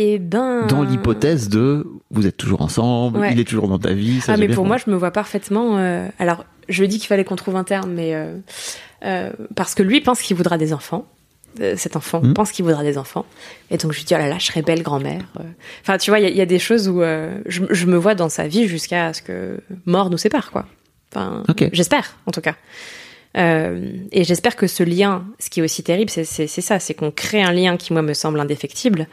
Et 0.00 0.18
ben. 0.18 0.66
Dans 0.66 0.82
l'hypothèse 0.82 1.48
de 1.48 1.86
vous 2.10 2.26
êtes 2.26 2.36
toujours 2.36 2.62
ensemble, 2.62 3.18
Ouais. 3.18 3.32
il 3.32 3.40
est 3.40 3.44
toujours 3.44 3.68
dans 3.68 3.78
ta 3.78 3.92
vie. 3.92 4.20
Ça 4.20 4.32
Ah 4.32 4.36
mais 4.36 4.46
bien 4.46 4.54
pour 4.56 4.64
moi, 4.64 4.76
je 4.78 4.90
me 4.90 4.96
vois 4.96 5.10
parfaitement. 5.10 5.76
euh, 5.78 6.08
Alors, 6.18 6.44
je 6.68 6.84
dis 6.84 6.98
qu'il 6.98 7.06
fallait 7.08 7.24
qu'on 7.24 7.36
trouve 7.36 7.56
un 7.56 7.64
terme, 7.64 7.90
mais 7.92 8.14
euh, 8.14 8.36
euh, 9.04 9.30
parce 9.56 9.74
que 9.74 9.82
lui 9.82 10.00
pense 10.00 10.20
qu'il 10.22 10.36
voudra 10.36 10.56
des 10.58 10.72
enfants. 10.72 11.06
Euh, 11.60 11.74
cet 11.76 11.96
enfant 11.96 12.20
Mhm. 12.22 12.34
pense 12.34 12.52
qu'il 12.52 12.64
voudra 12.64 12.82
des 12.84 12.98
enfants, 12.98 13.24
et 13.70 13.78
donc 13.78 13.92
je 13.92 13.98
lui 13.98 14.04
dis 14.04 14.14
oh 14.14 14.18
là 14.18 14.28
là, 14.28 14.36
je 14.38 14.44
serais 14.46 14.62
belle 14.62 14.82
grand-mère. 14.82 15.22
euh. 15.40 15.44
Enfin, 15.80 15.96
tu 15.98 16.10
vois, 16.10 16.20
il 16.20 16.24
y, 16.24 16.26
a- 16.26 16.30
il 16.30 16.36
y 16.36 16.42
a 16.42 16.46
des 16.46 16.58
choses 16.58 16.88
où 16.88 17.02
euh, 17.02 17.38
je, 17.46 17.62
je 17.70 17.86
me 17.86 17.96
vois 17.96 18.14
dans 18.14 18.28
sa 18.28 18.46
vie 18.46 18.68
jusqu'à 18.68 19.12
ce 19.14 19.22
que 19.22 19.58
mort 19.86 20.10
nous 20.10 20.18
sépare, 20.18 20.50
quoi. 20.52 20.66
Enfin, 21.12 21.42
Ok. 21.48 21.68
j'espère, 21.72 22.16
en 22.26 22.32
tout 22.32 22.42
cas. 22.42 22.54
Euh, 23.36 23.92
et 24.10 24.24
j'espère 24.24 24.56
que 24.56 24.66
ce 24.66 24.82
lien, 24.82 25.26
ce 25.38 25.50
qui 25.50 25.60
est 25.60 25.62
aussi 25.62 25.82
terrible, 25.82 26.10
c'est 26.10 26.24
ça, 26.24 26.78
c'est 26.78 26.94
qu'on 26.94 27.10
crée 27.10 27.42
un 27.42 27.52
lien 27.52 27.76
qui 27.76 27.92
moi 27.92 28.02
me 28.02 28.14
semble 28.14 28.40
indéfectible. 28.40 29.06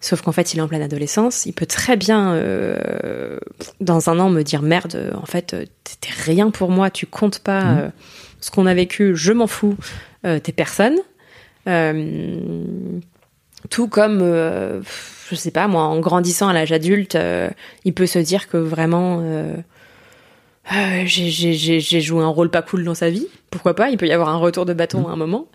Sauf 0.00 0.20
qu'en 0.20 0.32
fait, 0.32 0.52
il 0.52 0.58
est 0.58 0.62
en 0.62 0.68
pleine 0.68 0.82
adolescence. 0.82 1.46
Il 1.46 1.52
peut 1.52 1.66
très 1.66 1.96
bien, 1.96 2.34
euh, 2.34 3.38
dans 3.80 4.10
un 4.10 4.18
an, 4.18 4.28
me 4.28 4.42
dire 4.42 4.62
merde. 4.62 5.12
En 5.20 5.26
fait, 5.26 5.54
euh, 5.54 5.64
t'es 6.00 6.10
rien 6.12 6.50
pour 6.50 6.70
moi. 6.70 6.90
Tu 6.90 7.06
comptes 7.06 7.38
pas 7.38 7.62
euh, 7.62 7.88
ce 8.40 8.50
qu'on 8.50 8.66
a 8.66 8.74
vécu. 8.74 9.16
Je 9.16 9.32
m'en 9.32 9.46
fous. 9.46 9.76
T'es 10.22 10.52
personne. 10.52 10.96
Tout 13.70 13.88
comme, 13.88 14.20
je 14.20 15.34
sais 15.34 15.52
pas, 15.52 15.68
moi, 15.68 15.82
en 15.82 16.00
grandissant 16.00 16.48
à 16.48 16.52
l'âge 16.52 16.72
adulte, 16.72 17.16
il 17.84 17.94
peut 17.94 18.06
se 18.06 18.18
dire 18.18 18.48
que 18.48 18.56
vraiment. 18.56 19.22
Euh, 20.72 20.74
euh, 20.74 21.02
j'ai- 21.06 22.00
joué 22.00 22.22
un 22.22 22.28
rôle 22.28 22.50
pas 22.50 22.62
cool 22.62 22.84
dans 22.84 22.94
sa 22.94 23.10
vie. 23.10 23.26
Pourquoi 23.50 23.74
pas? 23.74 23.90
Il 23.90 23.96
peut 23.96 24.06
y 24.06 24.12
avoir 24.12 24.28
un 24.30 24.36
retour 24.36 24.66
de 24.66 24.72
bâton 24.74 25.06
à 25.08 25.12
un 25.12 25.16
moment. 25.16 25.46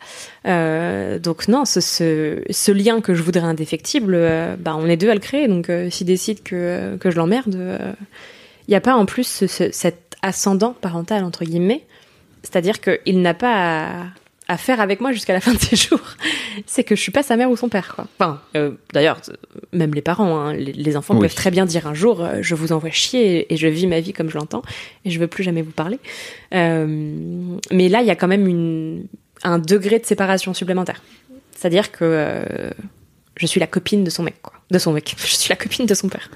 Euh, 0.48 1.20
donc 1.20 1.48
non, 1.48 1.66
ce, 1.66 1.82
ce, 1.82 2.42
ce 2.50 2.72
lien 2.72 3.02
que 3.02 3.14
je 3.14 3.22
voudrais 3.22 3.44
indéfectible, 3.44 4.14
euh, 4.16 4.56
bah, 4.58 4.76
on 4.78 4.88
est 4.88 4.98
deux 4.98 5.10
à 5.10 5.14
le 5.14 5.20
créer. 5.20 5.48
Donc 5.48 5.70
euh, 5.70 5.90
s'il 5.90 6.08
décide 6.08 6.42
que, 6.44 6.96
que 6.98 7.12
je 7.12 7.18
l'emmerde, 7.18 7.56
il 8.68 8.70
n'y 8.72 8.76
a 8.76 8.82
pas 8.82 8.96
en 8.96 9.06
plus 9.06 9.46
ce- 9.48 9.72
cet 9.72 10.18
ascendant 10.22 10.74
parental, 10.80 11.24
entre 11.24 11.44
guillemets. 11.46 11.84
C'est-à-dire 12.44 12.80
qu'il 12.82 13.22
n'a 13.22 13.34
pas 13.34 13.54
à, 13.56 13.90
à 14.52 14.58
faire 14.58 14.82
avec 14.82 15.00
moi 15.00 15.14
jusqu'à 15.14 15.32
la 15.32 15.40
fin 15.40 15.54
de 15.54 15.60
ses 15.60 15.78
jours. 15.78 16.02
C'est 16.66 16.84
que 16.84 16.96
je 16.96 17.02
suis 17.02 17.12
pas 17.12 17.24
sa 17.24 17.38
mère 17.38 17.50
ou 17.50 17.56
son 17.56 17.70
père. 17.70 17.96
Quoi. 17.96 18.06
Enfin, 18.20 18.42
euh, 18.58 18.72
d'ailleurs, 18.94 19.22
même 19.72 19.94
les 19.94 20.02
parents, 20.02 20.38
hein, 20.38 20.54
les, 20.54 20.74
les 20.74 20.98
enfants 20.98 21.14
Oui. 21.16 21.22
peuvent 21.22 21.36
très 21.36 21.52
bien 21.52 21.66
dire 21.66 21.88
un 21.88 21.94
jour, 21.94 22.22
euh, 22.22 22.40
je 22.42 22.54
vous 22.54 22.74
envoie 22.74 22.90
chier 22.90 23.52
et 23.52 23.56
je 23.56 23.68
vis 23.68 23.88
ma 23.88 24.02
vie 24.02 24.12
comme 24.12 24.30
je 24.30 24.38
l'entends 24.38 24.62
et 25.06 25.10
je 25.10 25.20
veux 25.20 25.28
plus 25.28 25.44
jamais 25.44 25.62
vous 25.62 25.72
parler. 25.72 26.00
Euh, 26.54 26.86
mais 27.72 27.88
là, 27.88 28.02
il 28.02 28.08
y 28.08 28.12
a 28.12 28.16
quand 28.18 28.28
même 28.28 28.46
une, 28.46 29.06
un 29.44 29.58
degré 29.58 30.00
de 30.00 30.06
séparation 30.06 30.54
supplémentaire. 30.54 31.02
C'est-à-dire 31.56 31.92
que 31.94 32.00
euh, 32.04 32.72
je 33.38 33.46
suis 33.48 33.62
la 33.62 33.68
copine 33.68 34.04
de 34.04 34.10
son 34.10 34.24
mec, 34.24 34.36
quoi. 34.42 34.54
De 34.70 34.80
son 34.80 34.92
mec. 34.92 35.16
Je 35.26 35.36
suis 35.36 35.50
la 35.50 35.56
copine 35.56 35.86
de 35.86 35.94
son 35.94 36.10
père. 36.10 36.30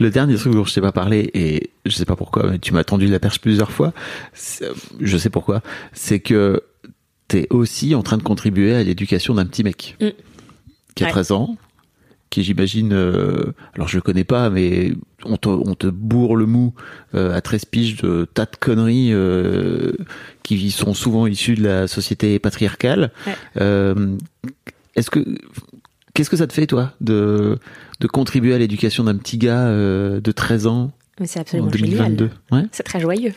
Le 0.00 0.10
dernier 0.10 0.34
truc 0.36 0.52
dont 0.52 0.64
je 0.64 0.74
t'ai 0.74 0.80
pas 0.80 0.90
parlé, 0.90 1.30
et 1.34 1.70
je 1.86 1.92
sais 1.92 2.06
pas 2.06 2.16
pourquoi, 2.16 2.50
mais 2.50 2.58
tu 2.58 2.72
m'as 2.74 2.82
tendu 2.82 3.06
la 3.06 3.20
perche 3.20 3.40
plusieurs 3.40 3.70
fois, 3.70 3.92
je 5.00 5.16
sais 5.16 5.30
pourquoi, 5.30 5.62
c'est 5.92 6.18
que 6.18 6.62
t'es 7.32 7.46
aussi 7.50 7.94
en 7.94 8.02
train 8.02 8.18
de 8.18 8.22
contribuer 8.22 8.74
à 8.74 8.82
l'éducation 8.82 9.34
d'un 9.34 9.46
petit 9.46 9.64
mec 9.64 9.96
Mm. 10.00 10.08
qui 10.94 11.04
a 11.04 11.06
Ouais. 11.06 11.12
13 11.12 11.32
ans, 11.32 11.56
qui 12.30 12.42
j'imagine, 12.44 12.92
euh, 12.92 13.52
alors 13.74 13.88
je 13.88 13.96
le 13.96 14.02
connais 14.02 14.24
pas, 14.24 14.50
mais 14.50 14.92
on 15.24 15.36
te, 15.36 15.48
on 15.48 15.74
te 15.74 15.86
bourre 15.86 16.36
le 16.36 16.46
mou 16.46 16.74
euh, 17.14 17.34
à 17.34 17.40
13 17.40 17.64
piges 17.66 17.96
de 18.02 18.26
tas 18.32 18.44
de 18.46 18.56
conneries 18.58 19.12
euh, 19.12 19.92
qui 20.42 20.70
sont 20.70 20.94
souvent 20.94 21.26
issues 21.26 21.54
de 21.54 21.62
la 21.64 21.88
société 21.88 22.38
patriarcale. 22.38 23.10
Ouais. 23.26 23.94
Est-ce 24.94 25.10
que 25.10 25.20
qu'est-ce 26.14 26.28
que 26.30 26.36
ça 26.36 26.46
te 26.46 26.52
fait 26.52 26.66
toi 26.66 26.92
de 27.00 27.58
de 28.00 28.06
contribuer 28.06 28.54
à 28.54 28.58
l'éducation 28.58 29.04
d'un 29.04 29.16
petit 29.16 29.38
gars 29.38 29.68
de 29.70 30.32
13 30.32 30.66
ans 30.66 30.90
Mais 31.20 31.26
c'est 31.26 31.38
en 31.38 31.42
absolument 31.42 31.70
2022 31.70 32.24
génial. 32.26 32.30
Ouais. 32.50 32.68
C'est 32.72 32.82
très 32.82 33.00
joyeux. 33.00 33.32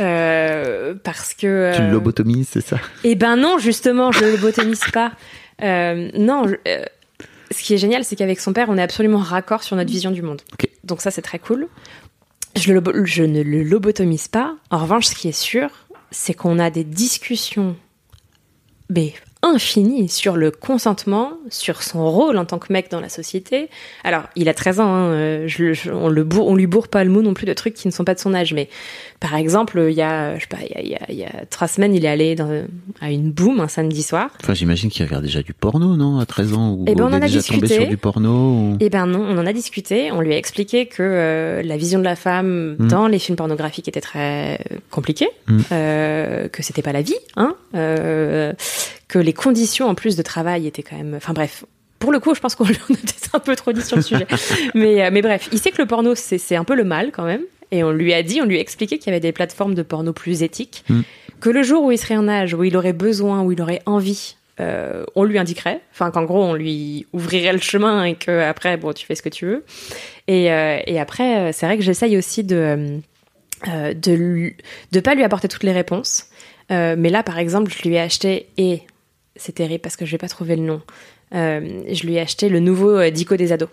Euh, 0.00 0.94
parce 1.02 1.34
que. 1.34 1.72
Tu 1.74 1.80
euh, 1.82 1.86
le 1.86 1.92
lobotomises, 1.92 2.48
c'est 2.52 2.60
ça? 2.66 2.78
Eh 3.04 3.14
ben 3.14 3.36
non, 3.36 3.58
justement, 3.58 4.12
je 4.12 4.20
le 4.24 4.32
lobotomise 4.32 4.80
pas. 4.92 5.12
Euh, 5.62 6.10
non, 6.14 6.46
je- 6.48 6.54
ce 7.50 7.62
qui 7.62 7.74
est 7.74 7.78
génial, 7.78 8.04
c'est 8.04 8.16
qu'avec 8.16 8.40
son 8.40 8.52
père, 8.52 8.68
on 8.70 8.78
est 8.78 8.82
absolument 8.82 9.18
raccord 9.18 9.62
sur 9.62 9.76
notre 9.76 9.90
vision 9.90 10.10
du 10.10 10.22
monde. 10.22 10.40
Donc 10.84 11.00
ça, 11.02 11.10
c'est 11.10 11.22
très 11.22 11.38
cool. 11.38 11.68
Je, 12.56 12.68
le 12.68 12.74
lobo- 12.80 13.04
je 13.04 13.22
ne 13.22 13.42
le 13.42 13.62
lobotomise 13.62 14.28
pas. 14.28 14.56
En 14.70 14.78
revanche, 14.78 15.06
ce 15.06 15.14
qui 15.14 15.28
est 15.28 15.32
sûr, 15.32 15.68
c'est 16.10 16.34
qu'on 16.34 16.58
a 16.58 16.70
des 16.70 16.84
discussions 16.84 17.76
mais 18.90 19.14
infinies 19.42 20.08
sur 20.08 20.36
le 20.36 20.50
consentement, 20.50 21.32
sur 21.48 21.82
son 21.82 22.08
rôle 22.10 22.36
en 22.36 22.44
tant 22.44 22.58
que 22.58 22.72
mec 22.72 22.90
dans 22.90 23.00
la 23.00 23.08
société. 23.08 23.70
Alors, 24.04 24.24
il 24.36 24.48
a 24.48 24.54
13 24.54 24.80
ans, 24.80 24.86
hein, 24.94 25.46
je, 25.46 25.62
le- 25.64 25.72
je- 25.74 25.90
on, 25.90 26.08
le 26.08 26.24
bourre, 26.24 26.46
on 26.48 26.54
lui 26.54 26.66
bourre 26.66 26.88
pas 26.88 27.02
le 27.04 27.10
mot 27.10 27.22
non 27.22 27.32
plus 27.34 27.46
de 27.46 27.54
trucs 27.54 27.74
qui 27.74 27.88
ne 27.88 27.92
sont 27.92 28.04
pas 28.04 28.14
de 28.14 28.20
son 28.20 28.34
âge, 28.34 28.52
mais 28.54 28.68
par 29.22 29.36
exemple, 29.36 29.86
il 29.88 29.94
y 29.94 30.02
a, 30.02 30.34
je 30.36 30.40
sais 30.40 30.46
pas, 30.48 30.58
il 30.78 30.88
y 30.90 30.94
a, 30.96 31.00
il 31.08 31.18
y 31.18 31.24
trois 31.48 31.68
semaines, 31.68 31.94
il 31.94 32.04
est 32.04 32.08
allé 32.08 32.34
dans, 32.34 32.66
à 33.00 33.10
une 33.12 33.30
boom 33.30 33.60
un 33.60 33.68
samedi 33.68 34.02
soir. 34.02 34.30
Enfin, 34.42 34.52
j'imagine 34.52 34.90
qu'il 34.90 35.06
regarde 35.06 35.22
déjà 35.22 35.42
du 35.42 35.54
porno, 35.54 35.96
non 35.96 36.18
À 36.18 36.26
13 36.26 36.54
ans 36.54 36.72
Ou 36.72 36.84
Eh 36.88 36.94
ben, 36.96 37.04
on 37.04 37.06
en 37.06 37.12
a 37.12 37.20
déjà 37.20 37.40
tombé 37.40 37.60
discuté. 37.60 37.74
sur 37.82 37.86
du 37.88 37.96
porno 37.96 38.30
ou- 38.32 38.76
Eh 38.80 38.90
ben 38.90 39.06
non, 39.06 39.20
on 39.20 39.38
en 39.38 39.46
a 39.46 39.52
discuté. 39.52 40.10
On 40.10 40.20
lui 40.20 40.34
a 40.34 40.36
expliqué 40.36 40.86
que 40.86 41.02
euh, 41.02 41.62
la 41.62 41.76
vision 41.76 42.00
de 42.00 42.04
la 42.04 42.16
femme 42.16 42.76
Mm. 42.78 42.88
dans 42.88 43.06
les 43.06 43.18
films 43.20 43.36
pornographiques 43.36 43.86
était 43.88 44.00
très 44.00 44.58
compliquée, 44.90 45.28
Mm. 45.46 45.58
euh, 45.70 46.48
que 46.48 46.62
c'était 46.64 46.82
pas 46.82 46.92
la 46.92 47.02
vie, 47.02 47.14
hein, 47.36 47.54
euh, 47.76 48.52
que 49.08 49.18
les 49.20 49.32
conditions 49.32 49.86
en 49.88 49.94
plus 49.94 50.16
de 50.16 50.22
travail 50.22 50.66
étaient 50.66 50.82
quand 50.82 50.96
même. 50.96 51.14
Enfin 51.16 51.32
bref. 51.32 51.64
Pour 51.98 52.10
le 52.10 52.18
coup, 52.18 52.34
je 52.34 52.40
pense 52.40 52.56
qu'on 52.56 52.64
a 52.64 52.68
peut-être 52.68 53.30
un 53.34 53.38
peu 53.38 53.54
trop 53.54 53.72
dit 53.72 53.82
sur 53.82 53.96
le 53.96 54.02
sujet. 54.02 54.26
mais, 54.74 55.04
euh, 55.04 55.10
mais 55.12 55.22
bref, 55.22 55.48
il 55.52 55.58
sait 55.60 55.70
que 55.70 55.80
le 55.80 55.86
porno, 55.86 56.14
c'est 56.16 56.56
un 56.56 56.64
peu 56.64 56.74
le 56.74 56.82
mal 56.84 57.10
quand 57.12 57.24
même. 57.24 57.42
Et 57.72 57.82
on 57.82 57.90
lui 57.90 58.12
a 58.14 58.22
dit, 58.22 58.40
on 58.40 58.44
lui 58.46 58.58
a 58.58 58.60
expliqué 58.60 58.98
qu'il 58.98 59.08
y 59.08 59.10
avait 59.10 59.20
des 59.20 59.32
plateformes 59.32 59.74
de 59.74 59.82
porno 59.82 60.12
plus 60.12 60.42
éthiques. 60.44 60.84
Mm. 60.88 61.00
Que 61.40 61.50
le 61.50 61.62
jour 61.64 61.82
où 61.82 61.90
il 61.90 61.98
serait 61.98 62.16
en 62.16 62.28
âge, 62.28 62.54
où 62.54 62.62
il 62.62 62.76
aurait 62.76 62.92
besoin, 62.92 63.42
où 63.42 63.50
il 63.50 63.60
aurait 63.60 63.82
envie, 63.86 64.36
euh, 64.60 65.04
on 65.16 65.24
lui 65.24 65.38
indiquerait. 65.38 65.80
Enfin, 65.92 66.10
qu'en 66.12 66.22
gros, 66.24 66.44
on 66.44 66.54
lui 66.54 67.06
ouvrirait 67.12 67.52
le 67.52 67.58
chemin 67.58 68.04
et 68.04 68.14
que 68.14 68.42
après, 68.42 68.76
bon, 68.76 68.92
tu 68.92 69.04
fais 69.06 69.14
ce 69.16 69.22
que 69.22 69.28
tu 69.30 69.46
veux. 69.46 69.64
Et, 70.28 70.52
euh, 70.52 70.78
et 70.86 71.00
après, 71.00 71.38
euh, 71.38 71.50
c'est 71.52 71.66
vrai 71.66 71.76
que 71.78 71.82
j'essaye 71.82 72.16
aussi 72.16 72.44
de 72.44 73.00
euh, 73.68 73.94
de 73.94 74.12
lui- 74.12 74.56
de 74.92 75.00
pas 75.00 75.14
lui 75.14 75.24
apporter 75.24 75.48
toutes 75.48 75.62
les 75.64 75.72
réponses. 75.72 76.26
Mais 76.70 77.10
là, 77.10 77.22
par 77.22 77.38
exemple, 77.38 77.70
je 77.70 77.86
lui 77.86 77.96
ai 77.96 78.00
acheté 78.00 78.46
et 78.56 78.80
c'est 79.36 79.52
terrible 79.56 79.80
parce 79.82 79.96
que 79.96 80.06
je 80.06 80.12
vais 80.12 80.18
pas 80.18 80.28
trouver 80.28 80.56
le 80.56 80.62
nom. 80.62 80.80
Euh, 81.34 81.82
je 81.90 82.06
lui 82.06 82.16
ai 82.16 82.20
acheté 82.20 82.48
le 82.48 82.60
nouveau 82.60 82.98
euh, 82.98 83.10
Dico 83.10 83.36
des 83.36 83.52
ados. 83.52 83.70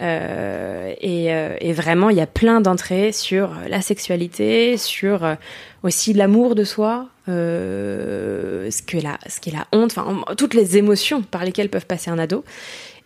Euh, 0.00 0.94
et, 1.00 1.26
et 1.60 1.72
vraiment, 1.72 2.10
il 2.10 2.16
y 2.16 2.20
a 2.20 2.26
plein 2.26 2.60
d'entrées 2.60 3.12
sur 3.12 3.54
la 3.68 3.80
sexualité, 3.80 4.76
sur 4.76 5.36
aussi 5.82 6.14
l'amour 6.14 6.54
de 6.54 6.64
soi, 6.64 7.08
euh, 7.28 8.70
ce 8.70 8.82
que 8.82 8.96
la, 8.96 9.18
ce 9.28 9.38
qui 9.40 9.50
est 9.50 9.52
la 9.52 9.66
honte, 9.72 9.96
enfin 9.96 10.24
toutes 10.36 10.54
les 10.54 10.76
émotions 10.76 11.22
par 11.22 11.44
lesquelles 11.44 11.68
peuvent 11.68 11.86
passer 11.86 12.10
un 12.10 12.18
ado. 12.18 12.44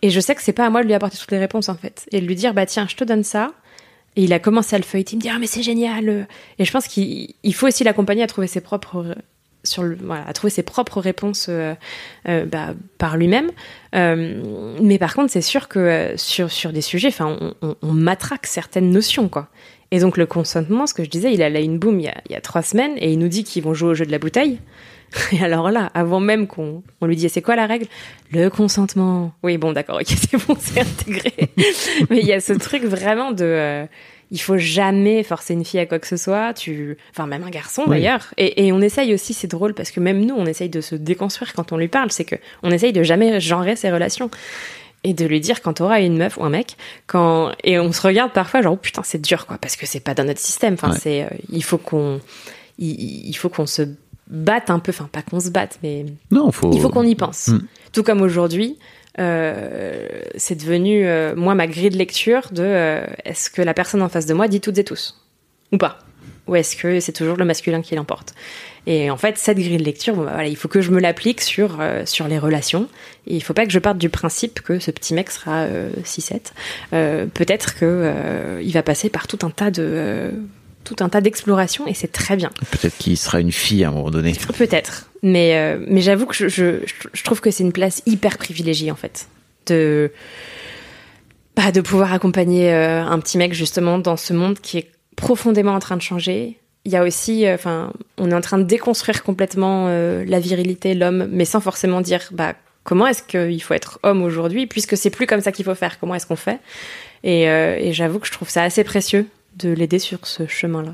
Et 0.01 0.09
je 0.09 0.19
sais 0.19 0.33
que 0.33 0.41
c'est 0.41 0.53
pas 0.53 0.65
à 0.65 0.69
moi 0.69 0.81
de 0.81 0.87
lui 0.87 0.93
apporter 0.93 1.17
toutes 1.17 1.31
les 1.31 1.39
réponses 1.39 1.69
en 1.69 1.75
fait, 1.75 2.07
et 2.11 2.21
de 2.21 2.25
lui 2.25 2.35
dire 2.35 2.53
bah 2.53 2.65
tiens, 2.65 2.87
je 2.89 2.95
te 2.95 3.03
donne 3.03 3.23
ça. 3.23 3.51
Et 4.15 4.23
il 4.23 4.33
a 4.33 4.39
commencé 4.39 4.75
à 4.75 4.79
le 4.79 4.85
feuilleter, 4.85 5.13
il 5.13 5.17
me 5.17 5.21
dit 5.21 5.29
ah 5.29 5.37
mais 5.39 5.47
c'est 5.47 5.61
génial. 5.61 6.27
Et 6.57 6.65
je 6.65 6.71
pense 6.71 6.87
qu'il 6.87 7.33
il 7.43 7.53
faut 7.53 7.67
aussi 7.67 7.83
l'accompagner 7.83 8.23
à 8.23 8.27
trouver 8.27 8.47
ses 8.47 8.61
propres 8.61 9.15
sur 9.63 9.83
le, 9.83 9.97
voilà, 10.01 10.25
à 10.27 10.33
trouver 10.33 10.51
ses 10.51 10.63
propres 10.63 10.99
réponses 11.01 11.47
euh, 11.49 11.73
euh, 12.27 12.45
bah, 12.45 12.73
par 12.97 13.17
lui-même. 13.17 13.51
Euh, 13.95 14.75
mais 14.81 14.97
par 14.97 15.13
contre, 15.13 15.31
c'est 15.31 15.41
sûr 15.41 15.67
que 15.67 16.13
sur, 16.15 16.51
sur 16.51 16.71
des 16.71 16.81
sujets, 16.81 17.09
on, 17.19 17.53
on, 17.61 17.91
matraque 17.91 18.47
certaines 18.47 18.89
notions, 18.91 19.29
quoi. 19.29 19.49
Et 19.91 19.99
donc 19.99 20.17
le 20.17 20.25
consentement, 20.25 20.85
ce 20.85 20.93
que 20.93 21.03
je 21.03 21.09
disais, 21.09 21.33
il 21.33 21.41
allait 21.41 21.59
à 21.59 21.63
une 21.63 21.79
boom 21.79 21.99
il 21.99 22.05
y 22.05 22.09
a, 22.09 22.21
il 22.29 22.33
y 22.33 22.35
a 22.35 22.41
trois 22.41 22.61
semaines 22.61 22.93
et 22.97 23.11
il 23.11 23.17
nous 23.17 23.27
dit 23.27 23.43
qu'ils 23.43 23.63
vont 23.63 23.73
jouer 23.73 23.89
au 23.89 23.93
jeu 23.95 24.05
de 24.05 24.11
la 24.11 24.19
bouteille. 24.19 24.59
Et 25.31 25.43
alors 25.43 25.71
là, 25.71 25.89
avant 25.95 26.19
même 26.19 26.45
qu'on 26.45 26.83
on 27.01 27.05
lui 27.07 27.15
dise 27.15 27.31
c'est 27.31 27.41
quoi 27.41 27.55
la 27.55 27.65
règle? 27.65 27.87
Le 28.31 28.49
consentement. 28.49 29.33
Oui, 29.41 29.57
bon, 29.57 29.73
d'accord, 29.73 29.95
ok, 29.99 30.07
c'est 30.29 30.37
bon, 30.47 30.55
c'est 30.59 30.81
intégré. 30.81 31.33
Mais 32.11 32.19
il 32.19 32.27
y 32.27 32.33
a 32.33 32.39
ce 32.39 32.53
truc 32.53 32.83
vraiment 32.83 33.31
de, 33.31 33.87
il 34.31 34.39
faut 34.39 34.57
jamais 34.57 35.23
forcer 35.23 35.53
une 35.53 35.65
fille 35.65 35.79
à 35.79 35.85
quoi 35.85 35.97
que 35.99 36.07
ce 36.07 36.17
soit. 36.17 36.53
Tu, 36.53 36.97
enfin 37.11 37.25
même 37.27 37.43
un 37.43 37.49
garçon 37.49 37.83
Oui. 37.87 37.97
d'ailleurs. 37.97 38.27
Et, 38.37 38.65
et 38.67 38.71
on 38.71 38.79
essaye 38.81 39.13
aussi, 39.13 39.33
c'est 39.33 39.47
drôle 39.47 39.73
parce 39.73 39.91
que 39.91 39.99
même 39.99 40.23
nous, 40.25 40.35
on 40.35 40.45
essaye 40.45 40.69
de 40.69 40.81
se 40.81 40.95
déconstruire 40.95 41.53
quand 41.53 41.71
on 41.71 41.77
lui 41.77 41.87
parle. 41.87 42.11
C'est 42.11 42.25
que 42.25 42.35
on 42.63 42.69
essaye 42.71 42.93
de 42.93 43.01
jamais 43.03 43.39
genrer 43.39 43.75
ses 43.75 43.91
relations 43.91 44.29
et 45.03 45.13
de 45.13 45.25
lui 45.25 45.39
dire 45.39 45.61
quand 45.61 45.73
t'auras 45.73 46.01
une 46.01 46.17
meuf 46.17 46.37
ou 46.37 46.43
un 46.43 46.49
mec, 46.49 46.75
quand 47.07 47.53
et 47.63 47.79
on 47.79 47.91
se 47.91 48.01
regarde 48.01 48.33
parfois 48.33 48.61
genre 48.61 48.73
oh, 48.73 48.77
putain 48.77 49.01
c'est 49.03 49.21
dur 49.21 49.45
quoi 49.47 49.57
parce 49.57 49.75
que 49.77 49.85
c'est 49.85 50.01
pas 50.01 50.13
dans 50.13 50.25
notre 50.25 50.41
système. 50.41 50.73
Enfin 50.75 50.91
Ouais. 50.91 50.97
c'est, 51.01 51.23
euh, 51.23 51.27
il 51.51 51.63
faut 51.63 51.77
qu'on, 51.77 52.19
il, 52.77 53.27
il 53.29 53.33
faut 53.35 53.49
qu'on 53.49 53.65
se 53.65 53.83
batte 54.27 54.69
un 54.69 54.79
peu. 54.79 54.91
Enfin 54.91 55.09
pas 55.11 55.21
qu'on 55.23 55.39
se 55.39 55.49
batte, 55.49 55.79
mais 55.83 56.05
Non, 56.31 56.51
faut. 56.51 56.71
il 56.73 56.79
faut 56.81 56.89
qu'on 56.89 57.03
y 57.05 57.15
pense. 57.15 57.47
Mm. 57.47 57.61
Tout 57.93 58.03
comme 58.03 58.21
aujourd'hui, 58.21 58.77
c'est 59.19 60.55
devenu, 60.55 61.05
euh, 61.05 61.35
moi, 61.35 61.55
ma 61.55 61.67
grille 61.67 61.89
de 61.89 61.97
lecture 61.97 62.49
de 62.51 62.63
euh, 62.63 63.05
est-ce 63.25 63.49
que 63.49 63.61
la 63.61 63.73
personne 63.73 64.01
en 64.01 64.09
face 64.09 64.25
de 64.25 64.33
moi 64.33 64.47
dit 64.47 64.61
toutes 64.61 64.77
et 64.77 64.83
tous? 64.83 65.21
Ou 65.71 65.77
pas? 65.77 65.99
Ou 66.47 66.55
est-ce 66.55 66.75
que 66.75 66.99
c'est 66.99 67.11
toujours 67.11 67.37
le 67.37 67.45
masculin 67.45 67.81
qui 67.81 67.95
l'emporte? 67.95 68.33
Et 68.87 69.11
en 69.11 69.17
fait, 69.17 69.37
cette 69.37 69.57
grille 69.57 69.77
de 69.77 69.83
lecture, 69.83 70.15
bah, 70.15 70.31
voilà, 70.33 70.47
il 70.47 70.55
faut 70.55 70.67
que 70.67 70.81
je 70.81 70.89
me 70.89 70.99
l'applique 70.99 71.41
sur, 71.41 71.77
euh, 71.79 72.03
sur 72.05 72.27
les 72.27 72.39
relations. 72.39 72.87
Et 73.27 73.35
il 73.35 73.41
faut 73.41 73.53
pas 73.53 73.65
que 73.65 73.71
je 73.71 73.79
parte 73.79 73.97
du 73.97 74.09
principe 74.09 74.61
que 74.61 74.79
ce 74.79 74.89
petit 74.89 75.13
mec 75.13 75.29
sera 75.29 75.63
euh, 75.63 75.91
6-7. 76.03 76.53
Euh, 76.93 77.25
Peut-être 77.27 77.75
que 77.75 77.85
euh, 77.85 78.61
il 78.63 78.71
va 78.71 78.81
passer 78.81 79.09
par 79.09 79.27
tout 79.27 79.39
un 79.45 79.51
tas 79.51 79.69
de... 79.69 80.31
tout 80.83 80.95
un 81.01 81.09
tas 81.09 81.21
d'explorations 81.21 81.87
et 81.87 81.93
c'est 81.93 82.11
très 82.11 82.35
bien. 82.35 82.49
Peut-être 82.71 82.97
qu'il 82.97 83.17
sera 83.17 83.39
une 83.39 83.51
fille 83.51 83.83
à 83.83 83.89
un 83.89 83.91
moment 83.91 84.09
donné. 84.09 84.33
Peut-être. 84.57 85.09
Mais, 85.21 85.57
euh, 85.57 85.83
mais 85.87 86.01
j'avoue 86.01 86.25
que 86.25 86.35
je, 86.35 86.47
je, 86.47 86.79
je 87.13 87.23
trouve 87.23 87.41
que 87.41 87.51
c'est 87.51 87.63
une 87.63 87.73
place 87.73 88.01
hyper 88.05 88.37
privilégiée, 88.37 88.91
en 88.91 88.95
fait. 88.95 89.27
De, 89.67 90.11
bah, 91.55 91.71
de 91.71 91.81
pouvoir 91.81 92.13
accompagner 92.13 92.73
euh, 92.73 93.03
un 93.03 93.19
petit 93.19 93.37
mec, 93.37 93.53
justement, 93.53 93.99
dans 93.99 94.17
ce 94.17 94.33
monde 94.33 94.59
qui 94.59 94.77
est 94.77 94.91
profondément 95.15 95.73
en 95.73 95.79
train 95.79 95.97
de 95.97 96.01
changer. 96.01 96.57
Il 96.85 96.91
y 96.91 96.95
a 96.95 97.03
aussi, 97.03 97.45
euh, 97.45 97.55
enfin, 97.55 97.91
on 98.17 98.31
est 98.31 98.33
en 98.33 98.41
train 98.41 98.57
de 98.57 98.63
déconstruire 98.63 99.23
complètement 99.23 99.89
la 99.89 100.39
virilité, 100.39 100.93
l'homme, 100.93 101.27
mais 101.29 101.45
sans 101.45 101.59
forcément 101.59 102.01
dire, 102.01 102.21
bah, 102.31 102.53
comment 102.83 103.05
est-ce 103.05 103.21
qu'il 103.21 103.61
faut 103.61 103.73
être 103.73 103.99
homme 104.03 104.23
aujourd'hui, 104.23 104.65
puisque 104.65 104.95
c'est 104.95 105.09
plus 105.09 105.27
comme 105.27 105.41
ça 105.41 105.51
qu'il 105.51 105.65
faut 105.65 105.75
faire. 105.75 105.99
Comment 105.99 106.15
est-ce 106.15 106.25
qu'on 106.25 106.37
fait? 106.37 106.59
Et, 107.23 107.43
et 107.43 107.91
j'avoue 107.91 108.19
que 108.19 108.27
je 108.27 108.31
trouve 108.31 108.49
ça 108.49 108.63
assez 108.63 108.85
précieux 108.85 109.27
de 109.59 109.69
l'aider 109.69 109.99
sur 109.99 110.25
ce 110.27 110.47
chemin-là. 110.47 110.93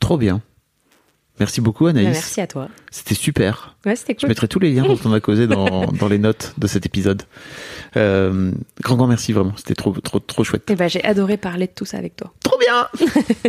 Trop 0.00 0.16
bien. 0.18 0.40
Merci 1.40 1.60
beaucoup, 1.60 1.84
Bah, 1.84 1.90
Anaïs. 1.90 2.08
merci 2.12 2.40
à 2.40 2.46
toi. 2.46 2.68
C'était 2.92 3.14
super. 3.16 3.74
Ouais, 3.84 3.96
c'était 3.96 4.14
Je 4.20 4.26
mettrai 4.28 4.46
tous 4.46 4.60
les 4.60 4.72
liens 4.72 4.84
dont 4.84 4.98
on 5.04 5.12
a 5.12 5.18
causé 5.20 5.46
dans, 5.48 5.86
dans 5.92 6.06
les 6.08 6.18
notes 6.18 6.54
de 6.58 6.66
cet 6.68 6.86
épisode. 6.86 7.24
Euh, 7.96 8.52
grand, 8.80 8.94
grand 8.96 9.08
merci 9.08 9.32
vraiment. 9.32 9.52
C'était 9.56 9.74
trop, 9.74 9.92
trop, 9.92 10.20
trop 10.20 10.44
chouette. 10.44 10.70
Et 10.70 10.76
bah, 10.76 10.86
j'ai 10.88 11.02
adoré 11.02 11.36
parler 11.36 11.66
de 11.66 11.72
tout 11.74 11.84
ça 11.86 11.98
avec 11.98 12.14
toi. 12.14 12.32
Trop 12.42 12.58
bien! 12.58 12.88